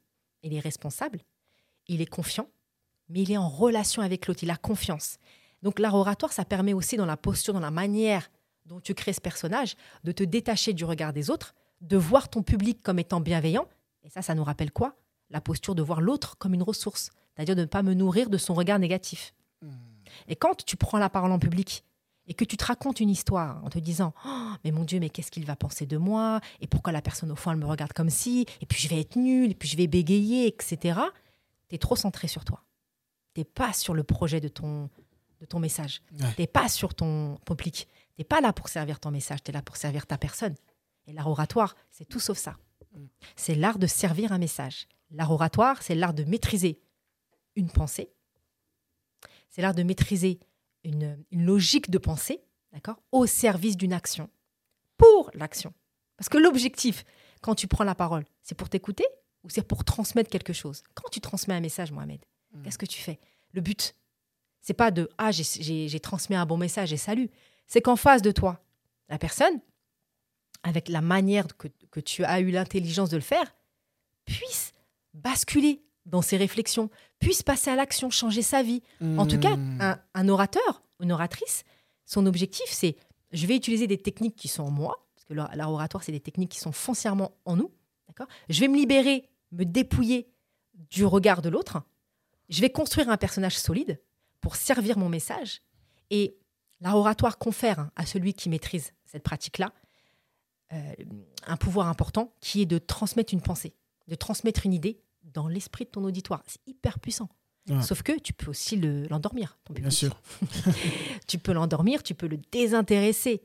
il 0.41 0.55
est 0.55 0.59
responsable, 0.59 1.21
il 1.87 2.01
est 2.01 2.07
confiant, 2.07 2.49
mais 3.09 3.21
il 3.21 3.31
est 3.31 3.37
en 3.37 3.49
relation 3.49 4.01
avec 4.01 4.25
l'autre, 4.25 4.43
il 4.43 4.49
a 4.49 4.57
confiance. 4.57 5.17
Donc 5.61 5.77
l'art 5.77 5.93
oratoire, 5.93 6.33
ça 6.33 6.45
permet 6.45 6.73
aussi 6.73 6.97
dans 6.97 7.05
la 7.05 7.17
posture, 7.17 7.53
dans 7.53 7.59
la 7.59 7.71
manière 7.71 8.29
dont 8.67 8.79
tu 8.79 8.93
crées 8.93 9.13
ce 9.13 9.21
personnage, 9.21 9.75
de 10.03 10.11
te 10.11 10.23
détacher 10.23 10.73
du 10.73 10.85
regard 10.85 11.13
des 11.13 11.29
autres, 11.29 11.55
de 11.81 11.97
voir 11.97 12.29
ton 12.29 12.43
public 12.43 12.81
comme 12.83 12.99
étant 12.99 13.21
bienveillant. 13.21 13.67
Et 14.03 14.09
ça, 14.09 14.21
ça 14.21 14.35
nous 14.35 14.43
rappelle 14.43 14.71
quoi? 14.71 14.95
La 15.29 15.41
posture 15.41 15.75
de 15.75 15.81
voir 15.81 16.01
l'autre 16.01 16.37
comme 16.37 16.53
une 16.53 16.63
ressource, 16.63 17.11
c'est-à-dire 17.35 17.55
de 17.55 17.61
ne 17.61 17.65
pas 17.65 17.83
me 17.83 17.93
nourrir 17.93 18.29
de 18.29 18.37
son 18.37 18.53
regard 18.53 18.79
négatif. 18.79 19.33
Et 20.27 20.35
quand 20.35 20.65
tu 20.65 20.77
prends 20.77 20.97
la 20.97 21.09
parole 21.09 21.31
en 21.31 21.39
public 21.39 21.83
et 22.27 22.33
que 22.33 22.45
tu 22.45 22.57
te 22.57 22.65
racontes 22.65 22.99
une 22.99 23.09
histoire 23.09 23.63
en 23.63 23.69
te 23.69 23.79
disant 23.79 24.13
Oh, 24.25 24.51
mais 24.63 24.71
mon 24.71 24.83
Dieu, 24.83 24.99
mais 24.99 25.09
qu'est-ce 25.09 25.31
qu'il 25.31 25.45
va 25.45 25.55
penser 25.55 25.85
de 25.85 25.97
moi? 25.97 26.41
Et 26.61 26.67
pourquoi 26.67 26.91
la 26.93 27.01
personne 27.01 27.31
au 27.31 27.35
fond, 27.35 27.51
elle 27.51 27.57
me 27.57 27.65
regarde 27.65 27.93
comme 27.93 28.09
si? 28.09 28.45
Et 28.61 28.65
puis 28.65 28.81
je 28.81 28.89
vais 28.89 28.99
être 28.99 29.15
nulle, 29.15 29.51
et 29.51 29.55
puis 29.55 29.69
je 29.69 29.77
vais 29.77 29.87
bégayer, 29.87 30.47
etc. 30.47 30.99
Tu 31.69 31.75
es 31.75 31.77
trop 31.77 31.95
centré 31.95 32.27
sur 32.27 32.45
toi. 32.45 32.63
Tu 33.33 33.43
pas 33.45 33.73
sur 33.73 33.93
le 33.93 34.03
projet 34.03 34.39
de 34.39 34.47
ton, 34.47 34.89
de 35.39 35.45
ton 35.45 35.59
message. 35.59 36.01
Ouais. 36.19 36.33
Tu 36.37 36.47
pas 36.47 36.67
sur 36.67 36.93
ton 36.93 37.37
public. 37.45 37.87
Tu 38.17 38.23
pas 38.25 38.41
là 38.41 38.51
pour 38.53 38.69
servir 38.69 38.99
ton 38.99 39.11
message, 39.11 39.43
tu 39.43 39.51
es 39.51 39.53
là 39.53 39.61
pour 39.61 39.77
servir 39.77 40.07
ta 40.07 40.17
personne. 40.17 40.55
Et 41.05 41.13
l'art 41.13 41.27
oratoire, 41.27 41.75
c'est 41.91 42.05
tout 42.05 42.19
sauf 42.19 42.37
ça. 42.37 42.57
C'est 43.35 43.55
l'art 43.55 43.77
de 43.77 43.87
servir 43.87 44.31
un 44.31 44.39
message. 44.39 44.87
L'art 45.11 45.31
oratoire, 45.31 45.81
c'est 45.83 45.95
l'art 45.95 46.13
de 46.13 46.23
maîtriser 46.23 46.81
une 47.55 47.69
pensée. 47.69 48.11
C'est 49.49 49.61
l'art 49.61 49.75
de 49.75 49.83
maîtriser 49.83 50.39
une, 50.83 51.23
une 51.31 51.45
logique 51.45 51.89
de 51.89 51.97
pensée, 51.97 52.41
d'accord, 52.71 53.01
au 53.11 53.25
service 53.25 53.77
d'une 53.77 53.93
action, 53.93 54.29
pour 54.97 55.29
l'action. 55.33 55.73
Parce 56.17 56.29
que 56.29 56.37
l'objectif, 56.37 57.05
quand 57.41 57.55
tu 57.55 57.67
prends 57.67 57.83
la 57.83 57.95
parole, 57.95 58.25
c'est 58.41 58.55
pour 58.55 58.69
t'écouter 58.69 59.05
ou 59.43 59.49
c'est 59.49 59.61
pour 59.61 59.83
transmettre 59.83 60.29
quelque 60.29 60.53
chose? 60.53 60.81
Quand 60.95 61.09
tu 61.09 61.21
transmets 61.21 61.53
un 61.53 61.61
message, 61.61 61.91
Mohamed, 61.91 62.25
qu'est-ce 62.63 62.77
que 62.77 62.85
tu 62.85 62.99
fais? 62.99 63.19
Le 63.53 63.61
but, 63.61 63.95
c'est 64.61 64.73
pas 64.73 64.91
de 64.91 65.09
ah 65.17 65.31
j'ai 65.31 65.99
transmis 65.99 66.35
un 66.35 66.45
bon 66.45 66.57
message 66.57 66.91
et 66.91 66.97
salut. 66.97 67.29
C'est 67.67 67.81
qu'en 67.81 67.95
face 67.95 68.21
de 68.21 68.31
toi, 68.31 68.63
la 69.09 69.17
personne, 69.17 69.59
avec 70.63 70.89
la 70.89 71.01
manière 71.01 71.45
que, 71.57 71.67
que 71.91 71.99
tu 71.99 72.23
as 72.23 72.39
eu 72.39 72.51
l'intelligence 72.51 73.09
de 73.09 73.17
le 73.17 73.21
faire, 73.23 73.55
puisse 74.25 74.71
basculer 75.13 75.83
dans 76.05 76.21
ses 76.21 76.37
réflexions, 76.37 76.89
puisse 77.19 77.43
passer 77.43 77.69
à 77.69 77.75
l'action, 77.75 78.09
changer 78.09 78.41
sa 78.41 78.63
vie. 78.63 78.81
En 79.01 79.25
tout 79.27 79.39
cas, 79.39 79.55
Hmm. 79.57 79.81
un, 79.81 79.99
un 80.13 80.29
orateur, 80.29 80.81
une 81.01 81.11
oratrice, 81.11 81.63
son 82.05 82.25
objectif, 82.25 82.65
c'est 82.69 82.95
je 83.31 83.45
vais 83.45 83.55
utiliser 83.57 83.87
des 83.87 83.97
techniques 83.97 84.35
qui 84.37 84.47
sont 84.47 84.63
en 84.63 84.71
moi, 84.71 85.05
parce 85.15 85.25
que 85.25 85.33
l'art 85.33 85.71
oratoire, 85.71 86.03
c'est 86.03 86.13
des 86.13 86.21
techniques 86.21 86.51
qui 86.51 86.59
sont 86.59 86.71
foncièrement 86.71 87.33
en 87.43 87.57
nous. 87.57 87.71
D'accord? 88.07 88.27
Je 88.49 88.59
vais 88.61 88.69
me 88.69 88.77
libérer, 88.77 89.27
me 89.51 89.65
dépouiller 89.65 90.29
du 90.73 91.03
regard 91.05 91.41
de 91.41 91.49
l'autre. 91.49 91.81
Je 92.47 92.61
vais 92.61 92.69
construire 92.69 93.09
un 93.09 93.17
personnage 93.17 93.57
solide 93.57 93.99
pour 94.39 94.55
servir 94.55 94.97
mon 94.97 95.09
message. 95.09 95.61
Et 96.09 96.37
l'art 96.81 96.95
oratoire 96.97 97.37
confère 97.37 97.79
hein, 97.79 97.91
à 97.95 98.05
celui 98.05 98.33
qui 98.33 98.49
maîtrise 98.49 98.93
cette 99.05 99.23
pratique-là 99.23 99.71
euh, 100.73 100.93
un 101.45 101.57
pouvoir 101.57 101.87
important 101.87 102.33
qui 102.41 102.61
est 102.61 102.65
de 102.65 102.77
transmettre 102.77 103.33
une 103.33 103.41
pensée, 103.41 103.73
de 104.07 104.15
transmettre 104.15 104.65
une 104.65 104.73
idée 104.73 104.99
dans 105.23 105.47
l'esprit 105.47 105.85
de 105.85 105.89
ton 105.89 106.03
auditoire. 106.03 106.43
C'est 106.45 106.59
hyper 106.67 106.99
puissant. 106.99 107.29
Ouais. 107.69 107.81
Sauf 107.81 108.01
que 108.01 108.17
tu 108.19 108.33
peux 108.33 108.49
aussi 108.49 108.75
le- 108.75 109.07
l'endormir, 109.07 109.57
ton 109.65 109.73
Bien 109.73 109.89
sûr. 109.89 110.19
Tu 111.27 111.37
peux 111.37 111.51
l'endormir, 111.53 112.01
tu 112.03 112.13
peux 112.15 112.27
le 112.27 112.37
désintéresser. 112.51 113.41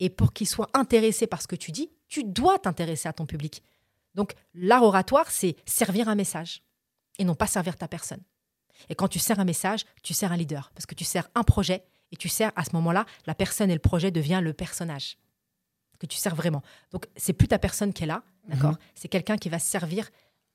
Et 0.00 0.10
pour 0.10 0.32
qu'il 0.32 0.48
soit 0.48 0.70
intéressé 0.74 1.26
par 1.26 1.42
ce 1.42 1.46
que 1.48 1.56
tu 1.56 1.72
dis, 1.72 1.90
tu 2.08 2.22
dois 2.24 2.58
t'intéresser 2.58 3.08
à 3.08 3.12
ton 3.12 3.26
public. 3.26 3.62
Donc, 4.14 4.34
l'art 4.54 4.82
oratoire, 4.84 5.30
c'est 5.30 5.56
servir 5.66 6.08
un 6.08 6.14
message 6.14 6.62
et 7.18 7.24
non 7.24 7.34
pas 7.34 7.46
servir 7.48 7.76
ta 7.76 7.88
personne. 7.88 8.22
Et 8.88 8.94
quand 8.94 9.08
tu 9.08 9.18
sers 9.18 9.38
un 9.40 9.44
message, 9.44 9.84
tu 10.02 10.14
sers 10.14 10.30
un 10.32 10.36
leader 10.36 10.70
parce 10.74 10.86
que 10.86 10.94
tu 10.94 11.04
sers 11.04 11.28
un 11.34 11.42
projet 11.44 11.84
et 12.14 12.16
tu 12.16 12.28
sers 12.28 12.52
à 12.54 12.64
ce 12.64 12.70
moment-là, 12.74 13.06
la 13.26 13.34
personne 13.34 13.70
et 13.72 13.74
le 13.74 13.80
projet 13.80 14.12
devient 14.12 14.40
le 14.40 14.52
personnage 14.52 15.18
que 15.98 16.06
tu 16.06 16.16
sers 16.16 16.34
vraiment. 16.34 16.62
Donc, 16.92 17.06
c'est 17.16 17.32
plus 17.32 17.48
ta 17.48 17.58
personne 17.58 17.92
qui 17.92 18.04
est 18.04 18.06
là, 18.06 18.22
d'accord? 18.48 18.76
C'est 18.94 19.08
quelqu'un 19.08 19.36
qui 19.36 19.48
va 19.48 19.58
servir 19.58 20.08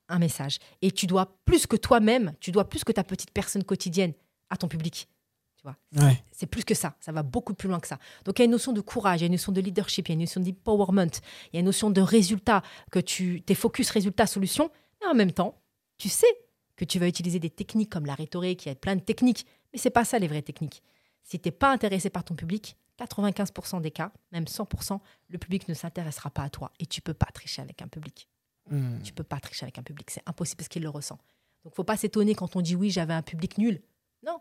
un 0.07 0.19
message. 0.19 0.59
Et 0.81 0.91
tu 0.91 1.05
dois 1.05 1.37
plus 1.43 1.67
que 1.67 1.75
toi-même, 1.75 2.33
tu 2.39 2.51
dois 2.51 2.69
plus 2.69 2.85
que 2.85 2.93
ta 2.93 3.03
petite 3.03 3.31
personne 3.31 3.65
quotidienne 3.65 4.13
à 4.49 4.55
ton 4.55 4.69
public. 4.69 5.09
Tu 5.57 5.63
vois? 5.63 5.75
Ouais. 6.01 6.23
c'est 6.31 6.45
plus 6.47 6.63
que 6.63 6.73
ça. 6.73 6.95
Ça 7.01 7.11
va 7.11 7.21
beaucoup 7.21 7.53
plus 7.53 7.67
loin 7.67 7.81
que 7.81 7.87
ça. 7.87 7.99
Donc, 8.23 8.39
il 8.39 8.41
y 8.41 8.43
a 8.43 8.45
une 8.45 8.51
notion 8.51 8.71
de 8.71 8.79
courage, 8.79 9.19
il 9.19 9.23
y 9.23 9.25
a 9.25 9.27
une 9.27 9.33
notion 9.33 9.51
de 9.51 9.59
leadership, 9.59 10.07
il 10.07 10.11
y 10.11 10.13
a 10.13 10.15
une 10.15 10.21
notion 10.21 10.39
d'empowerment, 10.39 11.11
il 11.51 11.55
y 11.55 11.57
a 11.57 11.59
une 11.59 11.65
notion 11.65 11.89
de 11.89 11.99
résultat, 11.99 12.63
que 12.89 12.99
tu 12.99 13.41
t'es 13.41 13.55
focus 13.55 13.89
résultat 13.89 14.27
solution. 14.27 14.71
Mais 15.01 15.07
en 15.07 15.13
même 15.13 15.33
temps, 15.33 15.61
tu 15.97 16.07
sais 16.07 16.33
que 16.77 16.85
tu 16.85 16.99
vas 16.99 17.09
utiliser 17.09 17.39
des 17.39 17.49
techniques 17.49 17.89
comme 17.89 18.05
la 18.05 18.15
rhétorique, 18.15 18.65
il 18.65 18.69
y 18.69 18.71
a 18.71 18.75
plein 18.75 18.95
de 18.95 19.01
techniques. 19.01 19.45
Mais 19.73 19.79
c'est 19.79 19.89
pas 19.89 20.05
ça 20.05 20.17
les 20.17 20.29
vraies 20.29 20.41
techniques. 20.41 20.81
Si 21.23 21.39
tu 21.39 21.47
n'es 21.47 21.51
pas 21.51 21.71
intéressé 21.71 22.09
par 22.09 22.23
ton 22.23 22.35
public, 22.35 22.75
95% 22.99 23.81
des 23.81 23.91
cas, 23.91 24.11
même 24.31 24.45
100%, 24.45 24.99
le 25.29 25.37
public 25.37 25.67
ne 25.67 25.73
s'intéressera 25.73 26.29
pas 26.29 26.43
à 26.43 26.49
toi. 26.49 26.71
Et 26.79 26.85
tu 26.85 27.01
peux 27.01 27.13
pas 27.13 27.27
tricher 27.33 27.61
avec 27.61 27.81
un 27.81 27.87
public. 27.87 28.27
Hmm. 28.69 29.01
Tu 29.03 29.13
peux 29.13 29.23
pas 29.23 29.39
tricher 29.39 29.63
avec 29.65 29.77
un 29.79 29.83
public. 29.83 30.09
C'est 30.11 30.23
impossible 30.27 30.57
parce 30.57 30.67
qu'il 30.67 30.83
le 30.83 30.89
ressent. 30.89 31.17
Donc, 31.63 31.75
faut 31.75 31.83
pas 31.83 31.97
s'étonner 31.97 32.35
quand 32.35 32.55
on 32.55 32.61
dit 32.61 32.75
oui, 32.75 32.89
j'avais 32.89 33.13
un 33.13 33.21
public 33.21 33.57
nul. 33.57 33.81
Non. 34.25 34.39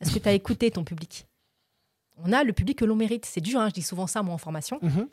Est-ce 0.00 0.12
que 0.12 0.18
tu 0.18 0.28
as 0.28 0.32
écouté 0.32 0.70
ton 0.70 0.84
public? 0.84 1.26
On 2.18 2.32
a 2.32 2.44
le 2.44 2.52
public 2.52 2.78
que 2.78 2.84
l'on 2.84 2.96
mérite. 2.96 3.24
C'est 3.26 3.40
dur, 3.40 3.60
hein, 3.60 3.68
je 3.68 3.74
dis 3.74 3.82
souvent 3.82 4.06
ça, 4.06 4.22
moi, 4.22 4.34
en 4.34 4.38
formation. 4.38 4.78
Mhm. 4.82 5.08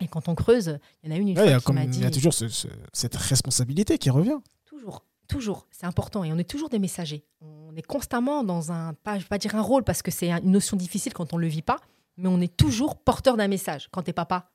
Et 0.00 0.08
quand 0.08 0.28
on 0.28 0.34
creuse, 0.34 0.78
il 1.02 1.08
y 1.10 1.12
en 1.12 1.16
a 1.16 1.18
une, 1.18 1.28
une 1.28 1.38
Ouais, 1.38 1.44
il 1.46 1.50
fois 1.50 1.58
qui 1.60 1.64
comme- 1.66 1.74
m'a 1.76 1.84
il 1.84 1.90
dit 1.90 2.00
y 2.00 2.04
a 2.04 2.10
toujours 2.10 2.34
ce- 2.34 2.48
ce- 2.48 2.68
cette 2.92 3.14
responsabilité 3.16 3.96
qui 3.98 4.10
revient. 4.10 4.38
toujours, 4.64 5.04
toujours, 5.28 5.66
c'est 5.70 5.86
important. 5.86 6.24
Et 6.24 6.32
on 6.32 6.38
est 6.38 6.48
toujours 6.48 6.68
des 6.68 6.78
messagers. 6.80 7.24
On 7.40 7.63
est 7.78 7.86
constamment 7.86 8.44
dans 8.44 8.72
un, 8.72 8.94
pas, 8.94 9.16
je 9.18 9.24
vais 9.24 9.28
pas 9.28 9.38
dire 9.38 9.54
un 9.54 9.62
rôle 9.62 9.84
parce 9.84 10.02
que 10.02 10.10
c'est 10.10 10.30
une 10.30 10.50
notion 10.50 10.76
difficile 10.76 11.12
quand 11.12 11.32
on 11.32 11.36
le 11.36 11.46
vit 11.46 11.62
pas, 11.62 11.78
mais 12.16 12.28
on 12.28 12.40
est 12.40 12.56
toujours 12.56 12.96
porteur 12.96 13.36
d'un 13.36 13.48
message. 13.48 13.88
Quand 13.90 14.02
t'es 14.02 14.12
papa, 14.12 14.50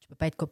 tu 0.00 0.08
peux 0.08 0.14
pas 0.14 0.26
être, 0.26 0.48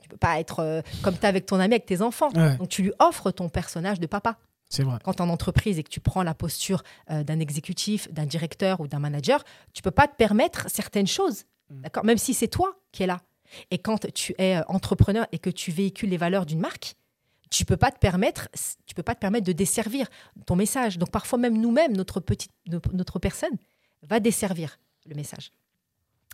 tu 0.00 0.08
peux 0.08 0.16
pas 0.16 0.40
être 0.40 0.60
euh, 0.60 0.82
comme 1.02 1.14
tu 1.14 1.22
es 1.22 1.26
avec 1.26 1.46
ton 1.46 1.56
ami, 1.56 1.74
avec 1.74 1.86
tes 1.86 2.02
enfants. 2.02 2.30
Ouais, 2.34 2.56
Donc 2.56 2.68
tu 2.68 2.82
lui 2.82 2.92
offres 2.98 3.30
ton 3.30 3.48
personnage 3.48 4.00
de 4.00 4.06
papa. 4.06 4.38
c'est 4.68 4.82
vrai. 4.82 4.98
Quand 5.04 5.14
tu 5.14 5.18
es 5.18 5.22
en 5.22 5.28
entreprise 5.28 5.78
et 5.78 5.82
que 5.82 5.90
tu 5.90 6.00
prends 6.00 6.22
la 6.22 6.34
posture 6.34 6.82
euh, 7.10 7.22
d'un 7.22 7.40
exécutif, 7.40 8.12
d'un 8.12 8.26
directeur 8.26 8.80
ou 8.80 8.88
d'un 8.88 8.98
manager, 8.98 9.44
tu 9.72 9.82
peux 9.82 9.90
pas 9.90 10.08
te 10.08 10.16
permettre 10.16 10.70
certaines 10.70 11.06
choses. 11.06 11.44
Mm. 11.70 11.80
D'accord? 11.82 12.04
Même 12.04 12.18
si 12.18 12.34
c'est 12.34 12.48
toi 12.48 12.74
qui 12.92 13.02
es 13.02 13.06
là. 13.06 13.20
Et 13.70 13.78
quand 13.78 14.12
tu 14.12 14.34
es 14.38 14.56
euh, 14.56 14.62
entrepreneur 14.68 15.26
et 15.32 15.38
que 15.38 15.50
tu 15.50 15.70
véhicules 15.70 16.10
les 16.10 16.16
valeurs 16.16 16.46
d'une 16.46 16.60
marque, 16.60 16.96
tu 17.50 17.64
peux 17.64 17.76
pas 17.76 17.90
te 17.90 17.98
permettre 17.98 18.48
tu 18.86 18.94
peux 18.94 19.02
pas 19.02 19.14
te 19.14 19.20
permettre 19.20 19.46
de 19.46 19.52
desservir 19.52 20.08
ton 20.46 20.56
message. 20.56 20.98
Donc 20.98 21.10
parfois 21.10 21.38
même 21.38 21.56
nous-mêmes 21.58 21.96
notre 21.96 22.20
petite 22.20 22.52
no- 22.68 22.80
notre 22.92 23.18
personne 23.18 23.56
va 24.02 24.20
desservir 24.20 24.78
le 25.06 25.14
message. 25.14 25.52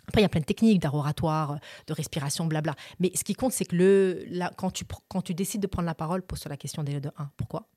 Après, 0.07 0.19
il 0.19 0.23
y 0.23 0.25
a 0.25 0.29
plein 0.29 0.41
de 0.41 0.45
techniques 0.45 0.81
d'art 0.81 0.95
oratoire, 0.95 1.59
de 1.87 1.93
respiration, 1.93 2.45
blabla. 2.45 2.75
Mais 2.99 3.09
ce 3.15 3.23
qui 3.23 3.35
compte, 3.35 3.53
c'est 3.53 3.63
que 3.63 3.75
le, 3.75 4.25
quand, 4.57 4.69
tu, 4.69 4.83
quand 5.07 5.21
tu 5.21 5.33
décides 5.33 5.61
de 5.61 5.67
prendre 5.67 5.85
la 5.85 5.95
parole, 5.95 6.21
pose 6.23 6.39
sur 6.39 6.49
la 6.49 6.57
question 6.57 6.83
déjà 6.83 6.99
de 6.99 7.09
1. 7.17 7.31
Pourquoi? 7.37 7.69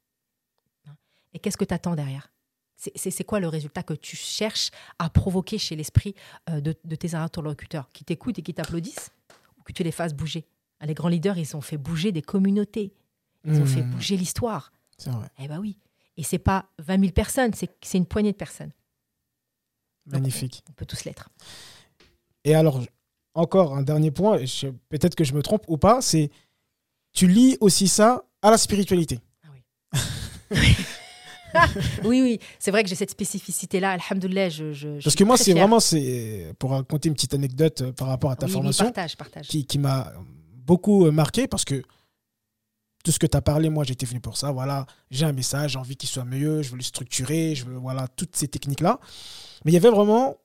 Hein? 0.89 0.97
Et 1.35 1.39
qu'est-ce 1.39 1.57
que 1.57 1.65
tu 1.65 1.73
attends 1.75 1.95
derrière 1.95 2.33
c'est 2.79 3.25
quoi 3.25 3.41
le 3.41 3.49
résultat 3.49 3.83
que 3.83 3.95
tu 3.95 4.17
cherches 4.17 4.71
à 4.99 5.09
provoquer 5.09 5.57
chez 5.57 5.77
l'esprit 5.77 6.15
euh, 6.51 6.61
de, 6.61 6.75
de 6.85 6.95
tes 6.95 7.15
interlocuteurs? 7.15 7.89
Qui 7.93 8.05
t'écoutent 8.05 8.39
et 8.39 8.43
qui 8.43 8.53
t'applaudissent 8.53 9.11
ou 9.59 9.63
que 9.63 9.73
tu 9.73 9.83
les 9.83 9.91
fasses 9.93 10.13
bouger? 10.13 10.45
Les 10.83 10.93
grands 10.93 11.09
leaders, 11.09 11.39
ils 11.39 11.57
ont 11.57 11.63
fait 11.63 11.79
bouger 11.79 12.13
des 12.13 12.21
communautés. 12.21 12.93
Ils 13.47 13.61
ont 13.61 13.67
fait 13.67 13.83
Hmm. 13.83 13.91
bouger 13.91 14.17
l'histoire. 14.17 14.73
C'est 14.99 15.11
vrai. 15.11 15.29
Eh 15.39 15.49
ben 15.49 15.59
oui. 15.61 15.79
Et 16.17 16.23
c'est 16.23 16.39
pas 16.39 16.67
20 16.79 17.01
000 17.01 17.13
personnes, 17.13 17.53
c'est 17.55 17.99
une 17.99 18.07
poignée 18.07 18.33
de 18.33 18.37
personnes. 18.37 18.73
Donc, 20.07 20.21
Magnifique. 20.21 20.63
On 20.69 20.73
peut 20.73 20.87
tous 20.87 21.05
l'être. 21.05 21.29
Et 22.45 22.55
alors, 22.55 22.81
encore 23.35 23.77
un 23.77 23.83
dernier 23.83 24.11
point, 24.11 24.39
peut-être 24.89 25.15
que 25.15 25.25
je 25.25 25.35
me 25.35 25.43
trompe 25.43 25.65
ou 25.69 25.77
pas, 25.79 26.01
c'est 26.01 26.31
tu 27.13 27.27
lis 27.27 27.57
aussi 27.61 27.89
ça 27.89 28.25
à 28.43 28.51
la 28.51 28.59
spiritualité. 28.59 29.21
Ah 29.45 29.49
oui. 29.53 29.63
oui, 32.05 32.23
oui, 32.23 32.39
c'est 32.59 32.71
vrai 32.71 32.83
que 32.83 32.89
j'ai 32.89 32.95
cette 32.95 33.11
spécificité-là. 33.11 33.93
Alhamdoulilah, 33.93 34.49
je, 34.49 34.73
je, 34.73 35.03
Parce 35.03 35.17
que 35.17 35.25
moi, 35.25 35.37
c'est 35.37 35.53
vraiment, 35.53 35.81
c'est 35.81 36.55
pour 36.59 36.71
raconter 36.71 37.09
une 37.09 37.15
petite 37.15 37.35
anecdote 37.35 37.81
euh, 37.83 37.93
par 37.93 38.09
rapport 38.09 38.31
à 38.31 38.37
ta 38.37 38.47
formation, 38.49 38.85
partage, 38.87 39.17
partage. 39.17 39.49
qui, 39.49 39.65
qui 39.67 39.79
m'a 39.79 40.13
beaucoup 40.55 41.07
euh, 41.07 41.11
marqué 41.11 41.47
parce 41.49 41.65
que 41.65 41.83
tout 43.07 43.13
ce 43.13 43.21
que 43.21 43.27
tu 43.29 43.37
as 43.37 43.41
parlé, 43.41 43.71
moi, 43.71 43.85
j'étais 43.85 44.05
venu 44.05 44.19
pour 44.19 44.37
ça. 44.37 44.51
Voilà, 44.51 44.85
j'ai 45.13 45.25
un 45.27 45.33
message, 45.33 45.71
j'ai 45.71 45.79
envie 45.79 45.97
qu'il 45.97 46.09
soit 46.09 46.25
mieux, 46.25 46.63
je 46.63 46.71
veux 46.71 46.77
le 46.77 46.83
structurer, 46.83 47.55
je 47.55 47.65
veux, 47.65 47.77
voilà, 47.77 48.09
toutes 48.09 48.35
ces 48.35 48.49
techniques-là. 48.49 48.99
Mais 49.65 49.71
il 49.71 49.75
y 49.75 49.77
avait 49.77 49.91
vraiment 49.91 50.39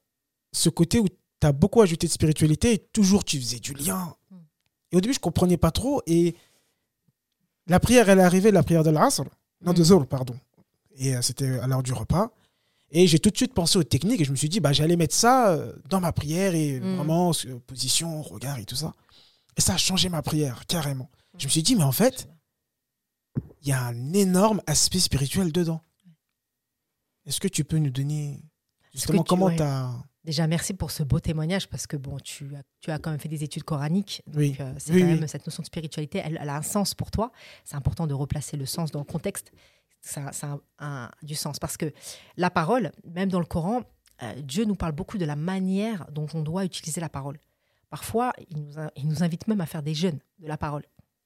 ce 0.51 0.70
côté 0.70 0.99
où 0.99 1.07
tu 1.07 1.47
as 1.47 1.53
beaucoup 1.53 1.82
ajouté 1.82 2.05
de 2.05 2.12
spiritualité 2.12 2.74
et 2.74 2.78
toujours 2.78 3.26
tu 3.26 3.39
faisais 3.39 3.57
du 3.57 3.74
lien. 3.74 4.14
Et 4.91 4.95
au 4.95 5.01
début, 5.01 5.16
je 5.16 5.20
comprenais 5.20 5.57
pas 5.57 5.72
trop. 5.72 6.03
Et 6.05 6.36
la 7.66 7.80
prière, 7.80 8.09
elle 8.09 8.20
est 8.20 8.24
arrivée, 8.24 8.51
la 8.51 8.62
prière 8.62 8.84
de 8.84 8.91
l'Asr, 8.91 9.24
non, 9.66 9.74
de 9.74 9.82
hmm. 9.82 9.86
Zohr, 9.86 10.05
pardon. 10.05 10.36
Et 10.97 11.16
euh, 11.16 11.24
c'était 11.24 11.57
à 11.57 11.66
l'heure 11.66 11.82
du 11.82 11.93
repas. 11.93 12.30
Et 12.91 13.07
j'ai 13.07 13.18
tout 13.18 13.32
de 13.32 13.38
suite 13.38 13.55
pensé 13.55 13.80
aux 13.80 13.84
techniques 13.84 14.22
et 14.22 14.26
je 14.26 14.32
me 14.32 14.36
suis 14.36 14.49
dit, 14.49 14.59
bah, 14.59 14.72
j'allais 14.72 14.97
mettre 14.97 15.16
ça 15.16 15.49
euh, 15.49 15.74
dans 15.89 15.99
ma 15.99 16.12
prière 16.12 16.53
et 16.53 16.80
hmm. 16.80 16.95
vraiment, 16.97 17.32
position, 17.66 18.22
regard 18.22 18.59
et 18.59 18.66
tout 18.66 18.76
ça. 18.76 18.93
Et 19.57 19.62
ça 19.62 19.74
a 19.74 19.78
changé 19.78 20.09
ma 20.09 20.22
prière, 20.22 20.68
carrément. 20.68 21.09
Je 21.39 21.45
me 21.45 21.49
suis 21.49 21.64
dit, 21.64 21.76
mais 21.76 21.84
en 21.84 21.91
fait, 21.91 22.28
il 23.62 23.70
y 23.70 23.72
a 23.72 23.84
un 23.84 24.14
énorme 24.14 24.62
aspect 24.68 25.00
spirituel 25.00 25.52
dedans. 25.52 25.82
Est-ce 27.26 27.40
que 27.40 27.48
tu 27.48 27.64
peux 27.64 27.78
nous 27.78 27.92
donner 27.92 28.44
justement 28.94 29.24
comment 29.24 29.56
tu 29.56 29.62
as 29.62 29.94
Déjà, 30.24 30.46
merci 30.46 30.76
pour 30.76 30.92
ce 30.92 31.02
beau 31.02 31.20
témoignage 31.20 31.68
parce 31.68 31.88
que 31.88 31.98
bon, 31.98 32.18
tu 32.20 32.56
as, 32.56 32.62
tu 32.80 32.92
as 32.92 33.00
quand 33.00 33.10
même 33.10 33.20
fait 33.20 33.30
des 33.30 33.44
études 33.44 33.64
coraniques. 33.64 34.22
Donc, 34.28 34.60
euh, 34.60 34.74
c'est 34.78 35.00
quand 35.00 35.06
même 35.06 35.28
cette 35.28 35.46
notion 35.48 35.62
de 35.62 35.66
spiritualité, 35.66 36.22
elle, 36.24 36.38
a 36.38 36.58
un 36.58 36.62
sens 36.62 36.94
pour 36.94 37.10
toi. 37.10 37.32
C'est 37.64 37.76
important 37.76 38.06
de 38.06 38.14
replacer 38.14 38.56
le 38.56 38.68
sens 38.68 38.92
dans 38.92 39.00
le 39.00 39.06
contexte. 39.06 39.52
Ça, 40.00 40.32
ça 40.32 40.60
a 40.78 41.10
du 41.24 41.34
sens 41.34 41.58
parce 41.58 41.76
que 41.76 41.92
la 42.38 42.52
parole, 42.52 42.92
même 43.04 43.30
dans 43.30 43.40
le 43.40 43.46
Coran, 43.46 43.82
euh, 44.22 44.34
Dieu 44.42 44.66
nous 44.66 44.76
parle 44.76 44.92
beaucoup 44.92 45.18
de 45.18 45.26
la 45.26 45.36
manière 45.36 46.06
dont 46.12 46.28
on 46.36 46.44
doit 46.44 46.66
utiliser 46.66 47.02
la 47.02 47.10
parole. 47.10 47.40
Parfois, 47.90 48.32
il 48.50 48.62
nous, 48.62 48.74
il 48.96 49.08
nous 49.08 49.24
invite 49.24 49.48
même 49.48 49.62
à 49.62 49.66
faire 49.66 49.82
des 49.82 49.96
jeûnes 49.96 50.20
de 50.40 50.48
la 50.48 50.58
parole, 50.58 50.84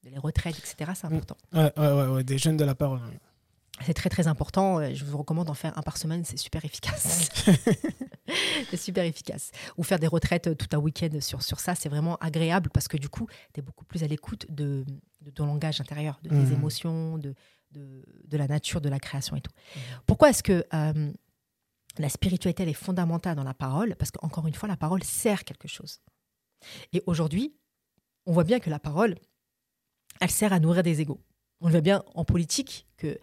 les 0.10 0.18
retraites, 0.18 0.58
etc. 0.58 0.91
C'est 0.95 1.08
mm. 1.08 1.14
important. 1.14 1.38
Ouais, 1.53 1.72
ouais, 1.78 2.08
ouais, 2.08 2.24
des 2.24 2.38
jeûnes 2.38 2.58
de 2.58 2.66
la 2.66 2.76
parole. 2.76 3.01
C'est 3.82 3.93
très 3.93 4.10
très 4.10 4.28
important. 4.28 4.80
Euh, 4.80 4.93
je 4.93 5.03
vous 5.03 5.18
recommande 5.18 5.47
d'en 5.47 5.53
faire 5.53 5.78
un 5.78 5.82
par 5.82 5.97
semaine, 5.97 6.24
c'est 6.24 6.38
super 6.38 6.64
efficace. 6.64 7.30
c'est 8.70 8.78
super 8.78 9.03
efficace. 9.03 9.51
Ou 9.78 9.84
faire 9.84 9.99
des 9.99 10.08
retraites 10.08 10.47
euh, 10.47 10.56
tout 10.56 10.68
un 10.72 10.80
week-end 10.80 11.10
sur, 11.20 11.41
sur 11.41 11.60
ça, 11.60 11.76
c'est 11.76 11.89
vraiment 11.89 12.16
agréable 12.18 12.70
parce 12.74 12.88
que 12.88 12.97
du 12.97 13.10
coup, 13.10 13.28
tu 13.53 13.60
es 13.60 13.64
beaucoup 13.64 13.84
plus 13.84 14.03
à 14.03 14.08
l'écoute 14.08 14.45
de, 14.49 14.86
de, 15.22 15.30
ton 15.30 15.45
langage 15.45 15.82
intérieur, 15.82 16.20
de 16.24 16.30
tes 16.30 16.36
mmh. 16.36 16.53
émotions, 16.53 17.18
de, 17.18 17.36
de, 17.72 18.06
de, 18.26 18.38
la 18.38 18.47
nature, 18.47 18.80
de 18.80 18.89
la 18.89 18.99
création 18.99 19.36
et 19.36 19.41
tout. 19.41 19.51
Mmh. 19.51 19.80
Pourquoi 20.06 20.30
est-ce 20.30 20.43
que 20.43 20.66
euh, 20.74 21.12
la 21.97 22.10
spiritualité 22.10 22.64
elle 22.64 22.70
est 22.70 22.74
fondamentale 22.74 23.36
dans 23.36 23.43
la 23.43 23.53
parole? 23.53 23.95
Parce 23.97 24.12
qu'encore 24.12 24.47
une 24.47 24.53
fois, 24.53 24.70
la 24.70 24.78
parole 24.78 25.03
sert 25.03 25.43
quelque 25.43 25.68
chose. 25.68 25.99
Et 26.93 27.03
aujourd'hui, 27.08 27.58
on 28.26 28.32
voit 28.32 28.45
bien 28.45 28.60
que 28.60 28.70
la 28.70 28.80
parole, 28.80 29.16
elle 30.22 30.32
sert 30.32 30.53
à 30.53 30.59
nourrir 30.59 30.84
des 30.84 31.01
égaux. 31.01 31.20
On 31.61 31.68
le 31.68 31.72
voit 31.72 31.82
bien 31.82 32.03
en 32.13 32.26
politique 32.26 32.88
que 32.97 33.18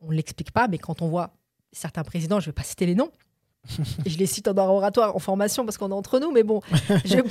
on 0.00 0.10
ne 0.10 0.14
l'explique 0.14 0.50
pas, 0.50 0.68
mais 0.68 0.78
quand 0.78 1.02
on 1.02 1.08
voit 1.08 1.34
certains 1.72 2.04
présidents, 2.04 2.40
je 2.40 2.46
ne 2.46 2.50
vais 2.50 2.54
pas 2.54 2.62
citer 2.62 2.86
les 2.86 2.94
noms, 2.94 3.10
je 4.06 4.16
les 4.18 4.26
cite 4.26 4.48
en 4.48 4.56
oratoire, 4.56 5.16
en 5.16 5.18
formation, 5.18 5.64
parce 5.64 5.78
qu'on 5.78 5.90
est 5.90 5.94
entre 5.94 6.20
nous, 6.20 6.30
mais 6.30 6.42
bon, 6.42 6.60
je 7.04 7.16
ne 7.16 7.22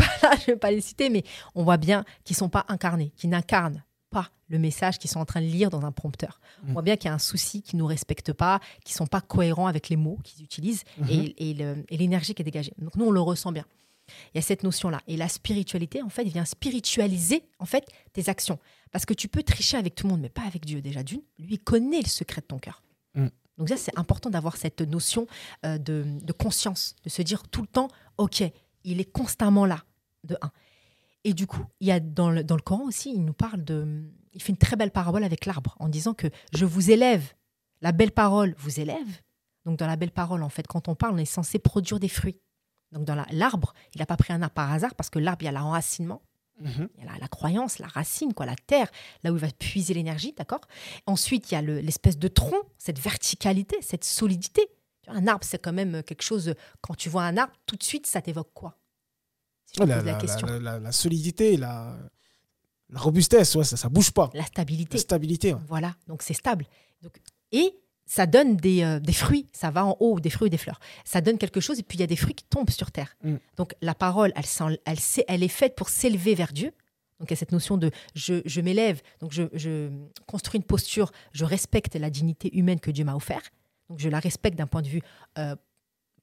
vais, 0.47 0.55
pas 0.55 0.71
les 0.71 0.81
citer, 0.81 1.09
mais 1.09 1.23
on 1.55 1.63
voit 1.63 1.77
bien 1.77 2.03
qu'ils 2.23 2.33
ne 2.35 2.39
sont 2.39 2.49
pas 2.49 2.65
incarnés, 2.67 3.11
qu'ils 3.15 3.29
n'incarnent 3.29 3.83
pas 4.09 4.29
le 4.47 4.59
message 4.59 4.99
qu'ils 4.99 5.09
sont 5.09 5.19
en 5.19 5.25
train 5.25 5.41
de 5.41 5.47
lire 5.47 5.69
dans 5.69 5.85
un 5.85 5.91
prompteur. 5.91 6.39
On 6.63 6.69
mm. 6.69 6.73
voit 6.73 6.81
bien 6.81 6.95
qu'il 6.95 7.07
y 7.07 7.11
a 7.11 7.13
un 7.13 7.19
souci, 7.19 7.61
qu'ils 7.61 7.77
ne 7.77 7.81
nous 7.81 7.87
respectent 7.87 8.33
pas, 8.33 8.59
qu'ils 8.83 8.93
ne 8.93 8.97
sont 8.97 9.07
pas 9.07 9.21
cohérents 9.21 9.67
avec 9.67 9.89
les 9.89 9.95
mots 9.95 10.19
qu'ils 10.23 10.43
utilisent 10.43 10.83
mm-hmm. 11.01 11.85
et, 11.89 11.97
l'énergie 11.97 12.33
qui 12.33 12.41
est 12.41 12.45
dégagée. 12.45 12.73
Donc 12.77 12.95
nous, 12.95 13.05
on 13.05 13.11
le 13.11 13.21
ressent 13.21 13.51
bien. 13.51 13.65
Il 14.33 14.37
y 14.37 14.39
a 14.39 14.41
cette 14.41 14.63
notion-là. 14.63 15.01
Et 15.07 15.17
la 15.17 15.27
spiritualité, 15.27 16.01
en 16.01 16.09
fait, 16.09 16.23
vient 16.25 16.45
spiritualiser 16.45 17.43
en 17.59 17.65
fait 17.65 17.87
tes 18.13 18.29
actions. 18.29 18.59
Parce 18.91 19.05
que 19.05 19.13
tu 19.13 19.27
peux 19.27 19.43
tricher 19.43 19.77
avec 19.77 19.95
tout 19.95 20.07
le 20.07 20.13
monde, 20.13 20.21
mais 20.21 20.29
pas 20.29 20.43
avec 20.43 20.65
Dieu 20.65 20.81
déjà 20.81 21.03
d'une. 21.03 21.21
Lui, 21.39 21.55
il 21.55 21.59
connaît 21.59 22.01
le 22.01 22.07
secret 22.07 22.41
de 22.41 22.47
ton 22.47 22.59
cœur. 22.59 22.83
Mm. 23.15 23.27
Donc 23.57 23.69
ça, 23.69 23.77
c'est 23.77 23.97
important 23.97 24.29
d'avoir 24.29 24.57
cette 24.57 24.81
notion 24.81 25.27
euh, 25.65 25.77
de, 25.77 26.31
conscience, 26.33 26.95
de 27.03 27.09
se 27.09 27.21
dire 27.21 27.43
tout 27.47 27.61
le 27.61 27.67
temps, 27.67 27.87
OK, 28.17 28.43
il 28.83 28.99
est 28.99 29.11
constamment 29.11 29.65
là, 29.65 29.83
de 30.23 30.37
un. 30.41 30.51
Et 31.23 31.33
du 31.33 31.47
coup, 31.47 31.63
il 31.79 31.87
y 31.87 31.91
a 31.91 31.99
dans 31.99 32.29
le, 32.29 32.43
dans 32.43 32.55
le 32.55 32.61
Coran 32.61 32.83
aussi, 32.85 33.13
il 33.13 33.23
nous 33.23 33.33
parle 33.33 33.63
de... 33.63 34.03
Il 34.33 34.41
fait 34.41 34.51
une 34.51 34.57
très 34.57 34.75
belle 34.75 34.91
parabole 34.91 35.23
avec 35.23 35.45
l'arbre 35.45 35.75
en 35.79 35.87
disant 35.87 36.13
que 36.13 36.27
je 36.53 36.65
vous 36.65 36.91
élève. 36.91 37.33
La 37.81 37.91
belle 37.91 38.11
parole 38.11 38.55
vous 38.57 38.79
élève. 38.79 39.21
Donc 39.65 39.77
dans 39.77 39.87
la 39.87 39.95
belle 39.95 40.11
parole, 40.11 40.43
en 40.43 40.49
fait, 40.49 40.67
quand 40.67 40.87
on 40.87 40.95
parle, 40.95 41.13
on 41.13 41.17
est 41.17 41.25
censé 41.25 41.59
produire 41.59 41.99
des 41.99 42.09
fruits. 42.09 42.39
Donc 42.93 43.05
dans 43.05 43.25
l'arbre, 43.31 43.73
il 43.93 43.99
n'a 43.99 44.05
pas 44.05 44.17
pris 44.17 44.31
un 44.31 44.41
arbre 44.41 44.53
par 44.53 44.71
hasard 44.71 44.95
parce 44.95 45.09
que 45.09 45.19
l'arbre, 45.19 45.41
il 45.41 45.45
y 45.45 45.47
a 45.49 45.51
l'enracinement. 45.51 46.21
Mhm. 46.61 46.87
Il 46.97 47.03
y 47.03 47.07
a 47.07 47.17
la, 47.17 47.27
croyance, 47.27 47.79
la 47.79 47.87
racine, 47.87 48.33
quoi, 48.33 48.45
la 48.45 48.55
terre, 48.55 48.89
là 49.23 49.31
où 49.31 49.35
il 49.35 49.41
va 49.41 49.49
puiser 49.49 49.93
l'énergie, 49.93 50.33
d'accord? 50.37 50.61
Ensuite, 51.07 51.51
il 51.51 51.55
y 51.55 51.57
a 51.57 51.61
l'espèce 51.61 52.17
de 52.17 52.27
tronc, 52.27 52.61
cette 52.77 52.99
verticalité, 52.99 53.77
cette 53.81 54.03
solidité. 54.03 54.61
Un 55.07 55.27
arbre, 55.27 55.43
c'est 55.43 55.57
quand 55.57 55.73
même 55.73 56.03
quelque 56.03 56.21
chose, 56.21 56.53
quand 56.81 56.95
tu 56.95 57.09
vois 57.09 57.23
un 57.23 57.37
arbre, 57.37 57.53
tout 57.65 57.75
de 57.75 57.83
suite, 57.83 58.05
ça 58.05 58.21
t'évoque 58.21 58.53
quoi? 58.53 58.77
La, 59.79 60.91
solidité, 60.91 61.57
la, 61.57 61.97
robustesse, 62.93 63.55
ouais, 63.55 63.63
ça 63.63 63.87
ne 63.87 63.93
bouge 63.93 64.11
pas. 64.11 64.29
La 64.35 64.45
stabilité. 64.45 64.97
La 64.97 65.01
stabilité. 65.01 65.55
Voilà, 65.67 65.95
donc 66.07 66.21
c'est 66.21 66.35
stable. 66.35 66.67
Donc, 67.01 67.19
et 67.51 67.75
ça 68.05 68.25
donne 68.25 68.55
des, 68.57 68.83
euh, 68.83 68.99
des, 68.99 69.13
fruits, 69.13 69.47
ça 69.51 69.71
va 69.71 69.85
en 69.85 69.97
haut, 69.99 70.19
des 70.19 70.29
fruits 70.29 70.47
ou 70.47 70.49
des 70.49 70.57
fleurs. 70.57 70.79
Ça 71.05 71.21
donne 71.21 71.37
quelque 71.37 71.59
chose 71.59 71.79
et 71.79 71.83
puis 71.83 71.97
il 71.97 72.01
y 72.01 72.03
a 72.03 72.07
des 72.07 72.15
fruits 72.15 72.35
qui 72.35 72.45
tombent 72.45 72.69
sur 72.69 72.91
terre. 72.91 73.15
Mm. 73.23 73.35
Donc 73.57 73.73
la 73.81 73.95
parole, 73.95 74.33
elle, 74.35 74.43
elle, 74.85 74.97
elle 75.27 75.43
est 75.43 75.47
faite 75.47 75.75
pour 75.75 75.89
s'élever 75.89 76.35
vers 76.35 76.53
Dieu. 76.53 76.71
Donc 77.19 77.29
il 77.29 77.33
y 77.33 77.33
a 77.33 77.37
cette 77.37 77.51
notion 77.51 77.77
de 77.77 77.91
je, 78.15 78.41
je 78.45 78.61
m'élève, 78.61 79.01
donc 79.19 79.31
je, 79.31 79.43
je, 79.53 79.89
construis 80.27 80.59
une 80.59 80.65
posture, 80.65 81.11
je 81.31 81.45
respecte 81.45 81.95
la 81.95 82.09
dignité 82.09 82.55
humaine 82.57 82.79
que 82.79 82.91
Dieu 82.91 83.05
m'a 83.05 83.15
offert. 83.15 83.41
Donc 83.89 83.99
je 83.99 84.09
la 84.09 84.19
respecte 84.19 84.57
d'un 84.57 84.67
point 84.67 84.81
de 84.81 84.89
vue 84.89 85.01
euh, 85.37 85.55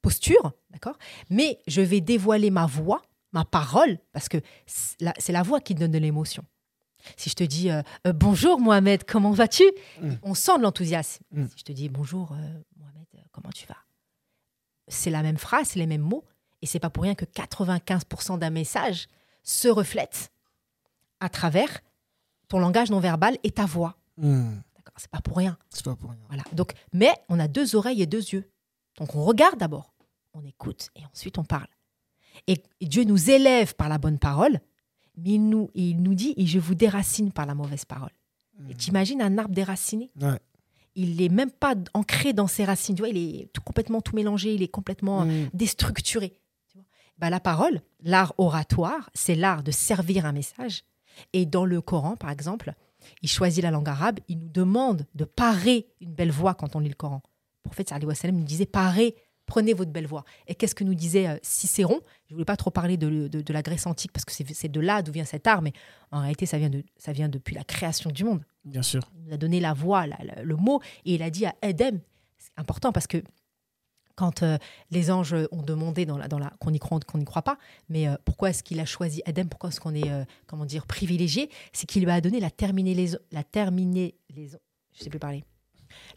posture, 0.03 0.53
d'accord? 0.71 0.99
Mais 1.31 1.59
je 1.67 1.81
vais 1.81 2.01
dévoiler 2.01 2.51
ma 2.51 2.67
voix, 2.67 3.03
ma 3.33 3.45
parole, 3.45 3.99
parce 4.13 4.29
que 4.29 4.39
c'est 4.67 5.33
la 5.33 5.43
voix 5.43 5.61
qui 5.61 5.75
donne 5.75 5.93
de 5.93 5.99
l'émotion. 5.99 6.45
Si 7.17 7.31
je 7.31 7.35
te 7.35 7.45
dis 7.45 7.71
euh, 7.71 7.83
euh, 8.07 8.13
bonjour 8.13 8.61
Mohamed, 8.61 9.05
comment 9.05 9.31
vas-tu. 9.31 9.65
On 10.23 10.35
sent 10.35 10.59
de 10.59 10.63
l'enthousiasme. 10.63 11.25
Si 11.33 11.59
je 11.59 11.65
te 11.65 11.73
dis 11.73 11.89
bonjour 11.89 12.33
euh, 12.33 12.37
Mohamed, 12.77 13.07
comment 13.33 13.51
tu 13.51 13.67
vas 13.67 13.77
C'est 14.89 15.11
la 15.11 15.23
même 15.23 15.39
phrase, 15.39 15.69
c'est 15.69 15.79
les 15.79 15.87
mêmes 15.87 16.03
mots. 16.03 16.25
Et 16.63 16.67
c'est 16.67 16.79
pas 16.79 16.91
pour 16.91 17.05
rien 17.05 17.15
que 17.15 17.25
95% 17.25 18.39
d'un 18.39 18.51
message 18.51 19.09
se 19.43 19.69
reflète 19.69 20.31
à 21.21 21.29
travers 21.29 21.81
ton 22.49 22.59
langage 22.59 22.91
non 22.91 23.01
verbal 23.01 23.39
et 23.43 23.51
ta 23.51 23.65
voix. 23.65 23.97
Mm. 24.19 24.57
D'accord, 24.77 24.95
c'est 24.99 25.11
pas 25.11 25.21
pour 25.21 25.39
rien. 25.39 25.57
C'est 25.71 25.85
pas 25.85 25.97
pour 25.97 26.11
rien. 26.11 26.21
Voilà. 26.29 26.43
Donc, 26.53 26.73
mais 26.93 27.13
on 27.29 27.41
a 27.41 27.49
deux 27.49 27.77
oreilles 27.77 28.03
et 28.03 28.07
deux 28.07 28.29
yeux. 28.29 28.51
Donc 28.99 29.15
on 29.15 29.25
regarde 29.25 29.59
d'abord, 29.59 29.95
on 30.35 30.45
écoute 30.45 30.91
et 30.97 31.03
ensuite 31.07 31.39
on 31.39 31.45
parle. 31.45 31.69
Et 32.47 32.63
Dieu 32.81 33.05
nous 33.05 33.31
élève 33.31 33.75
par 33.75 33.89
la 33.89 33.99
bonne 33.99 34.19
parole 34.19 34.61
mais 35.23 35.31
il 35.33 35.49
nous, 35.49 35.71
il 35.75 36.03
nous 36.03 36.15
dit, 36.15 36.35
et 36.37 36.47
je 36.47 36.59
vous 36.59 36.75
déracine 36.75 37.33
par 37.33 37.47
la 37.47 37.55
mauvaise 37.55 37.85
parole. 37.85 38.11
Et 38.69 38.75
tu 38.75 38.91
imagines 38.91 39.23
un 39.23 39.39
arbre 39.39 39.55
déraciné 39.55 40.11
Il 40.95 41.17
n'est 41.17 41.29
même 41.29 41.51
pas 41.51 41.75
ancré 41.95 42.33
dans 42.33 42.47
ses 42.47 42.65
racines. 42.65 42.95
Tu 42.95 43.01
vois, 43.01 43.09
il 43.09 43.17
est 43.17 43.53
tout, 43.53 43.63
complètement 43.63 44.01
tout 44.03 44.15
mélangé, 44.15 44.55
il 44.55 44.63
est 44.63 44.69
complètement 44.69 45.25
mm. 45.25 45.49
déstructuré. 45.55 46.35
Bah, 47.17 47.31
la 47.31 47.41
parole, 47.41 47.81
l'art 48.03 48.35
oratoire, 48.39 49.11
c'est 49.15 49.35
l'art 49.35 49.63
de 49.63 49.71
servir 49.71 50.27
un 50.27 50.33
message. 50.33 50.85
Et 51.33 51.47
dans 51.47 51.65
le 51.65 51.81
Coran, 51.81 52.17
par 52.17 52.31
exemple, 52.31 52.75
il 53.23 53.29
choisit 53.29 53.63
la 53.63 53.71
langue 53.71 53.89
arabe, 53.89 54.21
il 54.29 54.39
nous 54.39 54.49
demande 54.49 55.07
de 55.15 55.25
parer 55.25 55.87
une 56.01 56.13
belle 56.13 56.31
voix 56.31 56.55
quand 56.55 56.77
on 56.77 56.81
lit 56.81 56.89
le 56.89 56.95
Coran. 56.95 57.23
Le 57.65 57.71
prophète 57.71 57.91
sallallahu 57.91 58.17
alayhi 58.23 58.37
nous 58.37 58.45
disait 58.45 58.67
parer 58.67 59.17
prenez 59.51 59.75
votre 59.75 59.91
belle 59.91 60.07
voix. 60.07 60.25
Et 60.47 60.55
qu'est-ce 60.55 60.77
que 60.77 60.85
nous 60.85 60.95
disait 60.95 61.27
euh, 61.27 61.37
Cicéron? 61.43 62.01
Je 62.29 62.33
ne 62.33 62.37
voulais 62.37 62.45
pas 62.45 62.57
trop 62.57 62.71
parler 62.71 62.97
de, 62.97 63.27
de, 63.27 63.53
la 63.53 63.63
Grèce 63.63 63.85
antique 63.85 64.13
parce 64.13 64.25
que 64.25 64.33
c'est 64.33 64.69
de 64.69 64.81
là 64.81 65.03
d'où 65.03 65.11
vient 65.11 65.25
cet 65.25 65.49
art, 65.49 65.61
mais 65.61 65.73
en 66.13 66.21
réalité, 66.21 66.47
ça 66.47 66.57
vient, 66.57 66.71
de, 66.71 66.85
ça 66.97 67.13
vient 67.13 67.29
depuis 67.29 67.57
la 67.57 67.65
création 67.65 68.11
du 68.11 68.23
monde. 68.23 68.45
Bien 68.65 68.83
sûr. 68.83 69.11
Il 69.17 69.25
nous 69.25 69.35
a 69.35 69.37
donné 69.37 69.59
la 69.59 69.75
voix, 69.75 70.07
le 70.07 70.57
mot, 70.57 70.81
et 71.05 71.15
il 71.15 71.23
a 71.23 71.31
dit 71.31 71.47
à 71.47 71.55
Edem, 71.63 72.01
c'est 72.39 72.53
important 72.57 72.93
parce 72.93 73.09
que 73.09 73.23
quand 74.15 74.45
euh, 74.45 74.57
les 74.93 75.11
anges 75.11 75.35
ont 75.51 75.63
demandé 75.63 76.07
dans 76.07 76.17
la, 76.17 76.29
dans 76.29 76.39
la, 76.39 76.53
qu'on 76.61 76.73
y 76.73 76.79
croit 76.79 77.01
qu'on 77.01 77.19
n'y 77.19 77.25
croit 77.25 77.43
pas, 77.43 77.59
mais 77.89 78.07
euh, 78.07 78.15
pourquoi 78.25 78.51
est-ce 78.51 78.63
qu'il 78.63 78.79
a 78.79 78.85
choisi 78.85 79.21
Edem 79.27 79.49
Pourquoi 79.49 79.71
est-ce 79.71 79.81
qu'on 79.81 79.97
est, 79.97 80.11
comment 80.47 80.65
dire, 80.65 80.87
privilégié? 80.87 81.51
C'est 81.73 81.87
qu'il 81.87 82.05
lui 82.05 82.11
a 82.11 82.21
donné 82.21 82.39
la 82.39 82.51
terminer 82.51 82.95
les, 82.95 83.17
la 83.33 83.43
terminer 83.43 84.15
les, 84.33 84.51
je 84.93 85.03
sais 85.03 85.11
plus 85.11 85.19
parler 85.19 85.45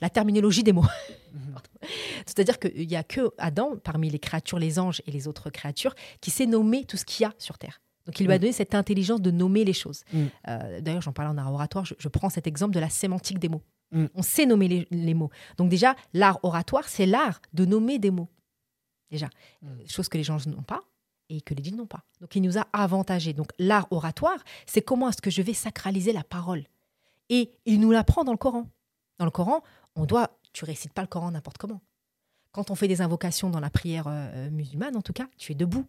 La 0.02 0.10
terminologie 0.10 0.64
des 0.64 0.74
mots. 0.74 0.86
C'est-à-dire 2.26 2.60
qu'il 2.60 2.88
n'y 2.88 2.96
a 2.96 3.04
que 3.04 3.32
Adam, 3.38 3.76
parmi 3.78 4.10
les 4.10 4.20
créatures, 4.20 4.60
les 4.60 4.80
anges 4.80 5.02
et 5.06 5.12
les 5.12 5.28
autres 5.28 5.50
créatures, 5.50 5.96
qui 6.22 6.32
sait 6.32 6.46
nommer 6.46 6.86
tout 6.86 6.98
ce 6.98 7.06
qu'il 7.06 7.24
y 7.24 7.26
a 7.26 7.34
sur 7.38 7.58
Terre. 7.58 7.82
Donc 8.06 8.20
il 8.20 8.26
lui 8.26 8.34
a 8.34 8.38
Mm. 8.38 8.42
donné 8.42 8.52
cette 8.54 8.76
intelligence 8.76 9.22
de 9.22 9.32
nommer 9.32 9.64
les 9.64 9.74
choses. 9.74 10.04
Mm. 10.12 10.24
Euh, 10.50 10.82
D'ailleurs, 10.82 11.02
j'en 11.02 11.14
parlais 11.14 11.32
en 11.32 11.38
art 11.38 11.54
oratoire, 11.54 11.86
je, 11.86 11.94
je 11.98 12.08
prends 12.10 12.30
cet 12.30 12.48
exemple 12.48 12.74
de 12.74 12.80
la 12.80 12.90
sémantique 12.90 13.40
des 13.40 13.50
mots. 13.50 13.64
Mm. 13.92 14.06
On 14.16 14.22
sait 14.22 14.46
nommer 14.46 14.68
les, 14.68 14.88
les 14.92 15.14
mots. 15.14 15.30
Donc 15.58 15.70
déjà, 15.70 15.96
l'art 16.14 16.40
oratoire, 16.44 16.88
c'est 16.90 17.06
l'art 17.06 17.42
de 17.54 17.66
nommer 17.66 18.00
des 18.00 18.12
mots. 18.12 18.30
Déjà, 19.12 19.30
Mm. 19.62 19.68
Chose 19.88 20.10
que 20.10 20.18
les 20.18 20.24
gens 20.24 20.38
n'ont 20.48 20.64
pas 20.64 20.82
et 21.30 21.40
que 21.40 21.54
les 21.54 21.64
djinns 21.64 21.78
n'ont 21.78 21.86
pas. 21.88 22.04
Donc 22.20 22.36
il 22.36 22.42
nous 22.42 22.58
a 22.58 22.68
avantagés. 22.74 23.32
Donc 23.34 23.52
l'art 23.58 23.88
oratoire, 23.92 24.44
c'est 24.66 24.82
comment 24.82 25.08
est-ce 25.10 25.22
que 25.22 25.32
je 25.32 25.42
vais 25.42 25.54
sacraliser 25.54 26.12
la 26.12 26.24
parole. 26.24 26.66
Et 27.30 27.52
il 27.66 27.80
nous 27.80 27.92
l'apprend 27.92 28.26
dans 28.26 28.34
le 28.34 28.38
Coran. 28.38 28.68
Dans 29.20 29.26
le 29.26 29.32
Coran, 29.32 29.62
on 29.96 30.06
doit, 30.06 30.38
tu 30.54 30.66
récites 30.66 30.94
pas 30.94 31.02
le 31.02 31.08
Coran 31.08 31.32
n'importe 31.32 31.58
comment. 31.58 31.82
Quand 32.52 32.70
on 32.72 32.76
fait 32.76 32.88
des 32.88 33.02
invocations 33.02 33.50
dans 33.50 33.60
la 33.60 33.70
prière 33.70 34.06
euh, 34.08 34.50
musulmane, 34.52 34.96
en 34.96 35.02
tout 35.02 35.14
cas, 35.14 35.28
tu 35.38 35.52
es 35.52 35.56
debout. 35.56 35.86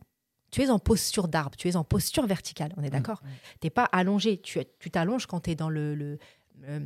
Tu 0.50 0.62
es 0.62 0.70
en 0.70 0.78
posture 0.78 1.26
d'arbre, 1.28 1.56
tu 1.56 1.68
es 1.68 1.74
en 1.76 1.82
posture 1.84 2.26
verticale, 2.26 2.72
on 2.76 2.82
est 2.82 2.90
d'accord 2.90 3.20
Mm. 3.24 3.28
Tu 3.60 3.66
n'es 3.66 3.70
pas 3.70 3.84
allongé, 3.86 4.38
tu 4.40 4.60
tu 4.78 4.90
t'allonges 4.90 5.26
quand 5.26 5.40
tu 5.40 5.50
es 5.50 5.54
dans 5.56 5.68
le, 5.68 5.94
le, 5.96 6.18
euh, 6.64 6.80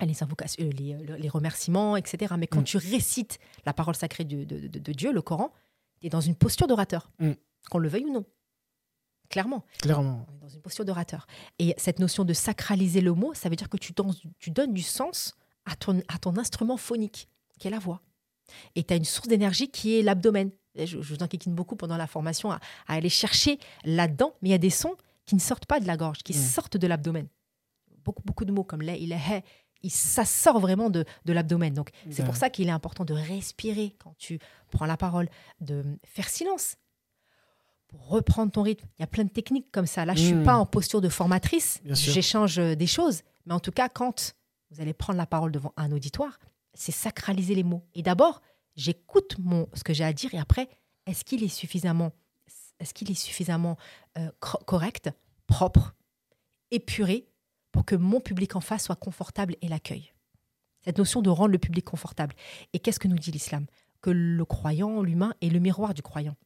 les, 0.00 0.22
invocations, 0.22 0.64
euh, 0.64 0.70
les, 0.72 0.94
euh, 0.94 1.16
les 1.16 1.28
remerciements, 1.28 1.96
etc. 1.96 2.34
Mais 2.38 2.46
quand 2.48 2.60
Mm. 2.62 2.64
tu 2.64 2.76
récites 2.78 3.38
la 3.66 3.72
parole 3.72 3.94
sacrée 3.94 4.24
de, 4.24 4.42
de- 4.44 4.66
de- 4.66 4.78
de 4.80 4.92
Dieu, 4.92 5.12
le 5.12 5.22
Coran, 5.22 5.52
tu 6.00 6.08
es 6.08 6.10
dans 6.10 6.20
une 6.20 6.34
posture 6.34 6.66
d'orateur, 6.66 7.10
Mm. 7.20 7.32
qu'on 7.70 7.78
le 7.78 7.88
veuille 7.88 8.04
ou 8.06 8.12
non. 8.12 8.24
Clairement, 9.30 9.64
Clairement. 9.80 10.26
on 10.28 10.34
est 10.36 10.38
dans 10.40 10.48
une 10.48 10.62
posture 10.62 10.84
d'orateur. 10.84 11.26
Et 11.58 11.74
cette 11.76 11.98
notion 12.00 12.24
de 12.24 12.32
sacraliser 12.32 13.00
le 13.02 13.12
mot, 13.12 13.32
ça 13.34 13.48
veut 13.48 13.56
dire 13.56 13.68
que 13.68 13.76
tu, 13.76 13.92
tu 14.38 14.50
donnes 14.50 14.72
du 14.74 14.82
sens 14.82 15.36
à 15.70 15.76
ton, 15.76 16.00
à 16.08 16.18
ton 16.18 16.36
instrument 16.38 16.76
phonique, 16.76 17.28
qui 17.58 17.68
est 17.68 17.70
la 17.70 17.78
voix. 17.78 18.00
Et 18.74 18.82
tu 18.84 18.92
as 18.94 18.96
une 18.96 19.04
source 19.04 19.28
d'énergie 19.28 19.68
qui 19.68 19.98
est 19.98 20.02
l'abdomen. 20.02 20.50
Je, 20.74 20.84
je 20.86 21.14
vous 21.14 21.22
enquiquine 21.22 21.54
beaucoup 21.54 21.76
pendant 21.76 21.96
la 21.96 22.06
formation 22.06 22.50
à, 22.50 22.56
à 22.86 22.94
aller 22.94 23.08
chercher 23.08 23.58
là-dedans, 23.84 24.32
mais 24.42 24.48
il 24.50 24.52
y 24.52 24.54
a 24.54 24.58
des 24.58 24.70
sons 24.70 24.94
qui 25.26 25.34
ne 25.34 25.40
sortent 25.40 25.66
pas 25.66 25.80
de 25.80 25.86
la 25.86 25.96
gorge, 25.96 26.18
qui 26.22 26.32
sortent 26.34 26.76
de 26.76 26.86
l'abdomen. 26.86 27.26
Beaucoup, 28.04 28.22
beaucoup 28.24 28.44
de 28.44 28.52
mots 28.52 28.64
comme 28.64 28.80
là, 28.82 28.94
il 28.96 29.12
est, 29.12 29.44
il- 29.82 29.90
ça 29.90 30.24
sort 30.24 30.60
vraiment 30.60 30.88
de, 30.88 31.04
de 31.26 31.32
l'abdomen. 31.32 31.74
Donc, 31.74 31.90
c'est 32.10 32.24
pour 32.24 32.36
ça 32.36 32.48
qu'il 32.48 32.68
est 32.68 32.72
important 32.72 33.04
de 33.04 33.12
respirer 33.12 33.94
quand 34.02 34.14
tu 34.18 34.38
prends 34.70 34.86
la 34.86 34.96
parole, 34.96 35.28
de 35.60 35.84
faire 36.04 36.28
silence 36.30 36.76
pour 37.88 38.06
reprendre 38.08 38.52
ton 38.52 38.62
rythme. 38.62 38.86
Il 38.98 39.02
y 39.02 39.04
a 39.04 39.06
plein 39.06 39.24
de 39.24 39.30
techniques 39.30 39.70
comme 39.72 39.86
ça. 39.86 40.04
Là, 40.04 40.14
je 40.14 40.22
suis 40.22 40.34
Mm. 40.34 40.44
pas 40.44 40.56
en 40.56 40.66
posture 40.66 41.00
de 41.00 41.08
formatrice. 41.08 41.80
J'échange 42.12 42.58
euh, 42.58 42.74
des 42.74 42.86
choses. 42.86 43.22
Mais 43.46 43.54
en 43.54 43.60
tout 43.60 43.72
cas, 43.72 43.88
quand 43.88 44.34
vous 44.70 44.80
allez 44.80 44.92
prendre 44.92 45.16
la 45.16 45.26
parole 45.26 45.52
devant 45.52 45.72
un 45.76 45.92
auditoire, 45.92 46.38
c'est 46.74 46.92
sacraliser 46.92 47.54
les 47.54 47.64
mots. 47.64 47.84
Et 47.94 48.02
d'abord, 48.02 48.42
j'écoute 48.76 49.36
mon 49.38 49.68
ce 49.74 49.82
que 49.84 49.92
j'ai 49.92 50.04
à 50.04 50.12
dire 50.12 50.34
et 50.34 50.38
après, 50.38 50.68
est-ce 51.06 51.24
qu'il 51.24 51.42
est 51.42 51.48
suffisamment, 51.48 52.12
est-ce 52.80 52.94
qu'il 52.94 53.10
est 53.10 53.14
suffisamment 53.14 53.76
euh, 54.18 54.30
correct, 54.40 55.10
propre, 55.46 55.94
épuré 56.70 57.28
pour 57.72 57.84
que 57.84 57.94
mon 57.94 58.20
public 58.20 58.56
en 58.56 58.60
face 58.60 58.84
soit 58.84 58.96
confortable 58.96 59.56
et 59.62 59.68
l'accueille? 59.68 60.12
Cette 60.84 60.98
notion 60.98 61.22
de 61.22 61.30
rendre 61.30 61.50
le 61.50 61.58
public 61.58 61.84
confortable. 61.84 62.34
Et 62.72 62.78
qu'est-ce 62.78 63.00
que 63.00 63.08
nous 63.08 63.18
dit 63.18 63.32
l'islam? 63.32 63.66
Que 64.00 64.10
le 64.10 64.44
croyant, 64.44 65.02
l'humain, 65.02 65.34
est 65.40 65.48
le 65.48 65.58
miroir 65.58 65.92
du 65.92 66.02
croyant. 66.02 66.36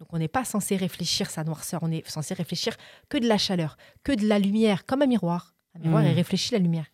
Donc 0.00 0.08
on 0.12 0.18
n'est 0.18 0.28
pas 0.28 0.44
censé 0.44 0.76
réfléchir 0.76 1.30
sa 1.30 1.44
noirceur, 1.44 1.82
on 1.82 1.90
est 1.90 2.06
censé 2.06 2.34
réfléchir 2.34 2.76
que 3.08 3.16
de 3.16 3.26
la 3.26 3.38
chaleur, 3.38 3.76
que 4.02 4.12
de 4.12 4.26
la 4.26 4.38
lumière, 4.38 4.86
comme 4.86 5.02
un 5.02 5.06
miroir. 5.06 5.54
Un 5.74 5.78
miroir, 5.80 6.02
Mm. 6.02 6.06
il 6.06 6.12
réfléchit 6.12 6.52
la 6.52 6.58
lumière. 6.58 6.86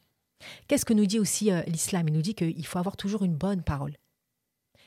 Qu'est-ce 0.69 0.85
que 0.85 0.95
nous 0.95 1.07
dit 1.07 1.19
aussi 1.19 1.51
euh, 1.53 1.63
l'islam? 1.67 2.09
Il 2.09 2.15
nous 2.15 2.23
dit 2.23 2.35
qu'il 2.35 2.67
faut 2.67 2.79
avoir 2.79 2.97
toujours 2.97 3.23
une 3.25 3.35
bonne 3.35 3.63
parole. 3.63 3.95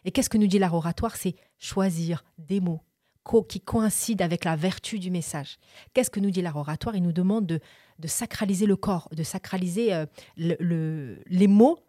Et 0.05 0.11
qu'est-ce 0.11 0.29
que 0.29 0.37
nous 0.37 0.47
dit 0.47 0.59
l'art 0.59 0.73
oratoire? 0.73 1.15
C'est 1.15 1.35
choisir 1.59 2.23
des 2.37 2.59
mots 2.59 2.81
co- 3.23 3.43
qui 3.43 3.61
coïncident 3.61 4.23
avec 4.25 4.43
la 4.43 4.55
vertu 4.55 4.99
du 4.99 5.11
message. 5.11 5.57
Qu'est-ce 5.93 6.09
que 6.09 6.19
nous 6.19 6.31
dit 6.31 6.41
l'art 6.41 6.57
oratoire? 6.57 6.95
Il 6.95 7.03
nous 7.03 7.13
demande 7.13 7.45
de, 7.45 7.59
de 7.99 8.07
sacraliser 8.07 8.65
le 8.65 8.75
corps, 8.75 9.07
de 9.13 9.23
sacraliser 9.23 9.93
euh, 9.93 10.05
le- 10.35 10.57
le- 10.59 11.21
les 11.27 11.47
mots 11.47 11.79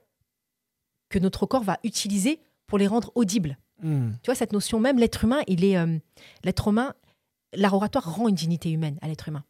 que 1.09 1.19
notre 1.19 1.47
corps 1.47 1.65
va 1.65 1.79
utiliser 1.85 2.41
pour 2.67 2.79
les 2.79 2.87
rendre 2.87 3.11
audibles. 3.15 3.59
Mm. 3.83 4.11
Tu 4.23 4.27
vois, 4.27 4.35
cette 4.35 4.53
notion, 4.53 4.79
même 4.81 4.99
l'être 4.99 5.25
humain, 5.25 5.41
il 5.49 5.65
est. 5.65 5.77
euh, 5.77 5.99
l'être 6.45 6.69
humain, 6.69 6.95
l'art 7.55 7.75
oratoire 7.75 8.15
rend 8.15 8.29
une 8.29 8.35
dignité 8.35 8.71
humaine 8.71 8.99
à 9.03 9.09
l'être 9.09 9.29
humain. 9.29 9.45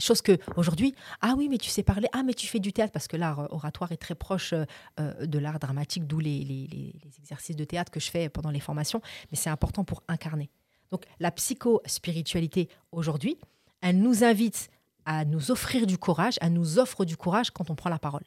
Chose 0.00 0.22
que 0.22 0.38
aujourd'hui, 0.56 0.94
ah 1.20 1.34
oui, 1.36 1.48
mais 1.48 1.58
tu 1.58 1.70
sais 1.70 1.84
parler, 1.84 2.08
ah 2.12 2.22
mais 2.24 2.34
tu 2.34 2.48
fais 2.48 2.58
du 2.58 2.72
théâtre, 2.72 2.92
parce 2.92 3.06
que 3.06 3.16
l'art 3.16 3.40
euh, 3.40 3.46
oratoire 3.50 3.92
est 3.92 3.96
très 3.96 4.16
proche 4.16 4.52
euh, 4.52 4.64
euh, 4.98 5.26
de 5.26 5.38
l'art 5.38 5.60
dramatique, 5.60 6.06
d'où 6.06 6.18
les, 6.18 6.44
les, 6.44 6.92
exercices 7.18 7.54
de 7.54 7.64
théâtre 7.64 7.92
que 7.92 8.00
je 8.00 8.10
fais 8.10 8.28
pendant 8.28 8.50
les 8.50 8.60
formations, 8.60 9.00
mais 9.30 9.36
c'est 9.36 9.50
important 9.50 9.84
pour 9.84 10.02
incarner. 10.08 10.50
Donc 10.90 11.04
la 11.20 11.30
psychospiritualité 11.30 12.68
aujourd'hui, 12.90 13.38
elle 13.80 13.98
nous 13.98 14.24
invite 14.24 14.68
à 15.04 15.24
nous 15.24 15.50
offrir 15.50 15.86
du 15.86 15.96
courage, 15.96 16.38
elle 16.40 16.52
nous 16.52 16.78
offre 16.78 17.04
du 17.04 17.16
courage 17.16 17.50
quand 17.50 17.70
on 17.70 17.74
prend 17.74 17.90
la 17.90 17.98
parole. 17.98 18.24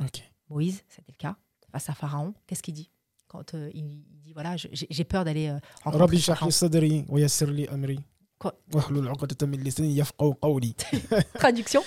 Okay. 0.00 0.24
Moïse, 0.50 0.82
c'était 0.88 1.12
le 1.12 1.16
cas, 1.16 1.36
face 1.72 1.88
à 1.88 1.94
Pharaon, 1.94 2.34
qu'est-ce 2.46 2.62
qu'il 2.62 2.74
dit? 2.74 2.90
Quand 3.28 3.54
il, 3.74 4.02
dit, 4.22 4.32
voilà, 4.32 4.56
j'ai 4.56 5.04
peur 5.04 5.24
d'aller 5.24 5.48
euh, 5.48 5.58
rencontrer 5.84 6.18
Pharaon. 6.18 6.46
Traduction. 11.34 11.82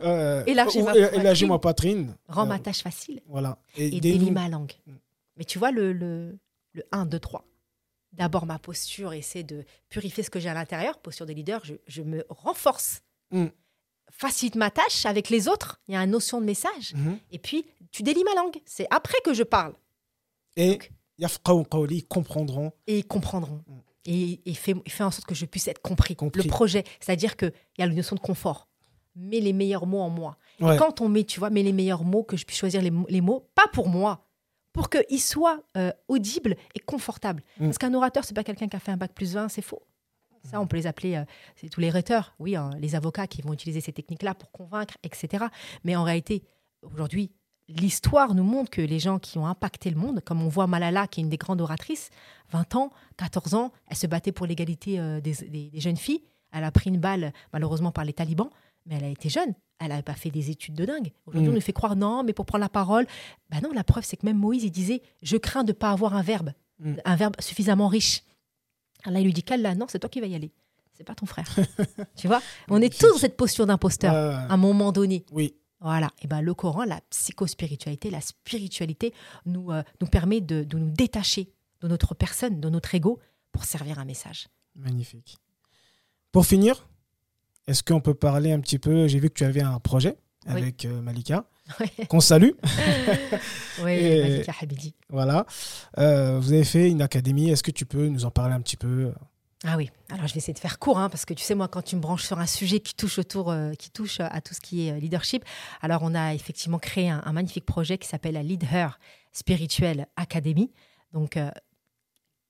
Euh, 0.00 0.44
élargis 0.46 1.46
ma, 1.46 1.58
poitrine. 1.58 2.16
Rends 2.28 2.46
ma 2.46 2.58
tâche 2.58 2.82
facile. 2.82 3.20
Voilà. 3.26 3.58
Et, 3.76 3.96
et 3.96 4.30
ma 4.30 4.48
langue. 4.48 4.72
Mais 5.36 5.44
tu 5.44 5.58
vois 5.58 5.70
le, 5.70 5.92
le, 5.92 6.38
le 6.72 6.84
1, 6.92 7.06
2, 7.06 7.18
3. 7.18 7.44
D'abord 8.12 8.46
ma 8.46 8.58
posture, 8.58 9.12
essayer 9.12 9.44
de 9.44 9.64
purifier 9.88 10.22
ce 10.22 10.30
que 10.30 10.40
j'ai 10.40 10.48
à 10.48 10.54
l'intérieur. 10.54 10.98
Posture 10.98 11.26
de 11.26 11.32
leader, 11.32 11.62
je, 11.64 11.74
je 11.86 12.02
me 12.02 12.24
renforce. 12.30 13.02
Mm. 13.30 13.46
Facilite 14.10 14.54
ma 14.54 14.70
tâche 14.70 15.04
avec 15.04 15.28
les 15.28 15.48
autres. 15.48 15.80
Il 15.88 15.94
y 15.94 15.96
a 15.96 16.02
une 16.02 16.10
notion 16.12 16.40
de 16.40 16.46
message. 16.46 16.94
Et 17.30 17.38
puis, 17.38 17.66
tu 17.90 18.02
délies 18.02 18.24
ma 18.24 18.34
langue. 18.34 18.56
C'est 18.64 18.86
après 18.90 19.18
que 19.24 19.34
je 19.34 19.42
parle. 19.42 19.74
Et 20.56 20.70
Donc, 20.70 20.92
ils 21.90 22.06
comprendront. 22.06 22.72
Et 22.86 22.98
ils 22.98 23.06
comprendront. 23.06 23.62
Et, 24.06 24.40
et 24.48 24.54
fait, 24.54 24.74
fait 24.88 25.02
en 25.04 25.10
sorte 25.10 25.26
que 25.26 25.34
je 25.34 25.44
puisse 25.46 25.66
être 25.68 25.82
compris. 25.82 26.14
Compris. 26.16 26.42
Le 26.42 26.48
projet, 26.48 26.84
c'est-à-dire 27.00 27.36
qu'il 27.36 27.52
y 27.78 27.82
a 27.82 27.86
la 27.86 27.92
notion 27.94 28.14
de 28.16 28.20
confort. 28.20 28.68
Mets 29.16 29.40
les 29.40 29.52
meilleurs 29.52 29.86
mots 29.86 30.00
en 30.00 30.10
moi. 30.10 30.36
Ouais. 30.60 30.76
Quand 30.76 31.00
on 31.00 31.08
met, 31.08 31.24
tu 31.24 31.40
vois, 31.40 31.50
mets 31.50 31.62
les 31.62 31.72
meilleurs 31.72 32.04
mots, 32.04 32.22
que 32.22 32.36
je 32.36 32.44
puisse 32.44 32.58
choisir 32.58 32.82
les, 32.82 32.90
mots- 32.90 33.06
les 33.08 33.20
mots, 33.20 33.48
pas 33.54 33.66
pour 33.72 33.88
moi, 33.88 34.26
pour 34.72 34.90
qu'ils 34.90 35.20
soient 35.20 35.62
euh, 35.76 35.90
audibles 36.08 36.56
et 36.74 36.78
confortables. 36.80 37.42
Mm. 37.58 37.64
Parce 37.64 37.78
qu'un 37.78 37.94
orateur, 37.94 38.24
c'est 38.24 38.34
pas 38.34 38.44
quelqu'un 38.44 38.68
qui 38.68 38.76
a 38.76 38.78
fait 38.78 38.92
un 38.92 38.96
bac 38.96 39.12
plus 39.14 39.32
20, 39.34 39.48
c'est 39.48 39.62
faux. 39.62 39.82
Ça, 40.44 40.60
on 40.60 40.66
peut 40.68 40.76
les 40.76 40.86
appeler, 40.86 41.16
euh, 41.16 41.24
c'est 41.56 41.68
tous 41.68 41.80
les 41.80 41.90
rhéteurs, 41.90 42.34
oui, 42.38 42.54
hein, 42.54 42.70
les 42.78 42.94
avocats 42.94 43.26
qui 43.26 43.42
vont 43.42 43.52
utiliser 43.52 43.80
ces 43.80 43.92
techniques-là 43.92 44.34
pour 44.34 44.52
convaincre, 44.52 44.94
etc. 45.02 45.46
Mais 45.82 45.96
en 45.96 46.04
réalité, 46.04 46.44
aujourd'hui, 46.82 47.32
l'histoire 47.68 48.34
nous 48.34 48.44
montre 48.44 48.70
que 48.70 48.80
les 48.80 48.98
gens 48.98 49.18
qui 49.18 49.38
ont 49.38 49.46
impacté 49.46 49.90
le 49.90 49.96
monde, 49.96 50.20
comme 50.24 50.42
on 50.42 50.48
voit 50.48 50.66
Malala, 50.66 51.06
qui 51.06 51.20
est 51.20 51.24
une 51.24 51.30
des 51.30 51.36
grandes 51.36 51.60
oratrices, 51.60 52.10
20 52.52 52.74
ans, 52.76 52.90
14 53.16 53.54
ans, 53.54 53.72
elle 53.88 53.96
se 53.96 54.06
battait 54.06 54.32
pour 54.32 54.46
l'égalité 54.46 55.00
euh, 55.00 55.20
des, 55.20 55.32
des- 55.48 55.70
des 55.70 55.80
jeunes 55.80 55.96
filles. 55.96 56.22
Elle 56.52 56.64
a 56.64 56.70
pris 56.70 56.90
une 56.90 56.98
balle, 56.98 57.32
malheureusement, 57.52 57.90
par 57.92 58.04
les 58.04 58.12
talibans, 58.12 58.50
mais 58.86 58.94
elle 58.96 59.04
a 59.04 59.08
été 59.08 59.28
jeune. 59.28 59.52
Elle 59.78 59.88
n'avait 59.88 60.02
pas 60.02 60.14
fait 60.14 60.30
des 60.30 60.50
études 60.50 60.74
de 60.74 60.84
dingue. 60.86 61.12
Aujourd'hui, 61.26 61.48
Mm. 61.48 61.52
on 61.52 61.54
nous 61.56 61.60
fait 61.60 61.72
croire 61.72 61.96
non, 61.96 62.22
mais 62.22 62.32
pour 62.32 62.46
prendre 62.46 62.62
la 62.62 62.68
parole. 62.70 63.06
Ben 63.50 63.60
non, 63.62 63.72
la 63.72 63.84
preuve, 63.84 64.04
c'est 64.04 64.16
que 64.16 64.24
même 64.24 64.38
Moïse, 64.38 64.64
il 64.64 64.70
disait 64.70 65.02
Je 65.22 65.36
crains 65.36 65.64
de 65.64 65.72
ne 65.72 65.76
pas 65.76 65.90
avoir 65.90 66.14
un 66.14 66.22
verbe, 66.22 66.52
Mm. 66.78 66.94
un 67.04 67.16
verbe 67.16 67.34
suffisamment 67.40 67.88
riche. 67.88 68.22
Là, 69.04 69.18
il 69.20 69.24
lui 69.24 69.32
dit 69.32 69.42
Qu'Allah, 69.42 69.74
non, 69.74 69.86
c'est 69.88 69.98
toi 69.98 70.08
qui 70.08 70.20
vas 70.20 70.26
y 70.28 70.34
aller. 70.34 70.52
C'est 70.94 71.04
pas 71.04 71.14
ton 71.14 71.26
frère. 71.26 71.46
tu 72.16 72.26
vois? 72.26 72.40
On 72.68 72.80
est 72.80 72.96
tous 72.96 73.10
dans 73.10 73.18
cette 73.18 73.36
posture 73.36 73.66
d'imposteur 73.66 74.14
Euh, 74.14 74.32
à 74.32 74.52
un 74.54 74.56
moment 74.56 74.92
donné. 74.92 75.24
oui. 75.32 75.54
Voilà. 75.80 76.10
Et 76.22 76.26
ben 76.26 76.40
le 76.40 76.54
Coran, 76.54 76.84
la 76.84 77.00
psychospiritualité, 77.10 78.10
la 78.10 78.20
spiritualité 78.20 79.12
nous, 79.44 79.70
euh, 79.72 79.82
nous 80.00 80.06
permet 80.06 80.40
de, 80.40 80.64
de 80.64 80.78
nous 80.78 80.90
détacher 80.90 81.52
de 81.82 81.88
notre 81.88 82.14
personne, 82.14 82.60
de 82.60 82.68
notre 82.70 82.94
ego, 82.94 83.18
pour 83.52 83.64
servir 83.64 83.98
un 83.98 84.04
message. 84.04 84.48
Magnifique. 84.74 85.36
Pour 86.32 86.46
finir, 86.46 86.86
est-ce 87.66 87.82
qu'on 87.82 88.00
peut 88.00 88.14
parler 88.14 88.52
un 88.52 88.60
petit 88.60 88.78
peu 88.78 89.06
J'ai 89.06 89.18
vu 89.18 89.28
que 89.28 89.34
tu 89.34 89.44
avais 89.44 89.62
un 89.62 89.78
projet 89.80 90.16
Oui. 90.46 90.52
avec 90.52 90.84
euh, 90.86 91.00
Malika, 91.02 91.44
Ouais. 91.80 92.06
qu'on 92.06 92.20
salue. 92.20 92.50
Oui, 93.82 93.92
Et- 93.92 94.22
Malika 94.22 94.52
Habidi. 94.60 94.94
Voilà. 95.10 95.46
Euh, 95.98 96.38
vous 96.40 96.52
avez 96.52 96.64
fait 96.64 96.88
une 96.88 97.02
académie. 97.02 97.50
Est-ce 97.50 97.62
que 97.62 97.70
tu 97.70 97.84
peux 97.86 98.06
nous 98.08 98.24
en 98.24 98.30
parler 98.30 98.54
un 98.54 98.60
petit 98.60 98.76
peu? 98.78 99.12
Ah 99.68 99.76
oui, 99.76 99.90
alors 100.10 100.28
je 100.28 100.34
vais 100.34 100.38
essayer 100.38 100.54
de 100.54 100.60
faire 100.60 100.78
court, 100.78 100.98
hein, 100.98 101.08
parce 101.08 101.24
que 101.24 101.34
tu 101.34 101.42
sais, 101.42 101.56
moi, 101.56 101.66
quand 101.66 101.82
tu 101.82 101.96
me 101.96 102.00
branches 102.00 102.24
sur 102.24 102.38
un 102.38 102.46
sujet 102.46 102.78
qui 102.78 102.94
touche 102.94 103.18
autour, 103.18 103.50
euh, 103.50 103.72
qui 103.72 103.90
touche 103.90 104.20
à 104.20 104.40
tout 104.40 104.54
ce 104.54 104.60
qui 104.60 104.86
est 104.86 104.92
euh, 104.92 104.98
leadership, 104.98 105.44
alors 105.82 106.02
on 106.04 106.14
a 106.14 106.34
effectivement 106.34 106.78
créé 106.78 107.10
un, 107.10 107.32
magnifique 107.32 107.66
projet 107.66 107.98
qui 107.98 108.06
s'appelle 108.06 108.34
la 108.34 108.44
Lead 108.44 108.62
Her 108.62 108.98
Spiritual 109.32 110.06
Academy. 110.16 110.70
Donc, 111.12 111.36
euh, 111.36 111.50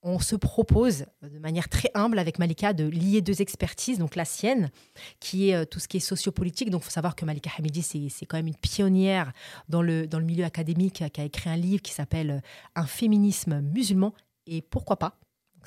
on 0.08 0.20
se 0.20 0.36
propose 0.36 1.06
de 1.22 1.38
manière 1.40 1.68
très 1.68 1.90
humble 1.94 2.20
avec 2.20 2.38
Malika 2.38 2.72
de 2.72 2.84
lier 2.84 3.22
deux 3.22 3.42
expertises, 3.42 3.98
donc 3.98 4.14
la 4.14 4.24
sienne, 4.24 4.70
qui 5.18 5.50
est 5.50 5.54
euh, 5.56 5.64
tout 5.64 5.80
ce 5.80 5.88
qui 5.88 5.96
est 5.96 6.00
sociopolitique. 6.00 6.70
Donc 6.70 6.82
il 6.82 6.84
faut 6.84 6.90
savoir 6.90 7.16
que 7.16 7.24
Malika 7.24 7.50
Hamidi, 7.58 7.82
c'est 7.82 8.26
quand 8.26 8.36
même 8.36 8.46
une 8.46 8.54
pionnière 8.54 9.32
dans 9.68 9.82
le, 9.82 10.06
dans 10.06 10.20
le 10.20 10.24
milieu 10.24 10.44
académique, 10.44 11.02
qui 11.12 11.20
a 11.20 11.24
écrit 11.24 11.50
un 11.50 11.56
livre 11.56 11.82
qui 11.82 11.92
s'appelle 11.92 12.30
euh, 12.30 12.40
Un 12.76 12.86
féminisme 12.86 13.60
musulman. 13.60 14.14
Et 14.46 14.62
pourquoi 14.62 14.96
pas 14.96 15.18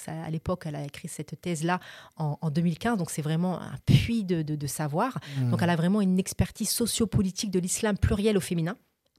à 0.08 0.30
l'époque, 0.30 0.64
elle 0.66 0.76
a 0.76 0.84
écrit 0.84 1.08
cette 1.08 1.40
thèse-là 1.42 1.80
en, 2.18 2.50
2015, 2.50 2.98
donc 2.98 3.10
c'est 3.10 3.22
vraiment 3.22 3.60
un 3.60 3.76
puits 3.86 4.24
de, 4.24 4.68
savoir. 4.68 5.18
Mmh. 5.38 5.52
Donc 5.52 5.62
elle 5.62 5.70
a 5.70 5.76
vraiment 5.76 6.02
une 6.02 6.20
expertise 6.20 6.70
sociopolitique 6.70 7.52
de 7.52 7.60
l'islam 7.60 7.98
pluriel 7.98 8.38
au 8.38 8.42
féminin, 8.42 8.76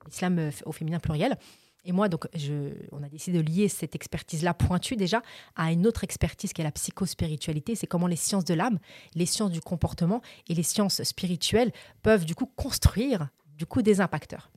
l'islam 0.07 0.39
euh, 0.39 0.51
au 0.65 0.73
féminin 0.73 0.99
pluriel. 0.99 1.37
Et 1.85 1.93
moi, 1.93 2.09
donc, 2.09 2.27
je, 2.35 2.73
on 2.93 3.03
a 3.03 3.09
décidé 3.09 3.43
de 3.43 3.49
lier 3.49 3.69
cette 3.69 3.95
expertise-là 3.95 4.53
pointue 4.55 4.97
déjà 4.97 5.23
à 5.57 5.73
une 5.73 5.87
autre 5.87 6.05
expertise 6.05 6.53
qui 6.53 6.61
est 6.61 6.65
la 6.65 6.73
psychospiritualité. 6.73 7.75
C'est 7.75 7.87
comment 7.87 8.07
les 8.07 8.17
sciences 8.17 8.45
de 8.45 8.55
l'âme, 8.55 8.79
les 9.15 9.27
sciences 9.27 9.51
du 9.51 9.61
comportement 9.61 10.21
et 10.49 10.55
les 10.55 10.63
sciences 10.63 11.03
spirituelles 11.03 11.73
peuvent 12.03 12.25
du 12.25 12.35
coup 12.35 12.47
construire 12.47 13.29
du 13.57 13.67
coup 13.67 13.83
des 13.83 14.01
impacteurs. 14.01 14.51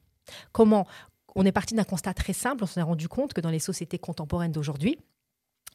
Comment 0.52 0.86
On 1.36 1.46
est 1.46 1.52
parti 1.52 1.76
d'un 1.76 1.84
constat 1.84 2.14
très 2.14 2.34
simple. 2.34 2.64
On 2.64 2.68
s'est 2.68 2.82
rendu 2.82 3.08
compte 3.08 3.34
que 3.34 3.42
dans 3.42 3.50
les 3.50 3.60
sociétés 3.60 4.00
contemporaines 4.00 4.52
d'aujourd'hui, 4.52 4.98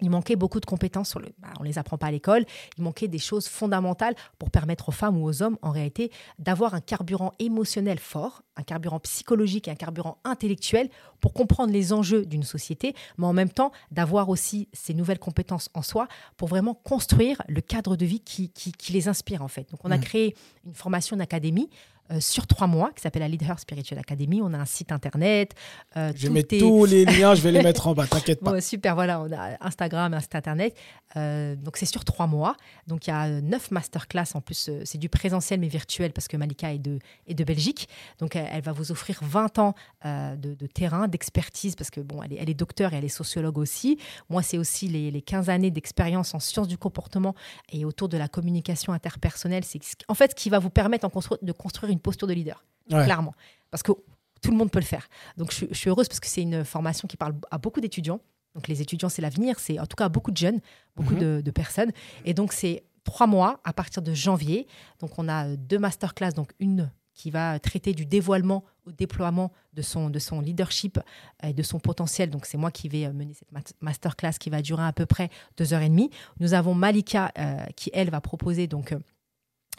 il 0.01 0.11
manquait 0.11 0.37
beaucoup 0.37 0.61
de 0.61 0.67
compétences 0.67 1.11
sur 1.11 1.21
le. 1.21 1.29
Bah, 1.39 1.49
on 1.61 1.63
les 1.63 1.79
apprend 1.79 1.99
pas 1.99 2.07
à 2.07 2.11
l'école. 2.11 2.45
Il 2.77 2.85
manquait 2.85 3.09
des 3.09 3.19
choses 3.19 3.49
fondamentales 3.49 4.15
pour 4.39 4.51
permettre 4.51 4.89
aux 4.89 4.93
femmes 4.93 5.17
ou 5.19 5.27
aux 5.27 5.43
hommes, 5.43 5.59
en 5.63 5.71
réalité, 5.71 6.11
d'avoir 6.39 6.75
un 6.75 6.81
carburant 6.81 7.33
émotionnel 7.39 7.99
fort, 7.99 8.43
un 8.57 8.63
carburant 8.63 9.01
psychologique 9.01 9.69
et 9.69 9.71
un 9.71 9.77
carburant 9.77 10.19
intellectuel 10.25 10.89
pour 11.21 11.33
comprendre 11.33 11.73
les 11.73 11.93
enjeux 11.93 12.25
d'une 12.25 12.43
société, 12.43 12.95
mais 13.17 13.27
en 13.27 13.33
même 13.33 13.51
temps 13.51 13.73
d'avoir 13.91 14.29
aussi 14.29 14.69
ces 14.73 14.95
nouvelles 14.95 15.19
compétences 15.19 15.71
en 15.75 15.83
soi 15.83 16.09
pour 16.37 16.49
vraiment 16.49 16.75
construire 16.75 17.43
le 17.49 17.61
cadre 17.61 17.97
de 17.97 18.07
vie 18.07 18.21
qui, 18.21 18.51
qui, 18.51 18.93
les 18.93 19.09
inspire 19.09 19.43
en 19.43 19.49
fait. 19.49 19.71
Donc 19.71 19.81
on 19.85 19.91
a 19.91 19.97
mmh. 19.97 20.01
créé 20.01 20.37
une 20.65 20.75
formation 20.75 21.17
d'académie 21.17 21.69
euh, 22.11 22.21
sur 22.21 22.47
trois 22.47 22.67
mois 22.67 22.91
qui 22.95 23.03
s'appelle 23.03 23.21
la 23.21 23.29
Leader 23.29 23.59
Spiritual 23.59 24.01
Academy. 24.01 24.41
On 24.43 24.55
a 24.55 24.59
un 24.59 24.65
site 24.65 24.93
internet. 24.93 25.55
Euh, 25.97 26.13
je 26.17 26.29
vais 26.29 26.43
tous 26.43 26.87
les 26.87 27.05
liens, 27.05 27.35
je 27.35 27.43
vais 27.43 27.53
les 27.53 27.63
mettre 27.63 27.87
en 27.87 27.95
bas, 27.95 28.07
t'inquiète 28.07 28.41
pas. 28.41 28.61
super, 28.61 28.95
voilà, 28.95 29.21
on 29.21 29.31
a 29.31 29.57
Instagram, 29.61 30.15
un 30.15 30.21
site 30.21 30.35
internet. 30.35 30.77
Euh, 31.17 31.55
donc 31.57 31.77
c'est 31.77 31.87
sur 31.87 32.05
trois 32.05 32.27
mois. 32.27 32.57
Donc 32.87 33.07
il 33.07 33.11
y 33.11 33.13
a 33.13 33.41
neuf 33.43 33.71
masterclass 33.71 34.35
en 34.35 34.41
plus. 34.41 34.71
c'est 34.85 34.99
du 34.99 35.09
présentiel 35.09 35.61
mais 35.61 35.69
virtuel 35.69 36.13
parce 36.13 36.29
que 36.29 36.37
Malika 36.37 36.73
est 36.73 36.79
de, 36.79 36.99
est 37.27 37.35
de 37.35 37.45
Belgique. 37.45 37.89
Donc 38.19 38.37
elle, 38.37 38.63
va 38.63 38.73
vous 38.73 38.91
offrir 38.91 39.21
20 39.23 39.59
ans 39.59 39.75
de, 40.05 40.67
terrain, 40.67 41.09
d'expertise 41.09 41.77
parce 41.77 41.91
que 41.91 42.01
bon, 42.01 42.23
elle 42.23 42.33
est, 42.33 42.37
elle 42.37 42.51
est 42.51 42.55
docteur 42.55 42.95
et 42.95 42.97
elle 42.97 43.05
est 43.05 43.09
sociologue 43.09 43.59
aussi. 43.59 43.99
Moi, 44.31 44.43
c'est 44.43 44.59
aussi 44.59 44.89
les, 44.89 45.11
les 45.11 45.23
15 45.23 45.51
années 45.51 45.71
d'expérience 45.71 46.35
en 46.35 46.41
sciences 46.41 46.69
du 46.69 46.79
comportement 46.79 47.35
et 47.71 47.85
autour 47.85 48.09
de 48.09 48.17
la 48.17 48.29
communication 48.29 48.93
interpersonnelle. 48.93 49.65
C'est 49.65 49.81
en 50.09 50.15
fait 50.15 50.31
ce 50.31 50.35
qui 50.35 50.49
va 50.51 50.59
vous 50.59 50.71
permettre 50.71 51.05
en 51.05 51.11
de 51.43 51.53
construire 51.53 51.93
une 51.93 51.98
posture 51.99 52.27
de 52.27 52.33
leader, 52.33 52.65
clairement. 52.89 53.35
Parce 53.71 53.83
que 53.83 53.93
tout 54.41 54.51
le 54.51 54.57
monde 54.57 54.71
peut 54.71 54.79
le 54.79 54.85
faire. 54.85 55.09
Donc 55.37 55.53
je, 55.53 55.73
suis 55.75 55.91
heureuse 55.91 56.09
parce 56.09 56.21
que 56.21 56.27
c'est 56.27 56.43
une 56.43 56.65
formation 56.65 57.09
qui 57.09 57.17
parle 57.17 57.35
à 57.51 57.59
beaucoup 57.59 57.81
d'étudiants. 57.81 58.21
Donc 58.55 58.69
les 58.69 58.81
étudiants, 58.81 59.09
c'est 59.09 59.23
l'avenir, 59.23 59.59
c'est 59.59 59.79
en 59.79 59.87
tout 59.87 59.97
cas 59.97 60.07
à 60.07 60.09
beaucoup 60.09 60.31
de 60.31 60.37
jeunes, 60.37 60.61
beaucoup 60.97 61.15
mhm. 61.15 61.43
de, 61.43 61.51
personnes. 61.51 61.93
Et 62.25 62.35
donc 62.35 62.53
c'est 62.53 62.85
trois 63.05 63.27
mois 63.27 63.61
à 63.65 63.73
partir 63.73 64.03
de 64.03 64.15
janvier. 64.15 64.67
Donc 65.01 65.19
on 65.19 65.29
a 65.29 65.57
deux 65.57 65.79
masterclass, 65.79 66.33
donc 66.33 66.53
une 66.61 66.91
qui 67.19 67.33
va 67.33 67.59
traiter 67.59 67.95
du 67.95 68.07
dévoilement 68.07 68.65
au 68.87 68.93
déploiement 68.93 69.53
de 69.75 69.83
son, 69.83 70.09
de 70.09 70.21
son 70.21 70.41
leadership 70.41 71.01
et 71.43 71.53
de 71.53 71.63
son 71.65 71.81
potentiel. 71.81 72.31
Donc, 72.31 72.47
c'est 72.47 72.57
moi 72.57 72.71
qui 72.71 72.89
vais 72.89 73.13
mener 73.13 73.35
cette 73.35 73.75
masterclass 73.83 74.35
qui 74.39 74.51
va 74.51 74.63
durer 74.63 74.85
à 74.85 74.93
peu 74.93 75.05
près 75.05 75.29
deux 75.57 75.75
heures 75.75 75.83
et 75.83 75.89
demie. 75.89 76.11
Nous 76.39 76.55
avons 76.55 76.75
Malika 76.75 77.33
euh, 77.37 77.65
qui, 77.75 77.91
elle, 77.93 78.09
va 78.11 78.21
proposer 78.21 78.69
donc 78.69 78.93
euh, 78.93 79.01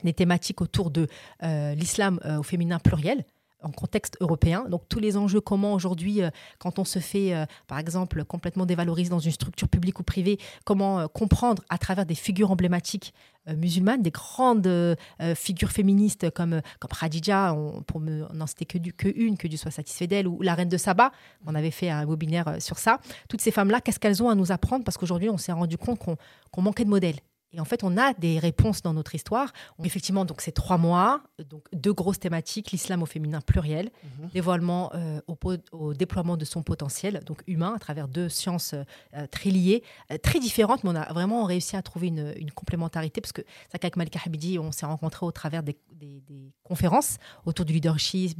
des 0.04 0.14
thématiques 0.14 0.62
autour 0.62 0.92
de 0.92 1.08
euh, 1.44 1.74
l'islam 1.76 2.20
euh, 2.26 2.40
au 2.40 2.44
féminin 2.44 2.80
pluriel 2.80 3.26
en 3.62 3.72
contexte 3.72 4.16
européen. 4.22 4.64
Donc 4.70 4.84
tous 4.88 5.00
les 5.00 5.18
enjeux, 5.18 5.42
comment 5.42 5.74
aujourd'hui, 5.74 6.22
euh, 6.22 6.30
quand 6.60 6.80
on 6.80 6.86
se 6.86 7.00
fait, 7.00 7.34
par 7.68 7.78
exemple, 7.78 8.24
complètement 8.24 8.66
dévaloriser 8.66 9.10
dans 9.10 9.20
une 9.20 9.34
structure 9.34 9.68
publique 9.68 10.00
ou 10.00 10.04
privée, 10.04 10.40
comment 10.64 11.10
comprendre 11.10 11.62
à 11.68 11.78
travers 11.78 12.06
des 12.06 12.16
figures 12.16 12.52
emblématiques 12.52 13.14
musulmanes, 13.48 14.02
des 14.02 14.12
grandes 14.12 14.96
figures 15.36 15.72
féministes 15.72 16.30
comme, 16.30 16.62
comme 16.80 16.92
Khadija, 16.98 17.54
pour 17.86 18.00
n'en 18.00 18.48
citer 18.48 18.66
que, 18.66 18.78
que 18.92 19.10
une, 19.14 19.38
que 19.38 19.48
Dieu 19.48 19.58
soit 19.58 19.72
satisfait 19.72 20.08
d'elle, 20.08 20.28
ou 20.28 20.42
la 20.42 20.54
reine 20.54 20.70
de 20.70 20.78
Saba, 20.78 21.12
on 21.46 21.54
avait 21.54 21.72
fait 21.72 21.90
un 21.90 22.06
webinaire 22.06 22.62
sur 22.62 22.78
ça. 22.78 23.00
Toutes 23.28 23.42
ces 23.42 23.52
femmes-là, 23.52 23.82
qu'est-ce 23.82 24.00
qu'elles 24.00 24.24
ont 24.24 24.30
à 24.30 24.36
nous 24.36 24.54
apprendre? 24.54 24.86
Parce 24.86 24.98
qu'aujourd'hui, 24.98 25.30
on 25.30 25.38
s'est 25.38 25.52
rendu 25.52 25.78
compte 25.78 26.00
qu'on 26.00 26.62
manquait 26.62 26.86
de 26.86 26.90
modèles. 26.90 27.20
Et 27.52 27.60
en 27.60 27.66
fait, 27.66 27.84
on 27.84 27.98
a 27.98 28.14
des 28.14 28.38
réponses 28.38 28.84
dans 28.84 28.94
notre 28.94 29.16
histoire. 29.16 29.52
Effectivement, 29.84 30.24
donc 30.24 30.42
c'est 30.42 30.52
trois 30.52 30.78
mois, 30.78 31.24
donc 31.50 31.64
deux 31.74 31.94
grosses 31.94 32.20
thématiques 32.20 32.72
l'islam 32.72 33.02
au 33.02 33.08
féminin 33.08 33.42
pluriel, 33.42 33.90
mhm. 34.20 34.30
dévoilement 34.34 34.92
euh, 34.94 35.20
au, 35.72 35.94
déploiement 35.94 36.38
de 36.38 36.46
son 36.46 36.62
potentiel, 36.62 37.22
donc 37.26 37.42
humain, 37.48 37.74
à 37.76 37.80
travers 37.80 38.08
deux 38.08 38.30
sciences 38.30 38.76
euh, 38.76 39.28
très 39.28 39.50
liées, 39.50 39.84
euh, 40.12 40.18
très 40.18 40.40
différentes, 40.40 40.84
mais 40.84 40.92
on 40.92 40.96
a 40.96 41.12
vraiment 41.12 41.44
réussi 41.46 41.76
à 41.76 41.82
trouver 41.82 42.08
une, 42.08 42.52
complémentarité 42.54 43.22
parce 43.22 43.32
que 43.32 43.42
qu'avec 43.80 43.96
Malika 43.96 44.20
Habidi, 44.26 44.60
on 44.60 44.72
s'est 44.72 44.86
rencontrés 44.86 45.26
au 45.26 45.32
travers 45.32 45.64
des, 45.64 45.78
conférences 46.64 47.18
autour 47.46 47.66
du 47.66 47.74
leadership, 47.74 48.38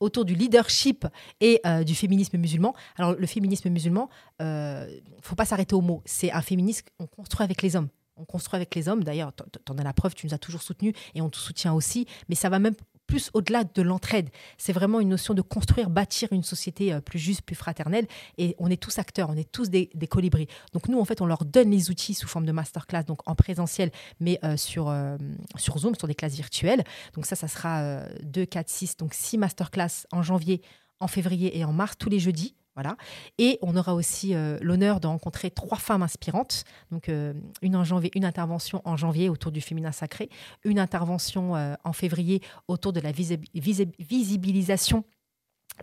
autour 0.00 0.24
du 0.24 0.34
leadership 0.34 1.06
et 1.40 1.60
du 1.84 1.94
féminisme 1.94 2.38
musulman. 2.38 2.74
Alors 2.96 3.14
le 3.14 3.26
féminisme 3.26 3.68
musulman, 3.70 4.08
il 4.40 4.44
ne 4.46 5.22
faut 5.22 5.36
pas 5.36 5.44
s'arrêter 5.44 5.74
au 5.74 5.80
mot. 5.80 6.02
C'est 6.04 6.32
un 6.32 6.42
féminisme 6.42 6.86
qu'on 6.98 7.06
construit 7.06 7.44
avec 7.44 7.62
les 7.62 7.76
hommes 7.76 7.88
on 8.20 8.24
construit 8.24 8.56
avec 8.56 8.74
les 8.74 8.88
hommes. 8.88 9.02
D'ailleurs, 9.02 9.32
tu 9.34 9.72
en 9.72 9.78
as 9.78 9.82
la 9.82 9.92
preuve, 9.92 10.14
tu 10.14 10.26
nous 10.26 10.34
as 10.34 10.38
toujours 10.38 10.62
soutenus 10.62 10.94
et 11.14 11.22
on 11.22 11.30
te 11.30 11.38
soutient 11.38 11.72
aussi. 11.72 12.06
Mais 12.28 12.34
ça 12.34 12.48
va 12.48 12.58
même 12.58 12.74
plus 13.06 13.30
au-delà 13.34 13.64
de 13.64 13.82
l'entraide. 13.82 14.30
C'est 14.56 14.72
vraiment 14.72 15.00
une 15.00 15.08
notion 15.08 15.34
de 15.34 15.42
construire, 15.42 15.90
bâtir 15.90 16.32
une 16.32 16.44
société 16.44 16.92
euh, 16.92 17.00
plus 17.00 17.18
juste, 17.18 17.42
plus 17.42 17.56
fraternelle. 17.56 18.06
Et 18.38 18.54
on 18.58 18.70
est 18.70 18.80
tous 18.80 18.98
acteurs, 19.00 19.30
on 19.30 19.36
est 19.36 19.50
tous 19.50 19.68
des, 19.68 19.88
colibris. 20.08 20.46
Donc 20.72 20.88
nous, 20.88 21.00
en 21.00 21.04
fait, 21.04 21.20
on 21.20 21.26
leur 21.26 21.44
donne 21.44 21.70
les 21.70 21.90
outils 21.90 22.14
sous 22.14 22.28
forme 22.28 22.46
de 22.46 22.52
masterclass, 22.52 23.02
donc 23.02 23.20
en 23.28 23.34
présentiel, 23.34 23.90
mais 24.20 24.38
euh, 24.44 24.56
sur, 24.56 24.88
euh, 24.88 25.16
sur 25.56 25.78
Zoom, 25.78 25.96
sur 25.96 26.06
des 26.06 26.14
classes 26.14 26.34
virtuelles. 26.34 26.84
Donc 27.14 27.26
ça, 27.26 27.34
ça 27.34 27.48
sera 27.48 28.02
2, 28.22 28.46
4, 28.46 28.68
6, 28.68 28.96
donc 28.96 29.12
6 29.12 29.38
masterclass 29.38 30.06
en 30.12 30.22
janvier, 30.22 30.62
en 31.00 31.08
février 31.08 31.58
et 31.58 31.64
en 31.64 31.72
mars, 31.72 31.96
tous 31.98 32.08
les 32.08 32.20
jeudis. 32.20 32.54
Et 33.38 33.58
on 33.62 33.76
aura 33.76 33.94
aussi 33.94 34.34
euh, 34.34 34.58
l'honneur 34.60 35.00
de 35.00 35.06
rencontrer 35.06 35.50
trois 35.50 35.78
femmes 35.78 36.02
inspirantes. 36.02 36.64
Euh, 37.08 37.34
une 37.62 38.24
intervention 38.24 38.82
en 38.84 38.96
janvier 38.96 39.28
autour 39.28 39.52
du 39.52 39.60
féminin 39.60 39.92
sacré, 39.92 40.28
une 40.64 40.78
intervention 40.78 41.56
euh, 41.56 41.74
en 41.84 41.92
février 41.92 42.42
autour 42.68 42.92
de 42.92 43.00
la 43.00 43.12
visibilisation, 43.12 45.04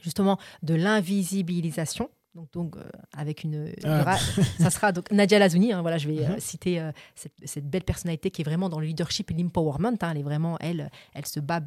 justement, 0.01 0.37
de 0.63 0.75
l'invisibilisation 0.75 2.09
donc, 2.53 2.77
euh, 2.77 2.83
avec 3.13 3.43
une, 3.43 3.71
ah. 3.83 4.17
ça 4.59 4.69
sera 4.69 4.91
donc 4.91 5.11
Nadia 5.11 5.39
Lazouni. 5.39 5.73
Hein, 5.73 5.81
voilà, 5.81 5.97
je 5.97 6.07
vais 6.07 6.23
euh, 6.23 6.33
mhm. 6.33 6.39
citer 6.39 6.79
euh, 6.79 6.91
cette, 7.15 7.67
belle 7.69 7.83
personnalité 7.83 8.31
qui 8.31 8.41
est 8.41 8.45
vraiment 8.45 8.69
dans 8.69 8.79
le 8.79 8.85
leadership 8.85 9.31
et 9.31 9.33
l'empowerment. 9.33 9.97
Hein, 10.01 10.11
elle 10.11 10.17
est 10.19 10.23
vraiment, 10.23 10.57
elle, 10.59 10.89
elle 11.13 11.25
se 11.25 11.39
bat 11.39 11.61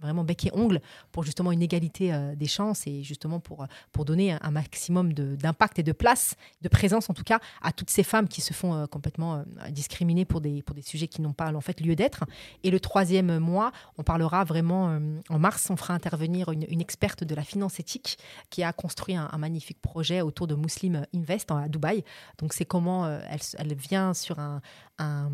vraiment 0.00 0.24
bec 0.24 0.46
et 0.46 0.50
ongle 0.54 0.80
pour 1.12 1.24
justement 1.24 1.52
une 1.52 1.62
égalité 1.62 2.12
des 2.36 2.46
chances 2.46 2.86
et 2.86 3.02
justement 3.02 3.40
pour 3.40 3.66
pour 3.92 4.04
donner 4.04 4.32
un, 4.32 4.50
maximum 4.50 5.12
d'impact 5.12 5.78
et 5.78 5.82
de 5.82 5.92
place, 5.92 6.34
de 6.62 6.68
présence 6.68 7.10
en 7.10 7.14
tout 7.14 7.22
cas 7.22 7.38
à 7.62 7.72
toutes 7.72 7.90
ces 7.90 8.02
femmes 8.02 8.28
qui 8.28 8.40
se 8.40 8.52
font 8.52 8.86
complètement 8.86 9.44
discriminer 9.70 10.24
pour 10.24 10.40
des 10.40 10.62
pour 10.62 10.74
des 10.74 10.82
sujets 10.82 11.08
qui 11.08 11.22
n'ont 11.22 11.32
pas 11.32 11.52
en 11.54 11.60
fait 11.60 11.80
lieu 11.80 11.94
d'être. 11.94 12.24
Et 12.64 12.70
le 12.70 12.80
troisième 12.80 13.38
mois, 13.38 13.72
on 13.98 14.02
parlera 14.02 14.44
vraiment 14.44 14.98
en 15.28 15.38
mars, 15.38 15.68
on 15.70 15.76
fera 15.76 15.94
intervenir 15.94 16.50
une, 16.50 16.80
experte 16.80 17.24
de 17.24 17.34
la 17.34 17.44
finance 17.44 17.78
éthique 17.78 18.18
qui 18.48 18.62
a 18.62 18.72
construit 18.72 19.14
un, 19.14 19.28
un 19.30 19.38
magnifique 19.38 19.80
projet 19.90 20.20
autour 20.20 20.46
de 20.46 20.54
Muslim 20.54 21.04
Invest 21.14 21.50
à 21.50 21.68
Dubaï. 21.68 22.04
Donc 22.38 22.52
c'est 22.52 22.64
comment 22.64 23.04
euh, 23.04 23.18
elle, 23.28 23.40
elle, 23.58 23.74
vient 23.74 24.14
sur 24.14 24.38
un, 24.38 24.60
un 24.98 25.30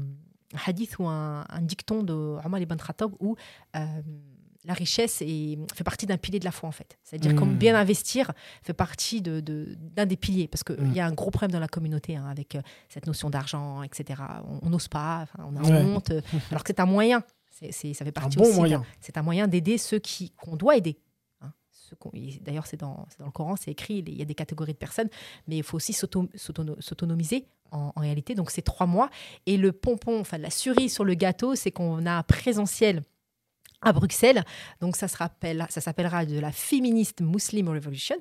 hadith 0.66 0.98
ou 0.98 1.07
un, 1.07 1.44
dicton 1.62 2.02
de 2.02 2.14
Omar 2.44 2.61
ibn 2.61 2.76
Khattab 2.76 3.12
où 3.20 3.36
euh, 3.76 4.02
la 4.64 4.74
richesse 4.74 5.22
est, 5.22 5.59
fait 5.74 5.84
partie 5.84 6.07
d'un 6.07 6.16
pilier 6.16 6.40
de 6.40 6.44
la 6.44 6.50
foi 6.50 6.68
en 6.68 6.72
fait. 6.72 6.98
C'est-à-dire 7.04 7.34
comme 7.34 7.54
hmm. 7.54 7.59
bien 7.59 7.76
investir 7.76 8.32
fait 8.62 8.72
partie 8.72 9.20
d'un 9.22 9.40
de, 9.40 9.76
d'un 9.78 10.07
des 10.07 10.16
piliers 10.16 10.48
parce 10.48 10.64
qu'il 10.64 10.76
hmm. 10.76 10.94
y 10.94 11.00
a 11.00 11.07
un 11.07 11.12
gros 11.12 11.30
problème 11.30 11.52
dans 11.52 11.61
la 11.61 11.68
communauté 11.68 12.16
hein, 12.16 12.26
avec 12.26 12.57
euh, 12.57 12.62
cette 12.88 13.07
notion 13.07 13.30
d'argent, 13.30 13.82
etc. 13.82 14.22
On 14.62 14.70
n'ose 14.70 14.88
pas, 14.88 15.26
on 15.38 15.57
a 15.57 15.62
honte, 15.62 16.12
alors 16.50 16.64
que 16.64 16.68
c'est 16.68 16.80
un 16.80 16.86
moyen. 16.86 17.22
C'est, 17.50 17.94
ça 17.94 18.04
fait 18.04 18.12
partie 18.12 18.38
un 18.38 18.42
bon 18.42 18.54
moyen. 18.54 18.84
C'est 19.00 19.16
un 19.16 19.22
moyen 19.22 19.46
d'aider 19.48 19.78
ceux 19.78 20.00
qu'on 20.36 20.57
doit 20.57 20.76
aider. 20.76 20.98
D'ailleurs, 22.43 22.66
c'est 22.66 22.76
dans, 22.76 23.07
le 23.18 23.30
Coran, 23.30 23.57
c'est 23.57 23.70
écrit, 23.70 24.03
il 24.07 24.16
y 24.16 24.22
a 24.22 24.24
des 24.24 24.34
catégories 24.34 24.72
de 24.72 24.78
personnes, 24.78 25.09
mais 25.47 25.59
il 25.59 25.62
faut 25.62 25.76
aussi 25.76 25.93
s'autonomiser 25.93 27.47
en, 27.70 27.93
réalité. 27.97 28.34
Donc, 28.34 28.51
c'est 28.51 28.62
trois 28.62 28.87
mois. 28.87 29.11
Et 29.47 29.57
le 29.57 29.72
pompon, 29.72 30.20
enfin, 30.20 30.39
la 30.39 30.51
cerise 30.51 30.93
sur 30.93 31.05
le 31.05 31.14
gâteau, 31.14 31.55
c'est 31.55 31.70
qu'on 31.70 32.07
a 32.07 32.12
un 32.12 32.22
présentiel 32.22 33.03
à 33.82 33.93
Bruxelles. 33.93 34.45
Donc, 34.80 34.97
ça 34.97 35.09
s'appellera 35.09 36.26
de 36.26 36.39
la 36.39 36.53
Feminist 36.53 37.20
Muslim 37.20 37.68
Revolution 37.68 38.16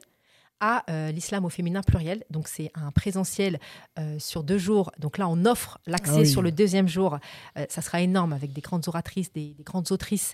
à 0.60 0.84
euh, 0.90 1.12
l'islam 1.12 1.46
au 1.46 1.50
féminin 1.50 1.82
pluriel. 1.82 2.24
Donc 2.30 2.48
c'est 2.48 2.72
un 2.76 2.92
présentiel 2.92 3.60
euh, 4.00 4.18
sur 4.20 4.44
deux 4.44 4.58
jours. 4.58 4.92
Donc 5.00 5.18
là, 5.18 5.28
on 5.28 5.46
offre 5.46 5.80
l'accès 5.86 6.14
Ah 6.16 6.20
oui. 6.20 6.28
sur 6.28 6.42
le 6.42 6.52
deuxième 6.52 6.88
jour. 6.88 7.20
Euh, 7.58 7.66
ça 7.70 7.82
sera 7.82 8.02
énorme 8.02 8.34
avec 8.34 8.54
des 8.54 8.62
grandes 8.62 8.88
oratrices, 8.88 9.32
des, 9.34 9.54
des 9.54 9.64
grandes 9.64 9.92
autrices 9.92 10.34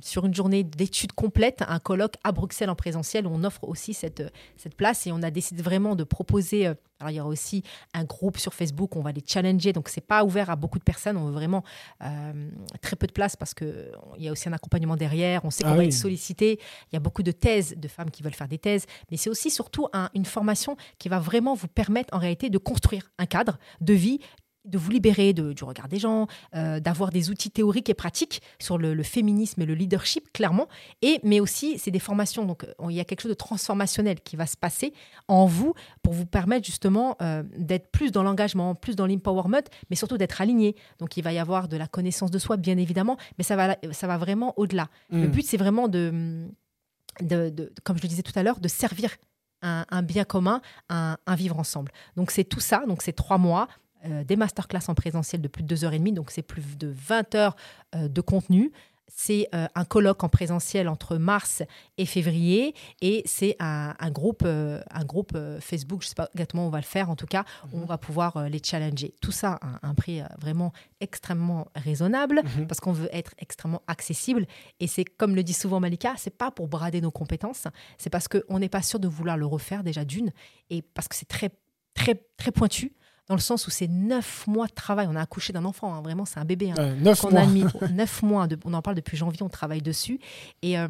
sur 0.00 0.26
une 0.26 0.34
journée 0.34 0.64
d'études 0.64 1.12
complètes, 1.12 1.62
un 1.66 1.78
colloque 1.78 2.14
à 2.24 2.32
Bruxelles 2.32 2.70
en 2.70 2.74
présentiel 2.74 3.26
où 3.26 3.30
on 3.32 3.44
offre 3.44 3.64
aussi 3.64 3.94
cette, 3.94 4.22
cette 4.56 4.74
place 4.74 5.06
et 5.06 5.12
on 5.12 5.22
a 5.22 5.30
décidé 5.30 5.62
vraiment 5.62 5.94
de 5.94 6.04
proposer. 6.04 6.72
Alors 7.02 7.10
il 7.10 7.16
y 7.16 7.20
aura 7.20 7.28
aussi 7.28 7.62
un 7.94 8.04
groupe 8.04 8.38
sur 8.38 8.54
Facebook, 8.54 8.96
on 8.96 9.00
va 9.02 9.12
les 9.12 9.22
challenger. 9.26 9.72
Donc 9.72 9.88
c'est 9.88 10.00
pas 10.06 10.24
ouvert 10.24 10.50
à 10.50 10.56
beaucoup 10.56 10.78
de 10.78 10.84
personnes. 10.84 11.16
On 11.16 11.26
veut 11.26 11.32
vraiment 11.32 11.62
euh, 12.02 12.50
très 12.80 12.96
peu 12.96 13.06
de 13.06 13.12
place 13.12 13.36
parce 13.36 13.54
que 13.54 13.90
il 14.16 14.24
y 14.24 14.28
a 14.28 14.32
aussi 14.32 14.48
un 14.48 14.52
accompagnement 14.52 14.96
derrière. 14.96 15.44
On 15.44 15.50
sait 15.50 15.64
qu'on 15.64 15.70
Ah 15.70 15.74
va 15.74 15.80
oui. 15.80 15.86
être 15.86 15.92
sollicité. 15.92 16.58
Il 16.90 16.94
y 16.94 16.96
a 16.96 17.00
beaucoup 17.00 17.22
de 17.22 17.32
thèses 17.32 17.74
de 17.76 17.88
femmes 17.88 18.10
qui 18.10 18.22
veulent 18.22 18.34
faire 18.34 18.48
des 18.48 18.58
thèses, 18.58 18.86
mais 19.10 19.16
c'est 19.16 19.30
aussi 19.30 19.50
surtout 19.50 19.88
un- 19.92 20.10
une 20.14 20.24
formation 20.24 20.76
qui 20.98 21.08
va 21.08 21.18
vraiment 21.18 21.54
vous 21.54 21.68
permettre 21.68 22.14
en 22.14 22.18
réalité 22.18 22.48
de 22.50 22.58
construire 22.58 23.10
un 23.18 23.26
cadre 23.26 23.58
de 23.80 23.92
vie 23.94 24.20
de 24.64 24.78
vous 24.78 24.90
libérer 24.90 25.32
de- 25.32 25.52
du 25.52 25.64
regard 25.64 25.88
des 25.88 25.98
gens, 25.98 26.28
euh, 26.54 26.78
d'avoir 26.78 27.10
des 27.10 27.30
outils 27.30 27.50
théoriques 27.50 27.90
et 27.90 27.94
pratiques 27.94 28.42
sur 28.60 28.78
le, 28.78 28.94
le 28.94 29.02
féminisme 29.02 29.60
et 29.62 29.66
le 29.66 29.74
leadership, 29.74 30.32
clairement. 30.32 30.68
Et, 31.02 31.18
mais 31.24 31.40
aussi, 31.40 31.78
c'est 31.78 31.90
des 31.90 31.98
formations. 31.98 32.44
Donc, 32.44 32.64
euh, 32.64 32.72
il 32.90 32.94
y 32.94 33.00
a 33.00 33.04
quelque 33.04 33.22
chose 33.22 33.30
de 33.30 33.34
transformationnel 33.36 34.20
qui 34.20 34.36
va 34.36 34.46
se 34.46 34.56
passer 34.56 34.92
en 35.26 35.46
vous 35.46 35.74
pour 36.02 36.12
vous 36.12 36.26
permettre 36.26 36.64
justement 36.64 37.16
euh, 37.22 37.42
d'être 37.58 37.90
plus 37.90 38.12
dans 38.12 38.22
l'engagement, 38.22 38.74
plus 38.76 38.94
dans 38.94 39.06
l'empowerment, 39.06 39.62
mais 39.90 39.96
surtout 39.96 40.16
d'être 40.16 40.40
aligné. 40.40 40.76
Donc, 41.00 41.16
il 41.16 41.22
va 41.24 41.32
y 41.32 41.38
avoir 41.40 41.66
de 41.66 41.76
la 41.76 41.88
connaissance 41.88 42.30
de 42.30 42.38
soi, 42.38 42.56
bien 42.56 42.78
évidemment, 42.78 43.16
mais 43.38 43.44
ça 43.44 43.56
va, 43.56 43.76
ça 43.90 44.06
va 44.06 44.16
vraiment 44.16 44.54
au-delà. 44.56 44.88
Le 45.10 45.26
Mm. 45.26 45.30
but, 45.32 45.46
c'est 45.46 45.56
vraiment 45.56 45.88
de, 45.88 46.46
de, 47.20 47.50
de- 47.50 47.72
comme 47.84 47.96
je 47.98 48.02
le 48.02 48.08
disais 48.08 48.22
tout 48.22 48.36
à 48.38 48.42
l'heure, 48.42 48.60
de 48.60 48.68
servir 48.68 49.10
un, 49.62 49.84
un 49.90 50.02
bien 50.02 50.24
commun, 50.24 50.60
un, 50.88 51.16
un 51.26 51.34
vivre 51.36 51.58
ensemble. 51.58 51.92
Donc 52.16 52.30
c'est 52.30 52.44
tout 52.44 52.60
ça, 52.60 52.84
donc 52.86 53.02
c'est 53.02 53.12
trois 53.12 53.38
mois, 53.38 53.68
euh, 54.06 54.24
des 54.24 54.36
masterclass 54.36 54.82
en 54.88 54.94
présentiel 54.94 55.40
de 55.40 55.48
plus 55.48 55.62
de 55.62 55.68
deux 55.68 55.84
heures 55.84 55.92
et 55.92 55.98
demie, 55.98 56.12
donc 56.12 56.30
c'est 56.30 56.42
plus 56.42 56.76
de 56.76 56.88
20 56.88 57.34
heures 57.34 57.56
euh, 57.94 58.08
de 58.08 58.20
contenu. 58.20 58.72
C'est 59.14 59.48
euh, 59.54 59.66
un 59.74 59.84
colloque 59.84 60.24
en 60.24 60.30
présentiel 60.30 60.88
entre 60.88 61.18
mars 61.18 61.62
et 61.98 62.06
février 62.06 62.74
et 63.02 63.22
c'est 63.26 63.56
un, 63.58 63.94
un 63.98 64.10
groupe, 64.10 64.42
un 64.44 65.04
groupe 65.04 65.36
Facebook, 65.60 66.00
je 66.00 66.06
ne 66.06 66.08
sais 66.08 66.14
pas 66.14 66.30
exactement 66.32 66.64
où 66.64 66.68
on 66.68 66.70
va 66.70 66.78
le 66.78 66.84
faire 66.84 67.10
en 67.10 67.16
tout 67.16 67.26
cas, 67.26 67.44
où 67.72 67.80
on 67.80 67.84
va 67.84 67.98
pouvoir 67.98 68.48
les 68.48 68.60
challenger. 68.64 69.14
Tout 69.20 69.32
ça 69.32 69.58
à 69.60 69.86
un, 69.86 69.94
prix 69.94 70.22
vraiment 70.40 70.72
extrêmement 71.00 71.66
raisonnable 71.74 72.42
Mhm. 72.56 72.66
parce 72.66 72.80
qu'on 72.80 72.92
veut 72.92 73.10
être 73.12 73.32
extrêmement 73.38 73.82
accessible. 73.86 74.46
Et 74.80 74.86
c'est 74.86 75.04
comme 75.04 75.34
le 75.34 75.42
dit 75.42 75.52
souvent 75.52 75.78
Malika, 75.78 76.14
c'est 76.16 76.36
pas 76.36 76.50
pour 76.50 76.68
brader 76.68 77.02
nos 77.02 77.10
compétences, 77.10 77.66
c'est 77.98 78.08
parce 78.10 78.28
qu'on 78.28 78.58
n'est 78.58 78.70
pas 78.70 78.82
sûr 78.82 78.98
de 78.98 79.08
vouloir 79.08 79.36
le 79.36 79.44
refaire 79.44 79.82
déjà 79.84 80.06
d'une, 80.06 80.32
et 80.70 80.80
parce 80.80 81.08
que 81.08 81.16
c'est 81.16 81.28
très, 81.28 81.50
très, 81.92 82.14
très 82.38 82.50
pointu, 82.52 82.94
dans 83.28 83.34
le 83.34 83.40
sens 83.40 83.66
où 83.66 83.70
c'est 83.70 83.88
neuf 83.88 84.46
mois 84.46 84.66
de 84.66 84.72
travail. 84.72 85.06
On 85.08 85.14
a 85.16 85.20
accouché 85.22 85.52
d'un 85.52 85.64
enfant, 85.64 85.94
hein, 85.94 86.02
vraiment, 86.02 86.24
c'est 86.24 86.38
un 86.40 86.44
bébé. 86.44 86.70
hein, 86.72 86.74
Euh, 86.78 86.94
neuf 86.96 87.22
mois. 87.22 87.40
a 87.40 87.46
mis 87.46 87.64
neuf 87.92 88.22
mois. 88.22 88.46
de- 88.46 88.58
on 88.64 88.74
en 88.74 88.82
parle 88.82 88.96
depuis 88.96 89.16
janvier, 89.16 89.42
on 89.42 89.48
travaille 89.48 89.82
dessus. 89.82 90.18
Et 90.62 90.78
euh, 90.78 90.88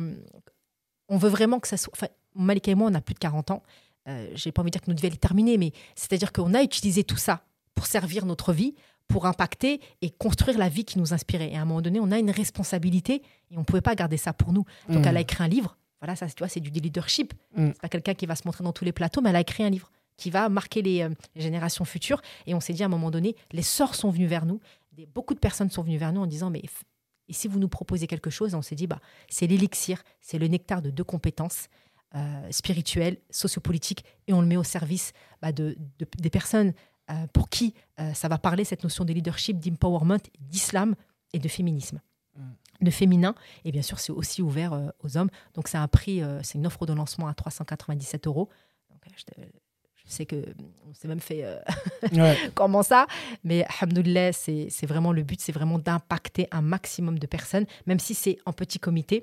on 1.08 1.18
veut 1.18 1.28
vraiment 1.28 1.60
que 1.60 1.68
ça 1.68 1.76
soit. 1.76 1.92
Enfin, 1.94 2.08
Malika 2.34 2.70
et 2.70 2.74
moi, 2.74 2.88
on 2.90 2.94
a 2.94 3.00
plus 3.00 3.14
de 3.14 3.18
40 3.18 3.50
ans. 3.50 3.62
Euh, 4.08 4.28
J'ai 4.34 4.50
pas 4.52 4.62
envie 4.62 4.70
de 4.70 4.72
dire 4.72 4.80
que 4.82 4.90
notre 4.90 5.00
vie 5.00 5.06
elle 5.08 5.14
est 5.14 5.16
terminée, 5.16 5.58
mais 5.58 5.72
c'est-à-dire 5.94 6.32
qu'on 6.32 6.54
a 6.54 6.62
utilisé 6.62 7.04
tout 7.04 7.16
ça 7.18 7.44
pour 7.74 7.86
servir 7.86 8.24
notre 8.26 8.52
vie, 8.52 8.74
pour 9.08 9.26
impacter 9.26 9.80
et 10.00 10.10
construire 10.10 10.58
la 10.58 10.68
vie 10.68 10.84
qui 10.84 10.98
nous 10.98 11.12
inspirait. 11.12 11.50
Et 11.52 11.56
à 11.56 11.62
un 11.62 11.64
moment 11.66 11.82
donné, 11.82 12.00
on 12.00 12.10
a 12.10 12.18
une 12.18 12.30
responsabilité 12.30 13.22
et 13.50 13.58
on 13.58 13.64
pouvait 13.64 13.80
pas 13.82 13.94
garder 13.94 14.16
ça 14.16 14.32
pour 14.32 14.52
nous. 14.52 14.64
Donc, 14.88 15.04
Mm. 15.04 15.08
elle 15.08 15.16
a 15.18 15.20
écrit 15.20 15.44
un 15.44 15.48
livre. 15.48 15.76
Voilà, 16.00 16.16
ça, 16.16 16.26
tu 16.26 16.34
vois, 16.38 16.48
c'est 16.48 16.60
du 16.60 16.70
leadership. 16.70 17.32
Mm. 17.56 17.68
C'est 17.74 17.80
pas 17.80 17.88
quelqu'un 17.88 18.14
qui 18.14 18.26
va 18.26 18.34
se 18.34 18.42
montrer 18.46 18.64
dans 18.64 18.72
tous 18.72 18.84
les 18.84 18.92
plateaux, 18.92 19.20
mais 19.20 19.30
elle 19.30 19.36
a 19.36 19.40
écrit 19.40 19.62
un 19.64 19.70
livre 19.70 19.92
qui 20.16 20.30
va 20.30 20.48
marquer 20.48 20.82
les, 20.82 21.02
euh, 21.02 21.10
les 21.34 21.42
générations 21.42 21.84
futures. 21.84 22.20
Et 22.46 22.54
on 22.54 22.60
s'est 22.60 22.72
dit 22.72 22.82
à 22.82 22.86
un 22.86 22.90
moment 22.90 23.10
donné, 23.10 23.36
les 23.52 23.62
sorts 23.62 23.94
sont 23.94 24.10
venus 24.10 24.28
vers 24.28 24.46
nous. 24.46 24.60
Des- 24.92 25.06
beaucoup 25.06 25.34
de 25.34 25.38
personnes 25.40 25.70
sont 25.70 25.82
venues 25.82 25.98
vers 25.98 26.12
nous 26.12 26.20
en 26.20 26.26
disant, 26.26 26.50
mais 26.50 26.62
et 27.28 27.32
si 27.32 27.48
vous 27.48 27.58
nous 27.58 27.68
proposez 27.68 28.06
quelque 28.06 28.30
chose? 28.30 28.54
On 28.54 28.62
s'est 28.62 28.74
dit, 28.74 28.86
bah, 28.86 29.00
c'est 29.28 29.46
l'élixir, 29.46 30.02
c'est 30.20 30.38
le 30.38 30.48
nectar 30.48 30.82
de 30.82 30.90
deux 30.90 31.04
compétences 31.04 31.68
euh, 32.14 32.46
spirituelles, 32.50 33.16
sociopolitiques, 33.30 34.04
et 34.26 34.34
on 34.34 34.42
le 34.42 34.46
met 34.46 34.58
au 34.58 34.64
service 34.64 35.12
bah, 35.40 35.50
de, 35.52 35.78
de- 35.98 36.06
des 36.18 36.28
personnes 36.30 36.74
euh, 37.10 37.26
pour 37.32 37.48
qui 37.48 37.74
euh, 38.00 38.12
ça 38.12 38.28
va 38.28 38.36
parler, 38.38 38.64
cette 38.64 38.82
notion 38.84 39.04
de 39.06 39.12
leadership, 39.14 39.58
d'empowerment, 39.58 40.18
d'islam 40.40 40.94
et 41.32 41.38
de 41.38 41.48
féminisme. 41.48 42.00
Mm. 42.36 42.42
De 42.82 42.90
féminin, 42.90 43.34
et 43.64 43.72
bien 43.72 43.82
sûr, 43.82 43.98
c'est 43.98 44.12
aussi 44.12 44.42
ouvert 44.42 44.72
euh, 44.74 44.88
aux 45.02 45.16
hommes. 45.16 45.30
Donc, 45.54 45.68
c'est 45.68 45.78
un 45.78 45.88
prix, 45.88 46.20
c'est 46.42 46.58
une 46.58 46.66
offre 46.66 46.84
de 46.84 46.92
lancement 46.92 47.28
à 47.28 47.34
397 47.34 48.26
euros. 48.26 48.50
Donc, 48.90 49.00
je, 49.16 49.24
je 50.06 50.12
sais 50.12 50.26
que 50.26 50.36
on 50.88 50.94
s'est 50.94 51.08
même 51.08 51.20
fait 51.20 51.44
euh, 51.44 51.58
Ouais. 52.12 52.36
comment 52.54 52.82
ça 52.82 53.06
Mais 53.44 53.64
alhamdoulilah, 53.64 54.32
c'est 54.32 54.66
c'est 54.70 54.86
vraiment 54.86 55.12
le 55.12 55.22
but, 55.22 55.40
c'est 55.40 55.52
vraiment 55.52 55.78
d'impacter 55.78 56.48
un 56.50 56.62
maximum 56.62 57.18
de 57.18 57.26
personnes, 57.26 57.66
même 57.86 57.98
si 57.98 58.14
c'est 58.14 58.38
en 58.46 58.52
petit 58.52 58.78
comité. 58.78 59.22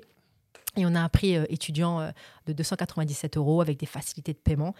Et 0.76 0.86
on 0.86 0.94
a 0.94 1.00
un 1.00 1.08
prix 1.08 1.36
euh, 1.36 1.44
étudiant 1.48 2.00
euh, 2.00 2.10
de 2.46 2.52
297 2.52 3.36
euros 3.36 3.60
avec 3.60 3.76
des 3.80 3.86
facilités 3.86 4.32
de 4.32 4.38
paiement. 4.38 4.72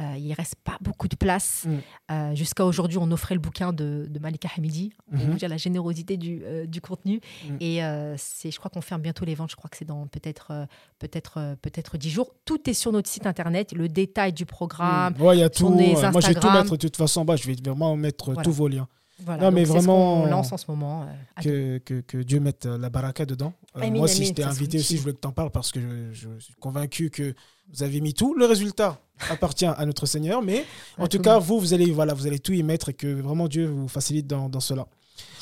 Euh, 0.00 0.14
il 0.18 0.32
reste 0.32 0.56
pas 0.56 0.76
beaucoup 0.80 1.06
de 1.06 1.14
place. 1.14 1.66
Mm. 2.10 2.34
Jusqu'à 2.34 2.64
aujourd'hui, 2.64 2.98
on 2.98 3.08
offrait 3.12 3.36
le 3.36 3.40
bouquin 3.40 3.72
de, 3.72 4.06
de 4.10 4.18
Malika 4.18 4.48
Hamidi 4.56 4.92
pour 5.10 5.20
Mhm. 5.20 5.30
vous 5.30 5.38
dire 5.38 5.48
la 5.48 5.56
générosité 5.56 6.16
du, 6.16 6.42
du 6.66 6.80
contenu. 6.80 7.20
Mm. 7.48 7.56
Et 7.60 7.80
c'est, 8.16 8.50
je 8.50 8.58
crois 8.58 8.70
qu'on 8.70 8.80
ferme 8.80 9.02
bientôt 9.02 9.24
les 9.24 9.36
ventes. 9.36 9.50
Je 9.50 9.56
crois 9.56 9.70
que 9.70 9.76
c'est 9.76 9.84
dans 9.84 10.06
peut-être 10.08 10.66
peut-être 10.98 11.34
euh, 11.38 11.54
peut-être 11.62 11.96
10 11.96 12.10
jours. 12.10 12.32
Tout 12.44 12.68
est 12.68 12.74
sur 12.74 12.90
notre 12.90 13.08
site 13.08 13.26
internet. 13.26 13.72
Le 13.72 13.88
détail 13.88 14.32
du 14.32 14.46
programme, 14.46 15.14
Mm. 15.16 15.22
Ouais, 15.22 15.36
il 15.36 15.40
y 15.40 15.44
a 15.44 15.50
tout. 15.50 15.66
euh, 15.68 16.10
Moi, 16.10 16.20
je 16.20 16.26
vais 16.28 16.34
tout 16.34 16.50
mettre 16.50 16.70
de 16.72 16.76
toute 16.76 16.96
façon 16.96 17.20
en 17.20 17.24
bas. 17.24 17.36
Je 17.36 17.46
vais 17.46 17.54
vraiment 17.64 17.94
mettre 17.96 18.26
Voilà. 18.26 18.42
tous 18.42 18.52
vos 18.52 18.66
liens. 18.68 18.88
Voilà, 19.20 19.44
Non, 19.44 19.50
mais 19.50 19.64
vraiment, 19.64 20.22
qu'on 20.22 20.26
lance 20.26 20.52
en 20.52 20.56
ce 20.58 20.70
moment. 20.70 21.04
euh, 21.04 21.42
Que, 21.42 21.78
que, 21.78 22.00
que 22.02 22.18
Dieu 22.18 22.38
mette 22.38 22.66
euh, 22.66 22.76
la 22.76 22.90
baraka 22.90 23.24
dedans. 23.24 23.54
Euh, 23.76 23.90
moi, 23.90 24.08
si 24.08 24.26
je 24.26 24.32
t'ai 24.34 24.42
invité 24.44 24.78
aussi, 24.78 24.96
je 24.96 25.00
voulais 25.02 25.14
que 25.14 25.20
tu 25.20 25.26
en 25.28 25.32
parles 25.32 25.50
parce 25.50 25.72
que 25.72 25.80
je, 25.80 26.28
je 26.34 26.38
suis 26.38 26.54
convaincu 26.54 27.08
que 27.10 27.34
vous 27.72 27.82
avez 27.82 28.00
mis 28.02 28.12
tout. 28.14 28.34
Le 28.34 28.44
résultat 28.44 29.00
appartient 29.30 29.64
à 29.64 29.86
notre 29.86 30.04
Seigneur. 30.06 30.42
Mais 30.42 30.64
en 30.98 31.08
tout 31.08 31.18
cas, 31.18 31.38
vous, 31.38 31.58
vous 31.58 31.72
allez, 31.72 31.90
voilà, 31.90 32.12
vous 32.14 32.26
allez 32.26 32.38
tout 32.38 32.52
y 32.52 32.62
mettre 32.62 32.90
et 32.90 32.94
que 32.94 33.06
vraiment 33.06 33.48
Dieu 33.48 33.66
vous 33.66 33.88
facilite 33.88 34.26
dans, 34.26 34.48
dans 34.50 34.60
cela. 34.60 34.86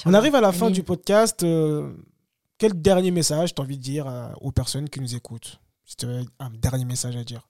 On 0.07 0.15
arrive 0.15 0.35
à 0.37 0.41
la 0.41 0.53
fin 0.53 0.71
du 0.71 0.83
podcast. 0.85 1.43
euh, 1.43 1.93
quel 2.59 2.81
dernier 2.81 3.11
message 3.11 3.55
tu 3.57 3.61
as 3.61 3.65
envie 3.65 3.77
de 3.77 3.83
dire 3.83 4.07
euh, 4.07 4.29
aux 4.41 4.53
personnes 4.53 4.89
qui 4.89 5.01
nous 5.01 5.17
écoutent? 5.17 5.59
Si 5.85 5.97
tu 5.97 6.07
avais 6.07 6.25
un 6.39 6.51
dernier 6.51 6.85
message 6.85 7.17
à 7.17 7.25
dire. 7.25 7.49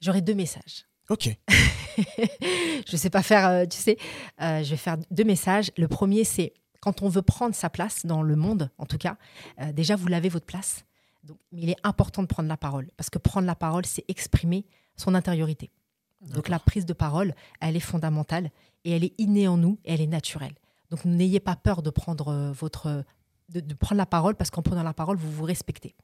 J'aurai 0.00 0.20
deux 0.22 0.34
messages. 0.34 0.86
Ok. 1.10 1.36
je 1.98 2.92
ne 2.92 2.96
sais 2.96 3.10
pas 3.10 3.22
faire, 3.22 3.48
euh, 3.48 3.66
tu 3.66 3.76
sais, 3.76 3.98
euh, 4.40 4.62
je 4.62 4.70
vais 4.70 4.76
faire 4.76 4.96
deux 5.10 5.24
messages. 5.24 5.72
Le 5.76 5.88
premier, 5.88 6.24
c'est 6.24 6.54
quand 6.80 7.02
on 7.02 7.08
veut 7.08 7.22
prendre 7.22 7.54
sa 7.54 7.68
place 7.68 8.06
dans 8.06 8.22
le 8.22 8.36
monde, 8.36 8.70
en 8.78 8.86
tout 8.86 8.96
cas, 8.96 9.16
euh, 9.60 9.72
déjà, 9.72 9.96
vous 9.96 10.06
l'avez 10.06 10.28
votre 10.28 10.46
place. 10.46 10.84
Donc, 11.24 11.36
mais 11.52 11.62
il 11.62 11.68
est 11.70 11.76
important 11.82 12.22
de 12.22 12.28
prendre 12.28 12.48
la 12.48 12.56
parole, 12.56 12.88
parce 12.96 13.10
que 13.10 13.18
prendre 13.18 13.46
la 13.46 13.56
parole, 13.56 13.84
c'est 13.84 14.04
exprimer 14.08 14.64
son 14.96 15.14
intériorité. 15.14 15.70
Donc 16.22 16.48
la 16.48 16.58
prise 16.58 16.84
de 16.84 16.92
parole, 16.92 17.34
elle 17.62 17.76
est 17.76 17.80
fondamentale 17.80 18.50
et 18.84 18.90
elle 18.90 19.04
est 19.04 19.14
innée 19.18 19.48
en 19.48 19.56
nous 19.56 19.78
et 19.86 19.94
elle 19.94 20.02
est 20.02 20.06
naturelle. 20.06 20.52
Donc 20.90 21.06
n'ayez 21.06 21.40
pas 21.40 21.56
peur 21.56 21.80
de 21.82 21.88
prendre 21.88 22.52
votre 22.52 23.04
de, 23.48 23.60
de 23.60 23.74
prendre 23.74 23.96
la 23.96 24.04
parole 24.04 24.34
parce 24.34 24.50
qu'en 24.50 24.60
prenant 24.60 24.82
la 24.82 24.92
parole, 24.92 25.16
vous 25.16 25.30
vous 25.32 25.44
respectez 25.44 25.96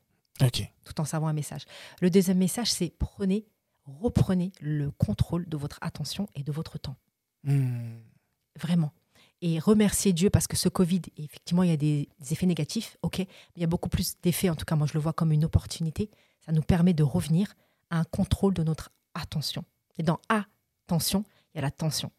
Ok. 0.43 0.63
tout 0.85 0.99
en 1.03 1.05
savant 1.05 1.27
un 1.29 1.35
message. 1.35 1.67
Le 2.01 2.09
deuxième 2.09 2.39
message, 2.39 2.73
c'est 2.73 2.95
prenez, 2.99 3.47
reprenez 3.87 4.53
le 4.61 4.91
contrôle 4.91 5.49
de 5.49 5.57
votre 5.57 5.79
attention 5.81 6.29
et 6.35 6.43
de 6.43 6.53
votre 6.53 6.79
temps. 6.79 6.97
Hmm. 7.45 7.99
Vraiment. 8.59 8.93
Et 9.43 9.59
remerciez 9.59 10.13
Dieu 10.13 10.31
parce 10.31 10.47
que 10.47 10.57
ce 10.57 10.69
Covid, 10.69 11.03
effectivement, 11.17 11.63
il 11.63 11.71
y 11.71 11.73
a 11.73 11.77
des, 11.77 12.09
des 12.19 12.33
effets 12.33 12.47
négatifs, 12.47 12.97
ok, 13.03 13.19
mais 13.19 13.27
il 13.57 13.61
y 13.61 13.65
a 13.65 13.69
beaucoup 13.69 13.89
plus 13.89 14.17
d'effets, 14.23 14.49
en 14.49 14.57
tout 14.57 14.65
cas, 14.65 14.77
moi 14.77 14.87
je 14.87 14.95
le 14.95 15.01
vois 15.01 15.13
comme 15.13 15.31
une 15.31 15.45
opportunité. 15.45 16.11
Ça 16.41 16.53
nous 16.53 16.63
permet 16.63 16.95
de 16.95 17.03
revenir 17.03 17.55
à 17.91 17.99
un 17.99 18.05
contrôle 18.05 18.55
de 18.55 18.63
notre 18.63 18.91
attention. 19.15 19.65
Et 19.99 20.03
dans 20.03 20.21
attention, 20.29 21.25
il 21.53 21.59
y 21.59 21.61
a 21.61 21.63
la 21.63 21.71
tension. 21.71 22.11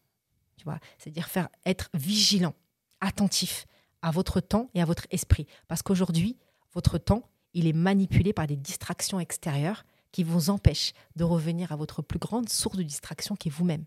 Tu 0.57 0.63
vois, 0.63 0.79
c'est-à-dire 0.97 1.27
faire 1.27 1.49
être 1.65 1.89
vigilant, 1.93 2.53
attentif 3.01 3.65
à 4.01 4.11
votre 4.11 4.39
temps 4.39 4.69
et 4.73 4.81
à 4.81 4.85
votre 4.85 5.07
esprit. 5.11 5.47
Parce 5.67 5.81
qu'aujourd'hui, 5.81 6.37
votre 6.73 6.97
temps, 6.97 7.23
il 7.53 7.67
est 7.67 7.73
manipulé 7.73 8.33
par 8.33 8.47
des 8.47 8.55
distractions 8.55 9.19
extérieures 9.19 9.83
qui 10.11 10.23
vous 10.23 10.49
empêchent 10.49 10.93
de 11.15 11.23
revenir 11.23 11.71
à 11.71 11.75
votre 11.75 12.01
plus 12.01 12.19
grande 12.19 12.49
source 12.49 12.77
de 12.77 12.83
distraction 12.83 13.35
qui 13.35 13.49
est 13.49 13.51
vous-même. 13.51 13.85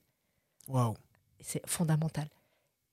Waouh. 0.68 0.94
C'est 1.40 1.66
fondamental. 1.66 2.28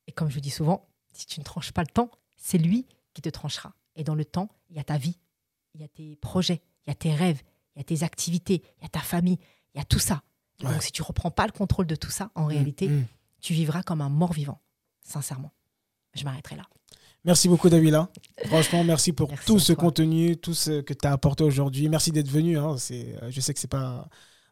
Et 0.06 0.12
comme 0.12 0.30
je 0.30 0.40
dis 0.40 0.50
souvent, 0.50 0.88
si 1.12 1.26
tu 1.26 1.38
ne 1.40 1.44
tranches 1.44 1.72
pas 1.72 1.82
le 1.82 1.88
temps, 1.92 2.10
c'est 2.36 2.58
lui 2.58 2.86
qui 3.14 3.20
te 3.22 3.28
tranchera. 3.28 3.74
Et 3.96 4.04
dans 4.04 4.14
le 4.14 4.24
temps, 4.24 4.48
il 4.70 4.76
y 4.76 4.78
a 4.80 4.84
ta 4.84 4.96
vie, 4.96 5.18
il 5.74 5.80
y 5.80 5.84
a 5.84 5.88
tes 5.88 6.16
projets, 6.16 6.62
il 6.86 6.90
y 6.90 6.92
a 6.92 6.94
tes 6.94 7.14
rêves, 7.14 7.42
il 7.74 7.78
y 7.78 7.80
a 7.82 7.84
tes 7.84 8.02
activités, 8.04 8.62
il 8.78 8.82
y 8.82 8.86
a 8.86 8.88
ta 8.88 9.00
famille, 9.00 9.38
il 9.74 9.78
y 9.78 9.80
a 9.80 9.84
tout 9.84 9.98
ça. 9.98 10.22
Ouais. 10.62 10.72
Donc 10.72 10.82
si 10.82 10.92
tu 10.92 11.02
reprends 11.02 11.30
pas 11.30 11.46
le 11.46 11.52
contrôle 11.52 11.86
de 11.86 11.94
tout 11.96 12.10
ça, 12.10 12.30
en 12.34 12.46
réalité, 12.46 12.88
Hmm. 12.88 13.04
tu 13.40 13.52
vivras 13.52 13.82
comme 13.82 14.00
un 14.00 14.08
mort 14.08 14.32
vivant, 14.32 14.60
sincèrement. 15.02 15.52
Je 16.14 16.24
m'arrêterai 16.24 16.56
là. 16.56 16.66
Merci 17.28 17.46
beaucoup, 17.46 17.68
Davila. 17.68 18.08
Franchement, 18.46 18.82
merci 18.84 19.12
pour 19.12 19.28
Merci 19.28 19.44
tout 19.46 19.58
ce 19.58 19.74
toi. 19.74 19.84
contenu, 19.84 20.38
tout 20.38 20.54
ce 20.54 20.80
que 20.80 20.94
tu 20.94 21.06
as 21.06 21.12
apporté 21.12 21.44
aujourd'hui. 21.44 21.86
Merci 21.90 22.10
d'être 22.10 22.30
venu. 22.30 22.56
hein. 22.56 22.76
Euh, 22.90 23.28
je 23.28 23.40
sais 23.42 23.52
que 23.52 23.60
c'est 23.60 23.68
pas 23.70 24.08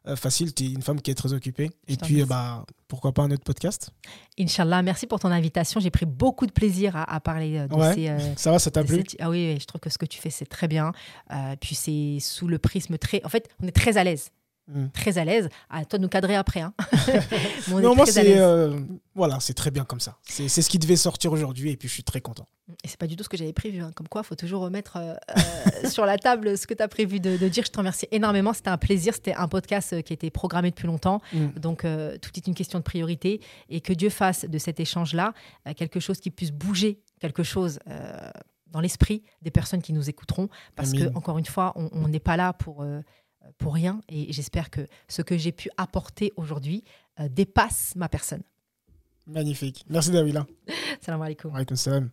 euh, 0.07 0.15
facile. 0.15 0.53
Tu 0.53 0.65
es 0.65 0.67
une 0.73 0.83
femme 0.83 1.01
qui 1.01 1.11
est 1.11 1.15
très 1.15 1.33
occupée. 1.33 1.71
Je 1.89 1.95
Et 1.95 1.97
puis, 1.97 2.23
bah, 2.25 2.67
pourquoi 2.87 3.13
pas 3.13 3.23
un 3.23 3.31
autre 3.31 3.45
podcast? 3.45 3.93
Inch'Allah, 4.39 4.83
merci 4.83 5.07
pour 5.07 5.19
ton 5.19 5.31
invitation. 5.31 5.81
J'ai 5.81 5.91
pris 5.91 6.05
beaucoup 6.05 6.47
de 6.47 6.53
plaisir 6.53 6.95
à, 6.97 7.11
à 7.15 7.19
parler 7.19 7.57
euh, 7.57 7.67
de 7.67 7.75
Ouais. 7.75 7.95
ces. 7.95 8.09
euh, 8.11 8.19
Ça 8.37 8.51
va, 8.51 8.59
ça 8.59 8.71
t'a 8.71 8.85
plu? 8.85 9.03
ces- 9.09 9.17
Ah 9.21 9.31
oui, 9.31 9.53
oui, 9.55 9.59
je 9.59 9.65
trouve 9.65 9.81
que 9.81 9.89
ce 9.89 9.97
que 9.97 10.05
tu 10.05 10.19
fais, 10.21 10.29
c'est 10.29 10.45
très 10.45 10.69
bien. 10.69 10.93
Euh, 11.33 11.57
puis 11.59 11.75
c'est 11.75 12.19
sous 12.21 12.47
le 12.47 12.59
prisme 12.59 12.99
très. 12.99 13.25
En 13.25 13.31
fait, 13.31 13.49
on 13.63 13.67
est 13.67 13.73
très 13.73 13.97
à 13.97 14.05
l'aise. 14.05 14.29
Mm. 14.69 14.87
Très 14.93 15.19
à 15.19 15.25
l'aise. 15.25 15.49
À 15.71 15.85
toi 15.85 15.99
de 15.99 16.03
nous 16.03 16.09
cadrer 16.09 16.35
après. 16.35 16.61
hein. 16.61 16.75
Non, 17.69 17.95
moi, 17.95 18.07
c'est 18.07 18.39
euh, 18.39 18.79
voilà, 19.15 19.39
c'est 19.41 19.55
très 19.55 19.71
bien 19.71 19.85
comme 19.85 20.01
ça. 20.01 20.17
C'est 20.25 20.49
ce 20.49 20.69
qui 20.69 20.79
devait 20.79 20.97
sortir 20.97 21.33
aujourd'hui 21.33 21.71
et 21.71 21.77
puis 21.77 21.89
je 21.89 21.95
suis 21.95 22.03
très 22.03 22.21
content. 22.21 22.47
Et 22.83 22.89
c'est 22.89 22.99
pas 22.99 23.07
du 23.07 23.15
tout 23.15 23.23
ce 23.23 23.29
que 23.29 23.37
j'avais 23.37 23.53
prévu. 23.53 23.81
hein. 23.81 23.93
Comme 23.95 24.09
quoi, 24.09 24.23
il 24.25 24.27
faut 24.27 24.35
toujours 24.35 24.63
remettre 24.63 24.97
euh, 24.97 25.15
euh, 25.85 25.89
sur 25.89 26.05
la 26.05 26.19
table 26.19 26.59
ce 26.59 26.67
que 26.67 26.75
tu 26.75 26.83
as 26.83 26.89
prévu 26.89 27.21
de, 27.21 27.37
de 27.37 27.49
dire. 27.49 27.65
Je 27.65 27.71
te 27.71 27.79
remercie 27.79 28.09
énormément. 28.11 28.53
C'était 28.53 28.71
un 28.71 28.79
plaisir. 28.79 29.15
C'était 29.15 29.35
un 29.35 29.47
podcast 29.47 30.03
qui 30.03 30.13
était 30.13 30.31
programmé 30.31 30.71
depuis 30.71 30.87
longtemps. 30.89 31.21
Mm. 31.33 31.47
Donc, 31.61 31.85
euh, 31.85 32.19
tout 32.19 32.31
est 32.37 32.47
une 32.49 32.55
question 32.55 32.79
de 32.81 32.85
priorité. 32.85 33.41
Et 33.69 33.81
que 33.81 33.93
Dieu 33.93 34.11
fasse 34.11 34.45
de 34.47 34.59
cet 34.59 34.81
échange-là 34.81 35.33
quelque 35.77 36.01
chose 36.01 36.19
qui 36.19 36.31
puisse 36.31 36.51
bouger, 36.53 37.01
quelque 37.21 37.43
chose 37.43 37.79
dans 38.69 38.81
l'esprit 38.81 39.23
des 39.43 39.51
personnes 39.51 39.83
qui 39.83 39.93
nous 39.93 40.09
écouteront. 40.11 40.49
Parce 40.75 40.93
Amin. 40.93 41.09
que, 41.11 41.15
encore 41.17 41.39
une 41.39 41.47
fois, 41.47 41.73
on 41.77 42.09
n'est 42.09 42.21
pas 42.21 42.37
là 42.37 42.53
pour, 42.53 42.85
pour 43.59 43.75
rien. 43.75 44.01
Et 44.09 44.33
j'espère 44.33 44.71
que 44.71 44.87
ce 45.09 45.23
que 45.23 45.37
j'ai 45.37 45.53
pu 45.53 45.69
apporter 45.77 46.33
aujourd'hui 46.37 46.85
euh, 47.21 47.29
dépasse 47.29 47.95
ma 47.97 48.09
personne. 48.09 48.43
Magnifique. 49.27 49.85
Merci, 49.89 50.11
Davila. 50.11 50.47
Salam 51.01 51.23
alaikum. 51.23 51.51
Wa 51.51 51.57
alaykoum 51.57 51.77
salam. 51.77 52.11